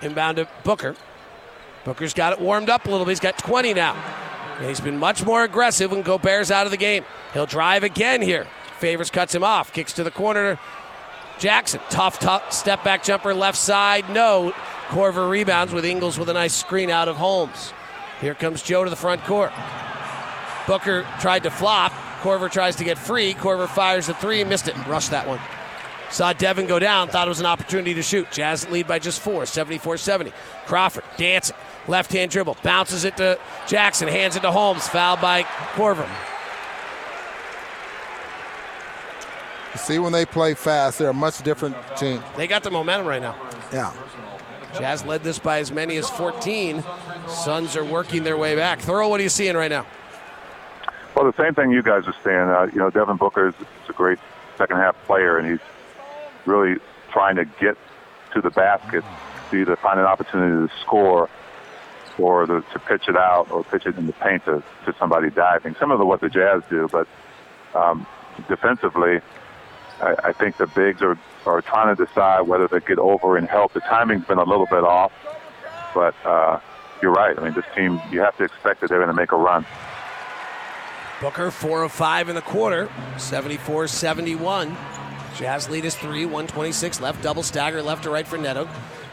Inbound 0.00 0.36
to 0.36 0.48
Booker. 0.62 0.94
Booker's 1.84 2.14
got 2.14 2.32
it 2.32 2.40
warmed 2.40 2.70
up 2.70 2.86
a 2.86 2.90
little 2.90 3.04
bit. 3.04 3.12
He's 3.12 3.20
got 3.20 3.36
20 3.38 3.74
now. 3.74 3.94
And 4.58 4.66
he's 4.66 4.80
been 4.80 4.98
much 4.98 5.24
more 5.24 5.42
aggressive 5.42 5.90
when 5.90 6.02
Gobert's 6.02 6.50
out 6.50 6.66
of 6.66 6.70
the 6.70 6.76
game. 6.76 7.04
He'll 7.32 7.46
drive 7.46 7.82
again 7.82 8.22
here. 8.22 8.46
Favors 8.78 9.10
cuts 9.10 9.34
him 9.34 9.42
off. 9.42 9.72
Kicks 9.72 9.92
to 9.94 10.04
the 10.04 10.10
corner. 10.10 10.58
Jackson, 11.38 11.80
tough, 11.88 12.18
tough 12.18 12.52
step 12.52 12.82
back 12.84 13.04
jumper 13.04 13.32
left 13.32 13.58
side. 13.58 14.08
No. 14.10 14.52
Korver 14.88 15.28
rebounds 15.28 15.72
with 15.72 15.84
Ingles 15.84 16.18
with 16.18 16.28
a 16.28 16.32
nice 16.32 16.54
screen 16.54 16.90
out 16.90 17.08
of 17.08 17.16
Holmes. 17.16 17.72
Here 18.20 18.34
comes 18.34 18.62
Joe 18.62 18.84
to 18.84 18.90
the 18.90 18.96
front 18.96 19.22
court. 19.24 19.52
Booker 20.66 21.06
tried 21.20 21.44
to 21.44 21.50
flop. 21.50 21.92
Korver 22.22 22.50
tries 22.50 22.76
to 22.76 22.84
get 22.84 22.98
free. 22.98 23.34
Korver 23.34 23.68
fires 23.68 24.08
a 24.08 24.14
three, 24.14 24.42
missed 24.44 24.66
it, 24.66 24.74
rushed 24.86 25.10
that 25.10 25.28
one. 25.28 25.40
Saw 26.10 26.32
Devin 26.32 26.66
go 26.66 26.78
down, 26.78 27.08
thought 27.08 27.28
it 27.28 27.28
was 27.28 27.40
an 27.40 27.46
opportunity 27.46 27.94
to 27.94 28.02
shoot. 28.02 28.30
Jazz 28.30 28.68
lead 28.70 28.88
by 28.88 28.98
just 28.98 29.20
four, 29.20 29.44
74 29.46 29.98
70. 29.98 30.32
Crawford 30.66 31.04
dancing, 31.16 31.54
left 31.86 32.12
hand 32.12 32.30
dribble, 32.30 32.56
bounces 32.62 33.04
it 33.04 33.16
to 33.18 33.38
Jackson, 33.66 34.08
hands 34.08 34.34
it 34.34 34.40
to 34.40 34.50
Holmes, 34.50 34.88
fouled 34.88 35.20
by 35.20 35.42
Korver. 35.74 36.08
You 39.72 39.78
see, 39.78 39.98
when 39.98 40.12
they 40.12 40.24
play 40.24 40.54
fast, 40.54 40.98
they're 40.98 41.10
a 41.10 41.14
much 41.14 41.42
different 41.42 41.76
team. 41.96 42.22
They 42.36 42.46
got 42.46 42.62
the 42.62 42.70
momentum 42.70 43.06
right 43.06 43.22
now. 43.22 43.36
Yeah. 43.72 43.92
Jazz 44.74 45.04
led 45.04 45.22
this 45.22 45.38
by 45.38 45.58
as 45.58 45.72
many 45.72 45.96
as 45.96 46.08
14. 46.10 46.82
Suns 47.28 47.76
are 47.76 47.84
working 47.84 48.22
their 48.22 48.36
way 48.36 48.54
back. 48.54 48.80
Thurl, 48.80 49.10
what 49.10 49.20
are 49.20 49.22
you 49.22 49.28
seeing 49.28 49.56
right 49.56 49.70
now? 49.70 49.86
Well, 51.14 51.30
the 51.30 51.42
same 51.42 51.54
thing 51.54 51.70
you 51.70 51.82
guys 51.82 52.04
are 52.06 52.14
saying. 52.22 52.48
Uh, 52.48 52.70
you 52.72 52.78
know, 52.78 52.90
Devin 52.90 53.16
Booker 53.16 53.48
is, 53.48 53.54
is 53.54 53.88
a 53.88 53.92
great 53.92 54.18
second 54.56 54.76
half 54.76 54.96
player, 55.04 55.38
and 55.38 55.50
he's 55.50 55.60
really 56.46 56.76
trying 57.10 57.36
to 57.36 57.44
get 57.44 57.76
to 58.34 58.40
the 58.40 58.50
basket 58.50 59.04
to 59.50 59.56
either 59.56 59.76
find 59.76 59.98
an 59.98 60.06
opportunity 60.06 60.68
to 60.68 60.80
score 60.80 61.28
or 62.18 62.46
the, 62.46 62.60
to 62.72 62.78
pitch 62.78 63.08
it 63.08 63.16
out 63.16 63.50
or 63.50 63.64
pitch 63.64 63.86
it 63.86 63.96
in 63.96 64.06
the 64.06 64.12
paint 64.14 64.44
to, 64.44 64.62
to 64.84 64.94
somebody 64.98 65.30
diving. 65.30 65.74
Similar 65.76 65.98
to 65.98 66.04
what 66.04 66.20
the 66.20 66.28
Jazz 66.28 66.62
do, 66.68 66.88
but 66.90 67.06
um, 67.74 68.06
defensively, 68.48 69.20
I, 70.00 70.14
I 70.24 70.32
think 70.32 70.56
the 70.56 70.66
bigs 70.66 71.02
are, 71.02 71.18
are 71.46 71.62
trying 71.62 71.94
to 71.94 72.04
decide 72.04 72.42
whether 72.42 72.68
they 72.68 72.80
get 72.80 72.98
over 72.98 73.36
and 73.36 73.48
help. 73.48 73.72
The 73.72 73.80
timing's 73.80 74.24
been 74.24 74.38
a 74.38 74.44
little 74.44 74.66
bit 74.66 74.84
off, 74.84 75.12
but 75.94 76.14
uh, 76.24 76.60
you're 77.02 77.12
right. 77.12 77.38
I 77.38 77.44
mean, 77.44 77.54
this 77.54 77.64
team, 77.74 78.00
you 78.10 78.20
have 78.20 78.36
to 78.38 78.44
expect 78.44 78.80
that 78.80 78.88
they're 78.88 78.98
going 78.98 79.08
to 79.08 79.14
make 79.14 79.32
a 79.32 79.36
run. 79.36 79.66
Booker, 81.20 81.50
4 81.50 81.82
of 81.82 81.92
5 81.92 82.28
in 82.28 82.34
the 82.36 82.42
quarter, 82.42 82.88
74 83.16 83.88
71. 83.88 84.76
Jazz 85.36 85.68
lead 85.68 85.84
is 85.84 85.94
three, 85.94 86.24
126 86.24 87.00
left, 87.00 87.22
double 87.22 87.42
stagger 87.42 87.82
left 87.82 88.04
to 88.04 88.10
right 88.10 88.26
for 88.26 88.38
Neto. 88.38 88.68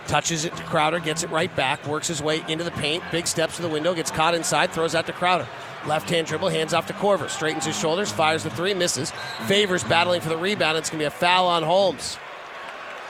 Touches 0.08 0.46
it 0.46 0.56
to 0.56 0.64
Crowder, 0.64 1.00
gets 1.00 1.24
it 1.24 1.32
right 1.32 1.54
back, 1.56 1.86
works 1.88 2.08
his 2.08 2.22
way 2.22 2.44
into 2.48 2.64
the 2.64 2.72
paint, 2.72 3.04
big 3.12 3.26
steps 3.26 3.56
to 3.56 3.64
the 3.64 3.70
window, 3.70 3.94
gets 3.94 4.12
caught 4.12 4.36
inside, 4.36 4.72
throws 4.72 4.94
out 4.94 5.08
to 5.08 5.14
Crowder. 5.14 5.48
Left 5.88 6.10
hand 6.10 6.26
dribble, 6.28 6.50
hands 6.50 6.74
off 6.74 6.88
to 6.88 6.94
Korver, 6.94 7.30
straightens 7.30 7.66
his 7.66 7.78
shoulders, 7.80 8.12
fires 8.12 8.44
the 8.44 8.50
three, 8.50 8.74
misses. 8.74 9.12
Favors 9.46 9.84
battling 9.84 10.20
for 10.22 10.30
the 10.30 10.38
rebound. 10.38 10.78
It's 10.78 10.90
going 10.90 10.98
to 11.00 11.04
be 11.04 11.08
a 11.08 11.12
foul 11.12 11.48
on 11.48 11.62
Holmes. 11.64 12.18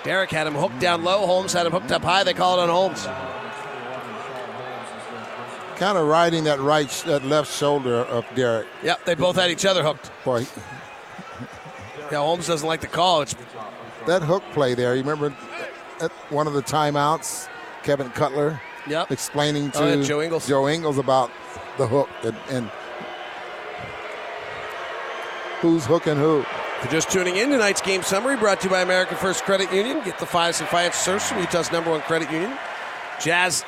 Derrick 0.03 0.29
had 0.29 0.45
him 0.45 0.53
hooked 0.55 0.79
down 0.79 1.03
low, 1.03 1.25
Holmes 1.25 1.53
had 1.53 1.65
him 1.65 1.71
hooked 1.71 1.91
up 1.91 2.03
high. 2.03 2.23
They 2.23 2.33
call 2.33 2.59
it 2.59 2.63
on 2.63 2.69
Holmes. 2.69 3.07
Kind 5.77 5.97
of 5.97 6.07
riding 6.07 6.45
that 6.45 6.59
right, 6.61 6.87
that 7.05 7.25
left 7.25 7.51
shoulder 7.51 7.95
of 8.05 8.25
Derrick. 8.33 8.67
Yep, 8.83 9.05
they 9.05 9.15
both 9.15 9.35
had 9.35 9.51
each 9.51 9.65
other 9.65 9.83
hooked. 9.83 10.09
Boy, 10.23 10.45
Yeah, 12.11 12.19
Holmes 12.19 12.47
doesn't 12.47 12.67
like 12.67 12.79
the 12.81 12.87
call. 12.87 13.21
It's 13.21 13.35
that 14.07 14.21
hook 14.21 14.43
play 14.53 14.73
there. 14.73 14.95
You 14.95 15.01
remember 15.01 15.35
at 16.01 16.11
one 16.29 16.47
of 16.47 16.53
the 16.53 16.61
timeouts, 16.61 17.49
Kevin 17.83 18.09
Cutler 18.11 18.61
Yep. 18.87 19.11
explaining 19.11 19.71
to 19.71 19.79
Oh, 19.83 19.93
yeah, 19.95 20.03
Joe 20.03 20.21
Ingles. 20.21 20.47
Joe 20.47 20.69
Ingles 20.69 20.97
about 20.97 21.29
the 21.77 21.87
hook 21.87 22.09
and, 22.23 22.35
and 22.49 22.69
who's 25.61 25.85
hooking 25.85 26.15
who. 26.15 26.45
You're 26.83 26.91
just 26.91 27.09
tuning 27.09 27.37
in, 27.37 27.49
tonight's 27.49 27.81
game 27.81 28.03
summary 28.03 28.37
brought 28.37 28.59
to 28.61 28.67
you 28.67 28.71
by 28.71 28.81
American 28.81 29.17
First 29.17 29.43
Credit 29.43 29.71
Union. 29.73 30.03
Get 30.03 30.19
the 30.19 30.25
finest 30.25 30.61
and 30.61 30.69
financial 30.69 30.99
service 30.99 31.29
from 31.29 31.39
Utah's 31.39 31.71
number 31.71 31.89
one 31.89 32.01
credit 32.01 32.29
union. 32.31 32.57
Jazz 33.21 33.63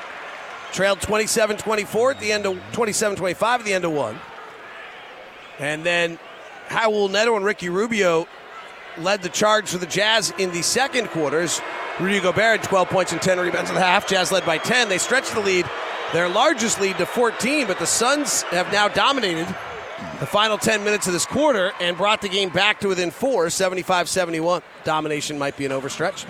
trailed 0.71 0.99
27-24 0.99 2.11
at 2.11 2.19
the 2.19 2.31
end 2.31 2.45
of 2.45 2.57
27-25 2.73 3.41
at 3.41 3.63
the 3.63 3.73
end 3.73 3.85
of 3.85 3.91
one. 3.91 4.19
And 5.59 5.83
then 5.83 6.19
Raul 6.69 7.09
Neto 7.09 7.35
and 7.35 7.45
Ricky 7.45 7.69
Rubio 7.69 8.27
led 8.97 9.21
the 9.21 9.29
charge 9.29 9.69
for 9.69 9.77
the 9.77 9.85
Jazz 9.85 10.33
in 10.37 10.51
the 10.51 10.61
second 10.61 11.07
quarters. 11.07 11.61
Rudy 11.99 12.19
Gobert 12.19 12.59
had 12.59 12.63
12 12.63 12.89
points 12.89 13.11
and 13.11 13.21
10 13.21 13.39
rebounds 13.39 13.69
at 13.71 13.73
the 13.73 13.79
half. 13.79 14.07
Jazz 14.07 14.31
led 14.31 14.45
by 14.45 14.57
10. 14.57 14.89
They 14.89 14.97
stretched 14.97 15.33
the 15.33 15.39
lead, 15.39 15.65
their 16.13 16.29
largest 16.29 16.79
lead, 16.79 16.97
to 16.97 17.05
14, 17.05 17.67
but 17.67 17.79
the 17.79 17.85
Suns 17.85 18.43
have 18.43 18.71
now 18.71 18.87
dominated 18.87 19.47
the 20.19 20.25
final 20.25 20.57
10 20.57 20.83
minutes 20.83 21.07
of 21.07 21.13
this 21.13 21.25
quarter 21.25 21.71
and 21.79 21.97
brought 21.97 22.21
the 22.21 22.29
game 22.29 22.49
back 22.49 22.79
to 22.79 22.87
within 22.87 23.11
four, 23.11 23.49
75 23.49 24.07
71. 24.07 24.61
Domination 24.83 25.37
might 25.37 25.57
be 25.57 25.65
an 25.65 25.71
overstretch. 25.71 26.25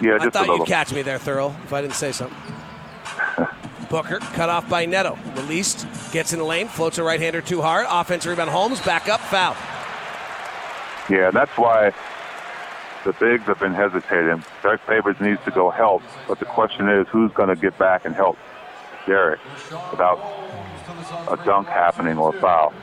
Yeah, 0.00 0.18
I 0.20 0.28
thought 0.28 0.46
you'd 0.46 0.66
catch 0.66 0.92
me 0.92 1.02
there, 1.02 1.18
Thurl, 1.18 1.54
if 1.64 1.72
I 1.72 1.80
didn't 1.80 1.94
say 1.94 2.12
something. 2.12 2.36
Booker 3.90 4.18
cut 4.18 4.48
off 4.48 4.68
by 4.68 4.84
Neto. 4.84 5.18
Released, 5.34 5.86
gets 6.12 6.32
in 6.32 6.38
the 6.38 6.44
lane, 6.44 6.68
floats 6.68 6.98
a 6.98 7.02
right 7.02 7.20
hander 7.20 7.40
too 7.40 7.62
hard. 7.62 7.86
Offensive 7.88 8.30
rebound, 8.30 8.50
Holmes, 8.50 8.80
back 8.80 9.08
up, 9.08 9.20
foul. 9.20 9.56
Yeah, 11.08 11.30
that's 11.30 11.56
why 11.56 11.92
the 13.06 13.12
bigs 13.12 13.44
have 13.44 13.60
been 13.60 13.72
hesitating. 13.72 14.44
Derrick 14.62 14.80
Favors 14.82 15.18
needs 15.20 15.40
to 15.44 15.52
go 15.52 15.70
help, 15.70 16.02
but 16.26 16.40
the 16.40 16.44
question 16.44 16.88
is 16.88 17.06
who's 17.08 17.30
going 17.32 17.48
to 17.48 17.54
get 17.54 17.78
back 17.78 18.04
and 18.04 18.14
help 18.14 18.36
Derrick 19.06 19.38
without 19.92 20.18
a 21.28 21.36
dunk 21.44 21.68
happening 21.68 22.18
or 22.18 22.36
a 22.36 22.40
foul. 22.40 22.74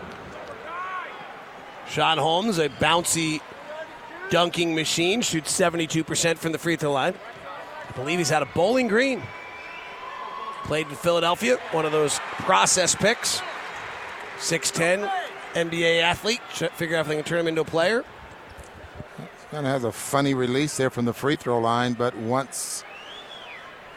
Sean 1.90 2.18
Holmes, 2.18 2.58
a 2.58 2.70
bouncy 2.70 3.42
dunking 4.30 4.74
machine, 4.74 5.22
shoots 5.22 5.52
72% 5.52 6.38
from 6.38 6.54
the 6.54 6.58
free 6.58 6.78
throw 6.78 6.94
line. 6.94 7.16
I 7.90 7.92
believe 7.92 8.18
he's 8.18 8.32
out 8.32 8.42
of 8.42 8.54
Bowling 8.54 8.88
Green. 8.88 9.22
Played 10.64 10.88
in 10.88 10.96
Philadelphia, 10.96 11.58
one 11.72 11.86
of 11.86 11.92
those 11.92 12.20
process 12.40 12.96
picks. 12.96 13.42
6'10 14.38 15.12
NBA 15.54 16.02
athlete. 16.02 16.42
Figure 16.76 16.96
out 16.96 17.02
if 17.02 17.08
they 17.08 17.16
can 17.16 17.26
turn 17.26 17.40
him 17.40 17.48
into 17.48 17.62
a 17.62 17.66
player. 17.66 18.06
Kind 19.54 19.68
of 19.68 19.72
has 19.72 19.84
a 19.84 19.92
funny 19.92 20.34
release 20.34 20.78
there 20.78 20.90
from 20.90 21.06
the 21.06 21.14
free 21.14 21.36
throw 21.36 21.60
line, 21.60 21.94
but 21.94 22.18
once 22.18 22.84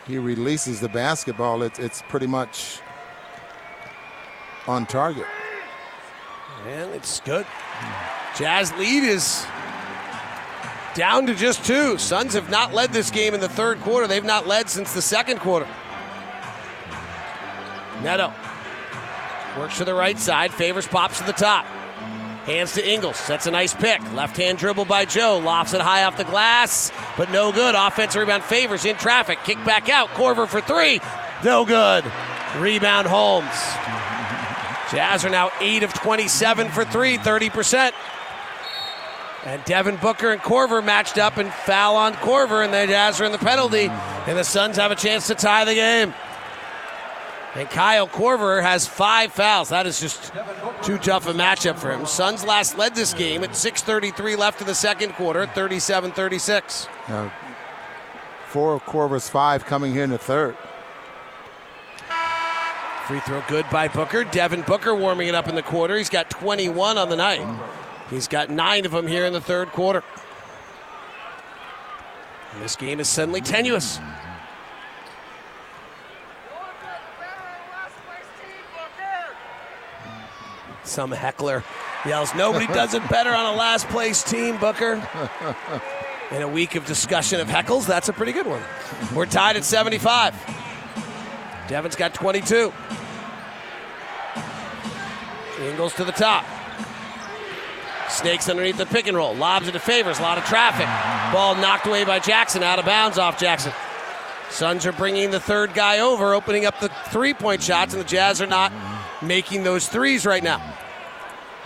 he 0.07 0.19
releases 0.19 0.81
the 0.81 0.89
basketball, 0.91 1.63
it's 1.63 1.79
it's 1.79 2.03
pretty 2.11 2.27
much 2.27 2.81
on 4.67 4.85
target. 4.85 5.25
And 6.67 6.91
it's 6.95 7.21
good. 7.21 7.47
Jazz 8.37 8.71
lead 8.75 9.03
is 9.03 9.47
down 10.95 11.25
to 11.25 11.35
just 11.35 11.65
two. 11.65 11.97
Suns 11.97 12.35
have 12.35 12.51
not 12.51 12.75
led 12.75 12.93
this 12.93 13.11
game 13.11 13.33
in 13.33 13.41
the 13.41 13.49
third 13.49 13.81
quarter. 13.81 14.07
They've 14.07 14.23
not 14.23 14.47
led 14.47 14.69
since 14.69 14.93
the 14.93 15.01
second 15.01 15.41
quarter. 15.41 15.67
Neto 18.03 18.31
works 19.59 19.79
to 19.79 19.87
the 19.87 19.95
right 19.95 20.19
side, 20.19 20.53
favors 20.53 20.87
pops 20.87 21.17
to 21.17 21.25
the 21.25 21.33
top. 21.33 21.65
Hands 22.47 22.73
to 22.75 22.89
Ingles. 22.89 23.27
That's 23.27 23.47
a 23.47 23.51
nice 23.51 23.75
pick. 23.75 24.01
Left 24.13 24.37
hand 24.37 24.59
dribble 24.59 24.85
by 24.85 25.05
Joe. 25.05 25.39
Lofts 25.39 25.75
it 25.75 25.81
high 25.81 26.05
off 26.05 26.17
the 26.17 26.23
glass, 26.23 26.93
but 27.17 27.29
no 27.33 27.51
good. 27.51 27.75
Offensive 27.75 28.21
rebound 28.21 28.45
favors 28.45 28.85
in 28.85 28.95
traffic. 28.97 29.41
Kick 29.43 29.63
back 29.65 29.89
out. 29.89 30.11
Korver 30.11 30.47
for 30.47 30.61
three. 30.61 31.01
No 31.43 31.65
good. 31.65 32.05
Rebound 32.59 33.09
Holmes. 33.09 33.51
Jazz 34.93 35.25
are 35.25 35.31
now 35.31 35.51
8 35.61 35.83
of 35.83 35.93
27 35.93 36.69
for 36.69 36.85
3, 36.85 37.19
30%. 37.19 37.93
And 39.45 39.65
Devin 39.65 39.97
Booker 39.97 40.31
and 40.31 40.41
Korver 40.41 40.85
matched 40.85 41.19
up 41.19 41.39
and 41.39 41.53
foul 41.53 41.97
on 41.97 42.15
Korver, 42.15 42.65
and 42.65 42.73
the 42.73 42.87
Jazz 42.87 43.21
are 43.21 43.25
in 43.25 43.33
the 43.33 43.39
penalty, 43.39 43.89
and 43.89 44.39
the 44.39 44.45
Suns 44.45 44.77
have 44.77 44.93
a 44.93 44.97
chance 44.97 45.27
to 45.27 45.35
tie 45.35 45.65
the 45.65 45.75
game. 45.75 46.15
And 47.57 47.71
Kyle 47.71 48.07
Korver 48.07 48.63
has 48.63 48.87
five 48.87 49.33
fouls. 49.33 49.71
That 49.71 49.87
is 49.87 49.99
just 49.99 50.31
too 50.83 50.99
tough 50.99 51.27
a 51.27 51.33
matchup 51.33 51.79
for 51.79 51.91
him. 51.91 52.05
Suns 52.05 52.45
last 52.45 52.77
led 52.77 52.95
this 52.95 53.15
game 53.15 53.43
at 53.43 53.51
6.33 53.51 54.37
left 54.37 54.61
in 54.61 54.67
the 54.67 54.75
second 54.75 55.15
quarter, 55.15 55.47
37 55.47 56.13
36. 56.13 56.87
Uh, 57.09 57.31
four 58.49 58.75
of 58.75 58.83
Korver's 58.85 59.31
five 59.31 59.65
coming 59.65 59.95
here 59.95 60.05
in 60.05 60.11
the 60.11 60.19
third. 60.19 60.55
Free 63.07 63.21
throw 63.21 63.43
good 63.49 63.65
by 63.71 63.89
Booker. 63.89 64.25
Devin 64.25 64.63
Booker 64.63 64.95
warming 64.95 65.29
it 65.29 65.35
up 65.35 65.49
in 65.49 65.55
the 65.55 65.63
quarter. 65.63 65.97
He's 65.97 66.11
got 66.11 66.29
21 66.29 66.99
on 66.99 67.09
the 67.09 67.17
night. 67.17 67.47
He's 68.11 68.29
got 68.29 68.51
nine 68.51 68.85
of 68.85 68.93
them 68.93 69.07
here 69.07 69.25
in 69.25 69.33
the 69.33 69.41
third 69.41 69.69
quarter. 69.69 70.03
And 72.53 72.63
this 72.63 72.77
game 72.77 73.01
is 73.01 73.09
suddenly 73.09 73.41
tenuous. 73.41 73.99
Some 80.87 81.11
heckler 81.11 81.65
yells, 82.07 82.35
Nobody 82.35 82.67
does 82.69 82.95
it 82.95 83.07
better 83.09 83.31
on 83.31 83.55
a 83.55 83.57
last 83.57 83.89
place 83.89 84.23
team, 84.23 84.57
Booker. 84.59 85.03
In 86.31 86.43
a 86.43 86.49
week 86.49 86.75
of 86.75 86.87
discussion 86.87 87.41
of 87.41 87.49
heckles, 87.49 87.87
that's 87.87 88.09
a 88.09 88.13
pretty 88.13 88.33
good 88.33 88.47
one. 88.47 88.63
We're 89.15 89.27
tied 89.27 89.57
at 89.57 89.65
75. 89.65 90.35
Devin's 91.69 91.97
got 91.97 92.15
22. 92.15 92.73
Ingles 95.61 95.95
to 95.95 96.05
the 96.05 96.13
top. 96.13 96.45
Snakes 98.09 98.49
underneath 98.49 98.77
the 98.77 98.87
pick 98.87 99.09
and 99.09 99.17
roll. 99.17 99.35
Lobs 99.35 99.69
it 99.69 99.73
to 99.73 99.81
Favors. 99.81 100.19
A 100.19 100.23
lot 100.23 100.39
of 100.39 100.45
traffic. 100.45 100.87
Ball 101.35 101.57
knocked 101.57 101.87
away 101.87 102.05
by 102.05 102.19
Jackson. 102.19 102.63
Out 102.63 102.79
of 102.79 102.85
bounds 102.85 103.19
off 103.19 103.39
Jackson. 103.39 103.73
Suns 104.51 104.87
are 104.87 104.93
bringing 104.93 105.33
the 105.33 105.41
third 105.41 105.75
guy 105.75 105.99
over, 105.99 106.33
opening 106.33 106.67
up 106.67 106.79
the 106.81 106.89
three 107.09 107.35
point 107.35 107.63
shots, 107.63 107.93
and 107.95 108.01
the 108.01 108.07
Jazz 108.07 108.41
are 108.41 108.47
not 108.47 108.73
making 109.23 109.65
those 109.65 109.89
threes 109.89 110.25
right 110.25 110.43
now. 110.43 110.63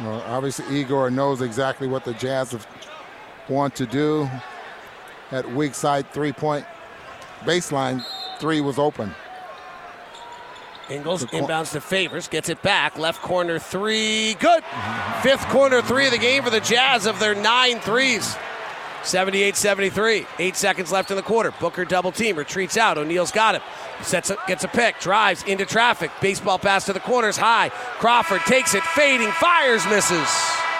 Well, 0.01 0.23
obviously, 0.27 0.81
Igor 0.81 1.11
knows 1.11 1.43
exactly 1.43 1.87
what 1.87 2.05
the 2.05 2.15
Jazz 2.15 2.57
want 3.49 3.75
to 3.77 3.87
do. 3.87 4.29
At 5.31 5.49
weak 5.53 5.75
side 5.75 6.11
three 6.13 6.33
point 6.33 6.65
baseline 7.43 8.05
three 8.39 8.61
was 8.61 8.79
open. 8.79 9.15
Ingles 10.89 11.25
inbounds 11.27 11.71
to 11.73 11.81
Favors, 11.81 12.27
gets 12.27 12.49
it 12.49 12.61
back. 12.63 12.99
Left 12.99 13.23
corner 13.23 13.61
three. 13.61 14.35
Good. 14.35 14.65
Fifth 15.23 15.47
corner 15.49 15.83
three 15.83 16.07
of 16.07 16.13
the 16.13 16.19
game 16.19 16.43
for 16.43 16.51
the 16.51 16.61
Jazz 16.61 17.07
of 17.07 17.21
their 17.21 17.35
nine 17.35 17.79
threes. 17.79 18.37
78 19.03 19.57
73. 19.57 20.27
Eight 20.39 20.57
seconds 20.57 20.93
left 20.93 21.11
in 21.11 21.17
the 21.17 21.23
quarter. 21.23 21.53
Booker 21.61 21.85
double 21.85 22.13
team, 22.13 22.37
retreats 22.37 22.77
out. 22.77 22.99
O'Neale's 22.99 23.31
got 23.33 23.55
him. 23.55 23.63
Sets 24.03 24.31
a, 24.31 24.37
gets 24.47 24.65
a 24.65 24.69
pick, 24.69 24.99
drives 25.01 25.43
into 25.45 25.65
traffic. 25.67 26.11
Baseball 26.21 26.59
pass 26.59 26.85
to 26.87 26.93
the 26.93 27.01
corners, 27.01 27.37
high. 27.37 27.69
Crawford 27.99 28.41
takes 28.43 28.75
it, 28.75 28.83
fading, 28.83 29.31
fires, 29.33 29.85
misses. 29.87 30.29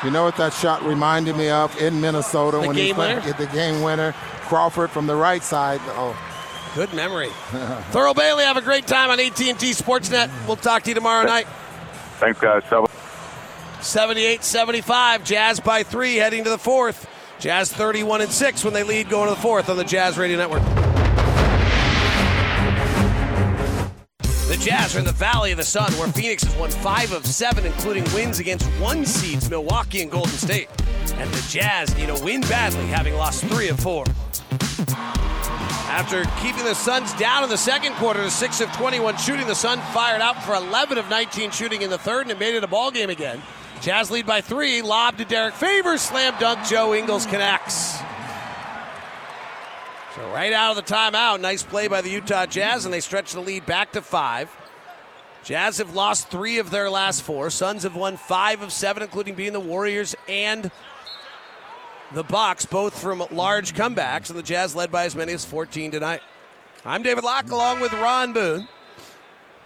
You 0.05 0.11
know 0.11 0.25
what 0.25 0.37
that 0.37 0.53
shot 0.55 0.83
reminded 0.83 1.37
me 1.37 1.51
of 1.51 1.79
in 1.81 2.01
Minnesota 2.01 2.59
The 2.59 2.67
when 2.69 2.77
game 2.77 2.87
he 2.87 2.93
played 2.95 3.17
winner? 3.17 3.27
get 3.27 3.39
the 3.39 3.47
game 3.55 3.83
winner. 3.83 4.13
Crawford 4.43 4.91
from 4.91 5.07
the 5.07 5.17
right 5.17 5.43
side. 5.43 5.81
Oh, 5.89 6.19
Good 6.75 6.95
memory. 6.95 7.29
Thurl 7.91 8.15
Bailey, 8.15 8.45
have 8.45 8.57
a 8.57 8.63
great 8.63 8.87
time 8.87 9.11
on 9.11 9.19
AT&T 9.19 9.53
Sportsnet. 9.53 10.31
We'll 10.47 10.55
talk 10.57 10.85
to 10.85 10.91
you 10.91 10.95
tomorrow 10.95 11.27
night. 11.27 11.49
Thanks, 12.21 12.39
guys. 12.39 12.63
78 13.81 14.45
75. 14.45 15.25
Jazz 15.25 15.59
by 15.59 15.83
three 15.83 16.17
heading 16.17 16.45
to 16.45 16.51
the 16.51 16.59
fourth. 16.59 17.09
Jazz 17.41 17.73
31 17.73 18.21
and 18.21 18.31
6 18.31 18.65
when 18.65 18.75
they 18.75 18.83
lead 18.83 19.09
going 19.09 19.27
to 19.27 19.35
the 19.35 19.41
fourth 19.41 19.71
on 19.71 19.79
the 19.79 19.85
Jazz 19.85 20.19
Radio 20.19 20.37
Network. 20.37 20.63
The 24.21 24.59
Jazz 24.61 24.95
are 24.95 24.99
in 24.99 25.07
the 25.07 25.13
Valley 25.13 25.51
of 25.51 25.57
the 25.57 25.65
Sun, 25.65 25.91
where 25.95 26.09
Phoenix 26.09 26.43
has 26.43 26.55
won 26.57 26.69
five 26.71 27.13
of 27.13 27.25
seven, 27.25 27.65
including 27.65 28.05
wins 28.13 28.41
against 28.41 28.67
one 28.79 29.07
seeds 29.07 29.49
Milwaukee 29.49 30.03
and 30.03 30.11
Golden 30.11 30.33
State. 30.33 30.69
And 31.15 31.33
the 31.33 31.49
Jazz 31.49 31.97
need 31.97 32.11
a 32.11 32.23
win 32.23 32.43
badly, 32.43 32.87
having 32.89 33.15
lost 33.15 33.43
three 33.47 33.71
of 33.71 33.81
four. 33.81 34.05
After 35.89 36.25
keeping 36.43 36.65
the 36.65 36.75
Suns 36.75 37.15
down 37.15 37.43
in 37.43 37.49
the 37.49 37.57
second 37.57 37.95
quarter 37.95 38.23
to 38.23 38.31
6 38.31 38.61
of 38.61 38.71
21 38.73 39.17
shooting, 39.17 39.47
the 39.47 39.55
Sun 39.55 39.79
fired 39.95 40.21
out 40.21 40.43
for 40.45 40.55
11 40.55 40.99
of 40.99 41.09
19 41.09 41.53
shooting 41.53 41.81
in 41.81 41.89
the 41.89 41.99
third 41.99 42.23
and 42.23 42.33
it 42.33 42.39
made 42.39 42.55
it 42.55 42.63
a 42.63 42.69
ball 42.69 42.91
game 42.91 43.09
again. 43.09 43.41
Jazz 43.81 44.11
lead 44.11 44.27
by 44.27 44.43
three, 44.43 44.83
lob 44.83 45.17
to 45.17 45.25
Derrick 45.25 45.55
Favors, 45.55 46.03
slam 46.03 46.35
dunk, 46.39 46.67
Joe 46.67 46.95
Ingles 46.95 47.25
connects. 47.25 47.99
So 50.15 50.29
right 50.33 50.53
out 50.53 50.77
of 50.77 50.85
the 50.85 50.95
timeout, 50.95 51.41
nice 51.41 51.63
play 51.63 51.89
by 51.89 52.03
the 52.03 52.11
Utah 52.11 52.45
Jazz, 52.45 52.85
and 52.85 52.93
they 52.93 53.01
stretch 53.01 53.33
the 53.33 53.41
lead 53.41 53.65
back 53.65 53.93
to 53.93 54.03
five. 54.03 54.51
Jazz 55.45 55.79
have 55.79 55.95
lost 55.95 56.29
three 56.29 56.59
of 56.59 56.71
their 56.71 56.91
last 56.91 57.23
four. 57.23 57.49
Suns 57.49 57.85
have 57.85 57.97
won 57.97 58.19
five 58.19 58.61
of 58.61 58.71
seven, 58.71 59.03
including 59.03 59.35
beating 59.35 59.55
the 59.55 59.61
Warriors 59.61 60.15
and 60.29 60.71
the 62.13 62.25
Bucks, 62.25 62.67
both 62.67 63.01
from 63.01 63.25
large 63.31 63.73
comebacks, 63.73 64.29
and 64.29 64.39
the 64.39 64.43
Jazz 64.43 64.77
led 64.77 64.93
by 64.93 65.07
as 65.07 65.17
many 65.17 65.33
as 65.33 65.47
14 65.47 65.93
tonight. 65.93 66.21
I'm 66.85 67.03
David 67.03 67.25
Locke 67.25 67.51
along 67.51 67.81
with 67.81 67.95
Ron 67.95 68.35
Boone. 68.35 68.69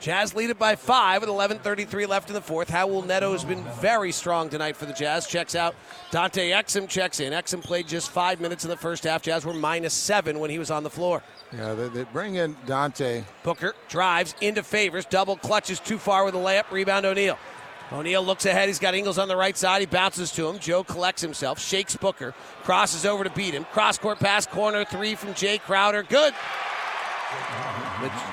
Jazz 0.04 0.34
lead 0.34 0.50
it 0.50 0.58
by 0.58 0.76
five 0.76 1.22
with 1.22 1.30
11.33 1.30 2.06
left 2.06 2.28
in 2.28 2.34
the 2.34 2.40
fourth. 2.42 2.70
Raul 2.70 3.06
Neto 3.06 3.32
has 3.32 3.42
been 3.42 3.64
very 3.80 4.12
strong 4.12 4.50
tonight 4.50 4.76
for 4.76 4.84
the 4.84 4.92
Jazz. 4.92 5.26
Checks 5.26 5.54
out. 5.54 5.74
Dante 6.10 6.50
Exum 6.50 6.86
checks 6.86 7.20
in. 7.20 7.32
Exum 7.32 7.62
played 7.62 7.88
just 7.88 8.10
five 8.10 8.38
minutes 8.38 8.64
in 8.64 8.70
the 8.70 8.76
first 8.76 9.04
half. 9.04 9.22
Jazz 9.22 9.46
were 9.46 9.54
minus 9.54 9.94
seven 9.94 10.40
when 10.40 10.50
he 10.50 10.58
was 10.58 10.70
on 10.70 10.82
the 10.82 10.90
floor. 10.90 11.22
Yeah, 11.54 11.72
they, 11.72 11.88
they 11.88 12.04
bring 12.04 12.34
in 12.34 12.54
Dante. 12.66 13.24
Booker 13.44 13.72
drives 13.88 14.34
into 14.42 14.62
favors. 14.62 15.06
Double 15.06 15.38
clutches 15.38 15.80
too 15.80 15.96
far 15.96 16.26
with 16.26 16.34
a 16.34 16.38
layup. 16.38 16.70
Rebound 16.70 17.06
O'Neale. 17.06 17.38
O'Neale 17.90 18.22
looks 18.22 18.44
ahead. 18.44 18.68
He's 18.68 18.78
got 18.78 18.94
Ingles 18.94 19.16
on 19.16 19.28
the 19.28 19.36
right 19.38 19.56
side. 19.56 19.80
He 19.80 19.86
bounces 19.86 20.30
to 20.32 20.46
him. 20.46 20.58
Joe 20.58 20.84
collects 20.84 21.22
himself, 21.22 21.58
shakes 21.58 21.96
Booker, 21.96 22.34
crosses 22.62 23.06
over 23.06 23.24
to 23.24 23.30
beat 23.30 23.54
him. 23.54 23.64
Cross 23.72 23.98
court 23.98 24.18
pass, 24.18 24.46
corner 24.46 24.84
three 24.84 25.14
from 25.14 25.30
Jae 25.30 25.58
Crowder. 25.60 26.02
Good. 26.02 26.34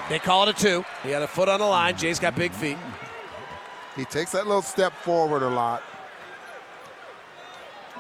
They 0.09 0.19
call 0.19 0.47
it 0.47 0.49
a 0.49 0.53
two. 0.53 0.83
He 1.03 1.09
had 1.11 1.21
a 1.21 1.27
foot 1.27 1.47
on 1.47 1.59
the 1.59 1.65
line. 1.65 1.95
Jae's 1.95 2.19
got 2.19 2.35
big 2.35 2.51
feet. 2.51 2.77
He 3.95 4.05
takes 4.05 4.31
that 4.31 4.47
little 4.47 4.61
step 4.61 4.93
forward 4.93 5.43
a 5.43 5.49
lot. 5.49 5.83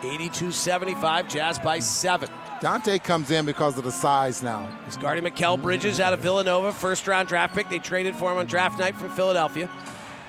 82 0.03 0.51
75, 0.51 1.27
Jazz 1.29 1.59
by 1.59 1.79
seven. 1.79 2.29
Dante 2.59 2.99
comes 2.99 3.31
in 3.31 3.45
because 3.45 3.77
of 3.77 3.83
the 3.83 3.91
size 3.91 4.41
now. 4.41 4.67
He's 4.85 4.97
guarding 4.97 5.23
Mikal 5.23 5.61
Bridges 5.61 5.99
out 5.99 6.13
of 6.13 6.19
Villanova, 6.19 6.71
first 6.71 7.07
round 7.07 7.27
draft 7.27 7.55
pick. 7.55 7.69
They 7.69 7.79
traded 7.79 8.15
for 8.15 8.31
him 8.31 8.37
on 8.37 8.45
draft 8.45 8.79
night 8.79 8.95
from 8.95 9.09
Philadelphia. 9.11 9.69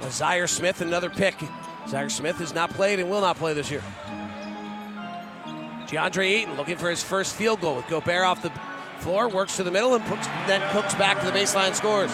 Zhaire 0.01 0.49
Smith, 0.49 0.81
another 0.81 1.11
pick. 1.11 1.37
Zhaire 1.87 2.11
Smith 2.11 2.37
has 2.37 2.55
not 2.55 2.71
played 2.71 3.01
and 3.01 3.11
will 3.11 3.21
not 3.21 3.37
play 3.37 3.55
this 3.55 3.71
year. 3.71 3.83
DeAndre 5.87 6.25
Ayton 6.25 6.57
looking 6.57 6.77
for 6.77 6.89
his 6.89 7.03
first 7.03 7.35
field 7.35 7.61
goal 7.61 7.77
with 7.77 7.87
Gobert 7.89 8.25
off 8.25 8.43
the 8.43 8.51
floor, 9.03 9.29
works 9.29 9.57
to 9.57 9.63
the 9.63 9.71
middle, 9.71 9.95
and 9.95 10.05
puts, 10.05 10.27
then 10.47 10.63
cooks 10.73 10.95
back 10.95 11.19
to 11.21 11.27
the 11.27 11.33
baseline, 11.33 11.75
scores. 11.75 12.11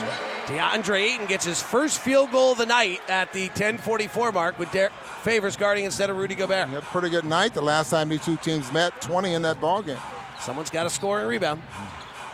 DeAndre 0.46 1.02
Ayton 1.02 1.26
gets 1.26 1.44
his 1.44 1.60
first 1.60 2.00
field 2.00 2.30
goal 2.32 2.52
of 2.52 2.58
the 2.58 2.64
night 2.64 3.00
at 3.08 3.32
the 3.34 3.50
10:44 3.50 4.32
mark 4.32 4.58
with 4.58 4.72
Derrick 4.72 4.92
Favors 5.22 5.56
guarding 5.56 5.84
instead 5.84 6.08
of 6.08 6.16
Rudy 6.16 6.34
Gobert. 6.34 6.72
A 6.72 6.80
pretty 6.80 7.10
good 7.10 7.26
night 7.26 7.52
the 7.52 7.60
last 7.60 7.90
time 7.90 8.08
these 8.08 8.24
two 8.24 8.36
teams 8.36 8.72
met, 8.72 8.98
20 9.02 9.34
in 9.34 9.42
that 9.42 9.60
ball 9.60 9.82
game. 9.82 9.98
Someone's 10.40 10.70
got 10.70 10.84
to 10.84 10.90
score 10.90 11.20
and 11.20 11.28
rebound. 11.28 11.62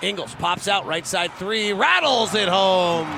Ingles 0.01 0.35
pops 0.37 0.69
out 0.69 0.87
right 0.87 1.05
side 1.05 1.33
three, 1.33 1.73
rattles 1.73 2.35
it 2.35 2.49
home. 2.49 3.09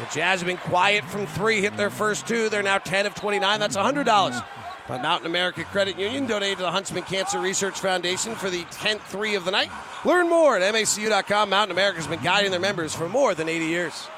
The 0.00 0.06
Jazz 0.12 0.40
have 0.40 0.46
been 0.46 0.56
quiet 0.56 1.04
from 1.04 1.26
three, 1.26 1.60
hit 1.60 1.76
their 1.76 1.90
first 1.90 2.26
two. 2.26 2.48
They're 2.48 2.62
now 2.62 2.78
10 2.78 3.06
of 3.06 3.14
29. 3.14 3.60
That's 3.60 3.76
$100 3.76 4.42
by 4.88 5.00
Mountain 5.00 5.26
America 5.26 5.64
Credit 5.64 5.98
Union, 5.98 6.26
donated 6.26 6.58
to 6.58 6.64
the 6.64 6.70
Huntsman 6.70 7.04
Cancer 7.04 7.40
Research 7.40 7.78
Foundation 7.80 8.34
for 8.34 8.50
the 8.50 8.64
10th 8.64 9.00
three 9.02 9.34
of 9.34 9.44
the 9.44 9.50
night. 9.50 9.70
Learn 10.04 10.28
more 10.28 10.56
at 10.56 10.74
macu.com. 10.74 11.50
Mountain 11.50 11.76
America 11.76 11.98
has 11.98 12.06
been 12.06 12.22
guiding 12.22 12.50
their 12.50 12.60
members 12.60 12.94
for 12.94 13.08
more 13.08 13.34
than 13.34 13.48
80 13.48 13.66
years. 13.66 14.08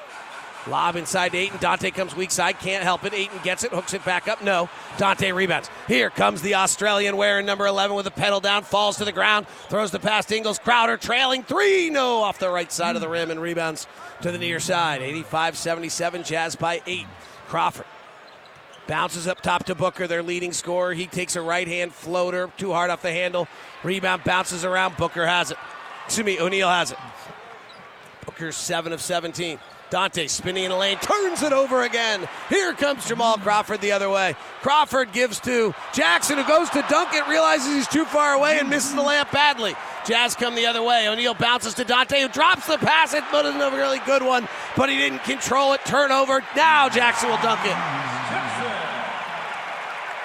Lob 0.67 0.97
inside 0.97 1.33
to 1.33 1.39
Ayton. 1.39 1.59
Dante 1.61 1.91
comes 1.91 2.17
weak 2.17 2.31
side. 2.31 2.59
Can't 2.59 2.83
help 2.83 3.05
it. 3.05 3.13
Ayton 3.13 3.39
gets 3.43 3.65
it. 3.65 3.71
Hooks 3.71 3.93
it 3.93 4.03
back 4.05 4.29
up. 4.29 4.43
No. 4.43 4.71
Dante 4.97 5.31
rebounds. 5.31 5.69
Here 5.87 6.09
comes 6.09 6.41
the 6.41 6.55
Australian 6.55 7.19
wearing 7.19 7.45
number 7.45 7.67
11 7.67 7.95
with 7.95 8.07
a 8.07 8.11
pedal 8.11 8.41
down. 8.41 8.63
Falls 8.63 8.97
to 8.97 9.05
the 9.05 9.13
ground. 9.13 9.47
Throws 9.69 9.91
the 9.91 10.01
pass 10.01 10.25
to 10.27 10.37
Ingles. 10.37 10.59
Crowder 10.59 10.97
trailing 10.97 11.43
three. 11.43 11.91
No. 11.91 12.23
Off 12.23 12.39
the 12.39 12.49
right 12.49 12.73
side 12.73 12.97
of 12.97 13.03
the 13.03 13.09
rim 13.09 13.31
and 13.31 13.43
rebounds 13.43 13.87
to 14.23 14.33
the 14.33 14.39
near 14.39 14.59
side. 14.59 15.03
85 15.03 15.59
77. 15.59 16.23
Jazz 16.25 16.57
by 16.57 16.81
eight. 16.87 17.07
Crawford 17.49 17.87
bounces 18.87 19.27
up 19.27 19.41
top 19.41 19.65
to 19.65 19.75
Booker, 19.75 20.07
their 20.07 20.23
leading 20.23 20.53
scorer. 20.53 20.93
He 20.93 21.07
takes 21.07 21.37
a 21.37 21.43
right 21.43 21.67
hand 21.67 21.93
floater. 21.93 22.51
Too 22.57 22.73
hard 22.73 22.91
off 22.91 23.03
the 23.03 23.13
handle. 23.13 23.49
Rebound 23.83 24.25
bounces 24.25 24.65
around. 24.65 24.97
Booker 24.97 25.27
has 25.27 25.51
it. 25.51 25.59
Excuse 26.07 26.27
me. 26.27 26.39
O'Neale 26.39 26.69
has 26.69 26.93
it. 26.93 26.99
Booker's 28.25 28.57
7 28.57 28.93
of 28.93 29.01
17. 29.01 29.59
Dante 29.91 30.27
spinning 30.27 30.65
in 30.65 30.71
a 30.73 30.79
lane, 30.79 30.99
turns 30.99 31.43
it 31.43 31.53
over 31.53 31.83
again. 31.85 32.27
Here 32.49 32.73
comes 32.73 33.07
Jamal 33.07 33.37
Crawford 33.37 33.81
the 33.81 33.93
other 33.93 34.11
way. 34.11 34.35
Crawford 34.61 35.13
gives 35.13 35.39
to 35.41 35.73
Jackson, 35.93 36.39
who 36.39 36.45
goes 36.49 36.69
to 36.71 36.85
dunk 36.89 37.11
it, 37.13 37.29
realizes 37.29 37.73
he's 37.73 37.87
too 37.87 38.05
far 38.05 38.33
away, 38.33 38.59
and 38.59 38.69
misses 38.69 38.93
the 38.95 39.03
layup 39.03 39.31
badly. 39.31 39.75
Jazz 40.05 40.35
come 40.35 40.57
the 40.57 40.67
other 40.67 40.83
way. 40.83 41.09
O'Neale 41.09 41.35
bounces 41.35 41.75
to 41.75 41.85
Dante, 41.85 42.21
who 42.21 42.29
drops 42.29 42.67
the 42.67 42.79
pass. 42.79 43.15
It 43.15 43.23
wasn't 43.33 43.63
a 43.63 43.71
really 43.77 44.01
good 44.01 44.23
one, 44.23 44.49
but 44.77 44.89
he 44.89 44.97
didn't 44.97 45.23
control 45.23 45.75
it. 45.75 45.81
Turnover. 45.85 46.43
Now 46.57 46.89
Jackson 46.89 47.29
will 47.29 47.37
dunk 47.37 47.61
it. 47.65 48.74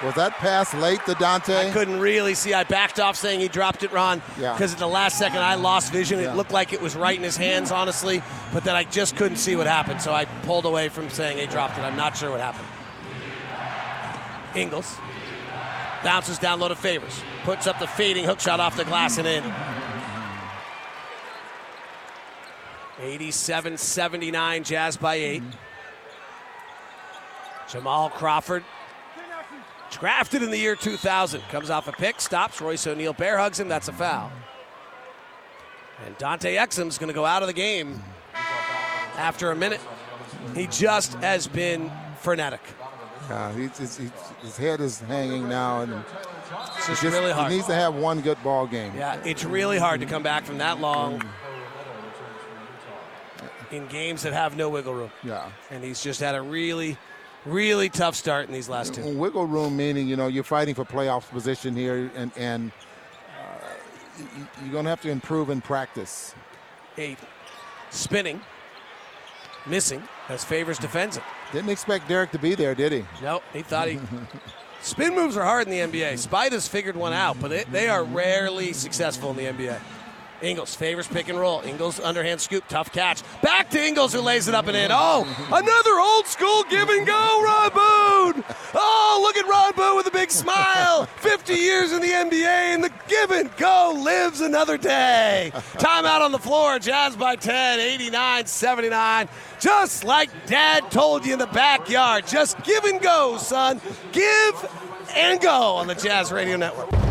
Was 0.02 0.14
that 0.14 0.32
pass 0.32 0.72
late 0.72 1.04
to 1.04 1.14
Dante? 1.14 1.68
I 1.68 1.70
couldn't 1.72 2.00
really 2.00 2.34
see. 2.34 2.54
I 2.54 2.64
backed 2.64 2.98
off 2.98 3.16
saying 3.16 3.40
he 3.40 3.48
dropped 3.48 3.82
it, 3.82 3.92
Ron. 3.92 4.22
Yeah. 4.38 4.54
Because 4.54 4.72
at 4.72 4.78
the 4.78 4.86
last 4.86 5.18
second 5.18 5.38
I 5.38 5.56
lost 5.56 5.92
vision. 5.92 6.18
Yeah. 6.18 6.32
It 6.32 6.36
looked 6.36 6.52
like 6.52 6.72
it 6.72 6.80
was 6.80 6.96
right 6.96 7.16
in 7.16 7.22
his 7.22 7.36
hands, 7.36 7.70
honestly, 7.70 8.22
but 8.52 8.64
then 8.64 8.74
I 8.74 8.84
just 8.84 9.16
couldn't 9.16 9.36
see 9.36 9.56
what 9.56 9.66
happened. 9.66 10.00
So 10.00 10.12
I 10.12 10.24
pulled 10.24 10.64
away 10.64 10.88
from 10.88 11.10
saying 11.10 11.36
he 11.36 11.46
dropped 11.46 11.76
it. 11.76 11.82
I'm 11.82 11.96
not 11.96 12.16
sure 12.16 12.30
what 12.30 12.40
happened. 12.40 12.66
Ingles 14.54 14.96
bounces 16.02 16.38
down 16.38 16.60
low 16.60 16.68
to 16.68 16.74
Favors. 16.74 17.20
Puts 17.44 17.66
up 17.66 17.78
the 17.78 17.86
fading 17.86 18.24
hook 18.24 18.40
shot 18.40 18.58
off 18.58 18.76
the 18.76 18.84
glass 18.84 19.18
and 19.18 19.26
in. 19.28 19.44
87 23.00 23.76
79, 23.76 24.64
Jazz 24.64 24.96
by 24.96 25.14
eight. 25.14 25.42
Jamal 27.68 28.10
Crawford 28.10 28.64
Drafted 29.90 30.42
in 30.42 30.50
the 30.50 30.58
year 30.58 30.76
2000. 30.76 31.40
Comes 31.50 31.70
off 31.70 31.88
a 31.88 31.92
pick, 31.92 32.20
stops. 32.20 32.60
Royce 32.60 32.86
O'Neale 32.86 33.12
bear 33.12 33.38
hugs 33.38 33.58
him. 33.58 33.68
That's 33.68 33.88
a 33.88 33.92
foul. 33.92 34.30
And 36.06 36.16
Dante 36.18 36.54
Exum's 36.54 36.98
going 36.98 37.08
to 37.08 37.14
go 37.14 37.26
out 37.26 37.42
of 37.42 37.48
the 37.48 37.52
game 37.52 38.02
after 39.16 39.50
a 39.50 39.56
minute. 39.56 39.80
He 40.54 40.66
just 40.68 41.14
has 41.14 41.46
been 41.46 41.90
frenetic. 42.20 42.60
Yeah, 43.28 43.52
he's, 43.52 43.78
he's, 43.78 43.96
he's, 43.98 44.10
his 44.42 44.56
head 44.56 44.80
is 44.80 45.00
hanging 45.00 45.48
now, 45.48 45.82
and 45.82 46.04
It's 46.78 46.86
just 46.86 47.02
really 47.02 47.32
hard. 47.32 47.50
He 47.50 47.58
needs 47.58 47.68
to 47.68 47.74
have 47.74 47.94
one 47.94 48.20
good 48.22 48.42
ball 48.42 48.66
game. 48.66 48.92
Yeah, 48.96 49.20
it's 49.24 49.44
really 49.44 49.78
hard 49.78 50.00
to 50.00 50.06
come 50.06 50.22
back 50.22 50.44
from 50.44 50.58
that 50.58 50.80
long 50.80 51.20
mm. 51.20 51.28
in 53.70 53.86
games 53.86 54.22
that 54.22 54.32
have 54.32 54.56
no 54.56 54.68
wiggle 54.68 54.94
room. 54.94 55.10
Yeah. 55.22 55.48
And 55.70 55.84
he's 55.84 56.02
just 56.02 56.20
had 56.20 56.34
a 56.34 56.42
really, 56.42 56.98
really 57.46 57.88
tough 57.88 58.14
start 58.14 58.46
in 58.46 58.52
these 58.52 58.68
last 58.68 58.94
two. 58.94 59.16
Wiggle 59.16 59.46
room 59.46 59.76
meaning 59.76 60.08
you 60.08 60.16
know 60.16 60.26
you're 60.26 60.44
fighting 60.44 60.74
for 60.74 60.84
playoff 60.84 61.28
position 61.30 61.74
here, 61.74 62.10
and 62.14 62.30
and 62.36 62.72
uh, 63.38 64.34
you're 64.62 64.72
gonna 64.72 64.90
have 64.90 65.00
to 65.02 65.10
improve 65.10 65.50
in 65.50 65.60
practice. 65.60 66.34
Eight. 66.98 67.18
Spinning. 67.90 68.40
Missing 69.66 70.02
as 70.28 70.42
Favors 70.42 70.78
defends 70.78 71.18
it. 71.18 71.22
Didn't 71.52 71.70
expect 71.70 72.08
Derrick 72.08 72.30
to 72.30 72.38
be 72.38 72.54
there, 72.54 72.74
did 72.74 72.92
he? 72.92 73.04
Nope, 73.22 73.42
he 73.52 73.62
thought 73.62 73.88
he. 73.88 73.98
Spin 74.82 75.14
moves 75.14 75.36
are 75.36 75.44
hard 75.44 75.68
in 75.68 75.90
the 75.90 75.98
NBA. 76.00 76.18
Spider's 76.18 76.66
figured 76.66 76.96
one 76.96 77.12
out, 77.12 77.38
but 77.38 77.52
it, 77.52 77.70
they 77.70 77.88
are 77.88 78.02
rarely 78.02 78.72
successful 78.72 79.30
in 79.30 79.36
the 79.36 79.44
NBA. 79.44 79.78
Ingles 80.42 80.74
favors 80.74 81.06
pick 81.06 81.28
and 81.28 81.38
roll. 81.38 81.60
Ingles 81.62 82.00
underhand 82.00 82.40
scoop, 82.40 82.64
tough 82.68 82.92
catch. 82.92 83.22
Back 83.42 83.70
to 83.70 83.84
Ingles 83.84 84.12
who 84.12 84.20
lays 84.20 84.48
it 84.48 84.54
up 84.54 84.66
and 84.66 84.76
in. 84.76 84.90
Oh, 84.90 85.26
another 85.52 86.00
old 86.00 86.26
school 86.26 86.64
give 86.70 86.88
and 86.88 87.06
go, 87.06 87.42
Ron 87.44 87.70
Boone. 87.70 88.44
Oh, 88.74 89.20
look 89.22 89.36
at 89.36 89.46
Ron 89.46 89.72
Boone 89.74 89.96
with 89.96 90.06
a 90.06 90.10
big 90.10 90.30
smile. 90.30 91.06
50 91.16 91.54
years 91.54 91.92
in 91.92 92.00
the 92.00 92.08
NBA 92.08 92.44
and 92.46 92.84
the 92.84 92.90
give 93.08 93.30
and 93.30 93.54
go 93.56 94.00
lives 94.02 94.40
another 94.40 94.78
day. 94.78 95.50
Timeout 95.74 96.20
on 96.20 96.32
the 96.32 96.38
floor. 96.38 96.78
Jazz 96.78 97.16
by 97.16 97.36
10, 97.36 97.80
89 97.80 98.46
79. 98.46 99.28
Just 99.58 100.04
like 100.04 100.30
dad 100.46 100.90
told 100.90 101.26
you 101.26 101.34
in 101.34 101.38
the 101.38 101.46
backyard. 101.48 102.26
Just 102.26 102.62
give 102.64 102.84
and 102.84 103.00
go, 103.00 103.36
son. 103.36 103.80
Give 104.12 104.70
and 105.14 105.40
go 105.40 105.74
on 105.76 105.86
the 105.86 105.94
Jazz 105.94 106.32
Radio 106.32 106.56
Network. 106.56 107.09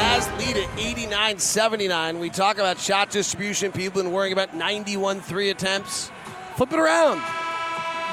Jazz 0.00 0.30
lead 0.38 0.56
at 0.56 0.78
89 0.78 1.38
79. 1.38 2.20
We 2.20 2.30
talk 2.30 2.56
about 2.56 2.78
shot 2.78 3.10
distribution. 3.10 3.70
People 3.70 4.02
been 4.02 4.12
worrying 4.12 4.32
about 4.32 4.56
91 4.56 5.20
three 5.20 5.50
attempts. 5.50 6.10
flip 6.56 6.72
it 6.72 6.78
around. 6.78 7.20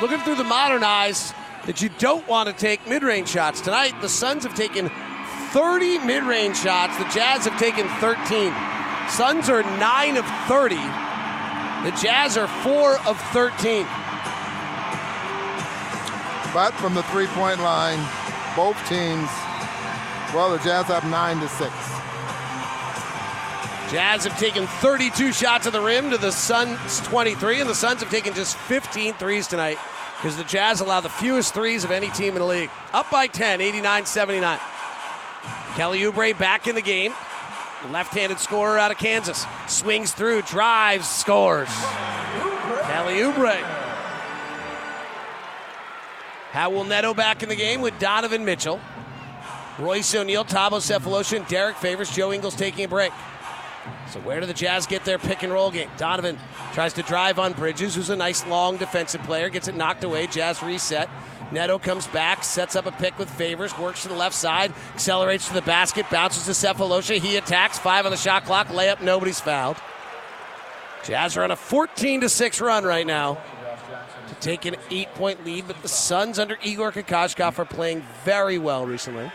Looking 0.01 0.19
through 0.19 0.35
the 0.35 0.43
modern 0.43 0.84
eyes 0.84 1.31
that 1.65 1.81
you 1.81 1.88
don't 1.97 2.27
want 2.27 2.49
to 2.49 2.53
take 2.53 2.85
mid-range 2.89 3.30
shots. 3.30 3.61
Tonight, 3.61 3.93
the 4.01 4.09
Suns 4.09 4.43
have 4.43 4.53
taken 4.53 4.91
30 5.53 5.99
mid-range 5.99 6.57
shots. 6.57 6.97
The 6.97 7.05
Jazz 7.05 7.45
have 7.45 7.57
taken 7.57 7.88
13. 8.01 8.53
Suns 9.09 9.47
are 9.47 9.64
9 9.64 10.18
of 10.18 10.26
30. 10.49 10.76
The 10.76 11.97
Jazz 12.01 12.35
are 12.35 12.49
4 12.64 12.97
of 13.07 13.18
13. 13.31 13.85
But 16.53 16.72
from 16.81 16.95
the 16.95 17.03
three-point 17.03 17.61
line, 17.61 18.05
both 18.57 18.76
teams, 18.89 19.30
well, 20.38 20.51
the 20.51 20.59
Jazz 20.59 20.85
have 20.85 21.03
9 21.03 21.39
to 21.39 21.47
6. 21.47 21.72
Jazz 23.91 24.23
have 24.26 24.38
taken 24.38 24.68
32 24.68 25.34
shots 25.34 25.65
at 25.65 25.73
the 25.73 25.81
rim 25.81 26.11
to 26.11 26.18
the 26.19 26.31
Suns 26.31 27.01
23, 27.07 27.61
and 27.61 27.68
the 27.68 27.73
Suns 27.73 28.01
have 28.01 28.11
taken 28.11 28.35
just 28.35 28.55
15 28.55 29.15
threes 29.15 29.47
tonight 29.47 29.80
because 30.15 30.38
the 30.38 30.43
Jazz 30.43 30.80
allow 30.80 31.01
the 31.01 31.09
fewest 31.09 31.55
threes 31.55 31.84
of 31.84 31.89
any 31.89 32.09
team 32.11 32.34
in 32.34 32.39
the 32.39 32.45
league. 32.45 32.69
Up 32.93 33.09
by 33.09 33.26
10, 33.26 33.61
89 33.61 34.05
79. 34.05 34.59
Kelly 35.73 36.01
Oubre 36.01 36.38
back 36.38 36.68
in 36.68 36.76
the 36.76 36.84
game. 36.84 37.15
Left 37.89 38.14
handed 38.14 38.38
scorer 38.38 38.77
out 38.77 38.91
of 38.91 38.99
Kansas. 38.99 39.43
Swings 39.68 40.11
through, 40.11 40.43
drives, 40.43 41.09
scores. 41.09 41.69
Kelly 42.84 43.22
Oubre. 43.22 43.59
Raul 46.51 46.88
Neto 46.88 47.15
back 47.15 47.41
in 47.41 47.49
the 47.49 47.55
game 47.55 47.81
with 47.81 47.97
Donovan 47.97 48.45
Mitchell. 48.45 48.80
Royce 49.80 50.16
O'Neale, 50.16 50.45
Thabo 50.45 50.80
Sefolosha, 50.80 51.38
and 51.38 51.48
Derrick 51.48 51.78
Favors. 51.78 52.14
Joe 52.14 52.34
Ingles 52.34 52.56
taking 52.56 52.86
a 52.86 52.88
break. 52.88 53.12
So 54.10 54.20
where 54.22 54.40
do 54.40 54.45
the 54.45 54.54
Jazz 54.54 54.88
get 54.88 55.06
their 55.06 55.20
pick 55.20 55.44
and 55.44 55.54
roll 55.54 55.72
game? 55.72 55.90
Donovan 55.98 56.38
tries 56.74 56.94
to 56.94 57.04
drive 57.04 57.40
on 57.40 57.54
Bridges, 57.54 57.95
who's 57.95 58.10
a 58.10 58.16
nice 58.16 58.45
long 58.48 58.78
defensive 58.78 59.22
player, 59.24 59.49
gets 59.49 59.68
it 59.68 59.76
knocked 59.76 60.04
away. 60.04 60.28
Jazz 60.28 60.64
reset. 60.64 61.10
Neto 61.52 61.80
comes 61.80 62.08
back, 62.08 62.44
sets 62.44 62.76
up 62.76 62.86
a 62.86 62.91
pick 62.91 63.18
with 63.18 63.30
Favors, 63.30 63.78
works 63.78 64.02
to 64.02 64.10
the 64.10 64.16
left 64.16 64.36
side, 64.36 64.74
accelerates 64.94 65.48
to 65.48 65.54
the 65.54 65.62
basket, 65.62 66.06
bounces 66.10 66.45
to 66.45 66.52
Sefolosha. 66.52 67.20
He 67.20 67.38
attacks, 67.38 67.80
five 67.80 68.06
on 68.06 68.12
the 68.12 68.18
shot 68.18 68.44
clock, 68.45 68.68
layup, 68.68 69.02
nobody's 69.02 69.40
fouled. 69.40 69.78
Jazz 71.06 71.38
are 71.38 71.44
on 71.44 71.52
a 71.52 71.56
14 71.56 72.22
to 72.22 72.30
6 72.30 72.60
run 72.60 72.84
right 72.84 73.08
now 73.08 73.38
to 74.28 74.36
take 74.41 74.66
an 74.66 74.76
eight 74.90 75.14
point 75.14 75.45
lead, 75.45 75.68
but 75.68 75.82
the 75.82 75.88
Suns 75.88 76.38
under 76.38 76.58
Igor 76.64 76.91
Kokoskov 76.91 77.58
are 77.60 77.66
playing 77.66 78.04
very 78.26 78.58
well 78.58 78.86
recently. 78.86 79.32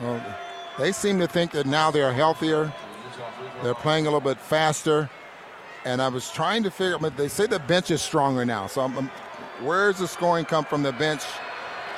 Well, 0.00 0.36
they 0.78 0.92
seem 0.92 1.18
to 1.18 1.26
think 1.26 1.52
that 1.52 1.66
now 1.66 1.90
they're 1.90 2.12
healthier. 2.12 2.72
They're 3.62 3.74
playing 3.74 4.06
a 4.06 4.10
little 4.10 4.20
bit 4.20 4.38
faster. 4.38 5.10
And 5.84 6.02
I 6.02 6.08
was 6.08 6.30
trying 6.30 6.62
to 6.64 6.70
figure 6.70 6.94
out, 6.94 7.16
they 7.16 7.28
say 7.28 7.46
the 7.46 7.58
bench 7.60 7.90
is 7.90 8.02
stronger 8.02 8.44
now. 8.44 8.66
So 8.66 8.82
I'm, 8.82 8.96
I'm, 8.98 9.10
where's 9.62 9.98
the 9.98 10.08
scoring 10.08 10.44
come 10.44 10.64
from 10.64 10.82
the 10.82 10.92
bench? 10.92 11.22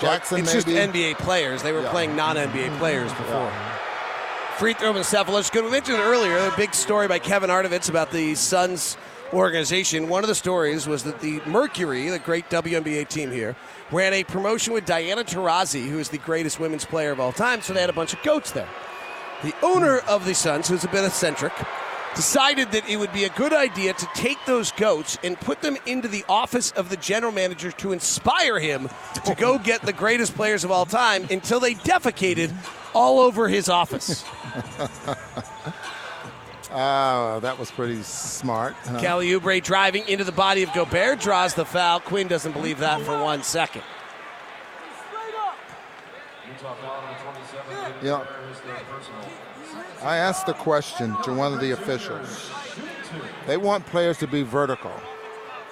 Jackson, 0.01 0.41
it's 0.41 0.55
maybe? 0.55 0.79
just 0.79 0.93
NBA 0.95 1.19
players. 1.19 1.63
They 1.63 1.73
were 1.73 1.83
Yeah. 1.83 1.91
playing 1.91 2.17
non-NBA 2.17 2.53
mm-hmm. 2.53 2.79
players 2.79 3.13
before. 3.13 3.53
Free 4.57 4.75
throw 4.75 4.95
and 4.95 5.05
Cephalus. 5.05 5.51
Good. 5.51 5.65
We 5.65 5.71
mentioned 5.71 5.99
it 5.99 6.03
earlier. 6.03 6.37
A 6.39 6.53
big 6.57 6.75
story 6.75 7.09
by 7.09 7.19
Kevin 7.19 7.51
Arnovitz 7.51 7.89
about 7.89 8.11
the 8.11 8.35
Suns 8.35 8.97
organization. 9.33 10.09
One 10.09 10.25
of 10.25 10.29
the 10.29 10.35
stories 10.35 10.87
was 10.87 11.05
that 11.05 11.21
the 11.21 11.41
Mercury, 11.47 12.09
the 12.09 12.19
great 12.19 12.49
WNBA 12.51 13.09
team 13.09 13.31
here, 13.31 13.57
ran 13.91 14.13
a 14.13 14.25
promotion 14.25 14.73
with 14.73 14.85
Diana 14.87 15.25
Taurasi, 15.25 15.89
who 15.89 15.99
is 15.99 16.09
the 16.09 16.19
greatest 16.19 16.61
women's 16.61 16.85
player 16.85 17.11
of 17.11 17.21
all 17.21 17.33
time. 17.33 17.63
So 17.63 17.73
they 17.73 17.81
had 17.81 17.91
a 17.91 17.95
bunch 17.95 18.13
of 18.13 18.23
goats 18.23 18.53
there. 18.53 18.69
The 19.43 19.55
owner 19.63 19.99
of 20.01 20.27
the 20.27 20.35
Suns, 20.35 20.69
who's 20.69 20.85
a 20.85 20.89
bit 20.89 21.05
eccentric, 21.05 21.53
decided 22.15 22.73
that 22.73 22.89
it 22.89 22.97
would 22.97 23.13
be 23.13 23.25
a 23.25 23.29
good 23.31 23.53
idea 23.53 23.93
to 23.93 24.09
take 24.15 24.39
those 24.47 24.73
goats 24.73 25.17
and 25.23 25.39
put 25.41 25.63
them 25.63 25.77
into 25.87 26.09
the 26.09 26.25
office 26.29 26.73
of 26.73 26.91
the 26.91 26.97
general 26.97 27.33
manager 27.33 27.71
to 27.73 27.93
inspire 27.93 28.59
him 28.59 28.89
to 29.25 29.35
go 29.35 29.59
get 29.63 29.83
the 29.83 29.93
greatest 29.93 30.35
players 30.35 30.65
of 30.65 30.71
all 30.71 30.87
time 30.87 31.27
until 31.31 31.61
they 31.61 31.75
defecated 31.75 32.53
all 32.95 33.21
over 33.21 33.49
his 33.49 33.69
office. 33.69 34.25
Oh, 36.73 37.41
that 37.41 37.59
was 37.59 37.71
pretty 37.71 38.03
smart. 38.03 38.75
huh? 38.85 39.01
Kelly 39.01 39.31
Oubre 39.31 39.63
driving 39.63 40.07
into 40.09 40.25
the 40.25 40.33
body 40.33 40.63
of 40.63 40.73
Gobert 40.73 41.21
draws 41.21 41.55
the 41.55 41.65
foul. 41.65 42.01
Quin 42.01 42.29
doesn't 42.29 42.53
believe 42.53 42.79
that 42.79 43.01
for 43.03 43.21
one 43.23 43.43
second. 43.43 43.83
Yeah. 48.03 48.25
I 50.03 50.17
asked 50.17 50.47
the 50.47 50.55
question 50.55 51.15
to 51.25 51.33
one 51.33 51.53
of 51.53 51.61
the 51.61 51.73
officials. 51.73 52.51
They 53.47 53.57
want 53.57 53.85
players 53.87 54.19
to 54.19 54.27
be 54.27 54.43
vertical. 54.43 54.93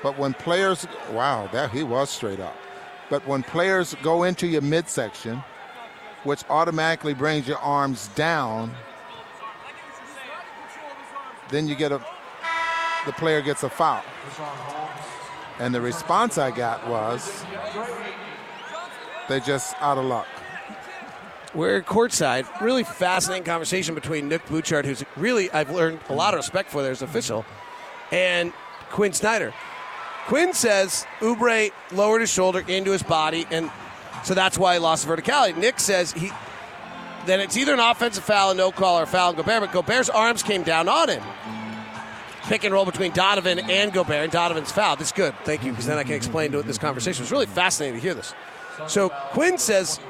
But 0.03 0.19
when 0.19 0.35
players, 0.35 0.87
wow, 1.13 1.49
that 1.53 1.71
he 1.71 1.83
was 1.83 2.11
straight 2.11 2.41
up. 2.41 2.57
But 3.11 3.27
when 3.27 3.43
players 3.43 3.95
go 4.03 4.25
into 4.25 4.47
your 4.47 4.63
midsection, 4.63 5.43
which 6.25 6.45
automatically 6.51 7.15
brings 7.15 7.49
your 7.49 7.59
arms 7.59 8.09
down, 8.09 8.75
then 11.51 11.69
you 11.69 11.75
get 11.75 11.93
a, 11.93 12.01
the 13.07 13.13
player 13.13 13.41
gets 13.41 13.63
a 13.63 13.69
foul. 13.69 14.03
And 15.59 15.75
the 15.75 15.81
response 15.81 16.39
I 16.39 16.51
got 16.51 16.87
was, 16.89 17.45
they're 19.29 19.41
just 19.41 19.75
out 19.81 19.99
of 19.99 20.05
luck. 20.05 20.27
We're 21.55 21.83
courtside. 21.83 22.47
Really 22.61 22.85
fascinating 22.85 23.45
conversation 23.45 23.95
between 23.95 24.29
Nick 24.29 24.45
Buchert, 24.47 24.85
who's 24.85 25.05
really, 25.17 25.51
I've 25.51 25.71
learned 25.71 26.01
a 26.09 26.15
lot 26.15 26.35
of 26.35 26.39
respect 26.39 26.71
for 26.71 26.83
there 26.83 26.93
as 26.93 27.03
official, 27.03 27.45
and 28.13 28.53
Quin 28.91 29.13
Snyder. 29.13 29.55
Quin 30.27 30.53
says 30.53 31.07
Oubre 31.21 31.73
lowered 31.91 32.21
his 32.21 32.31
shoulder 32.31 32.63
into 32.69 32.91
his 32.93 33.03
body, 33.03 33.47
and 33.51 33.71
so 34.25 34.35
that's 34.35 34.59
why 34.59 34.75
he 34.75 34.79
lost 34.79 35.07
verticality. 35.07 35.57
Nick 35.57 35.81
says 35.81 36.13
he 36.13 36.31
then 37.29 37.41
it's 37.41 37.57
either 37.57 37.75
an 37.75 37.81
offensive 37.81 38.25
foul, 38.25 38.51
a 38.51 38.55
no 38.55 38.73
call, 38.73 38.99
or 38.99 39.03
a 39.03 39.07
foul 39.07 39.31
on 39.31 39.37
Gobert, 39.37 39.61
but 39.61 39.73
Gobert's 39.73 40.09
arms 40.09 40.43
came 40.43 40.63
down 40.63 40.89
on 40.89 41.09
him. 41.09 41.23
Pick 42.45 42.65
and 42.65 42.73
roll 42.73 42.87
between 42.87 43.13
Donovan 43.13 43.59
and 43.59 43.93
Gobert, 43.93 44.25
and 44.25 44.33
Donovan's 44.33 44.73
foul. 44.73 44.97
That's 44.97 45.13
good. 45.13 45.35
Thank 45.45 45.65
you, 45.65 45.71
because 45.71 45.87
then 45.87 45.99
I 45.99 46.05
can 46.05 46.15
explain 46.15 46.53
to 46.53 46.63
this 46.63 46.79
conversation. 46.79 47.23
It's 47.23 47.33
really 47.33 47.47
fascinating 47.47 48.01
to 48.01 48.03
hear 48.03 48.15
this. 48.15 48.35
So 48.87 49.11
Quin 49.33 49.59
says 49.59 50.01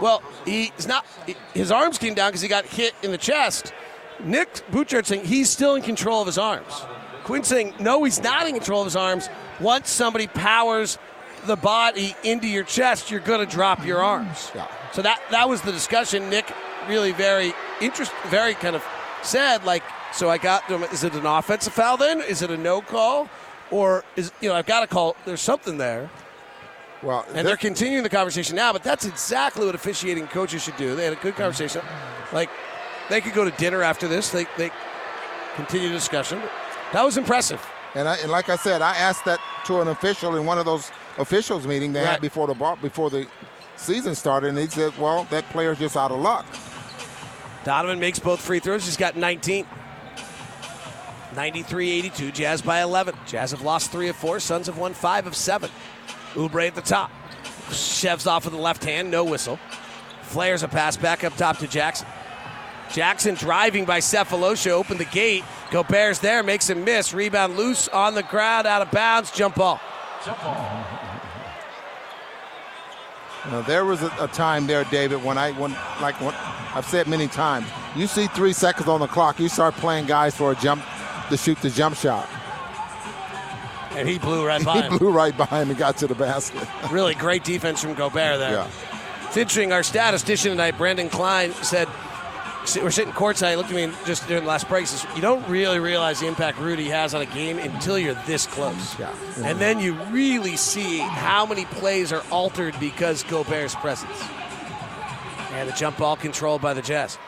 well, 0.00 0.22
he's 0.44 0.86
not. 0.86 1.04
His 1.52 1.70
arms 1.70 1.98
came 1.98 2.14
down 2.14 2.30
because 2.30 2.40
he 2.40 2.48
got 2.48 2.64
hit 2.64 2.94
in 3.02 3.10
the 3.10 3.18
chest. 3.18 3.72
Nick 4.20 4.52
Buchert 4.70 5.06
saying 5.06 5.24
he's 5.24 5.50
still 5.50 5.74
in 5.74 5.82
control 5.82 6.20
of 6.20 6.26
his 6.26 6.38
arms. 6.38 6.72
Quin 7.24 7.44
saying 7.44 7.74
no, 7.80 8.02
he's 8.04 8.22
not 8.22 8.46
in 8.46 8.54
control 8.54 8.80
of 8.80 8.86
his 8.86 8.96
arms. 8.96 9.28
Once 9.60 9.90
somebody 9.90 10.26
powers 10.26 10.98
the 11.46 11.56
body 11.56 12.14
into 12.24 12.46
your 12.46 12.64
chest, 12.64 13.10
you're 13.10 13.20
going 13.20 13.46
to 13.46 13.50
drop 13.50 13.84
your 13.84 14.02
arms. 14.02 14.50
So 14.92 15.02
that 15.02 15.20
that 15.30 15.48
was 15.48 15.62
the 15.62 15.72
discussion. 15.72 16.28
Nick 16.30 16.52
really 16.88 17.12
very 17.12 17.52
interest, 17.80 18.12
very 18.26 18.54
kind 18.54 18.76
of 18.76 18.84
said 19.22 19.64
like, 19.64 19.82
so 20.12 20.28
I 20.28 20.38
got 20.38 20.66
them. 20.68 20.82
Is 20.84 21.04
it 21.04 21.14
an 21.14 21.26
offensive 21.26 21.72
foul 21.72 21.96
then? 21.96 22.20
Is 22.20 22.42
it 22.42 22.50
a 22.50 22.56
no 22.56 22.80
call, 22.80 23.28
or 23.70 24.04
is 24.16 24.32
you 24.40 24.48
know 24.48 24.54
I've 24.54 24.66
got 24.66 24.80
to 24.80 24.86
call? 24.86 25.16
There's 25.24 25.40
something 25.40 25.78
there. 25.78 26.10
Well, 27.02 27.24
And 27.34 27.48
they're 27.48 27.56
continuing 27.56 28.02
the 28.02 28.10
conversation 28.10 28.56
now, 28.56 28.74
but 28.74 28.82
that's 28.82 29.06
exactly 29.06 29.64
what 29.64 29.74
officiating 29.74 30.26
coaches 30.26 30.62
should 30.62 30.76
do. 30.76 30.94
They 30.94 31.04
had 31.04 31.14
a 31.14 31.16
good 31.16 31.34
conversation. 31.34 31.80
Like, 32.30 32.50
they 33.08 33.22
could 33.22 33.32
go 33.32 33.42
to 33.42 33.50
dinner 33.52 33.82
after 33.82 34.06
this. 34.06 34.28
They, 34.28 34.46
they 34.58 34.70
continue 35.54 35.88
the 35.88 35.94
discussion. 35.94 36.42
That 36.92 37.02
was 37.02 37.16
impressive. 37.16 37.66
And, 37.94 38.06
I, 38.06 38.16
and 38.16 38.30
like 38.30 38.50
I 38.50 38.56
said, 38.56 38.82
I 38.82 38.94
asked 38.96 39.24
that 39.24 39.40
to 39.66 39.80
an 39.80 39.88
official 39.88 40.36
in 40.36 40.44
one 40.44 40.58
of 40.58 40.66
those 40.66 40.90
officials 41.18 41.66
meeting 41.66 41.92
they 41.92 42.00
Right. 42.00 42.10
had 42.12 42.20
before 42.20 42.46
the 42.46 42.54
ball, 42.54 42.76
before 42.76 43.10
the 43.10 43.26
season 43.76 44.14
started, 44.14 44.48
and 44.50 44.58
he 44.58 44.66
said, 44.66 44.96
"Well, 44.98 45.26
that 45.30 45.48
player's 45.50 45.78
just 45.78 45.96
out 45.96 46.10
of 46.10 46.18
luck." 46.20 46.44
Donovan 47.64 47.98
makes 48.00 48.18
both 48.18 48.40
free 48.40 48.58
throws. 48.60 48.84
He's 48.86 48.96
got 48.96 49.16
19. 49.16 49.66
93-82. 51.34 52.32
Jazz 52.32 52.62
by 52.62 52.80
11. 52.82 53.14
Jazz 53.26 53.50
have 53.52 53.62
lost 53.62 53.92
three 53.92 54.08
of 54.08 54.16
four. 54.16 54.40
Suns 54.40 54.66
have 54.66 54.78
won 54.78 54.94
five 54.94 55.26
of 55.26 55.36
seven. 55.36 55.70
Oubre 56.34 56.66
at 56.66 56.74
the 56.74 56.80
top. 56.82 57.10
Shevs 57.68 58.26
off 58.26 58.44
with 58.44 58.54
the 58.54 58.60
left 58.60 58.84
hand. 58.84 59.10
No 59.10 59.24
whistle. 59.24 59.58
Flares 60.22 60.62
a 60.62 60.68
pass 60.68 60.96
back 60.96 61.22
up 61.22 61.36
top 61.36 61.58
to 61.58 61.68
Jackson. 61.68 62.06
Jackson 62.92 63.36
driving 63.36 63.84
by 63.84 64.00
Sefolosha. 64.00 64.70
Open 64.70 64.98
the 64.98 65.04
gate. 65.04 65.44
Gobert's 65.70 66.18
there. 66.18 66.42
Makes 66.42 66.68
him 66.68 66.82
miss. 66.84 67.14
Rebound 67.14 67.56
loose 67.56 67.86
on 67.88 68.14
the 68.14 68.24
ground. 68.24 68.66
Out 68.66 68.82
of 68.82 68.90
bounds. 68.90 69.30
Jump 69.30 69.54
ball. 69.54 69.80
Now, 73.46 73.62
there 73.66 73.84
was 73.86 74.02
a, 74.02 74.12
a 74.20 74.28
time 74.28 74.66
there, 74.66 74.84
David, 74.84 75.24
when 75.24 75.38
I 75.38 75.52
when 75.52 75.72
like 76.00 76.20
when, 76.20 76.34
I've 76.74 76.84
said 76.84 77.08
many 77.08 77.26
times, 77.26 77.66
you 77.96 78.06
see 78.06 78.26
three 78.28 78.52
seconds 78.52 78.86
on 78.86 79.00
the 79.00 79.06
clock, 79.06 79.40
you 79.40 79.48
start 79.48 79.74
playing 79.76 80.06
guys 80.06 80.36
for 80.36 80.52
a 80.52 80.56
jump 80.56 80.84
to 81.30 81.36
shoot 81.36 81.58
the 81.62 81.70
jump 81.70 81.96
shot. 81.96 82.28
And 83.92 84.06
he 84.08 84.18
blew 84.18 84.46
right 84.46 84.62
by 84.64 84.74
he 84.74 84.82
him. 84.82 84.98
blew 84.98 85.10
right 85.10 85.36
by 85.36 85.46
him 85.46 85.70
and 85.70 85.78
got 85.78 85.96
to 85.98 86.06
the 86.06 86.14
basket. 86.14 86.68
Really 86.90 87.14
great 87.14 87.42
defense 87.44 87.80
from 87.82 87.94
Gobert 87.94 88.38
there. 88.38 88.52
Yeah. 88.52 88.70
It's 89.26 89.36
interesting. 89.36 89.72
Our 89.72 89.82
statistician 89.82 90.50
tonight, 90.50 90.76
Brandon 90.76 91.08
Klein, 91.08 91.52
said 91.54 91.88
we're 92.76 92.90
sitting 92.90 93.12
courtside. 93.12 93.50
He 93.50 93.56
looked 93.56 93.70
at 93.70 93.76
me 93.76 93.92
just 94.04 94.26
during 94.28 94.44
the 94.44 94.48
last 94.48 94.68
break. 94.68 94.86
Says, 94.86 95.06
"You 95.14 95.22
don't 95.22 95.46
really 95.48 95.78
realize 95.78 96.20
the 96.20 96.26
impact 96.26 96.58
Rudy 96.58 96.88
has 96.88 97.14
on 97.14 97.22
a 97.22 97.26
game 97.26 97.58
until 97.58 97.98
you're 97.98 98.14
this 98.26 98.46
close, 98.46 98.98
Yeah. 98.98 99.10
and 99.44 99.58
then 99.58 99.80
you 99.80 99.94
really 100.10 100.56
see 100.56 100.98
how 100.98 101.46
many 101.46 101.64
plays 101.64 102.12
are 102.12 102.22
altered 102.30 102.78
because 102.80 103.22
Gobert's 103.24 103.74
presence." 103.74 104.16
And 105.54 105.68
the 105.68 105.72
jump 105.72 105.98
ball 105.98 106.16
controlled 106.16 106.62
by 106.62 106.74
the 106.74 106.82
Jazz. 106.82 107.18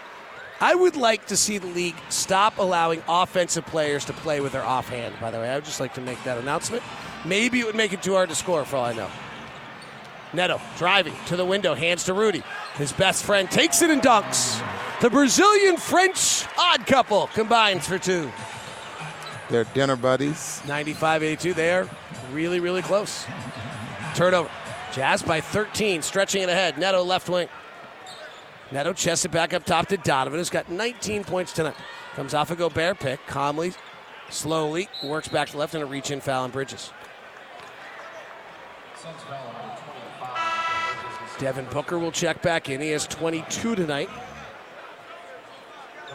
I 0.60 0.76
would 0.76 0.94
like 0.94 1.26
to 1.26 1.36
see 1.36 1.58
the 1.58 1.66
league 1.66 1.96
stop 2.08 2.58
allowing 2.58 3.02
offensive 3.08 3.66
players 3.66 4.04
to 4.04 4.12
play 4.12 4.40
with 4.40 4.52
their 4.52 4.64
offhand. 4.64 5.14
By 5.20 5.32
the 5.32 5.38
way, 5.38 5.50
I 5.50 5.56
would 5.56 5.64
just 5.64 5.80
like 5.80 5.94
to 5.94 6.00
make 6.00 6.22
that 6.22 6.38
announcement. 6.38 6.84
Maybe 7.24 7.58
it 7.58 7.66
would 7.66 7.74
make 7.74 7.92
it 7.92 8.00
too 8.02 8.14
hard 8.14 8.28
to 8.28 8.34
score, 8.36 8.64
for 8.64 8.76
all 8.76 8.84
I 8.84 8.92
know. 8.92 9.08
Neto 10.32 10.60
driving 10.78 11.14
to 11.26 11.36
the 11.36 11.44
window, 11.44 11.74
hands 11.74 12.04
to 12.04 12.14
Rudy. 12.14 12.42
His 12.76 12.92
best 12.92 13.24
friend 13.24 13.50
takes 13.50 13.82
it 13.82 13.90
and 13.90 14.00
dunks. 14.00 14.62
The 15.02 15.10
Brazilian 15.10 15.78
French 15.78 16.46
odd 16.56 16.86
couple 16.86 17.26
combines 17.34 17.88
for 17.88 17.98
two. 17.98 18.30
They're 19.50 19.64
dinner 19.64 19.96
buddies. 19.96 20.62
95 20.68 21.24
82. 21.24 21.54
They 21.54 21.74
are 21.74 21.88
really, 22.30 22.60
really 22.60 22.82
close. 22.82 23.26
Turnover. 24.14 24.48
Jazz 24.92 25.20
by 25.20 25.40
13, 25.40 26.02
stretching 26.02 26.42
it 26.42 26.48
ahead. 26.48 26.78
Neto 26.78 27.02
left 27.02 27.28
wing. 27.28 27.48
Neto 28.70 28.92
chests 28.92 29.24
it 29.24 29.32
back 29.32 29.52
up 29.52 29.64
top 29.64 29.88
to 29.88 29.96
Donovan, 29.96 30.38
who's 30.38 30.50
got 30.50 30.70
19 30.70 31.24
points 31.24 31.52
tonight. 31.52 31.74
Comes 32.14 32.32
off 32.32 32.52
a 32.52 32.54
Gobert 32.54 33.00
pick, 33.00 33.26
calmly, 33.26 33.72
slowly, 34.30 34.88
works 35.02 35.26
back 35.26 35.48
to 35.48 35.56
left, 35.58 35.74
and 35.74 35.82
a 35.82 35.86
reach 35.86 36.12
in 36.12 36.20
foul 36.20 36.44
on 36.44 36.52
Bridges. 36.52 36.92
Devin 41.40 41.66
Booker 41.72 41.98
will 41.98 42.12
check 42.12 42.40
back 42.40 42.70
in. 42.70 42.80
He 42.80 42.90
has 42.90 43.08
22 43.08 43.74
tonight. 43.74 44.08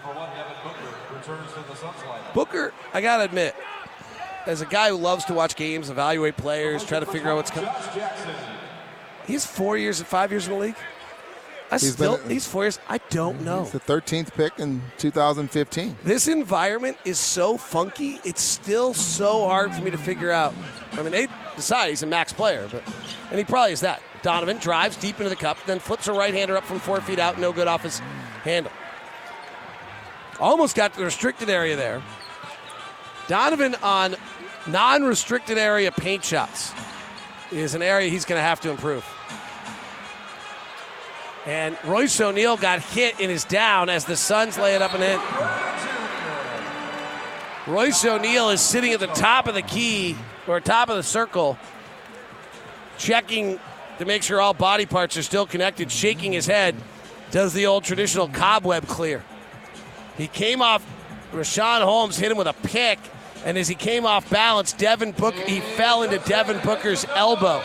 Number 0.08 0.22
one, 0.22 0.30
Devin 0.38 0.56
Booker 0.64 0.94
returns 1.16 1.52
to 1.54 1.60
the 1.68 1.76
Suns 1.76 1.98
lineup. 2.08 2.27
Booker, 2.38 2.72
I 2.94 3.02
gotta 3.02 3.24
admit, 3.24 3.56
as 4.46 4.62
a 4.62 4.68
guy 4.68 4.90
who 4.90 4.96
loves 4.96 5.26
to 5.26 5.34
watch 5.34 5.56
games, 5.56 5.90
evaluate 5.90 6.38
players, 6.38 6.86
try 6.86 7.00
to 7.00 7.06
figure 7.08 7.32
out 7.32 7.38
what's 7.38 7.50
coming. 7.50 7.72
He's 9.26 9.44
four 9.44 9.76
years, 9.76 10.00
five 10.04 10.30
years 10.30 10.48
in 10.48 10.54
the 10.54 10.60
league. 10.60 10.76
I 11.72 11.80
He's 11.80 11.94
still, 11.94 12.18
been- 12.18 12.30
he's 12.30 12.48
four 12.48 12.66
years. 12.66 12.78
I 12.88 13.00
don't 13.10 13.42
know. 13.42 13.64
He's 13.64 13.72
the 13.72 13.80
13th 13.80 14.36
pick 14.36 14.60
in 14.60 14.84
2015. 15.00 15.98
This 16.04 16.28
environment 16.28 16.98
is 17.06 17.18
so 17.18 17.58
funky. 17.58 18.20
It's 18.24 18.44
still 18.44 18.94
so 18.94 19.48
hard 19.48 19.74
for 19.74 19.82
me 19.82 19.90
to 19.90 19.98
figure 19.98 20.30
out. 20.30 20.54
I 20.92 21.02
mean, 21.02 21.14
they 21.14 21.28
decide 21.56 21.90
he's 21.90 22.04
a 22.04 22.06
max 22.06 22.34
player, 22.34 22.70
but 22.72 22.84
and 23.32 23.40
he 23.40 23.46
probably 23.46 23.74
is 23.74 23.82
that. 23.82 24.00
Donovan 24.22 24.60
drives 24.60 24.96
deep 24.96 25.18
into 25.18 25.30
the 25.30 25.36
cup, 25.36 25.58
then 25.66 25.80
flips 25.80 26.08
a 26.08 26.14
right-hander 26.14 26.56
up 26.56 26.66
from 26.66 26.78
four 26.78 27.02
feet 27.02 27.18
out, 27.18 27.40
no 27.40 27.52
good 27.52 27.68
off 27.68 27.82
his 27.82 27.98
handle. 28.44 28.72
Almost 30.40 30.76
got 30.76 30.94
to 30.94 31.00
the 31.00 31.06
restricted 31.06 31.50
area 31.50 31.76
there. 31.76 32.04
Donovan 33.28 33.76
on 33.84 34.16
non-restricted 34.68 35.58
area 35.58 35.92
paint 35.92 36.24
shots 36.24 36.72
is 37.52 37.76
an 37.76 37.82
area 37.82 38.10
he's 38.10 38.26
going 38.26 38.40
to 38.40 38.44
have 38.44 38.62
to 38.62 38.70
improve. 38.70 39.06
And 41.46 41.78
Royce 41.86 42.20
O'Neale 42.20 42.58
got 42.58 42.82
hit 42.82 43.20
in 43.20 43.30
his 43.30 43.46
down 43.46 43.90
as 43.90 44.04
the 44.04 44.18
Suns 44.18 44.58
lay 44.58 44.76
it 44.76 44.82
up 44.82 44.94
and 44.94 45.04
in. 45.04 45.20
Royce 47.74 48.04
O'Neale 48.06 48.50
is 48.50 48.62
sitting 48.62 48.92
at 48.92 49.00
the 49.00 49.08
top 49.08 49.48
of 49.48 49.54
the 49.54 49.62
key 49.62 50.18
or 50.46 50.60
top 50.60 50.90
of 50.90 50.96
the 50.96 51.04
circle, 51.04 51.58
checking 52.98 53.60
to 54.00 54.06
make 54.06 54.24
sure 54.24 54.40
all 54.40 54.54
body 54.54 54.86
parts 54.86 55.18
are 55.18 55.24
still 55.24 55.46
connected, 55.46 55.92
shaking 55.92 56.32
his 56.32 56.46
head, 56.46 56.76
does 57.32 57.54
the 57.54 57.66
old 57.66 57.84
traditional 57.84 58.28
cobweb 58.28 58.88
clear. 58.88 59.24
He 60.18 60.28
came 60.28 60.62
off, 60.62 60.86
Richaun 61.34 61.82
Holmes 61.82 62.18
hit 62.18 62.32
him 62.32 62.38
with 62.38 62.48
a 62.48 62.54
pick, 62.54 63.00
and 63.48 63.58
as 63.58 63.70
he 63.70 63.76
came 63.76 64.06
off 64.06 64.30
balance, 64.30 64.74
Devin 64.74 65.14
Booker, 65.14 65.40
he 65.46 65.62
fell 65.62 66.04
into 66.04 66.20
Devin 66.20 66.60
Booker's 66.66 67.06
elbow 67.16 67.64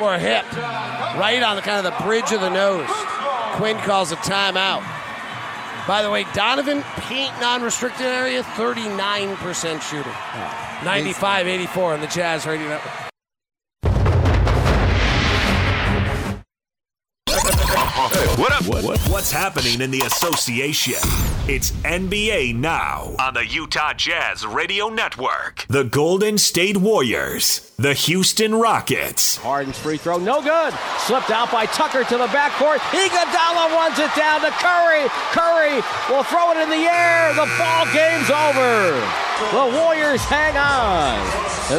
or 0.00 0.18
hip, 0.18 0.50
right 0.56 1.42
on 1.42 1.56
the 1.56 1.62
kind 1.62 1.86
of 1.86 1.92
the 1.92 2.02
bridge 2.04 2.32
of 2.32 2.40
the 2.40 2.48
nose. 2.48 2.88
Quin 3.56 3.76
calls 3.80 4.12
a 4.12 4.16
timeout. 4.16 4.82
By 5.86 6.02
the 6.02 6.10
way, 6.10 6.24
Donovan, 6.32 6.82
paint 6.96 7.38
non-restricted 7.38 8.06
area, 8.06 8.42
39% 8.42 9.82
shooting. 9.82 10.12
95-84 10.80 11.76
on 11.76 12.00
the 12.00 12.06
Jazz 12.06 12.46
Radio 12.46 12.68
Network. 12.68 13.13
What 17.94 18.50
up? 18.52 18.64
What's 19.08 19.30
happening 19.30 19.80
in 19.80 19.92
the 19.92 20.00
association? 20.00 20.96
It's 21.46 21.70
NBA 21.82 22.56
Now 22.56 23.14
on 23.20 23.34
the 23.34 23.46
Utah 23.46 23.92
Jazz 23.92 24.44
Radio 24.44 24.88
Network. 24.88 25.64
The 25.68 25.84
Golden 25.84 26.36
State 26.36 26.76
Warriors, 26.76 27.72
the 27.84 27.92
Houston 27.92 28.54
Rockets. 28.54 29.36
Harden's 29.36 29.78
free 29.78 29.98
throw, 29.98 30.16
no 30.16 30.40
good. 30.40 30.72
Slipped 31.00 31.28
out 31.28 31.52
by 31.52 31.66
Tucker 31.66 32.02
to 32.02 32.16
the 32.16 32.28
backcourt. 32.28 32.78
Iguodala 32.78 33.70
runs 33.76 33.98
it 33.98 34.08
down 34.16 34.40
to 34.40 34.50
Curry. 34.52 35.06
Curry 35.36 35.82
will 36.08 36.22
throw 36.22 36.52
it 36.52 36.62
in 36.62 36.70
the 36.70 36.88
air. 36.88 37.34
The 37.34 37.44
ball 37.58 37.84
game's 37.92 38.30
over. 38.30 38.94
The 39.52 39.78
Warriors 39.78 40.22
hang 40.22 40.56
on. 40.56 41.20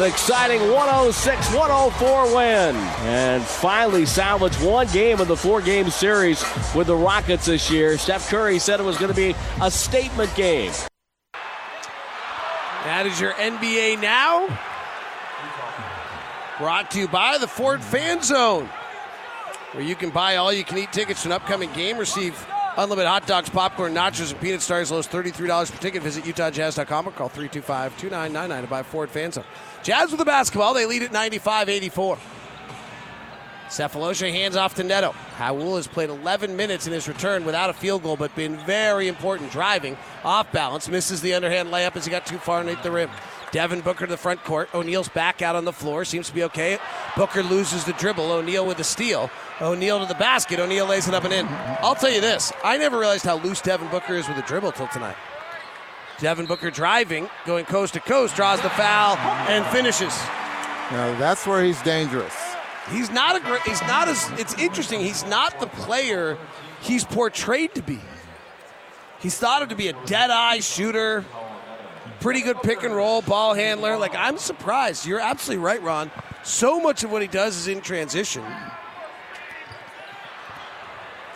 An 0.00 0.08
exciting 0.08 0.60
106-104 0.60 2.36
win. 2.36 2.76
And 3.04 3.42
finally 3.42 4.06
salvage 4.06 4.54
one 4.60 4.86
game 4.92 5.20
of 5.20 5.26
the 5.26 5.36
four-game 5.36 5.90
series 5.90 6.44
with 6.72 6.86
the 6.86 6.94
Rockets 6.94 7.46
this 7.46 7.68
year. 7.68 7.98
Steph 7.98 8.30
Curry 8.30 8.60
said 8.60 8.78
it 8.78 8.84
was 8.84 8.96
going 8.96 9.12
to 9.12 9.16
be 9.16 9.34
a 9.60 9.72
statement 9.72 10.32
game. 10.36 10.70
That 12.84 13.06
is 13.06 13.20
your 13.20 13.32
NBA 13.32 14.00
Now. 14.00 14.75
Brought 16.58 16.90
to 16.92 16.98
you 16.98 17.06
by 17.06 17.36
the 17.36 17.46
Ford 17.46 17.82
Fan 17.82 18.22
Zone, 18.22 18.66
where 19.72 19.84
you 19.84 19.94
can 19.94 20.08
buy 20.08 20.36
all 20.36 20.50
you 20.50 20.64
can 20.64 20.78
eat 20.78 20.90
tickets 20.90 21.22
to 21.22 21.28
an 21.28 21.32
upcoming 21.32 21.70
game, 21.74 21.98
receive 21.98 22.46
unlimited 22.78 23.08
hot 23.08 23.26
dogs, 23.26 23.50
popcorn, 23.50 23.92
nachos, 23.92 24.32
and 24.32 24.40
peanut 24.40 24.62
stars 24.62 24.90
low 24.90 24.98
as 24.98 25.06
$33 25.06 25.70
per 25.70 25.78
ticket. 25.78 26.02
Visit 26.02 26.24
UtahJazz.com 26.24 27.08
or 27.08 27.10
call 27.10 27.28
325 27.28 27.98
2999 27.98 28.62
to 28.62 28.70
buy 28.70 28.82
Ford 28.82 29.10
Fan 29.10 29.32
Zone. 29.32 29.44
Jazz 29.82 30.10
with 30.10 30.18
the 30.18 30.24
basketball. 30.24 30.72
They 30.72 30.86
lead 30.86 31.02
at 31.02 31.12
95 31.12 31.68
84. 31.68 32.18
Sefolosha 33.68 34.32
hands 34.32 34.56
off 34.56 34.76
to 34.76 34.84
Neto. 34.84 35.14
Raul 35.38 35.76
has 35.76 35.88
played 35.88 36.08
11 36.08 36.56
minutes 36.56 36.86
in 36.86 36.92
his 36.92 37.08
return 37.08 37.44
without 37.44 37.68
a 37.68 37.72
field 37.72 38.04
goal, 38.04 38.16
but 38.16 38.34
been 38.36 38.56
very 38.58 39.08
important 39.08 39.50
driving 39.50 39.96
off 40.24 40.50
balance. 40.52 40.88
Misses 40.88 41.20
the 41.20 41.34
underhand 41.34 41.70
layup 41.70 41.96
as 41.96 42.04
he 42.04 42.10
got 42.10 42.24
too 42.24 42.38
far 42.38 42.60
underneath 42.60 42.82
the 42.82 42.92
rim. 42.92 43.10
Devin 43.56 43.80
Booker 43.80 44.04
to 44.04 44.10
the 44.10 44.18
front 44.18 44.44
court. 44.44 44.68
O'Neale's 44.74 45.08
back 45.08 45.40
out 45.40 45.56
on 45.56 45.64
the 45.64 45.72
floor. 45.72 46.04
Seems 46.04 46.28
to 46.28 46.34
be 46.34 46.42
okay. 46.42 46.78
Booker 47.16 47.42
loses 47.42 47.86
the 47.86 47.94
dribble. 47.94 48.30
O'Neale 48.30 48.66
with 48.66 48.76
the 48.76 48.84
steal. 48.84 49.30
O'Neale 49.62 50.00
to 50.00 50.04
the 50.04 50.18
basket. 50.18 50.60
O'Neale 50.60 50.84
lays 50.84 51.08
it 51.08 51.14
up 51.14 51.24
and 51.24 51.32
in. 51.32 51.46
I'll 51.80 51.94
tell 51.94 52.10
you 52.10 52.20
this. 52.20 52.52
I 52.62 52.76
never 52.76 52.98
realized 52.98 53.24
how 53.24 53.38
loose 53.38 53.62
Devin 53.62 53.88
Booker 53.88 54.12
is 54.12 54.28
with 54.28 54.36
the 54.36 54.42
dribble 54.42 54.72
till 54.72 54.88
tonight. 54.88 55.16
Devin 56.18 56.44
Booker 56.44 56.70
driving, 56.70 57.30
going 57.46 57.64
coast 57.64 57.94
to 57.94 58.00
coast, 58.00 58.36
draws 58.36 58.60
the 58.60 58.68
foul 58.68 59.16
and 59.48 59.64
finishes. 59.68 60.14
Now 60.90 61.18
that's 61.18 61.46
where 61.46 61.64
he's 61.64 61.80
dangerous. 61.80 62.34
He's 62.90 63.10
not 63.10 63.36
a 63.36 63.40
great. 63.40 63.62
He's 63.62 63.80
not 63.80 64.06
as. 64.06 64.30
It's 64.38 64.52
interesting. 64.58 65.00
He's 65.00 65.24
not 65.24 65.60
the 65.60 65.66
player 65.66 66.36
he's 66.82 67.04
portrayed 67.04 67.74
to 67.76 67.80
be. 67.80 68.00
He's 69.18 69.38
thought 69.38 69.62
of 69.62 69.70
to 69.70 69.76
be 69.76 69.88
a 69.88 69.94
dead 70.04 70.28
eye 70.28 70.60
shooter, 70.60 71.24
pretty 72.20 72.42
good 72.42 72.60
pick 72.62 72.82
and 72.82 72.94
roll 72.94 73.22
ball 73.22 73.54
handler. 73.54 73.96
Like 73.96 74.14
I'm 74.14 74.38
surprised. 74.38 75.06
You're 75.06 75.20
absolutely 75.20 75.64
right, 75.64 75.82
Ron. 75.82 76.10
So 76.42 76.80
much 76.80 77.04
of 77.04 77.10
what 77.10 77.22
he 77.22 77.28
does 77.28 77.56
is 77.56 77.68
in 77.68 77.80
transition. 77.80 78.44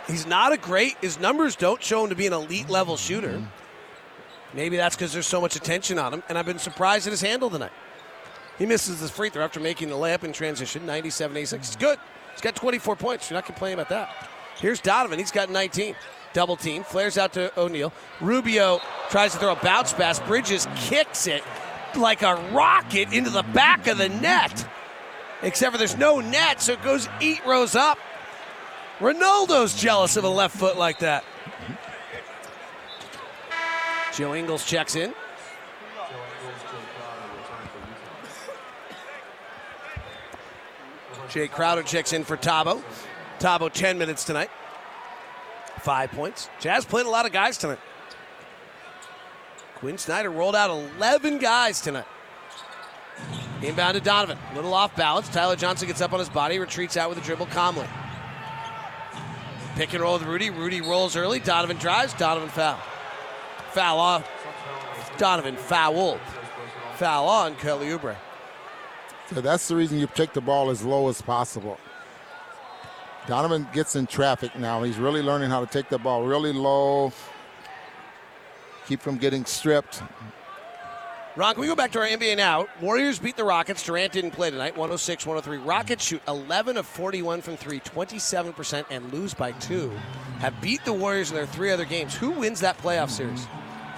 He's 0.07 0.25
not 0.25 0.51
a 0.51 0.57
great. 0.57 0.97
His 1.01 1.19
numbers 1.19 1.55
don't 1.55 1.81
show 1.81 2.03
him 2.03 2.09
to 2.09 2.15
be 2.15 2.27
an 2.27 2.33
elite 2.33 2.69
level 2.69 2.97
shooter. 2.97 3.41
Maybe 4.53 4.75
that's 4.75 4.95
because 4.95 5.13
there's 5.13 5.27
so 5.27 5.39
much 5.39 5.55
attention 5.55 5.97
on 5.97 6.13
him, 6.13 6.23
and 6.27 6.37
I've 6.37 6.45
been 6.45 6.59
surprised 6.59 7.07
at 7.07 7.11
his 7.11 7.21
handle 7.21 7.49
tonight. 7.49 7.71
He 8.57 8.65
misses 8.65 8.99
the 8.99 9.07
free 9.07 9.29
throw 9.29 9.43
after 9.43 9.59
making 9.59 9.89
the 9.89 9.95
layup 9.95 10.23
in 10.23 10.33
transition, 10.33 10.85
97 10.85 11.35
86. 11.37 11.67
It's 11.67 11.75
good. 11.77 11.97
He's 12.33 12.41
got 12.41 12.55
24 12.55 12.95
points. 12.95 13.29
You're 13.29 13.37
not 13.37 13.45
complaining 13.45 13.79
about 13.79 13.89
that. 13.89 14.29
Here's 14.57 14.81
Donovan. 14.81 15.17
He's 15.17 15.31
got 15.31 15.49
19. 15.49 15.95
Double 16.33 16.55
team. 16.55 16.83
Flares 16.83 17.17
out 17.17 17.33
to 17.33 17.51
O'Neale. 17.59 17.93
Rubio 18.19 18.79
tries 19.09 19.33
to 19.33 19.39
throw 19.39 19.53
a 19.53 19.55
bounce 19.57 19.93
pass. 19.93 20.19
Bridges 20.19 20.67
kicks 20.75 21.27
it 21.27 21.43
like 21.95 22.21
a 22.21 22.35
rocket 22.53 23.11
into 23.11 23.29
the 23.29 23.43
back 23.43 23.87
of 23.87 23.97
the 23.97 24.09
net. 24.09 24.67
Except 25.41 25.71
for 25.71 25.77
there's 25.77 25.97
no 25.97 26.19
net, 26.19 26.61
so 26.61 26.73
it 26.73 26.83
goes 26.83 27.09
eight 27.19 27.45
rows 27.45 27.75
up. 27.75 27.97
Ronaldo's 28.99 29.75
jealous 29.75 30.15
of 30.15 30.23
a 30.23 30.29
left 30.29 30.55
foot 30.55 30.77
like 30.77 30.99
that. 30.99 31.23
Joe 34.13 34.35
Ingles 34.35 34.65
checks 34.65 34.95
in. 34.95 35.13
Jay 41.29 41.47
Crowder 41.47 41.81
checks 41.81 42.11
in 42.13 42.25
for 42.25 42.35
Thabo. 42.35 42.83
Thabo 43.39 43.71
10 43.71 43.97
minutes 43.97 44.25
tonight. 44.25 44.49
Five 45.81 46.11
points. 46.11 46.49
Jazz 46.59 46.85
played 46.85 47.05
a 47.05 47.09
lot 47.09 47.25
of 47.25 47.31
guys 47.31 47.57
tonight. 47.57 47.79
Quin 49.75 49.97
Snyder 49.97 50.29
rolled 50.29 50.55
out 50.55 50.69
11 50.69 51.39
guys 51.39 51.81
tonight. 51.81 52.05
Inbound 53.63 53.95
to 53.95 54.01
Donovan. 54.01 54.37
A 54.51 54.55
Little 54.55 54.73
off 54.73 54.95
balance. 54.95 55.27
Tyler 55.29 55.55
Johnson 55.55 55.87
gets 55.87 56.01
up 56.01 56.13
on 56.13 56.19
his 56.19 56.29
body, 56.29 56.59
retreats 56.59 56.97
out 56.97 57.09
with 57.09 57.17
a 57.17 57.21
dribble 57.21 57.47
calmly. 57.47 57.87
Pick 59.75 59.93
and 59.93 60.03
roll 60.03 60.13
with 60.13 60.23
Rudy. 60.23 60.49
Rudy 60.49 60.81
rolls 60.81 61.15
early. 61.15 61.39
Donovan 61.39 61.77
drives. 61.77 62.13
Donovan 62.13 62.49
foul. 62.49 62.79
Foul 63.71 63.99
on. 63.99 64.23
Donovan 65.17 65.55
fouled. 65.55 66.19
Foul 66.95 67.27
on 67.27 67.55
Kelly 67.55 67.87
Oubre. 67.87 68.15
So 69.33 69.41
that's 69.41 69.67
the 69.67 69.75
reason 69.75 69.97
you 69.97 70.07
take 70.07 70.33
the 70.33 70.41
ball 70.41 70.69
as 70.69 70.83
low 70.83 71.07
as 71.09 71.21
possible. 71.21 71.77
Donovan 73.27 73.67
gets 73.71 73.95
in 73.95 74.07
traffic 74.07 74.57
now. 74.57 74.81
He's 74.83 74.97
really 74.97 75.21
learning 75.21 75.49
how 75.49 75.63
to 75.63 75.71
take 75.71 75.89
the 75.89 75.97
ball 75.97 76.23
really 76.23 76.53
low, 76.53 77.13
keep 78.87 79.01
from 79.01 79.17
getting 79.17 79.45
stripped. 79.45 80.01
Ron, 81.37 81.53
can 81.53 81.61
we 81.61 81.67
go 81.67 81.75
back 81.75 81.91
to 81.93 81.99
our 81.99 82.07
NBA 82.07 82.35
now? 82.35 82.67
Warriors 82.81 83.17
beat 83.17 83.37
the 83.37 83.45
Rockets. 83.45 83.83
Durant 83.83 84.11
didn't 84.11 84.31
play 84.31 84.49
tonight, 84.49 84.75
106 84.75 85.25
103. 85.25 85.65
Rockets 85.65 86.03
shoot 86.03 86.21
11 86.27 86.75
of 86.75 86.85
41 86.85 87.41
from 87.41 87.55
three, 87.55 87.79
27%, 87.79 88.85
and 88.89 89.13
lose 89.13 89.33
by 89.33 89.53
two. 89.53 89.91
Have 90.39 90.59
beat 90.59 90.83
the 90.83 90.91
Warriors 90.91 91.29
in 91.29 91.37
their 91.37 91.45
three 91.45 91.71
other 91.71 91.85
games. 91.85 92.15
Who 92.15 92.31
wins 92.31 92.59
that 92.59 92.77
playoff 92.79 93.09
series? 93.09 93.47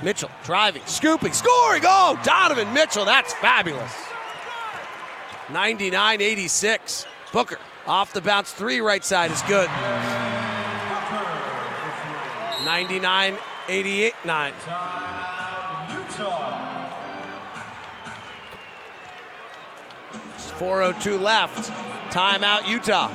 Mitchell 0.04 0.30
driving, 0.44 0.84
scooping, 0.86 1.34
scoring. 1.34 1.84
Oh, 1.86 2.20
Donovan 2.24 2.72
Mitchell. 2.72 3.06
That's 3.06 3.34
fabulous. 3.36 3.94
99 5.50 6.22
86. 6.22 7.06
Booker 7.32 7.58
off 7.86 8.14
the 8.14 8.22
bounce 8.22 8.52
three, 8.52 8.80
right 8.80 9.04
side 9.04 9.32
is 9.32 9.42
good. 9.44 9.70
99 12.66 13.38
88 13.68 14.14
9. 14.26 14.54
It's 20.36 20.52
402 20.52 21.18
left. 21.18 21.72
Timeout, 22.12 22.68
Utah 22.68 23.12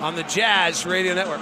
on 0.00 0.14
the 0.14 0.24
Jazz 0.24 0.84
Radio 0.84 1.14
Network. 1.14 1.40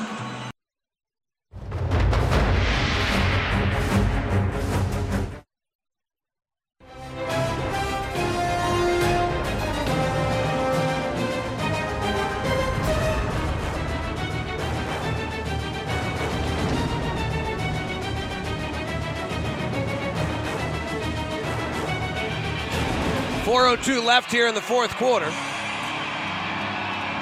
Four 23.55 23.69
oh 23.69 23.77
two 23.77 24.01
left 24.01 24.33
here 24.33 24.49
in 24.49 24.55
the 24.57 24.61
fourth 24.61 24.97
quarter. 24.97 25.31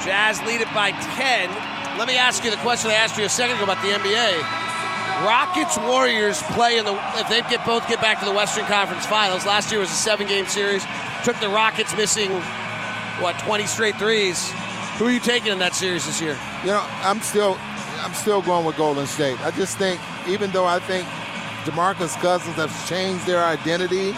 Jazz 0.03 0.41
lead 0.47 0.63
it 0.63 0.73
by 0.73 0.93
10. 0.93 1.51
Let 1.99 2.09
me 2.09 2.17
ask 2.17 2.43
you 2.43 2.51
the 2.51 2.57
question 2.57 2.91
I 2.91 2.95
asked 2.95 3.19
you 3.19 3.27
a 3.27 3.29
second 3.29 3.57
ago 3.57 3.65
about 3.65 3.83
the 3.83 3.91
NBA. 3.91 4.41
Rockets 5.29 5.77
Warriors 5.77 6.41
play 6.55 6.79
in 6.79 6.87
the 6.87 6.95
if 7.17 7.29
they 7.29 7.43
get 7.51 7.67
both 7.67 7.87
get 7.87 8.01
back 8.01 8.19
to 8.21 8.25
the 8.25 8.33
Western 8.33 8.65
Conference 8.65 9.05
Finals. 9.05 9.45
Last 9.45 9.71
year 9.71 9.79
was 9.79 9.91
a 9.91 9.93
seven 9.93 10.27
game 10.27 10.47
series. 10.47 10.83
Took 11.23 11.39
the 11.41 11.51
Rockets 11.51 11.95
missing 11.99 12.31
what 13.21 13.39
20 13.41 13.67
straight 13.67 13.97
threes. 13.97 14.51
Who 14.97 15.09
are 15.09 15.11
you 15.11 15.21
taking 15.21 15.53
in 15.53 15.59
that 15.59 15.75
series 15.75 16.07
this 16.07 16.19
year? 16.19 16.39
You 16.63 16.69
know, 16.69 16.87
I'm 17.03 17.21
still 17.21 17.59
I'm 18.01 18.15
still 18.15 18.41
going 18.41 18.65
with 18.65 18.79
Golden 18.79 19.07
State. 19.07 19.39
I 19.45 19.51
just 19.51 19.77
think 19.77 20.01
even 20.27 20.51
though 20.51 20.65
I 20.65 20.79
think 20.79 21.07
DeMarcus 21.67 22.19
Cousins 22.23 22.57
has 22.57 22.89
changed 22.89 23.27
their 23.27 23.45
identity, 23.45 24.15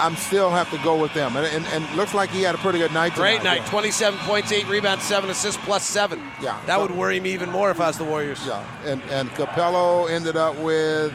I'm 0.00 0.16
still 0.16 0.50
have 0.50 0.70
to 0.70 0.78
go 0.78 1.00
with 1.00 1.14
them. 1.14 1.36
And, 1.36 1.46
and, 1.46 1.64
and 1.66 1.96
looks 1.96 2.14
like 2.14 2.30
he 2.30 2.42
had 2.42 2.54
a 2.54 2.58
pretty 2.58 2.78
good 2.78 2.92
night 2.92 3.14
Great 3.14 3.38
tonight. 3.38 3.60
night. 3.60 3.68
27 3.68 4.18
points, 4.20 4.50
8 4.52 4.66
rebounds, 4.68 5.04
7 5.04 5.30
assists, 5.30 5.62
plus 5.64 5.84
7. 5.84 6.18
Yeah. 6.42 6.60
That 6.66 6.80
would 6.80 6.90
worry 6.90 7.20
me 7.20 7.32
even 7.32 7.50
more 7.50 7.70
if 7.70 7.80
I 7.80 7.86
was 7.88 7.98
the 7.98 8.04
Warriors. 8.04 8.44
Yeah. 8.46 8.64
And 8.84 9.02
and 9.10 9.30
Capela 9.30 10.10
ended 10.10 10.36
up 10.36 10.56
with 10.58 11.12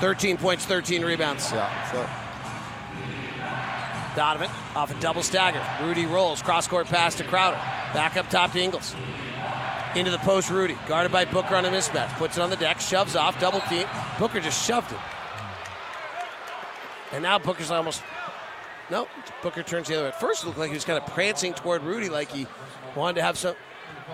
13 0.00 0.36
points, 0.36 0.64
13 0.64 1.04
rebounds. 1.04 1.50
Yeah. 1.52 1.90
So 1.92 2.08
Donovan 4.16 4.50
off 4.74 4.90
a 4.96 5.00
double 5.00 5.22
stagger. 5.22 5.62
Rudy 5.82 6.06
rolls. 6.06 6.42
Cross 6.42 6.68
court 6.68 6.86
pass 6.86 7.14
to 7.16 7.24
Crowder. 7.24 7.56
Back 7.94 8.16
up 8.16 8.28
top 8.30 8.52
to 8.52 8.60
Ingles. 8.60 8.94
Into 9.94 10.10
the 10.10 10.18
post, 10.18 10.50
Rudy. 10.50 10.76
Guarded 10.86 11.12
by 11.12 11.24
Booker 11.24 11.54
on 11.54 11.64
a 11.64 11.70
mismatch. 11.70 12.08
Puts 12.18 12.36
it 12.36 12.40
on 12.40 12.50
the 12.50 12.56
deck. 12.56 12.80
Shoves 12.80 13.16
off. 13.16 13.40
Double 13.40 13.60
team. 13.62 13.86
Booker 14.18 14.40
just 14.40 14.66
shoved 14.66 14.92
it. 14.92 14.98
And 17.12 17.22
now 17.22 17.38
Booker's 17.38 17.70
almost. 17.70 18.02
No, 18.90 19.06
Booker 19.42 19.62
turns 19.62 19.88
the 19.88 19.94
other 19.94 20.04
way. 20.04 20.08
At 20.08 20.20
first, 20.20 20.42
it 20.42 20.46
looked 20.46 20.58
like 20.58 20.68
he 20.68 20.74
was 20.74 20.84
kind 20.84 21.02
of 21.02 21.06
prancing 21.10 21.52
toward 21.52 21.82
Rudy, 21.82 22.08
like 22.08 22.30
he 22.30 22.46
wanted 22.94 23.16
to 23.16 23.22
have 23.22 23.36
some. 23.36 23.54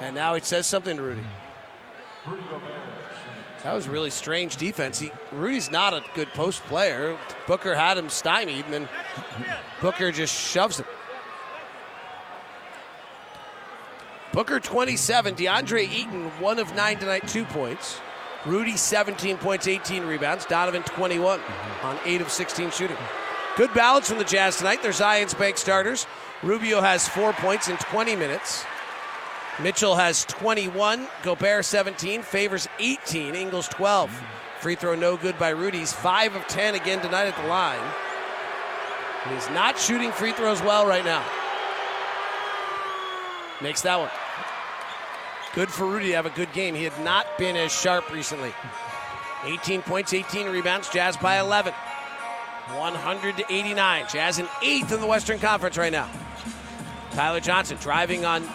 And 0.00 0.14
now 0.14 0.34
he 0.34 0.40
says 0.40 0.66
something 0.66 0.96
to 0.96 1.02
Rudy. 1.02 1.22
That 3.62 3.72
was 3.72 3.88
really 3.88 4.10
strange 4.10 4.56
defense. 4.56 4.98
He, 4.98 5.10
Rudy's 5.32 5.70
not 5.70 5.94
a 5.94 6.02
good 6.14 6.28
post 6.34 6.62
player. 6.64 7.16
Booker 7.46 7.74
had 7.74 7.96
him 7.96 8.10
stymied, 8.10 8.64
and 8.66 8.74
then 8.74 8.88
Booker 9.80 10.12
just 10.12 10.34
shoves 10.34 10.80
him. 10.80 10.86
Booker 14.32 14.58
27, 14.58 15.36
DeAndre 15.36 15.88
Ayton 15.88 16.24
one 16.40 16.58
of 16.58 16.74
nine 16.74 16.98
tonight, 16.98 17.28
two 17.28 17.44
points. 17.44 18.00
Rudy 18.46 18.76
17 18.76 19.38
points, 19.38 19.66
18 19.66 20.04
rebounds. 20.04 20.44
Donovan 20.44 20.82
21 20.82 21.40
mm-hmm. 21.40 21.86
on 21.86 21.98
eight 22.04 22.20
of 22.20 22.30
16 22.30 22.70
shooting. 22.70 22.96
Good 23.56 23.72
balance 23.72 24.08
from 24.08 24.18
the 24.18 24.24
Jazz 24.24 24.56
tonight. 24.58 24.82
They're 24.82 24.92
Zions 24.92 25.38
Bank 25.38 25.56
starters. 25.56 26.06
Rubio 26.42 26.80
has 26.80 27.08
four 27.08 27.32
points 27.32 27.68
in 27.68 27.76
20 27.76 28.16
minutes. 28.16 28.64
Mitchell 29.62 29.94
has 29.94 30.24
21. 30.26 31.06
Gobert 31.22 31.64
17. 31.64 32.22
Favors 32.22 32.68
18. 32.78 33.34
Ingles 33.34 33.68
12. 33.68 34.10
Mm-hmm. 34.10 34.24
Free 34.60 34.74
throw 34.74 34.94
no 34.94 35.16
good 35.16 35.38
by 35.38 35.50
Rudy's 35.50 35.92
5 35.92 36.36
of 36.36 36.46
10 36.48 36.74
again 36.74 37.00
tonight 37.00 37.26
at 37.26 37.36
the 37.36 37.48
line. 37.48 37.80
He's 39.30 39.48
not 39.50 39.78
shooting 39.78 40.10
free 40.12 40.32
throws 40.32 40.60
well 40.60 40.86
right 40.86 41.04
now. 41.04 41.24
Makes 43.62 43.82
that 43.82 43.98
one. 43.98 44.10
Good 45.55 45.70
for 45.70 45.86
Rudy 45.86 46.09
to 46.09 46.14
have 46.14 46.26
a 46.26 46.31
good 46.31 46.52
game. 46.52 46.74
He 46.74 46.82
had 46.82 46.98
not 47.05 47.26
been 47.39 47.55
as 47.55 47.72
sharp 47.72 48.12
recently. 48.12 48.52
18 49.44 49.82
points, 49.82 50.12
18 50.12 50.48
rebounds. 50.48 50.89
Jazz 50.89 51.16
by 51.16 51.39
11. 51.39 51.72
100 52.72 53.36
to 53.36 53.44
89. 53.48 54.06
Jazz 54.10 54.39
in 54.40 54.48
eighth 54.62 54.90
in 54.90 55.01
the 55.01 55.06
Western 55.06 55.39
Conference 55.39 55.76
right 55.76 55.93
now. 55.93 56.10
Tyler 57.12 57.39
Johnson 57.39 57.76
driving 57.81 58.24
on 58.24 58.48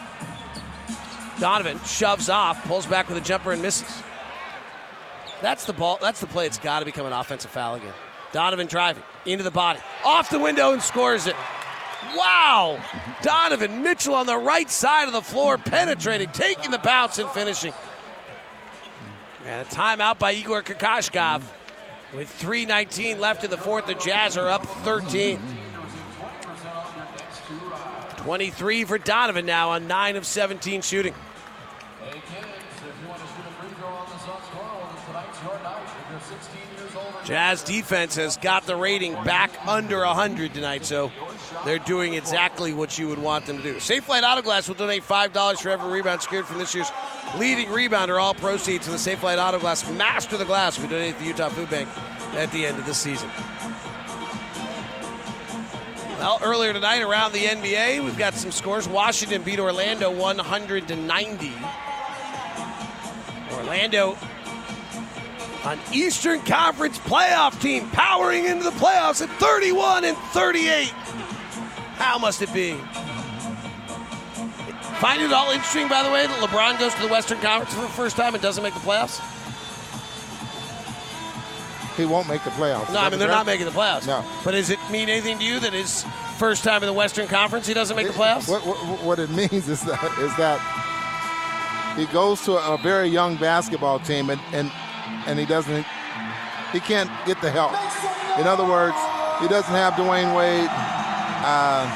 Donovan, 1.40 1.80
shoves 1.86 2.28
off, 2.28 2.62
pulls 2.66 2.86
back 2.86 3.08
with 3.08 3.18
a 3.18 3.22
jumper 3.22 3.54
and 3.54 3.62
misses. 3.62 4.04
That's 5.42 5.64
the 5.64 5.74
ball. 5.74 6.00
That's 6.02 6.20
the 6.20 6.28
play. 6.28 6.48
It's 6.48 6.58
got 6.58 6.80
to 6.80 6.86
become 6.86 7.06
an 7.06 7.14
offensive 7.14 7.52
foul 7.52 7.76
again. 7.76 7.94
Donovan 8.34 8.68
driving 8.68 9.04
into 9.26 9.44
the 9.44 9.52
body, 9.52 9.80
off 10.04 10.30
the 10.30 10.40
window 10.40 10.74
and 10.74 10.82
scores 10.82 11.28
it. 11.28 11.36
Wow! 12.16 12.80
Donovan 13.22 13.84
Mitchell 13.84 14.16
on 14.16 14.26
the 14.26 14.38
right 14.38 14.70
side 14.70 15.08
of 15.08 15.14
the 15.14 15.22
floor, 15.22 15.58
penetrating, 15.58 16.30
taking 16.30 16.72
the 16.72 16.80
bounce 16.80 17.20
and 17.20 17.30
finishing. 17.30 17.74
And 19.46 19.68
a 19.68 19.70
timeout 19.70 20.20
by 20.20 20.34
Igor 20.34 20.64
Kokoskov. 20.64 21.42
With 22.14 22.36
3.19 22.40 23.20
left 23.20 23.44
in 23.44 23.52
the 23.52 23.58
fourth, 23.58 23.86
the 23.86 23.94
Jazz 23.94 24.36
are 24.38 24.50
up 24.50 24.66
13. 24.66 25.40
23 28.18 28.84
for 28.84 28.98
Donovan 28.98 29.46
now 29.46 29.70
on 29.70 29.88
9 29.88 30.16
of 30.16 30.26
17 30.26 30.82
shooting. 30.82 31.14
Hey 31.14 32.12
kids, 32.12 32.26
if 32.28 33.02
you 33.02 33.08
want 33.08 33.22
to 33.22 33.28
shoot 33.28 33.46
a 33.48 33.62
free 33.62 33.70
throw 33.80 33.88
on 33.88 34.06
the 34.10 34.18
Suns 34.20 34.44
scoreboard, 34.46 34.90
tonight's 35.06 35.42
your 35.42 35.60
night. 35.64 35.84
If 35.84 36.12
you're 36.12 36.38
16 36.40 36.62
years 36.78 36.96
old 36.96 37.16
or 37.16 37.26
Jazz 37.26 37.64
defense 37.64 38.16
has 38.16 38.38
got 38.38 38.66
the 38.66 38.76
rating 38.76 39.14
back 39.24 39.52
under 39.66 40.00
100 40.00 40.54
tonight, 40.54 40.86
so 40.86 41.12
they're 41.66 41.80
doing 41.80 42.14
exactly 42.14 42.74
what 42.74 42.98
you 42.98 43.08
would 43.08 43.20
want 43.20 43.46
them 43.46 43.58
to 43.58 43.64
do. 43.64 43.76
Safelite 43.76 44.24
Auto 44.24 44.42
Glass 44.42 44.68
will 44.68 44.76
donate 44.76 45.04
$5 45.04 45.60
for 45.60 45.70
every 45.70 45.92
rebound 45.92 46.22
secured 46.22 46.46
from 46.46 46.58
this 46.58 46.74
year's 46.74 46.92
leading 47.38 47.68
rebounder. 47.68 48.22
All 48.22 48.34
proceeds 48.34 48.86
to 48.86 48.92
the 48.92 48.98
Safelite 48.98 49.38
Auto 49.38 49.60
Glass 49.60 49.90
Master 49.92 50.38
the 50.38 50.46
Glass 50.46 50.80
we 50.80 50.88
donate 50.88 51.16
to 51.16 51.20
the 51.20 51.28
Utah 51.28 51.50
Food 51.50 51.70
Bank 51.70 51.90
at 52.36 52.52
the 52.52 52.66
end 52.66 52.78
of 52.80 52.86
the 52.86 52.94
season. 52.94 53.30
Well, 56.18 56.40
earlier 56.44 56.74
tonight 56.74 57.02
around 57.02 57.32
the 57.32 57.46
NBA, 57.46 58.04
we've 58.04 58.18
got 58.18 58.34
some 58.34 58.52
scores. 58.52 58.90
Washington 58.90 59.42
beat 59.42 59.60
Orlando 59.60 60.12
100 60.12 60.88
to 60.90 60.96
90. 60.96 61.54
Orlando 63.54 64.18
an 65.66 65.80
Eastern 65.94 66.40
Conference 66.42 66.98
playoff 67.00 67.62
team 67.62 67.90
powering 67.92 68.46
into 68.46 68.64
the 68.64 68.72
playoffs 68.72 69.22
at 69.22 69.30
31 69.40 70.06
and 70.06 70.18
38. 70.18 70.94
How 72.00 72.18
must 72.18 72.42
it 72.42 72.52
be? 72.54 72.74
Find 75.00 75.22
it 75.22 75.32
all 75.32 75.52
interesting, 75.52 75.88
by 75.88 76.02
the 76.02 76.10
way, 76.10 76.26
that 76.26 76.40
LeBron 76.42 76.80
goes 76.80 76.94
to 76.96 77.02
the 77.02 77.08
Western 77.08 77.40
Conference 77.40 77.74
for 77.74 77.82
the 77.82 77.88
first 77.88 78.16
time 78.16 78.34
and 78.34 78.42
doesn't 78.42 78.64
make 78.64 78.74
the 78.74 78.80
playoffs? 78.80 79.20
He 81.96 82.06
won't 82.06 82.30
make 82.30 82.44
the 82.46 82.52
playoffs. 82.52 82.94
No, 82.94 83.00
I 83.00 83.10
mean 83.10 83.20
they're 83.20 83.28
not 83.28 83.46
making 83.46 83.66
the 83.66 83.74
playoffs. 83.74 84.08
No. 84.08 84.24
But 84.46 84.52
does 84.52 84.70
it 84.70 84.80
mean 84.90 85.10
anything 85.10 85.38
to 85.40 85.44
you 85.44 85.60
that 85.60 85.74
his 85.74 86.06
first 86.38 86.64
time 86.64 86.82
in 86.82 86.88
the 86.88 86.94
Western 86.94 87.28
Conference 87.28 87.68
he 87.68 87.74
doesn't 87.74 87.98
make 87.98 88.08
the 88.08 88.14
playoffs? 88.14 88.50
What, 88.50 88.66
what, 88.66 89.04
what 89.04 89.20
it 89.20 89.30
means 89.30 89.68
is 89.68 89.82
that 89.84 90.02
is 90.20 90.34
that 90.38 90.60
he 91.98 92.06
goes 92.14 92.44
to 92.46 92.54
a, 92.54 92.78
very 92.78 93.10
young 93.10 93.36
basketball 93.36 94.00
team 94.00 94.30
and, 94.30 94.40
and 94.54 94.72
and 95.28 95.38
he 95.38 95.46
doesn't 95.46 95.86
he 96.72 96.80
can't 96.80 97.10
get 97.26 97.42
the 97.42 97.52
help. 97.52 97.74
In 98.40 98.48
other 98.48 98.64
words, 98.64 98.96
he 99.42 99.50
doesn't 99.50 99.74
have 99.74 99.94
Dwyane 99.96 100.34
Wade. 100.36 100.99
Uh, 101.42 101.88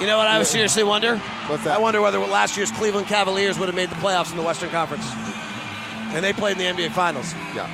you 0.00 0.06
know 0.06 0.18
what 0.18 0.26
I 0.26 0.38
would 0.38 0.46
seriously 0.46 0.82
wonder? 0.82 1.18
What's 1.46 1.64
that? 1.64 1.76
I 1.76 1.80
wonder 1.80 2.00
whether 2.00 2.18
last 2.18 2.56
year's 2.56 2.70
Cleveland 2.72 3.06
Cavaliers 3.06 3.58
would 3.58 3.68
have 3.68 3.76
made 3.76 3.90
the 3.90 3.96
playoffs 3.96 4.30
in 4.30 4.36
the 4.36 4.42
Western 4.42 4.70
Conference. 4.70 5.06
And 6.14 6.24
they 6.24 6.32
played 6.32 6.58
in 6.58 6.76
the 6.76 6.84
NBA 6.84 6.92
Finals. 6.92 7.32
Yeah. 7.54 7.68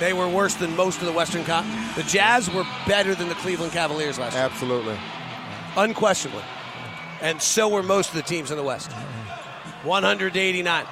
They 0.00 0.12
were 0.12 0.28
worse 0.28 0.54
than 0.54 0.76
most 0.76 1.00
of 1.00 1.06
the 1.06 1.12
Western 1.12 1.44
Con. 1.44 1.66
The 1.96 2.04
Jazz 2.04 2.52
were 2.52 2.64
better 2.86 3.14
than 3.14 3.28
the 3.28 3.34
Cleveland 3.36 3.72
Cavaliers 3.72 4.18
last 4.18 4.34
year. 4.34 4.42
Absolutely. 4.42 4.96
Unquestionably. 5.76 6.44
And 7.20 7.42
so 7.42 7.68
were 7.68 7.82
most 7.82 8.10
of 8.10 8.14
the 8.14 8.22
teams 8.22 8.50
in 8.50 8.56
the 8.56 8.62
West. 8.62 8.92
189. 9.82 10.84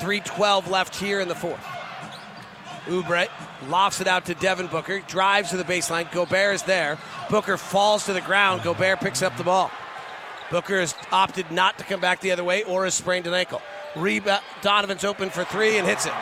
312 0.00 0.70
left 0.70 0.96
here 0.96 1.20
in 1.20 1.28
the 1.28 1.34
fourth. 1.34 1.64
Oubre 2.86 3.28
lofts 3.68 4.00
it 4.00 4.06
out 4.06 4.26
to 4.26 4.34
Devin 4.34 4.66
Booker, 4.66 5.00
drives 5.00 5.50
to 5.50 5.56
the 5.56 5.64
baseline. 5.64 6.10
Gobert 6.12 6.54
is 6.54 6.62
there. 6.62 6.98
Booker 7.30 7.56
falls 7.56 8.04
to 8.06 8.12
the 8.12 8.20
ground. 8.20 8.62
Gobert 8.62 9.00
picks 9.00 9.22
up 9.22 9.36
the 9.36 9.44
ball. 9.44 9.70
Booker 10.50 10.80
has 10.80 10.94
opted 11.10 11.50
not 11.50 11.78
to 11.78 11.84
come 11.84 12.00
back 12.00 12.20
the 12.20 12.30
other 12.30 12.44
way 12.44 12.62
or 12.64 12.84
has 12.84 12.94
sprained 12.94 13.26
an 13.26 13.34
ankle. 13.34 13.62
Reba- 13.96 14.42
Donovan's 14.60 15.04
open 15.04 15.30
for 15.30 15.44
three 15.44 15.78
and 15.78 15.86
hits 15.86 16.06
it. 16.06 16.12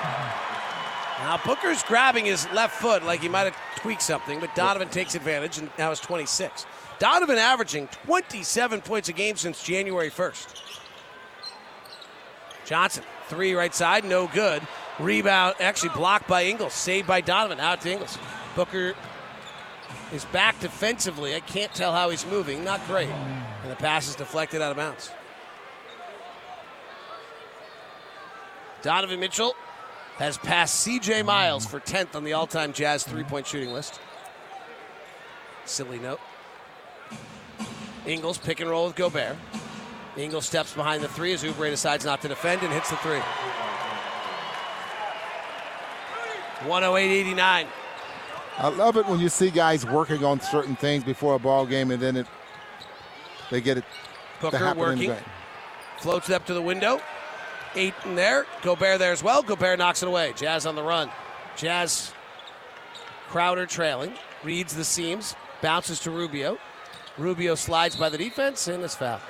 Now 1.18 1.40
Booker's 1.44 1.82
grabbing 1.82 2.24
his 2.24 2.48
left 2.52 2.80
foot 2.80 3.04
like 3.04 3.20
he 3.20 3.28
might 3.28 3.44
have 3.44 3.56
tweaked 3.76 4.02
something, 4.02 4.40
but 4.40 4.54
Donovan 4.54 4.88
takes 4.88 5.14
advantage 5.14 5.58
and 5.58 5.70
now 5.78 5.90
is 5.90 6.00
26. 6.00 6.66
Donovan 6.98 7.38
averaging 7.38 7.88
27 8.06 8.80
points 8.80 9.08
a 9.08 9.12
game 9.12 9.36
since 9.36 9.62
January 9.62 10.10
1st. 10.10 10.80
Johnson, 12.64 13.04
three 13.32 13.54
right 13.54 13.74
side, 13.74 14.04
no 14.04 14.26
good. 14.26 14.62
Rebound, 14.98 15.54
actually 15.58 15.88
blocked 15.90 16.28
by 16.28 16.44
Ingles, 16.44 16.74
saved 16.74 17.06
by 17.06 17.22
Donovan, 17.22 17.60
out 17.60 17.80
to 17.80 17.90
Ingles. 17.90 18.18
Booker 18.54 18.92
is 20.12 20.26
back 20.26 20.60
defensively. 20.60 21.34
I 21.34 21.40
can't 21.40 21.72
tell 21.72 21.92
how 21.92 22.10
he's 22.10 22.26
moving, 22.26 22.62
not 22.62 22.86
great. 22.86 23.08
And 23.08 23.70
the 23.70 23.76
pass 23.76 24.06
is 24.06 24.16
deflected 24.16 24.60
out 24.60 24.70
of 24.70 24.76
bounds. 24.76 25.10
Donovan 28.82 29.18
Mitchell 29.18 29.54
has 30.16 30.36
passed 30.36 30.86
CJ 30.86 31.24
Miles 31.24 31.64
for 31.64 31.80
10th 31.80 32.14
on 32.14 32.24
the 32.24 32.34
all 32.34 32.46
time 32.46 32.74
Jazz 32.74 33.02
three 33.02 33.24
point 33.24 33.46
shooting 33.46 33.72
list. 33.72 33.98
Silly 35.64 35.98
note. 35.98 36.20
Ingles 38.04 38.36
pick 38.36 38.60
and 38.60 38.68
roll 38.68 38.86
with 38.86 38.96
Gobert. 38.96 39.36
Ingles 40.16 40.46
steps 40.46 40.74
behind 40.74 41.02
the 41.02 41.08
three 41.08 41.32
as 41.32 41.42
Oubre 41.42 41.70
decides 41.70 42.04
not 42.04 42.20
to 42.22 42.28
defend 42.28 42.62
and 42.62 42.72
hits 42.72 42.90
the 42.90 42.96
three. 42.96 43.20
108.89. 46.68 47.66
I 48.58 48.68
love 48.68 48.96
it 48.96 49.06
when 49.06 49.18
you 49.18 49.28
see 49.28 49.50
guys 49.50 49.86
working 49.86 50.24
on 50.24 50.40
certain 50.40 50.76
things 50.76 51.02
before 51.02 51.34
a 51.34 51.38
ball 51.38 51.66
game 51.66 51.90
and 51.90 52.00
then 52.00 52.16
it 52.16 52.26
they 53.50 53.60
get 53.60 53.78
it. 53.78 53.84
Booker 54.40 54.74
working. 54.74 55.14
Floats 55.98 56.30
it 56.30 56.34
up 56.34 56.46
to 56.46 56.54
the 56.54 56.62
window. 56.62 57.00
Eight 57.74 57.94
in 58.04 58.14
there. 58.14 58.46
Gobert 58.62 58.98
there 58.98 59.12
as 59.12 59.22
well. 59.22 59.42
Gobert 59.42 59.78
knocks 59.78 60.02
it 60.02 60.08
away. 60.08 60.32
Jazz 60.36 60.66
on 60.66 60.74
the 60.74 60.82
run. 60.82 61.10
Jae 61.56 62.12
Crowder 63.28 63.66
trailing. 63.66 64.14
Reads 64.42 64.74
the 64.74 64.84
seams. 64.84 65.36
Bounces 65.60 66.00
to 66.00 66.10
Rubio. 66.10 66.58
Rubio 67.18 67.54
slides 67.54 67.94
by 67.94 68.08
the 68.08 68.18
defense 68.18 68.68
and 68.68 68.82
is 68.82 68.94
fouled. 68.94 69.20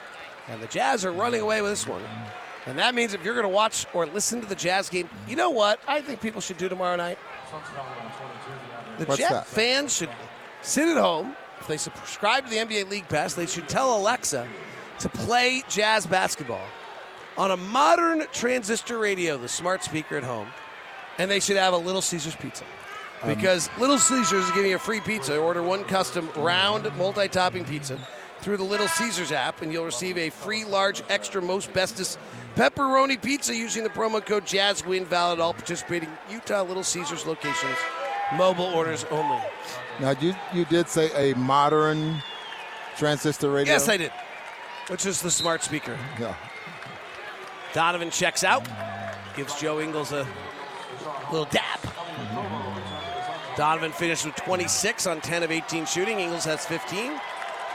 And 0.52 0.62
the 0.62 0.66
Jazz 0.66 1.04
are 1.04 1.12
running 1.12 1.40
away 1.40 1.62
with 1.62 1.72
this 1.72 1.86
one. 1.86 2.02
And 2.66 2.78
that 2.78 2.94
means 2.94 3.14
if 3.14 3.24
you're 3.24 3.34
going 3.34 3.42
to 3.44 3.48
watch 3.48 3.86
or 3.92 4.06
listen 4.06 4.40
to 4.40 4.46
the 4.46 4.54
Jazz 4.54 4.88
game, 4.88 5.08
you 5.26 5.34
know 5.34 5.50
what 5.50 5.80
I 5.88 6.00
think 6.00 6.20
people 6.20 6.40
should 6.40 6.58
do 6.58 6.68
tomorrow 6.68 6.94
night? 6.96 7.18
The 8.98 9.04
What's 9.06 9.20
Jet 9.20 9.30
that? 9.30 9.46
fans 9.46 9.96
should 9.96 10.10
sit 10.60 10.88
at 10.88 10.96
home. 10.96 11.34
If 11.60 11.66
they 11.66 11.76
subscribe 11.76 12.44
to 12.44 12.50
the 12.50 12.56
NBA 12.58 12.90
League 12.90 13.08
Pass, 13.08 13.34
they 13.34 13.46
should 13.46 13.68
tell 13.68 13.96
Alexa 13.96 14.46
to 14.98 15.08
play 15.08 15.62
jazz 15.68 16.06
basketball 16.06 16.64
on 17.38 17.50
a 17.50 17.56
modern 17.56 18.24
transistor 18.32 18.98
radio, 18.98 19.36
the 19.38 19.48
smart 19.48 19.82
speaker 19.82 20.16
at 20.16 20.24
home, 20.24 20.48
and 21.18 21.30
they 21.30 21.40
should 21.40 21.56
have 21.56 21.72
a 21.72 21.76
Little 21.78 22.02
Caesars 22.02 22.36
pizza. 22.36 22.64
Um, 23.22 23.28
Because 23.34 23.70
Little 23.78 23.98
Caesars 23.98 24.44
is 24.44 24.50
giving 24.50 24.70
you 24.70 24.76
a 24.76 24.80
free 24.80 25.00
pizza. 25.00 25.38
Order 25.38 25.62
one 25.62 25.84
custom 25.84 26.28
round 26.36 26.90
multi 26.96 27.28
topping 27.28 27.64
pizza 27.64 27.98
through 28.42 28.56
the 28.56 28.64
Little 28.64 28.88
Caesars 28.88 29.32
app, 29.32 29.62
and 29.62 29.72
you'll 29.72 29.84
receive 29.84 30.18
a 30.18 30.28
free 30.30 30.64
large 30.64 31.02
extra 31.08 31.40
most 31.40 31.72
bestest 31.72 32.18
pepperoni 32.56 33.20
pizza 33.20 33.54
using 33.54 33.84
the 33.84 33.90
promo 33.90 34.24
code 34.24 34.44
JazzWin 34.44 35.06
valid 35.06 35.40
all 35.40 35.54
participating 35.54 36.10
Utah 36.30 36.62
Little 36.62 36.82
Caesars 36.82 37.24
locations. 37.24 37.76
Mobile 38.34 38.66
orders 38.66 39.04
only. 39.10 39.40
Now 40.00 40.10
you 40.20 40.34
you 40.52 40.64
did 40.64 40.88
say 40.88 41.30
a 41.30 41.36
modern 41.36 42.22
transistor 42.96 43.50
radio. 43.50 43.72
Yes, 43.74 43.88
I 43.88 43.96
did. 43.96 44.12
Which 44.88 45.06
is 45.06 45.22
the 45.22 45.30
smart 45.30 45.62
speaker. 45.62 45.96
Yeah. 46.18 46.34
Donovan 47.72 48.10
checks 48.10 48.42
out, 48.44 48.66
gives 49.36 49.58
Joe 49.60 49.80
Ingles 49.80 50.12
a 50.12 50.26
little 51.30 51.46
dap. 51.46 51.80
Mm-hmm. 51.80 53.56
Donovan 53.56 53.92
finished 53.92 54.24
with 54.24 54.34
26 54.36 55.06
on 55.06 55.20
10 55.20 55.42
of 55.42 55.50
18 55.50 55.86
shooting. 55.86 56.20
Ingles 56.20 56.44
has 56.44 56.66
15. 56.66 57.12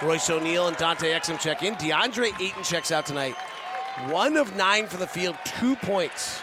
Royce 0.02 0.30
O'Neale 0.30 0.68
and 0.68 0.78
Dante 0.78 1.12
Exum 1.12 1.40
check 1.40 1.64
in. 1.64 1.76
DeAndre 1.76 2.40
Ayton 2.40 2.64
checks 2.64 2.92
out 2.92 3.06
tonight. 3.06 3.36
One 4.10 4.38
of 4.38 4.56
nine 4.56 4.86
for 4.88 4.98
the 4.98 5.08
field, 5.08 5.36
two 5.44 5.76
points. 5.78 6.42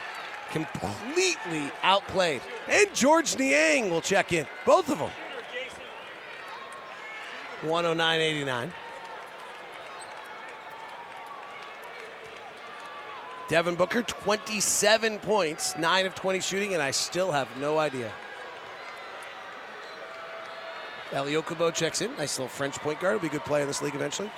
Completely 0.50 1.70
outplayed. 1.82 2.42
And 2.68 2.92
Georges 2.94 3.38
Niang 3.38 3.90
will 3.90 4.00
check 4.00 4.32
in. 4.32 4.46
Both 4.66 4.90
of 4.90 4.98
them. 4.98 5.10
109.89. 7.62 8.72
Devin 13.48 13.74
Booker, 13.74 14.02
27 14.02 15.18
points, 15.18 15.76
9 15.76 16.06
of 16.06 16.14
20 16.14 16.40
shooting, 16.40 16.74
and 16.74 16.82
I 16.82 16.90
still 16.90 17.30
have 17.30 17.48
no 17.58 17.78
idea. 17.78 18.10
Elie 21.14 21.34
Okobo 21.34 21.72
checks 21.72 22.02
in. 22.02 22.10
Nice 22.16 22.38
little 22.38 22.48
French 22.48 22.74
point 22.78 23.00
guard. 23.00 23.14
Will 23.14 23.20
be 23.20 23.28
a 23.28 23.30
good 23.30 23.44
player 23.44 23.62
in 23.62 23.68
this 23.68 23.80
league 23.80 23.94
eventually. 23.94 24.30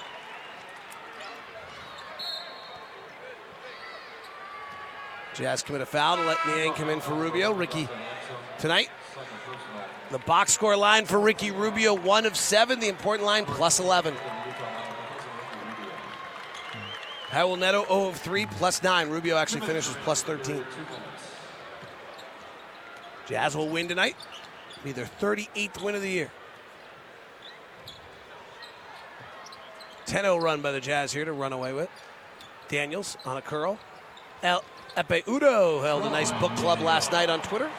Jazz 5.34 5.62
commit 5.62 5.80
a 5.80 5.86
foul 5.86 6.16
to 6.16 6.22
let 6.22 6.38
Niang 6.46 6.74
come 6.74 6.90
in 6.90 7.00
for 7.00 7.14
Rubio. 7.14 7.52
Ricky 7.52 7.88
tonight. 8.58 8.90
The 10.10 10.18
box 10.18 10.52
score 10.52 10.76
line 10.76 11.04
for 11.04 11.18
Ricky 11.18 11.50
Rubio, 11.50 11.94
one 11.94 12.26
of 12.26 12.36
seven. 12.36 12.78
The 12.78 12.88
important 12.88 13.26
line, 13.26 13.44
plus 13.44 13.80
11. 13.80 14.14
Raul 17.30 17.58
Neto 17.58 17.84
0 17.86 18.08
of 18.08 18.16
3, 18.16 18.46
plus 18.46 18.82
9. 18.82 19.10
Rubio 19.10 19.36
actually 19.36 19.62
finishes 19.62 19.96
plus 20.04 20.22
13. 20.22 20.64
Jazz 23.26 23.56
will 23.56 23.68
win 23.68 23.88
tonight. 23.88 24.16
Be 24.84 24.92
their 24.92 25.06
38th 25.20 25.82
win 25.82 25.94
of 25.96 26.02
the 26.02 26.08
year. 26.08 26.30
10 30.06 30.22
0 30.22 30.38
run 30.38 30.62
by 30.62 30.72
the 30.72 30.80
Jazz 30.80 31.12
here 31.12 31.24
to 31.24 31.32
run 31.32 31.52
away 31.52 31.72
with. 31.72 31.90
Daniels 32.68 33.16
on 33.24 33.36
a 33.36 33.42
curl. 33.42 33.78
El 34.42 34.64
Ekpe 34.96 35.24
Udoh 35.24 35.82
held 35.82 36.04
a 36.04 36.10
nice 36.10 36.32
book 36.32 36.54
club 36.56 36.80
last 36.80 37.12
night 37.12 37.28
on 37.28 37.42
Twitter. 37.42 37.70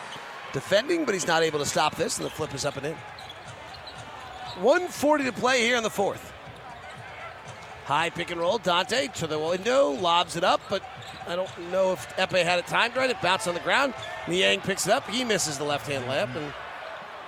Defending, 0.53 1.05
but 1.05 1.13
he's 1.13 1.27
not 1.27 1.43
able 1.43 1.59
to 1.59 1.65
stop 1.65 1.95
this, 1.95 2.17
and 2.17 2.25
the 2.25 2.29
flip 2.29 2.53
is 2.53 2.65
up 2.65 2.77
and 2.77 2.87
in. 2.87 2.95
140 4.61 5.25
to 5.25 5.31
play 5.31 5.61
here 5.61 5.77
in 5.77 5.83
the 5.83 5.89
fourth. 5.89 6.33
High 7.85 8.09
pick 8.09 8.31
and 8.31 8.39
roll. 8.39 8.57
Dante 8.57 9.07
to 9.07 9.27
the 9.27 9.39
window, 9.39 9.91
lobs 9.91 10.35
it 10.35 10.43
up, 10.43 10.59
but 10.69 10.83
I 11.27 11.35
don't 11.35 11.71
know 11.71 11.93
if 11.93 12.07
Ekpe 12.17 12.43
had 12.43 12.59
it 12.59 12.67
timed 12.67 12.95
right. 12.95 13.09
It 13.09 13.21
bounced 13.21 13.47
on 13.47 13.53
the 13.53 13.61
ground. 13.61 13.93
Niang 14.27 14.59
picks 14.61 14.85
it 14.85 14.91
up. 14.91 15.09
He 15.09 15.23
misses 15.23 15.57
the 15.57 15.63
left 15.63 15.87
hand 15.87 16.05
layup, 16.05 16.35
and 16.35 16.53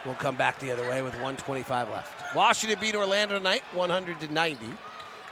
we'll 0.05 0.15
come 0.15 0.35
back 0.35 0.59
the 0.59 0.71
other 0.71 0.83
way 0.89 1.01
with 1.01 1.13
125 1.13 1.89
left. 1.89 2.35
Washington 2.35 2.79
beat 2.79 2.95
Orlando 2.95 3.37
tonight, 3.37 3.63
100 3.73 4.19
to 4.19 4.33
90. 4.33 4.65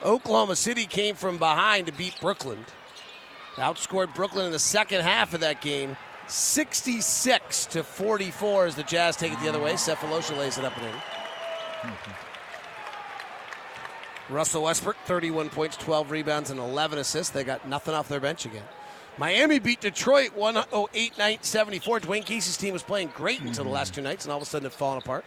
Oklahoma 0.04 0.56
City 0.56 0.86
came 0.86 1.16
from 1.16 1.38
behind 1.38 1.88
to 1.88 1.94
beat 1.94 2.16
Brooklyn. 2.22 2.66
Outscored 3.56 4.14
Brooklyn 4.14 4.46
in 4.46 4.52
the 4.52 4.60
second 4.60 5.02
half 5.02 5.34
of 5.34 5.40
that 5.40 5.62
game, 5.62 5.98
66 6.28 7.66
to 7.68 7.84
44 7.84 8.66
as 8.66 8.76
the 8.76 8.84
Jazz 8.84 9.16
take 9.16 9.34
it 9.34 9.40
the 9.40 9.50
other 9.50 9.60
way. 9.60 9.74
Sefolosha 9.74 10.38
lays 10.38 10.58
it 10.58 10.66
up 10.66 10.78
and 10.78 10.86
in. 10.86 10.94
Russell 14.30 14.64
Westbrook, 14.64 14.98
31 15.06 15.50
points, 15.50 15.78
12 15.78 16.12
rebounds, 16.12 16.52
and 16.52 16.60
11 16.60 17.00
assists. 17.00 17.32
They 17.32 17.44
got 17.44 17.68
nothing 17.68 17.94
off 17.94 18.10
their 18.10 18.20
bench 18.20 18.46
again. 18.46 18.64
Miami 19.18 19.58
beat 19.58 19.82
Detroit 19.82 20.36
108 20.36 21.18
night 21.18 21.44
74. 21.46 22.02
Dwane 22.02 22.26
Casey's 22.26 22.58
team 22.58 22.74
was 22.74 22.84
playing 22.84 23.12
great 23.16 23.42
until 23.42 23.64
the 23.64 23.70
last 23.70 23.96
two 23.96 24.02
nights, 24.02 24.26
and 24.26 24.32
all 24.32 24.38
of 24.38 24.44
a 24.44 24.46
sudden 24.46 24.68
it's 24.68 24.76
fallen 24.76 25.00
apart. 25.00 25.26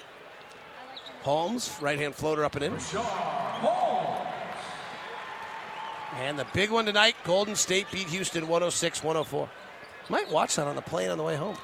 Holmes, 1.22 1.76
right 1.80 1.98
hand 1.98 2.14
floater 2.14 2.44
up 2.44 2.54
and 2.54 2.64
in. 2.64 2.72
And 6.20 6.38
the 6.38 6.46
big 6.52 6.70
one 6.70 6.84
tonight 6.84 7.16
Golden 7.24 7.56
State 7.56 7.86
beat 7.90 8.06
Houston 8.08 8.42
106 8.46 9.02
104. 9.02 9.48
Might 10.10 10.30
watch 10.30 10.56
that 10.56 10.66
on 10.66 10.76
the 10.76 10.82
plane 10.82 11.08
on 11.08 11.16
the 11.16 11.24
way 11.24 11.34
home. 11.34 11.56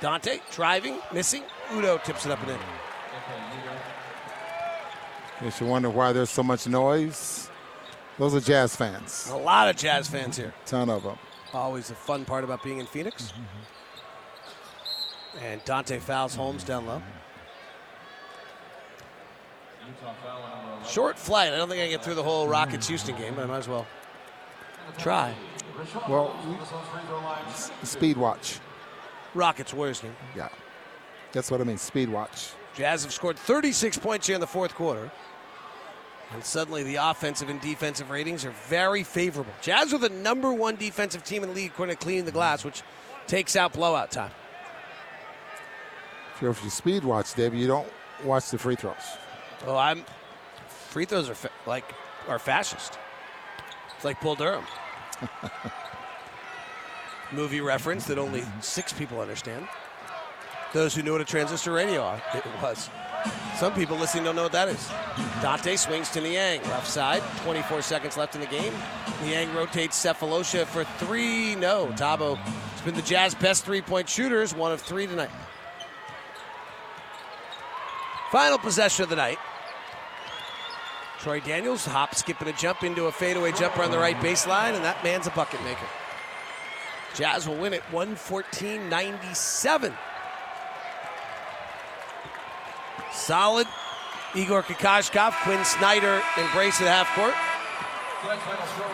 Dante 0.00 0.40
driving, 0.50 0.98
missing. 1.12 1.42
Udoh 1.68 2.02
tips 2.02 2.24
it 2.24 2.32
up 2.32 2.40
and 2.40 2.52
in. 2.52 2.58
If 5.42 5.60
you 5.60 5.66
wonder 5.66 5.90
why 5.90 6.12
there's 6.12 6.30
so 6.30 6.42
much 6.42 6.66
noise, 6.66 7.50
those 8.18 8.34
are 8.34 8.40
Jazz 8.40 8.74
fans. 8.74 9.28
A 9.30 9.36
lot 9.36 9.68
of 9.68 9.76
Jazz 9.76 10.08
fans 10.08 10.38
here. 10.38 10.54
Ton 10.64 10.88
of 10.88 11.02
them. 11.02 11.18
Always 11.52 11.90
a 11.90 11.94
fun 11.94 12.24
part 12.24 12.44
about 12.44 12.62
being 12.64 12.78
in 12.78 12.86
Phoenix. 12.86 13.34
And 15.42 15.62
Dante 15.66 15.98
fouls 15.98 16.34
Holmes 16.34 16.64
down 16.64 16.86
low. 16.86 17.02
Short 20.88 21.18
flight. 21.18 21.52
I 21.52 21.56
don't 21.56 21.68
think 21.68 21.80
I 21.80 21.84
can 21.84 21.92
get 21.92 22.04
through 22.04 22.14
the 22.14 22.22
whole 22.22 22.48
Rockets 22.48 22.88
Houston 22.88 23.16
game, 23.16 23.34
but 23.34 23.44
I 23.44 23.46
might 23.46 23.58
as 23.58 23.68
well 23.68 23.86
try. 24.98 25.34
Well, 26.08 26.34
speed 27.82 28.16
watch. 28.16 28.60
Rockets 29.34 29.74
Warriors 29.74 30.00
game. 30.00 30.16
Yeah. 30.34 30.48
That's 31.32 31.50
what 31.50 31.60
I 31.60 31.64
mean. 31.64 31.78
Speed 31.78 32.08
watch. 32.08 32.50
Jazz 32.74 33.02
have 33.02 33.12
scored 33.12 33.38
36 33.38 33.98
points 33.98 34.26
here 34.26 34.34
in 34.34 34.40
the 34.40 34.46
fourth 34.46 34.74
quarter. 34.74 35.10
And 36.32 36.44
suddenly 36.44 36.82
the 36.82 36.96
offensive 36.96 37.48
and 37.48 37.60
defensive 37.60 38.10
ratings 38.10 38.44
are 38.44 38.54
very 38.68 39.02
favorable. 39.02 39.52
Jazz 39.62 39.92
are 39.92 39.98
the 39.98 40.08
number 40.08 40.52
one 40.52 40.76
defensive 40.76 41.24
team 41.24 41.42
in 41.42 41.50
the 41.50 41.54
league 41.54 41.70
according 41.70 41.96
to 41.96 42.02
cleaning 42.02 42.24
the 42.24 42.32
glass, 42.32 42.64
which 42.64 42.82
takes 43.26 43.54
out 43.54 43.72
blowout 43.72 44.10
time. 44.10 44.30
If 46.40 46.62
you 46.62 46.70
speed 46.70 47.04
watch, 47.04 47.34
Dave, 47.34 47.54
you 47.54 47.66
don't 47.66 47.88
watch 48.24 48.50
the 48.50 48.58
free 48.58 48.76
throws. 48.76 48.96
Oh, 49.66 49.76
I'm 49.76 50.04
free 50.96 51.04
throws 51.04 51.28
are 51.28 51.34
fa- 51.34 51.50
like 51.66 51.84
are 52.26 52.38
fascist. 52.38 52.98
It's 53.94 54.04
like 54.06 54.18
Bull 54.22 54.34
Durham. 54.34 54.64
Movie 57.32 57.60
reference 57.60 58.06
that 58.06 58.16
only 58.16 58.42
six 58.62 58.94
people 58.94 59.20
understand. 59.20 59.68
Those 60.72 60.94
who 60.94 61.02
knew 61.02 61.12
what 61.12 61.20
a 61.20 61.26
transistor 61.26 61.70
radio 61.70 62.00
are, 62.00 62.22
it 62.32 62.42
was. 62.62 62.88
Some 63.58 63.74
people 63.74 63.98
listening 63.98 64.24
don't 64.24 64.36
know 64.36 64.44
what 64.44 64.52
that 64.52 64.68
is. 64.68 64.90
Dante 65.42 65.76
swings 65.76 66.08
to 66.12 66.22
Niang, 66.22 66.62
left 66.62 66.88
side. 66.88 67.22
24 67.44 67.82
seconds 67.82 68.16
left 68.16 68.34
in 68.34 68.40
the 68.40 68.46
game. 68.46 68.72
Niang 69.22 69.54
rotates 69.54 70.02
Sefolosha 70.02 70.64
for 70.64 70.84
three. 71.04 71.56
No, 71.56 71.88
Thabo 71.88 72.38
has 72.38 72.80
been 72.80 72.94
the 72.94 73.02
Jazz 73.02 73.34
best 73.34 73.66
three-point 73.66 74.08
shooters, 74.08 74.54
one 74.54 74.72
of 74.72 74.80
three 74.80 75.06
tonight. 75.06 75.30
Final 78.32 78.56
possession 78.56 79.02
of 79.02 79.10
the 79.10 79.16
night. 79.16 79.36
Troy 81.26 81.40
Daniels 81.40 81.84
hop, 81.84 82.14
skip, 82.14 82.38
and 82.38 82.48
a 82.48 82.52
jump 82.52 82.84
into 82.84 83.06
a 83.06 83.10
fadeaway 83.10 83.50
jumper 83.50 83.82
on 83.82 83.90
the 83.90 83.98
right 83.98 84.14
baseline, 84.18 84.74
and 84.76 84.84
that 84.84 85.02
man's 85.02 85.26
a 85.26 85.30
bucket 85.30 85.60
maker. 85.64 85.84
Jazz 87.16 87.48
will 87.48 87.56
win 87.56 87.72
it 87.72 87.82
114 87.90 88.88
97. 88.88 89.92
Solid. 93.10 93.66
Igor 94.36 94.62
Kokoskov, 94.62 95.32
Quin 95.42 95.64
Snyder 95.64 96.22
embrace 96.38 96.80
at 96.80 96.86
half 96.86 97.12
court. 97.16 97.34
Tonight's 98.22 98.42
final 98.44 98.66
score. 98.68 98.86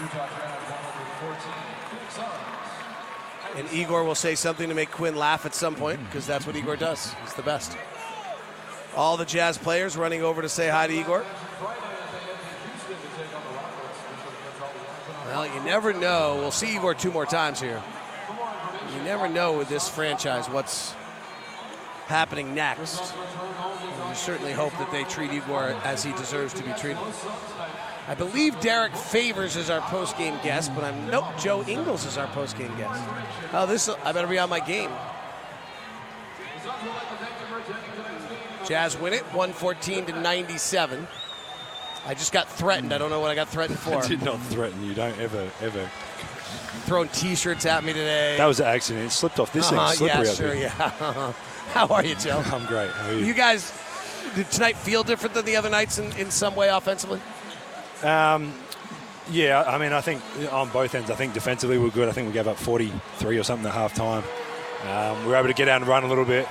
Utah 0.00 0.26
Jazz 0.34 0.58
114. 0.66 1.52
Phoenix 1.90 2.14
Suns. 2.16 3.56
And 3.56 3.72
Igor 3.72 4.02
will 4.02 4.16
say 4.16 4.34
something 4.34 4.68
to 4.68 4.74
make 4.74 4.90
Quin 4.90 5.14
laugh 5.14 5.46
at 5.46 5.54
some 5.54 5.76
point 5.76 6.00
because 6.06 6.26
that's 6.26 6.44
what 6.44 6.56
Igor 6.56 6.74
does. 6.74 7.14
He's 7.22 7.34
the 7.34 7.42
best. 7.42 7.76
All 8.96 9.16
the 9.16 9.24
Jazz 9.24 9.56
players 9.56 9.96
running 9.96 10.22
over 10.22 10.42
to 10.42 10.48
say 10.48 10.68
hi 10.68 10.86
to 10.86 10.92
Igor. 10.92 11.24
Well, 15.26 15.46
you 15.46 15.60
never 15.62 15.92
know. 15.92 16.36
We'll 16.40 16.50
see 16.50 16.74
Igor 16.74 16.94
two 16.94 17.12
more 17.12 17.26
times 17.26 17.60
here. 17.60 17.80
You 18.96 19.02
never 19.04 19.28
know 19.28 19.56
with 19.56 19.68
this 19.68 19.88
franchise 19.88 20.48
what's 20.48 20.92
happening 22.06 22.54
next. 22.54 23.14
You 24.08 24.14
certainly 24.14 24.52
hope 24.52 24.72
that 24.72 24.90
they 24.90 25.04
treat 25.04 25.32
Igor 25.32 25.76
as 25.84 26.02
he 26.02 26.12
deserves 26.12 26.52
to 26.54 26.64
be 26.64 26.72
treated. 26.72 26.98
I 28.08 28.16
believe 28.16 28.58
Derrick 28.58 28.96
Favors 28.96 29.54
is 29.54 29.70
our 29.70 29.80
post-game 29.82 30.36
guest, 30.42 30.74
but 30.74 30.82
I'm 30.82 31.08
nope. 31.08 31.26
Joe 31.38 31.62
Ingles 31.62 32.04
is 32.04 32.18
our 32.18 32.26
post-game 32.28 32.76
guest. 32.76 33.00
Oh, 33.52 33.66
this 33.66 33.88
I 33.88 34.10
better 34.10 34.26
be 34.26 34.40
on 34.40 34.50
my 34.50 34.58
game. 34.58 34.90
Jazz 38.70 38.96
win 38.96 39.12
it, 39.12 39.22
114 39.34 40.06
to 40.06 40.20
97. 40.20 41.08
I 42.06 42.14
just 42.14 42.32
got 42.32 42.48
threatened. 42.48 42.92
I 42.92 42.98
don't 42.98 43.10
know 43.10 43.18
what 43.18 43.32
I 43.32 43.34
got 43.34 43.48
threatened 43.48 43.78
for. 43.80 43.96
I 43.96 44.06
did 44.06 44.22
not 44.22 44.40
threaten 44.42 44.84
you. 44.84 44.94
Don't 44.94 45.18
ever, 45.18 45.50
ever. 45.60 45.90
Throwing 46.84 47.08
T-shirts 47.08 47.66
at 47.66 47.82
me 47.82 47.92
today. 47.92 48.36
That 48.36 48.46
was 48.46 48.60
an 48.60 48.66
accident. 48.66 49.06
It 49.06 49.10
slipped 49.10 49.40
off. 49.40 49.52
This 49.52 49.72
Uh-huh, 49.72 49.88
thing's 49.88 49.98
slippery 49.98 50.60
yeah, 50.60 50.70
sure, 50.70 50.88
yeah. 51.24 51.32
How 51.72 51.88
are 51.88 52.04
you, 52.04 52.14
Joe? 52.14 52.40
I'm 52.52 52.64
great. 52.66 52.90
How 52.92 53.08
are 53.08 53.12
you? 53.12 53.24
You 53.26 53.34
guys, 53.34 53.72
did 54.36 54.48
tonight 54.52 54.76
feel 54.76 55.02
different 55.02 55.34
than 55.34 55.46
the 55.46 55.56
other 55.56 55.68
nights 55.68 55.98
in, 55.98 56.12
in 56.12 56.30
some 56.30 56.54
way 56.54 56.68
offensively? 56.68 57.20
Um, 58.04 58.54
yeah, 59.32 59.64
I 59.66 59.78
mean, 59.78 59.92
I 59.92 60.00
think 60.00 60.22
on 60.52 60.68
both 60.68 60.94
ends, 60.94 61.10
I 61.10 61.16
think 61.16 61.34
defensively 61.34 61.76
we're 61.76 61.90
good. 61.90 62.08
I 62.08 62.12
think 62.12 62.28
we 62.28 62.32
gave 62.34 62.46
up 62.46 62.56
43 62.56 63.36
or 63.36 63.42
something 63.42 63.66
at 63.66 63.74
halftime. 63.74 64.22
Um, 64.88 65.24
we 65.24 65.30
were 65.30 65.36
able 65.36 65.48
to 65.48 65.54
get 65.54 65.66
out 65.68 65.80
and 65.82 65.90
run 65.90 66.04
a 66.04 66.08
little 66.08 66.24
bit. 66.24 66.46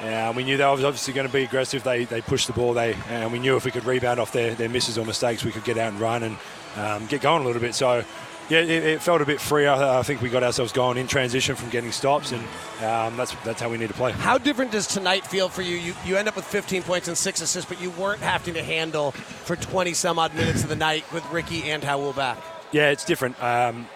Uh, 0.00 0.32
we 0.34 0.44
knew 0.44 0.56
they 0.56 0.64
were 0.64 0.70
obviously 0.70 1.14
going 1.14 1.26
to 1.26 1.32
be 1.32 1.44
aggressive. 1.44 1.82
They 1.84 2.04
they 2.04 2.20
pushed 2.20 2.46
the 2.46 2.52
ball. 2.52 2.74
They 2.74 2.96
and 3.08 3.32
we 3.32 3.38
knew 3.38 3.56
if 3.56 3.64
we 3.64 3.70
could 3.70 3.84
rebound 3.84 4.20
off 4.20 4.32
their, 4.32 4.54
their 4.54 4.68
misses 4.68 4.98
or 4.98 5.04
mistakes, 5.04 5.44
we 5.44 5.52
could 5.52 5.64
get 5.64 5.78
out 5.78 5.92
and 5.92 6.00
run 6.00 6.22
and 6.22 6.36
um, 6.76 7.06
get 7.06 7.20
going 7.20 7.42
a 7.42 7.46
little 7.46 7.62
bit. 7.62 7.74
So 7.74 8.04
yeah, 8.50 8.58
it, 8.58 8.70
it 8.70 9.02
felt 9.02 9.22
a 9.22 9.26
bit 9.26 9.40
freer. 9.40 9.70
I 9.70 10.02
think 10.02 10.20
we 10.20 10.28
got 10.28 10.42
ourselves 10.42 10.72
going 10.72 10.98
in 10.98 11.06
transition 11.06 11.56
from 11.56 11.70
getting 11.70 11.92
stops, 11.92 12.32
and 12.32 12.42
um, 12.84 13.16
that's 13.16 13.34
that's 13.44 13.60
how 13.60 13.70
we 13.70 13.78
need 13.78 13.88
to 13.88 13.94
play. 13.94 14.12
How 14.12 14.36
different 14.36 14.72
does 14.72 14.86
tonight 14.86 15.26
feel 15.26 15.48
for 15.48 15.62
you? 15.62 15.76
You 15.76 15.94
you 16.04 16.16
end 16.16 16.28
up 16.28 16.36
with 16.36 16.44
15 16.44 16.82
points 16.82 17.08
and 17.08 17.16
six 17.16 17.40
assists, 17.40 17.68
but 17.68 17.80
you 17.80 17.90
weren't 17.92 18.20
having 18.20 18.54
to 18.54 18.62
handle 18.62 19.12
for 19.12 19.56
20 19.56 19.94
some 19.94 20.18
odd 20.18 20.34
minutes 20.34 20.62
of 20.62 20.68
the 20.68 20.76
night 20.76 21.10
with 21.12 21.24
Ricky 21.30 21.70
and 21.70 21.82
Raul 21.82 22.14
back. 22.14 22.38
Yeah, 22.72 22.90
it's 22.90 23.04
different. 23.04 23.42
Um, 23.42 23.86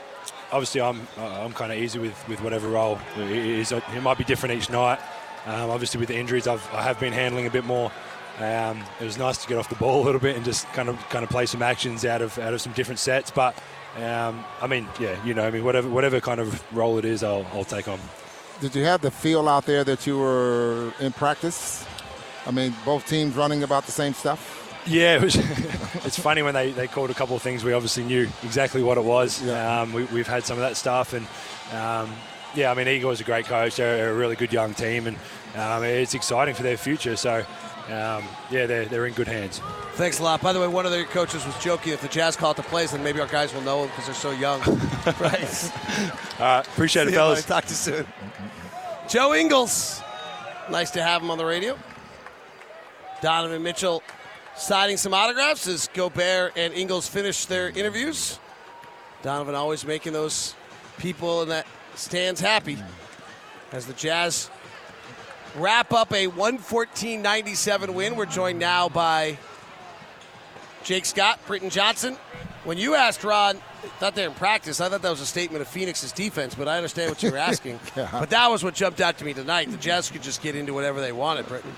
obviously, 0.51 0.81
I'm 0.81 1.07
I'm 1.19 1.53
kind 1.53 1.73
of 1.73 1.79
easy 1.79 1.99
with, 1.99 2.29
with 2.29 2.41
whatever 2.41 2.69
role 2.69 2.99
it 3.17 3.31
is. 3.31 3.73
It 3.73 4.03
might 4.03 4.17
be 4.19 4.25
different 4.25 4.55
each 4.57 4.71
night. 4.71 4.99
Um, 5.49 5.71
obviously, 5.71 5.99
with 5.99 6.09
the 6.09 6.17
injuries, 6.17 6.47
I've 6.47 6.63
I 6.75 6.83
have 6.83 7.01
been 7.01 7.15
handling 7.15 7.47
a 7.47 7.51
bit 7.51 7.65
more. 7.65 7.91
Um, 8.39 8.85
it 9.01 9.05
was 9.05 9.19
nice 9.19 9.39
to 9.39 9.49
get 9.49 9.57
off 9.57 9.69
the 9.69 9.75
ball 9.77 10.03
a 10.03 10.05
little 10.05 10.21
bit 10.21 10.37
and 10.37 10.45
just 10.45 10.67
kind 10.69 10.89
of 10.89 10.97
kind 11.09 11.25
of 11.25 11.31
play 11.31 11.47
some 11.47 11.63
actions 11.63 12.05
out 12.05 12.21
of 12.21 12.39
out 12.39 12.53
of 12.53 12.61
some 12.61 12.75
different 12.75 12.99
sets. 12.99 13.31
But 13.31 13.57
um, 13.97 14.45
I 14.61 14.67
mean, 14.67 14.87
yeah, 15.01 15.23
you 15.25 15.33
know, 15.33 15.47
I 15.47 15.51
mean, 15.51 15.65
whatever 15.65 15.89
whatever 15.89 16.21
kind 16.21 16.39
of 16.39 16.63
role 16.77 16.99
it 16.99 17.07
is, 17.07 17.25
I'll, 17.25 17.47
I'll 17.55 17.65
take 17.65 17.89
on. 17.89 17.99
Did 18.61 18.75
you 18.75 18.85
have 18.85 19.01
the 19.01 19.11
feel 19.11 19.49
out 19.49 19.65
there 19.65 19.85
that 19.85 20.07
you 20.07 20.19
were 20.19 20.93
in 21.01 21.13
practice? 21.13 21.87
I 22.47 22.51
mean, 22.51 22.75
both 22.85 23.07
teams 23.07 23.35
running 23.35 23.63
about 23.63 23.87
the 23.87 23.93
same 23.93 24.13
stuff. 24.13 24.83
Yeah, 24.87 25.17
it 25.17 25.23
was. 25.23 25.37
it's 26.05 26.19
funny 26.19 26.43
when 26.43 26.55
they, 26.55 26.73
they 26.73 26.89
called 26.89 27.11
a 27.11 27.15
couple 27.15 27.37
of 27.37 27.43
things. 27.43 27.65
We 27.65 27.73
obviously 27.73 28.05
knew 28.05 28.29
exactly 28.43 28.83
what 28.83 28.99
it 28.99 29.05
was. 29.05 29.47
Um, 29.49 29.93
we, 29.93 30.05
we've 30.05 30.27
had 30.27 30.45
some 30.45 30.59
of 30.59 30.63
that 30.63 30.77
stuff, 30.77 31.13
and 31.13 31.27
um, 31.73 32.13
yeah, 32.55 32.71
I 32.71 32.75
mean, 32.75 32.89
Igor's 32.89 33.21
a 33.21 33.25
great 33.25 33.47
coach. 33.47 33.77
They're 33.77 34.11
a 34.11 34.15
really 34.15 34.37
good 34.37 34.53
young 34.53 34.75
team, 34.75 35.07
and 35.07 35.17
um, 35.57 35.85
it's 35.85 36.15
exciting 36.15 36.55
for 36.55 36.63
their 36.63 36.77
future. 36.77 37.17
So, 37.17 37.39
um, 37.89 38.25
yeah, 38.51 38.67
they're, 38.67 38.87
they're 38.87 39.07
in 39.07 39.15
good 39.15 39.29
hands. 39.29 39.61
Thanks 39.95 40.21
a 40.21 40.23
lot. 40.23 40.41
By 40.41 40.53
the 40.53 40.61
way, 40.61 40.69
one 40.69 40.87
of 40.87 40.93
their 40.93 41.05
coaches 41.05 41.45
was 41.45 41.57
joking 41.63 41.93
if 41.93 42.01
the 42.01 42.09
Jazz 42.09 42.37
call 42.37 42.53
it 42.53 42.57
the 42.57 42.63
plays, 42.63 42.93
then 42.93 43.03
maybe 43.03 43.21
our 43.21 43.27
guys 43.27 43.53
will 43.53 43.63
know 43.63 43.81
them 43.81 43.89
because 43.89 44.07
they're 44.07 44.15
so 44.15 44.31
young. 44.31 44.61
right. 45.21 45.73
All 46.39 46.47
right, 46.47 46.67
appreciate 46.67 47.03
it, 47.03 47.07
See 47.07 47.13
you, 47.13 47.19
fellas. 47.19 47.45
Talk 47.45 47.65
to 47.65 47.71
you 47.71 47.77
soon. 47.77 48.07
Joe 49.09 49.35
Ingles. 49.35 50.03
Nice 50.71 50.91
to 50.93 51.03
have 51.03 51.23
him 51.23 51.31
on 51.31 51.39
the 51.39 51.45
radio. 51.47 51.79
Donovan 53.23 53.63
Mitchell 53.63 54.03
signing 54.55 54.97
some 54.97 55.15
autographs 55.15 55.67
as 55.67 55.89
Gobert 55.95 56.53
and 56.57 56.75
Ingles 56.75 57.09
finish 57.09 57.47
their 57.47 57.71
interviews. 57.71 58.39
Donovan 59.23 59.55
always 59.55 59.85
making 59.85 60.13
those 60.13 60.55
people 60.99 61.43
in 61.43 61.49
that 61.49 61.67
stands 61.95 62.41
happy 62.41 62.79
as 63.73 63.87
the 63.87 63.93
Jazz 63.95 64.51
wrap 65.57 65.93
up 65.93 66.13
a 66.13 66.27
114-97 66.29 67.95
win. 67.95 68.17
We're 68.17 68.27
joined 68.27 68.59
now 68.59 68.89
by 68.89 69.39
Jake 70.85 71.05
Scott, 71.05 71.41
Britton 71.47 71.71
Johnson. 71.71 72.17
When 72.65 72.79
you 72.79 72.95
asked 72.95 73.25
Ron, 73.25 73.57
thought 73.99 74.15
they're 74.15 74.29
in 74.29 74.35
practice, 74.35 74.81
I 74.81 74.89
thought 74.89 75.03
that 75.03 75.11
was 75.11 75.21
a 75.21 75.27
statement 75.27 75.63
of 75.63 75.69
Phoenix's 75.69 76.13
defense, 76.13 76.55
but 76.55 76.69
I 76.69 76.77
understand 76.77 77.11
what 77.11 77.23
you 77.23 77.31
were 77.31 77.39
asking. 77.39 77.79
Yeah. 77.97 78.09
But 78.13 78.31
that 78.31 78.49
was 78.49 78.63
what 78.63 78.75
jumped 78.75 79.01
out 79.01 79.19
to 79.19 79.25
me 79.25 79.33
tonight. 79.35 79.71
The 79.71 79.77
Jazz 79.77 80.11
could 80.11 80.23
just 80.23 80.43
get 80.43 80.55
into 80.55 80.75
whatever 80.75 81.01
they 81.01 81.13
wanted, 81.13 81.47
Britton. 81.47 81.73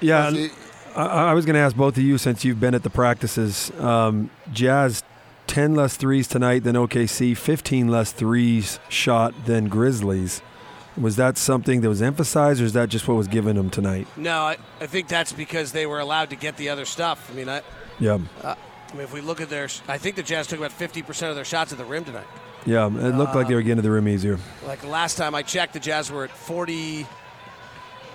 Yeah, 0.00 0.26
Was 0.26 0.34
he- 0.34 0.50
I, 0.94 1.30
I 1.30 1.34
was 1.34 1.44
going 1.44 1.54
to 1.54 1.60
ask 1.60 1.76
both 1.76 1.96
of 1.98 2.02
you 2.02 2.16
since 2.16 2.42
you've 2.44 2.58
been 2.60 2.74
at 2.74 2.82
the 2.82 2.88
practices. 2.90 3.70
Um, 3.78 4.30
Jazz, 4.52 5.02
10 5.46 5.74
less 5.74 5.96
threes 5.96 6.26
tonight 6.28 6.64
than 6.64 6.76
OKC, 6.76 7.36
15 7.36 7.88
less 7.88 8.12
threes 8.12 8.78
shot 8.88 9.34
than 9.46 9.68
Grizzlies. 9.68 10.42
Was 10.96 11.16
that 11.16 11.36
something 11.36 11.82
that 11.82 11.88
was 11.88 12.00
emphasized, 12.00 12.60
or 12.60 12.64
is 12.64 12.72
that 12.72 12.88
just 12.88 13.06
what 13.06 13.14
was 13.18 13.28
given 13.28 13.56
them 13.56 13.68
tonight? 13.68 14.06
No, 14.16 14.40
I, 14.42 14.56
I 14.80 14.86
think 14.86 15.08
that's 15.08 15.32
because 15.32 15.72
they 15.72 15.84
were 15.86 16.00
allowed 16.00 16.30
to 16.30 16.36
get 16.36 16.56
the 16.56 16.70
other 16.70 16.86
stuff. 16.86 17.30
I 17.30 17.34
mean, 17.34 17.48
I, 17.50 17.60
Yeah. 17.98 18.18
uh, 18.42 18.54
I 18.90 18.92
mean, 18.92 19.02
if 19.02 19.12
we 19.12 19.20
look 19.20 19.40
at 19.42 19.50
their, 19.50 19.68
I 19.88 19.98
think 19.98 20.16
the 20.16 20.22
Jazz 20.22 20.46
took 20.46 20.58
about 20.58 20.70
50% 20.70 21.28
of 21.28 21.34
their 21.34 21.44
shots 21.44 21.72
at 21.72 21.76
the 21.78 21.84
rim 21.84 22.04
tonight. 22.04 22.26
Yeah, 22.64 22.86
it 22.86 23.14
looked 23.14 23.34
like 23.34 23.46
they 23.46 23.54
were 23.54 23.62
getting 23.62 23.76
to 23.76 23.82
the 23.82 23.90
rim 23.90 24.08
easier. 24.08 24.38
Like 24.66 24.80
the 24.80 24.88
last 24.88 25.16
time 25.18 25.34
I 25.34 25.42
checked, 25.42 25.74
the 25.74 25.80
Jazz 25.80 26.10
were 26.10 26.24
at 26.24 26.30
40. 26.30 27.06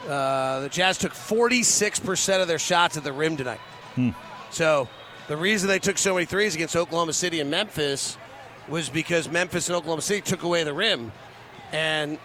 Uh, 0.10 0.62
the 0.62 0.70
Jazz 0.70 0.98
took 0.98 1.14
46% 1.14 2.42
of 2.42 2.48
their 2.48 2.58
shots 2.60 2.98
at 2.98 3.04
the 3.04 3.14
rim 3.14 3.38
tonight. 3.38 3.60
Hmm. 3.96 4.10
So 4.50 4.90
the 5.32 5.38
reason 5.38 5.70
they 5.70 5.80
took 5.80 5.98
so 5.98 6.14
many 6.14 6.26
threes 6.26 6.56
against 6.56 6.76
Oklahoma 6.76 7.14
City 7.14 7.40
and 7.40 7.50
Memphis 7.50 8.18
was 8.68 8.90
because 8.90 9.30
Memphis 9.30 9.70
and 9.70 9.78
Oklahoma 9.78 10.02
City 10.02 10.20
took 10.20 10.44
away 10.44 10.66
the 10.66 10.74
rim, 10.74 11.14
and 11.72 12.20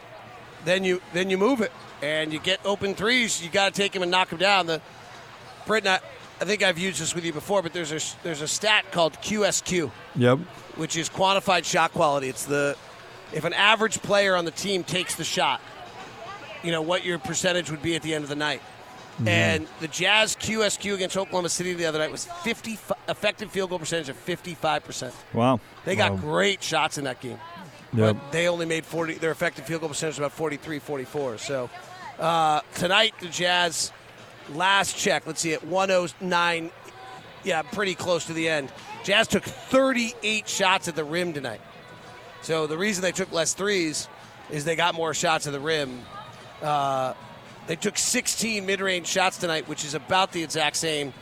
then 0.65 0.83
you 0.83 1.01
then 1.13 1.31
you 1.31 1.39
move 1.39 1.61
it 1.61 1.71
and 2.03 2.33
you 2.33 2.41
get 2.41 2.59
open 2.65 2.97
threes. 2.97 3.41
You 3.41 3.49
got 3.49 3.73
to 3.73 3.81
take 3.81 3.93
them 3.93 4.03
and 4.03 4.11
knock 4.11 4.31
them 4.31 4.41
down. 4.41 4.67
The 4.67 4.81
Britton, 5.69 5.89
I, 5.89 6.01
I 6.41 6.47
think 6.47 6.65
I've 6.65 6.81
used 6.81 7.01
this 7.01 7.15
with 7.15 7.25
you 7.25 7.33
before, 7.33 7.63
but 7.63 7.73
there's 7.73 7.93
a 7.93 8.01
there's 8.25 8.41
a 8.41 8.49
stat 8.49 8.91
called 8.91 9.13
QSQ 9.23 9.89
Yep. 10.17 10.39
which 10.75 10.97
is 10.97 11.09
quantified 11.09 11.65
shot 11.65 11.93
quality. 11.93 12.29
It's 12.29 12.45
the 12.45 12.77
if 13.33 13.45
an 13.45 13.53
average 13.53 14.03
player 14.03 14.35
on 14.35 14.45
the 14.45 14.51
team 14.51 14.83
takes 14.83 15.15
the 15.15 15.23
shot, 15.23 15.61
you 16.65 16.73
know 16.73 16.83
what 16.83 17.05
your 17.05 17.21
percentage 17.21 17.71
would 17.71 17.83
be 17.83 17.95
at 17.95 18.03
the 18.03 18.15
end 18.15 18.25
of 18.25 18.29
the 18.31 18.35
night. 18.35 18.63
Mm-hmm. 19.17 19.29
And 19.29 19.67
the 19.81 19.89
Jazz 19.89 20.37
QSQ 20.37 20.95
against 20.95 21.17
Oklahoma 21.17 21.49
City 21.49 21.73
the 21.73 21.87
other 21.87 21.99
night 21.99 22.13
was 22.13 22.27
50 22.27 22.79
effective 23.09 23.51
field 23.51 23.71
goal 23.71 23.79
percentage 23.79 24.11
of 24.11 24.27
55%. 24.27 25.13
Wow. 25.33 25.59
They 25.87 25.97
got 25.97 26.13
Wow. 26.13 26.19
great 26.19 26.63
shots 26.63 26.99
in 26.99 27.05
that 27.05 27.21
game. 27.21 27.39
Yep. 27.95 28.17
But 28.17 28.33
they 28.33 28.47
only 28.49 28.67
made 28.67 28.85
40 28.85 29.15
their 29.15 29.31
effective 29.31 29.65
field 29.65 29.81
goal 29.81 29.89
percentage 29.89 30.15
was 30.15 30.19
about 30.19 30.33
43 30.33 30.79
44. 30.81 31.39
So 31.39 31.71
uh, 32.19 32.61
tonight 32.75 33.15
the 33.21 33.29
Jazz 33.29 33.91
last 34.53 34.99
check, 34.99 35.27
let's 35.27 35.41
see 35.41 35.55
at 35.55 35.65
109 35.65 36.71
yeah, 37.45 37.63
pretty 37.63 37.95
close 37.95 38.27
to 38.27 38.33
the 38.33 38.49
end. 38.49 38.71
Jazz 39.05 39.29
took 39.29 39.45
38 39.45 40.49
shots 40.49 40.89
at 40.89 40.97
the 40.97 41.05
rim 41.05 41.33
tonight. 41.33 41.61
So 42.43 42.67
the 42.67 42.77
reason 42.77 43.03
they 43.03 43.13
took 43.13 43.33
less 43.33 43.55
threes 43.55 44.09
is 44.51 44.65
they 44.65 44.77
got 44.77 44.95
more 44.95 45.15
shots 45.15 45.47
at 45.47 45.53
the 45.53 45.61
rim. 45.61 46.03
Uh, 46.61 47.15
they 47.67 47.77
took 47.77 47.99
16 47.99 48.65
mid-range 48.65 49.07
shots 49.07 49.39
tonight, 49.39 49.69
which 49.69 49.85
is 49.85 49.95
about 49.95 50.33
the 50.33 50.43
exact 50.43 50.77
same 50.77 51.13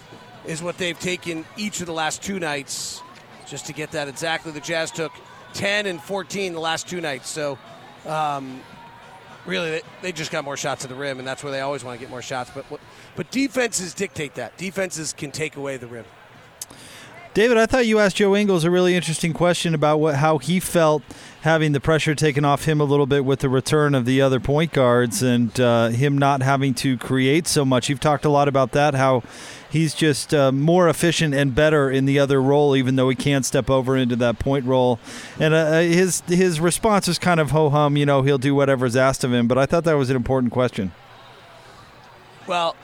as 0.46 0.62
what 0.62 0.76
they've 0.76 0.98
taken 0.98 1.44
each 1.56 1.80
of 1.80 1.86
the 1.86 1.92
last 1.92 2.22
two 2.22 2.38
nights. 2.38 3.02
Just 3.46 3.66
to 3.66 3.72
get 3.72 3.92
that 3.92 4.08
exactly, 4.08 4.52
the 4.52 4.60
Jazz 4.60 4.90
took 4.90 5.12
10 5.54 5.86
and 5.86 6.02
14 6.02 6.52
the 6.52 6.60
last 6.60 6.88
two 6.88 7.00
nights. 7.00 7.28
So 7.28 7.58
um, 8.06 8.60
really, 9.46 9.70
they, 9.70 9.82
they 10.02 10.12
just 10.12 10.30
got 10.30 10.44
more 10.44 10.56
shots 10.56 10.84
at 10.84 10.90
the 10.90 10.96
rim, 10.96 11.18
and 11.18 11.26
that's 11.26 11.42
where 11.42 11.52
they 11.52 11.60
always 11.60 11.84
want 11.84 11.98
to 11.98 12.00
get 12.00 12.10
more 12.10 12.22
shots. 12.22 12.50
But 12.54 12.66
but 13.16 13.30
defenses 13.30 13.94
dictate 13.94 14.34
that. 14.34 14.56
Defenses 14.56 15.12
can 15.12 15.30
take 15.30 15.56
away 15.56 15.76
the 15.76 15.86
rim. 15.86 16.04
David, 17.34 17.58
I 17.58 17.66
thought 17.66 17.84
you 17.84 17.98
asked 17.98 18.14
Joe 18.14 18.36
Ingles 18.36 18.62
a 18.62 18.70
really 18.70 18.94
interesting 18.94 19.32
question 19.32 19.74
about 19.74 19.98
what 19.98 20.14
how 20.14 20.38
he 20.38 20.60
felt 20.60 21.02
having 21.42 21.72
the 21.72 21.80
pressure 21.80 22.14
taken 22.14 22.44
off 22.44 22.64
him 22.64 22.80
a 22.80 22.84
little 22.84 23.06
bit 23.06 23.24
with 23.24 23.40
the 23.40 23.48
return 23.48 23.92
of 23.96 24.04
the 24.04 24.22
other 24.22 24.38
point 24.38 24.72
guards 24.72 25.20
and 25.20 25.58
uh, 25.58 25.88
him 25.88 26.16
not 26.16 26.42
having 26.42 26.74
to 26.74 26.96
create 26.96 27.48
so 27.48 27.64
much. 27.64 27.88
You've 27.88 27.98
talked 27.98 28.24
a 28.24 28.28
lot 28.28 28.46
about 28.46 28.70
that, 28.72 28.94
how 28.94 29.24
he's 29.68 29.94
just 29.94 30.32
uh, 30.32 30.52
more 30.52 30.88
efficient 30.88 31.34
and 31.34 31.56
better 31.56 31.90
in 31.90 32.04
the 32.04 32.20
other 32.20 32.40
role, 32.40 32.76
even 32.76 32.94
though 32.94 33.08
he 33.08 33.16
can't 33.16 33.44
step 33.44 33.68
over 33.68 33.96
into 33.96 34.14
that 34.14 34.38
point 34.38 34.64
role. 34.64 35.00
And 35.40 35.54
uh, 35.54 35.80
his 35.80 36.20
his 36.28 36.60
response 36.60 37.08
was 37.08 37.18
kind 37.18 37.40
of 37.40 37.50
ho 37.50 37.68
hum, 37.68 37.96
you 37.96 38.06
know, 38.06 38.22
he'll 38.22 38.38
do 38.38 38.54
whatever's 38.54 38.94
asked 38.94 39.24
of 39.24 39.32
him. 39.32 39.48
But 39.48 39.58
I 39.58 39.66
thought 39.66 39.82
that 39.84 39.94
was 39.94 40.08
an 40.08 40.14
important 40.14 40.52
question. 40.52 40.92
Well, 42.46 42.76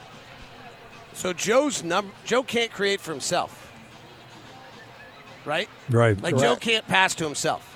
so 1.13 1.33
Joe's 1.33 1.85
num 1.85 2.11
Joe 2.25 2.43
can't 2.43 2.73
create 2.73 3.01
for 3.01 3.13
himself, 3.13 3.70
right? 5.45 5.69
Right. 5.89 6.21
Like 6.21 6.37
Joe 6.37 6.57
can't 6.57 6.87
pass 6.87 7.15
to 7.17 7.25
himself. 7.25 7.67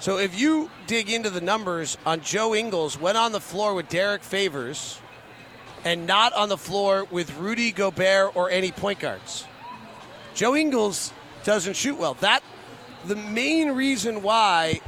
So 0.00 0.18
if 0.18 0.38
you 0.38 0.70
dig 0.86 1.08
into 1.10 1.30
the 1.30 1.40
numbers 1.40 1.96
on 2.04 2.20
Joe 2.20 2.54
Ingles, 2.54 3.00
went 3.00 3.16
on 3.16 3.32
the 3.32 3.40
floor 3.40 3.74
with 3.74 3.88
Derrick 3.88 4.22
Favors, 4.22 4.98
and 5.84 6.06
not 6.06 6.32
on 6.32 6.48
the 6.48 6.56
floor 6.56 7.06
with 7.10 7.36
Rudy 7.38 7.70
Gobert 7.70 8.34
or 8.34 8.50
any 8.50 8.72
point 8.72 8.98
guards. 8.98 9.44
Joe 10.34 10.56
Ingles 10.56 11.12
doesn't 11.44 11.76
shoot 11.76 11.96
well. 11.98 12.14
That 12.14 12.42
the 13.04 13.16
main 13.16 13.72
reason 13.72 14.22
why 14.22 14.80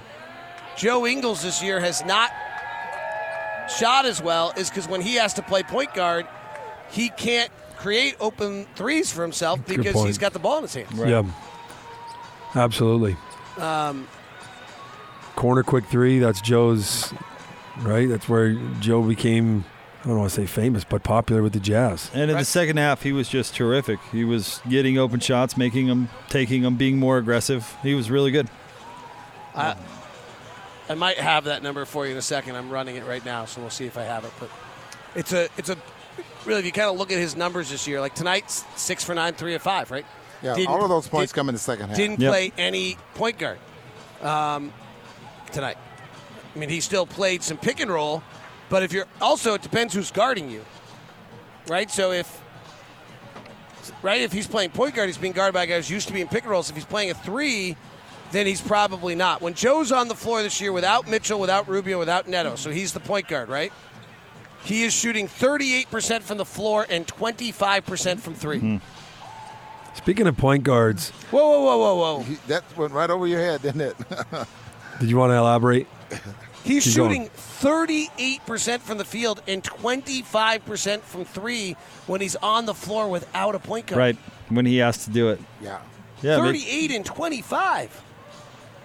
Joe 0.77 1.07
Ingles 1.07 1.43
this 1.43 1.63
year 1.63 1.81
has 1.81 2.05
not 2.05 2.31
shot 3.69 4.07
as 4.07 4.23
well 4.23 4.53
is 4.57 4.71
because 4.71 4.89
when 4.89 5.01
he 5.01 5.15
has 5.15 5.35
to 5.35 5.43
play 5.43 5.63
point 5.63 5.93
guard, 5.95 6.27
he 6.91 7.11
can't 7.11 7.51
create 7.77 8.17
open 8.21 8.67
threes 8.75 9.13
for 9.13 9.23
himself 9.23 9.65
because 9.67 10.03
he's 10.05 10.19
got 10.19 10.33
the 10.33 10.39
ball 10.39 10.59
in 10.59 10.63
his 10.63 10.75
hands. 10.75 10.99
Yeah. 10.99 11.25
Absolutely. 12.57 13.17
Um, 13.59 14.09
Corner 15.37 15.63
quick 15.63 15.85
three. 15.87 16.19
That's 16.19 16.41
Joe's. 16.41 17.13
Right. 17.81 18.09
That's 18.09 18.29
where 18.29 18.55
Joe 18.81 19.03
became. 19.03 19.65
I 20.03 20.09
don't 20.09 20.19
want 20.19 20.31
to 20.31 20.37
say 20.37 20.47
famous, 20.47 20.85
but 20.85 21.03
popular 21.03 21.43
with 21.43 21.53
the 21.53 21.61
Jazz. 21.61 22.11
And 22.15 22.31
in 22.31 22.37
the 22.37 22.45
second 22.45 22.77
half, 22.77 23.03
he 23.03 23.13
was 23.13 23.29
just 23.29 23.55
terrific. 23.55 23.99
He 24.13 24.25
was 24.25 24.61
getting 24.69 24.99
open 24.99 25.21
shots, 25.21 25.57
making 25.57 25.89
them, 25.89 26.09
taking 26.29 26.63
them, 26.63 26.77
being 26.77 26.99
more 26.99 27.19
aggressive. 27.19 27.77
He 27.83 27.95
was 27.95 28.09
really 28.09 28.31
good. 28.31 28.49
I, 29.55 29.75
I 30.89 30.95
might 30.95 31.19
have 31.19 31.45
that 31.45 31.63
number 31.63 31.85
for 31.85 32.07
you 32.07 32.13
in 32.13 32.19
a 32.19 32.23
second. 32.23 32.55
I'm 32.55 32.71
running 32.71 32.97
it 32.97 33.05
right 33.05 33.25
now, 33.25 33.47
so 33.47 33.61
we'll 33.61 33.71
see 33.71 33.87
if 33.87 33.99
I 33.99 34.05
have 34.05 34.25
it. 34.25 34.33
But 34.39 34.51
it's 35.17 35.33
a 35.33 35.49
it's 35.57 35.71
a 35.71 35.77
really 36.45 36.61
if 36.61 36.67
you 36.67 36.73
kind 36.73 36.89
of 36.89 36.97
look 36.97 37.11
at 37.11 37.19
his 37.19 37.37
numbers 37.37 37.71
this 37.71 37.89
year, 37.89 38.01
like 38.01 38.15
tonight's 38.15 38.65
six 38.77 39.03
for 39.03 39.15
nine, 39.15 39.35
three 39.35 39.55
of 39.55 39.63
five, 39.63 39.91
right? 39.91 40.07
Yeah, 40.43 40.55
Didn't- 40.55 40.69
all 40.69 40.83
of 40.83 40.89
those 40.89 41.09
points 41.09 41.33
did- 41.33 41.37
come 41.37 41.49
in 41.49 41.55
the 41.55 41.59
second 41.61 41.89
half. 41.89 41.97
Didn't 41.97 42.21
Yep. 42.21 42.31
play 42.31 42.53
any 42.59 42.97
point 43.15 43.39
guard 43.39 43.59
um, 44.23 44.73
tonight. 45.53 45.77
I 46.55 46.59
mean, 46.59 46.69
he 46.69 46.81
still 46.81 47.07
played 47.07 47.43
some 47.43 47.57
pick 47.59 47.81
and 47.81 47.91
roll, 47.91 48.23
but 48.71 48.83
if 48.83 48.93
you're 48.93 49.07
also 49.21 49.55
it 49.55 49.63
depends 49.63 49.93
who's 49.95 50.11
guarding 50.11 50.51
you, 50.51 50.65
right? 51.69 51.91
So 51.91 52.13
if 52.13 52.41
right 54.03 54.21
if 54.21 54.33
he's 54.33 54.47
playing 54.47 54.71
point 54.71 54.95
guard, 54.95 55.09
he's 55.09 55.19
being 55.19 55.33
guarded 55.33 55.55
by 55.55 55.67
guys 55.67 55.91
used 55.91 56.09
to 56.09 56.15
be 56.15 56.21
in 56.21 56.29
pick 56.29 56.43
and 56.45 56.51
rolls. 56.51 56.71
If 56.71 56.77
he's 56.77 56.85
playing 56.85 57.11
a 57.11 57.15
three, 57.15 57.77
then 58.33 58.47
he's 58.47 58.61
probably 58.61 59.15
not. 59.15 59.41
When 59.43 59.55
Joe's 59.55 59.93
on 59.93 60.09
the 60.09 60.15
floor 60.15 60.43
this 60.43 60.61
year 60.61 60.73
without 60.73 61.07
Mitchell, 61.09 61.39
without 61.39 61.69
Rubio, 61.69 61.99
without 61.99 62.27
Neto, 62.27 62.57
so 62.57 62.71
he's 62.71 62.93
the 62.93 63.01
point 63.01 63.29
guard, 63.29 63.49
right? 63.49 63.73
He 64.65 64.83
is 64.83 64.93
shooting 64.93 65.29
38% 65.29 66.23
from 66.25 66.39
the 66.39 66.45
floor 66.45 66.87
and 66.91 67.07
25% 67.07 68.19
from 68.21 68.35
3 68.35 68.81
Speaking 69.97 70.27
of 70.27 70.37
point 70.37 70.63
guards, 70.63 71.11
Whoa, 71.31 71.43
whoa, 71.43 71.77
whoa, 71.79 71.95
whoa, 71.97 72.19
whoa. 72.21 72.37
That 72.47 72.65
went 72.77 72.93
right 72.93 73.11
over 73.11 73.27
your 73.27 73.41
head, 73.41 73.63
didn't 73.63 73.81
it? 73.81 73.97
did 75.01 75.09
you 75.11 75.17
want 75.17 75.31
to 75.31 75.37
elaborate? 75.37 75.87
He's 76.63 76.85
Keep 76.85 76.97
going. 76.97 77.29
shooting 77.29 77.31
38% 77.37 78.81
from 78.81 78.99
the 78.99 79.05
field 79.05 79.43
and 79.49 79.63
25% 79.63 81.01
from 81.01 81.25
three 81.25 81.77
when 82.07 82.21
he's 82.21 82.37
on 82.37 82.67
the 82.67 82.75
floor 82.75 83.09
without 83.09 83.55
a 83.55 83.59
point 83.59 83.87
guard. 83.87 83.99
Right 83.99 84.17
when 84.49 84.67
he 84.67 84.77
has 84.79 85.05
to 85.05 85.11
do 85.11 85.31
it. 85.31 85.41
Yeah. 85.63 85.79
Yeah. 86.23 86.37
but- 86.39 86.45
38 86.47 86.91
and 86.93 87.05
25. 87.05 88.03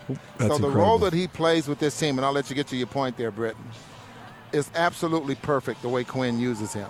That's 0.07 0.17
so 0.17 0.37
the 0.37 0.53
incredible. 0.55 0.71
role 0.81 0.97
that 0.99 1.13
he 1.13 1.27
plays 1.27 1.67
with 1.67 1.79
this 1.79 1.97
team, 1.97 2.17
and 2.17 2.25
I'll 2.25 2.33
let 2.33 2.49
you 2.49 2.55
get 2.55 2.67
to 2.67 2.75
your 2.75 2.87
point 2.87 3.15
there, 3.17 3.31
Britton, 3.31 3.63
is 4.51 4.69
absolutely 4.75 5.35
perfect 5.35 5.81
the 5.83 5.89
way 5.89 6.03
Quin 6.03 6.39
uses 6.39 6.73
him. 6.73 6.89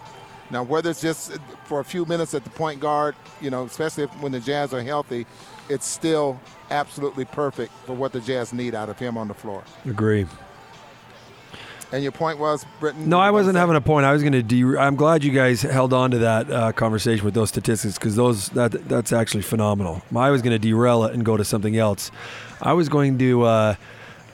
Now, 0.52 0.64
whether 0.64 0.90
it's 0.90 1.02
just 1.02 1.38
for 1.66 1.80
a 1.80 1.84
few 1.84 2.06
minutes 2.06 2.34
at 2.34 2.44
the 2.44 2.50
point 2.50 2.80
guard, 2.80 3.16
you 3.40 3.50
know, 3.50 3.64
especially 3.64 4.04
if, 4.04 4.10
when 4.22 4.32
the 4.32 4.40
Jazz 4.40 4.74
are 4.74 4.84
healthy, 4.84 5.26
it's 5.70 5.86
still 5.86 6.40
absolutely 6.70 7.26
perfect 7.26 7.72
for 7.86 7.94
what 7.94 8.12
the 8.12 8.20
Jazz 8.20 8.52
need 8.54 8.76
out 8.76 8.90
of 8.90 9.00
him 9.00 9.18
on 9.18 9.28
the 9.28 9.34
floor. 9.34 9.64
Agree. 9.86 10.26
And 11.94 12.04
your 12.04 12.14
point 12.14 12.40
was, 12.40 12.66
Britton? 12.80 13.10
No, 13.10 13.20
I 13.20 13.32
wasn't 13.32 13.58
having 13.58 13.76
a 13.76 13.82
point. 13.82 14.06
I 14.06 14.14
was 14.14 14.22
going 14.22 14.32
to. 14.32 14.44
De- 14.44 14.78
I'm 14.78 14.96
glad 14.96 15.26
you 15.26 15.32
guys 15.32 15.62
held 15.62 15.92
on 15.92 16.12
to 16.12 16.20
that 16.20 16.50
uh, 16.50 16.72
conversation 16.72 17.26
with 17.26 17.34
those 17.34 17.50
statistics 17.50 17.98
because 17.98 18.16
those 18.16 18.48
that 18.50 18.72
that's 18.88 19.12
actually 19.12 19.44
phenomenal. 19.44 20.02
I 20.16 20.30
was 20.30 20.42
going 20.42 20.54
to 20.54 20.60
derail 20.60 21.04
it 21.04 21.14
and 21.14 21.26
go 21.26 21.36
to 21.36 21.44
something 21.44 21.76
else. 21.76 22.10
I 22.62 22.72
was 22.74 22.88
going 22.88 23.20
to 23.20 23.44
uh, 23.44 23.76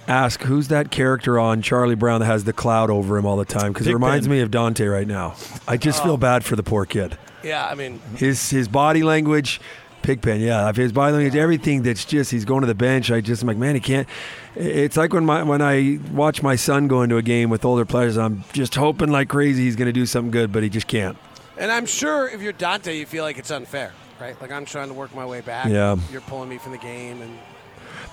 ask 0.08 0.42
who's 0.44 0.70
that 0.70 0.92
character 0.92 1.40
on 1.40 1.62
Charlie 1.62 1.96
Brown 1.96 2.22
that 2.22 2.28
has 2.28 2.44
the 2.44 2.54
cloud 2.54 2.90
over 2.90 3.18
him 3.18 3.26
all 3.26 3.38
the 3.38 3.46
time 3.46 3.74
because 3.74 3.88
it 3.88 3.94
reminds 3.94 4.28
me 4.28 4.40
of 4.40 4.52
Dante 4.52 4.86
right 4.86 5.08
now. 5.08 5.36
I 5.68 5.78
just 5.78 6.02
feel 6.04 6.14
oh. 6.14 6.18
bad 6.18 6.46
for 6.46 6.56
the 6.56 6.64
poor 6.64 6.86
kid. 6.86 7.18
Yeah, 7.44 7.66
I 7.66 7.76
mean, 7.76 8.00
His 8.16 8.50
his 8.50 8.68
body 8.68 9.04
language, 9.04 9.62
Pigpen, 10.02 10.40
yeah. 10.40 10.72
His 10.74 10.92
body 10.92 11.14
language, 11.14 11.36
everything 11.36 11.84
that's 11.84 12.06
just 12.06 12.32
he's 12.32 12.46
going 12.46 12.62
to 12.62 12.68
the 12.68 12.76
bench. 12.76 13.12
I 13.12 13.22
just 13.22 13.44
am 13.44 13.48
like, 13.48 13.58
man, 13.58 13.76
he 13.76 13.82
can't. 13.82 14.08
It's 14.56 14.98
like 14.98 15.14
when 15.14 15.26
my 15.26 15.44
when 15.44 15.62
I 15.62 16.00
watch 16.12 16.42
my 16.42 16.56
son 16.56 16.88
go 16.88 17.02
into 17.02 17.18
a 17.18 17.22
game 17.22 17.50
with 17.50 17.66
older 17.66 17.86
players. 17.86 18.18
I'm 18.18 18.44
just 18.54 18.76
hoping 18.76 19.12
like 19.12 19.30
crazy 19.30 19.64
he's 19.64 19.76
going 19.76 19.88
to 19.88 19.94
do 19.94 20.06
something 20.06 20.32
good, 20.32 20.52
but 20.52 20.64
he 20.64 20.70
just 20.70 20.88
can't. 20.88 21.18
And 21.58 21.72
I'm 21.72 21.86
sure 21.86 22.28
if 22.28 22.42
you're 22.42 22.54
Dante, 22.54 22.98
you 22.98 23.06
feel 23.06 23.24
like 23.24 23.38
it's 23.38 23.52
unfair, 23.52 23.92
right? 24.20 24.40
Like 24.42 24.52
I'm 24.52 24.66
trying 24.66 24.90
to 24.90 24.94
work 24.94 25.14
my 25.16 25.26
way 25.26 25.42
back. 25.42 25.68
Yeah. 25.68 25.98
You're 26.12 26.22
pulling 26.22 26.50
me 26.50 26.58
from 26.58 26.72
the 26.72 26.78
game, 26.78 27.22
and 27.22 27.38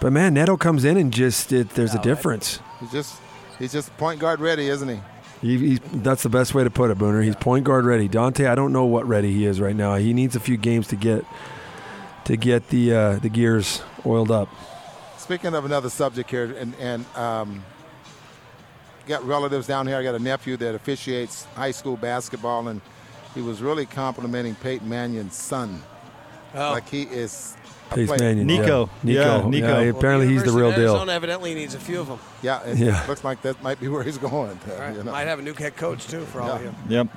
But 0.00 0.12
man, 0.12 0.34
Neto 0.34 0.56
comes 0.56 0.84
in 0.84 0.96
and 0.96 1.12
just 1.12 1.52
it, 1.52 1.70
there's 1.70 1.94
No, 1.94 2.00
a 2.00 2.02
difference. 2.02 2.60
He's 2.80 2.92
just 2.92 3.20
he's 3.58 3.72
just 3.72 3.96
point 3.96 4.20
guard 4.20 4.40
ready, 4.40 4.68
isn't 4.68 4.88
he? 4.88 5.00
He, 5.40 5.58
he's, 5.58 5.80
that's 5.92 6.22
the 6.22 6.28
best 6.28 6.54
way 6.54 6.64
to 6.64 6.70
put 6.70 6.90
it, 6.90 6.98
Booner. 6.98 7.22
He's 7.22 7.36
point 7.36 7.64
guard 7.64 7.84
ready. 7.84 8.08
Dante, 8.08 8.46
I 8.46 8.54
don't 8.54 8.72
know 8.72 8.84
what 8.84 9.06
ready 9.06 9.32
he 9.32 9.44
is 9.46 9.60
right 9.60 9.76
now. 9.76 9.94
He 9.96 10.12
needs 10.12 10.36
a 10.36 10.40
few 10.40 10.56
games 10.56 10.88
to 10.88 10.96
get 10.96 11.24
to 12.24 12.36
get 12.36 12.68
the 12.68 12.94
uh, 12.94 13.18
the 13.18 13.28
gears 13.28 13.82
oiled 14.06 14.30
up. 14.30 14.48
Speaking 15.18 15.54
of 15.54 15.64
another 15.64 15.90
subject 15.90 16.30
here, 16.30 16.54
and 16.58 16.74
and 16.78 17.04
um, 17.16 17.64
got 19.06 19.24
relatives 19.24 19.66
down 19.66 19.86
here. 19.86 19.96
I 19.96 20.02
got 20.02 20.14
a 20.14 20.18
nephew 20.18 20.56
that 20.58 20.74
officiates 20.74 21.44
high 21.54 21.70
school 21.70 21.96
basketball, 21.96 22.68
and 22.68 22.80
he 23.34 23.40
was 23.40 23.60
really 23.60 23.86
complimenting 23.86 24.54
Peyton 24.56 24.88
Mannion's 24.88 25.34
son. 25.34 25.82
Oh. 26.54 26.70
Like 26.72 26.88
he 26.88 27.02
is. 27.02 27.56
A 27.90 27.94
Pace 27.94 28.08
player. 28.08 28.18
Mannion, 28.20 28.46
Nico. 28.46 28.90
yeah. 29.04 29.40
Yeah, 29.42 29.48
Nico. 29.48 29.80
Yeah, 29.80 29.90
apparently 29.90 30.28
he's 30.28 30.42
the 30.42 30.52
real 30.52 30.70
of 30.70 30.74
deal. 30.74 30.90
Arizona 30.92 31.12
evidently 31.12 31.54
needs 31.54 31.74
a 31.74 31.78
few 31.80 32.00
of 32.00 32.08
them. 32.08 32.18
Yeah, 32.42 32.62
it 32.64 32.78
Yeah. 32.78 33.04
looks 33.06 33.22
like 33.24 33.42
that 33.42 33.62
might 33.62 33.80
be 33.80 33.88
where 33.88 34.02
he's 34.02 34.18
going. 34.18 34.32
uh, 34.68 34.72
All 34.72 34.78
right. 34.80 34.96
you 34.96 35.02
know. 35.04 35.12
Might 35.12 35.26
have 35.26 35.38
a 35.38 35.42
new 35.42 35.54
head 35.54 35.76
coach 35.76 36.06
too, 36.06 36.20
for 36.26 36.40
all 36.40 36.52
of 36.52 36.62
you. 36.62 36.74
Yep. 36.88 37.08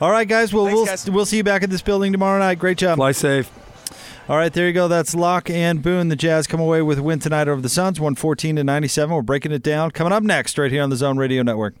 All 0.00 0.10
right, 0.10 0.26
guys. 0.28 0.52
Well, 0.52 0.64
Thanks, 0.66 0.76
we'll 0.76 0.86
guys. 0.86 1.10
we'll 1.10 1.26
see 1.26 1.36
you 1.38 1.44
back 1.44 1.62
at 1.62 1.70
this 1.70 1.82
building 1.82 2.12
tomorrow 2.12 2.38
night. 2.38 2.58
Great 2.58 2.78
job. 2.78 2.96
Fly 2.96 3.12
safe. 3.12 3.50
All 4.28 4.36
right, 4.36 4.52
there 4.52 4.66
you 4.66 4.72
go. 4.72 4.88
That's 4.88 5.14
Locke 5.14 5.50
and 5.50 5.80
Boone. 5.82 6.08
The 6.08 6.16
Jazz 6.16 6.48
come 6.48 6.58
away 6.58 6.82
with 6.82 6.98
a 6.98 7.02
win 7.02 7.20
tonight 7.20 7.46
over 7.46 7.60
the 7.60 7.68
Suns, 7.68 8.00
114 8.00 8.56
to 8.56 8.64
97. 8.64 9.14
We're 9.14 9.22
breaking 9.22 9.52
it 9.52 9.62
down. 9.62 9.92
Coming 9.92 10.12
up 10.12 10.24
next, 10.24 10.58
right 10.58 10.72
here 10.72 10.82
on 10.82 10.90
the 10.90 10.96
Zone 10.96 11.16
Radio 11.16 11.42
Network. 11.44 11.74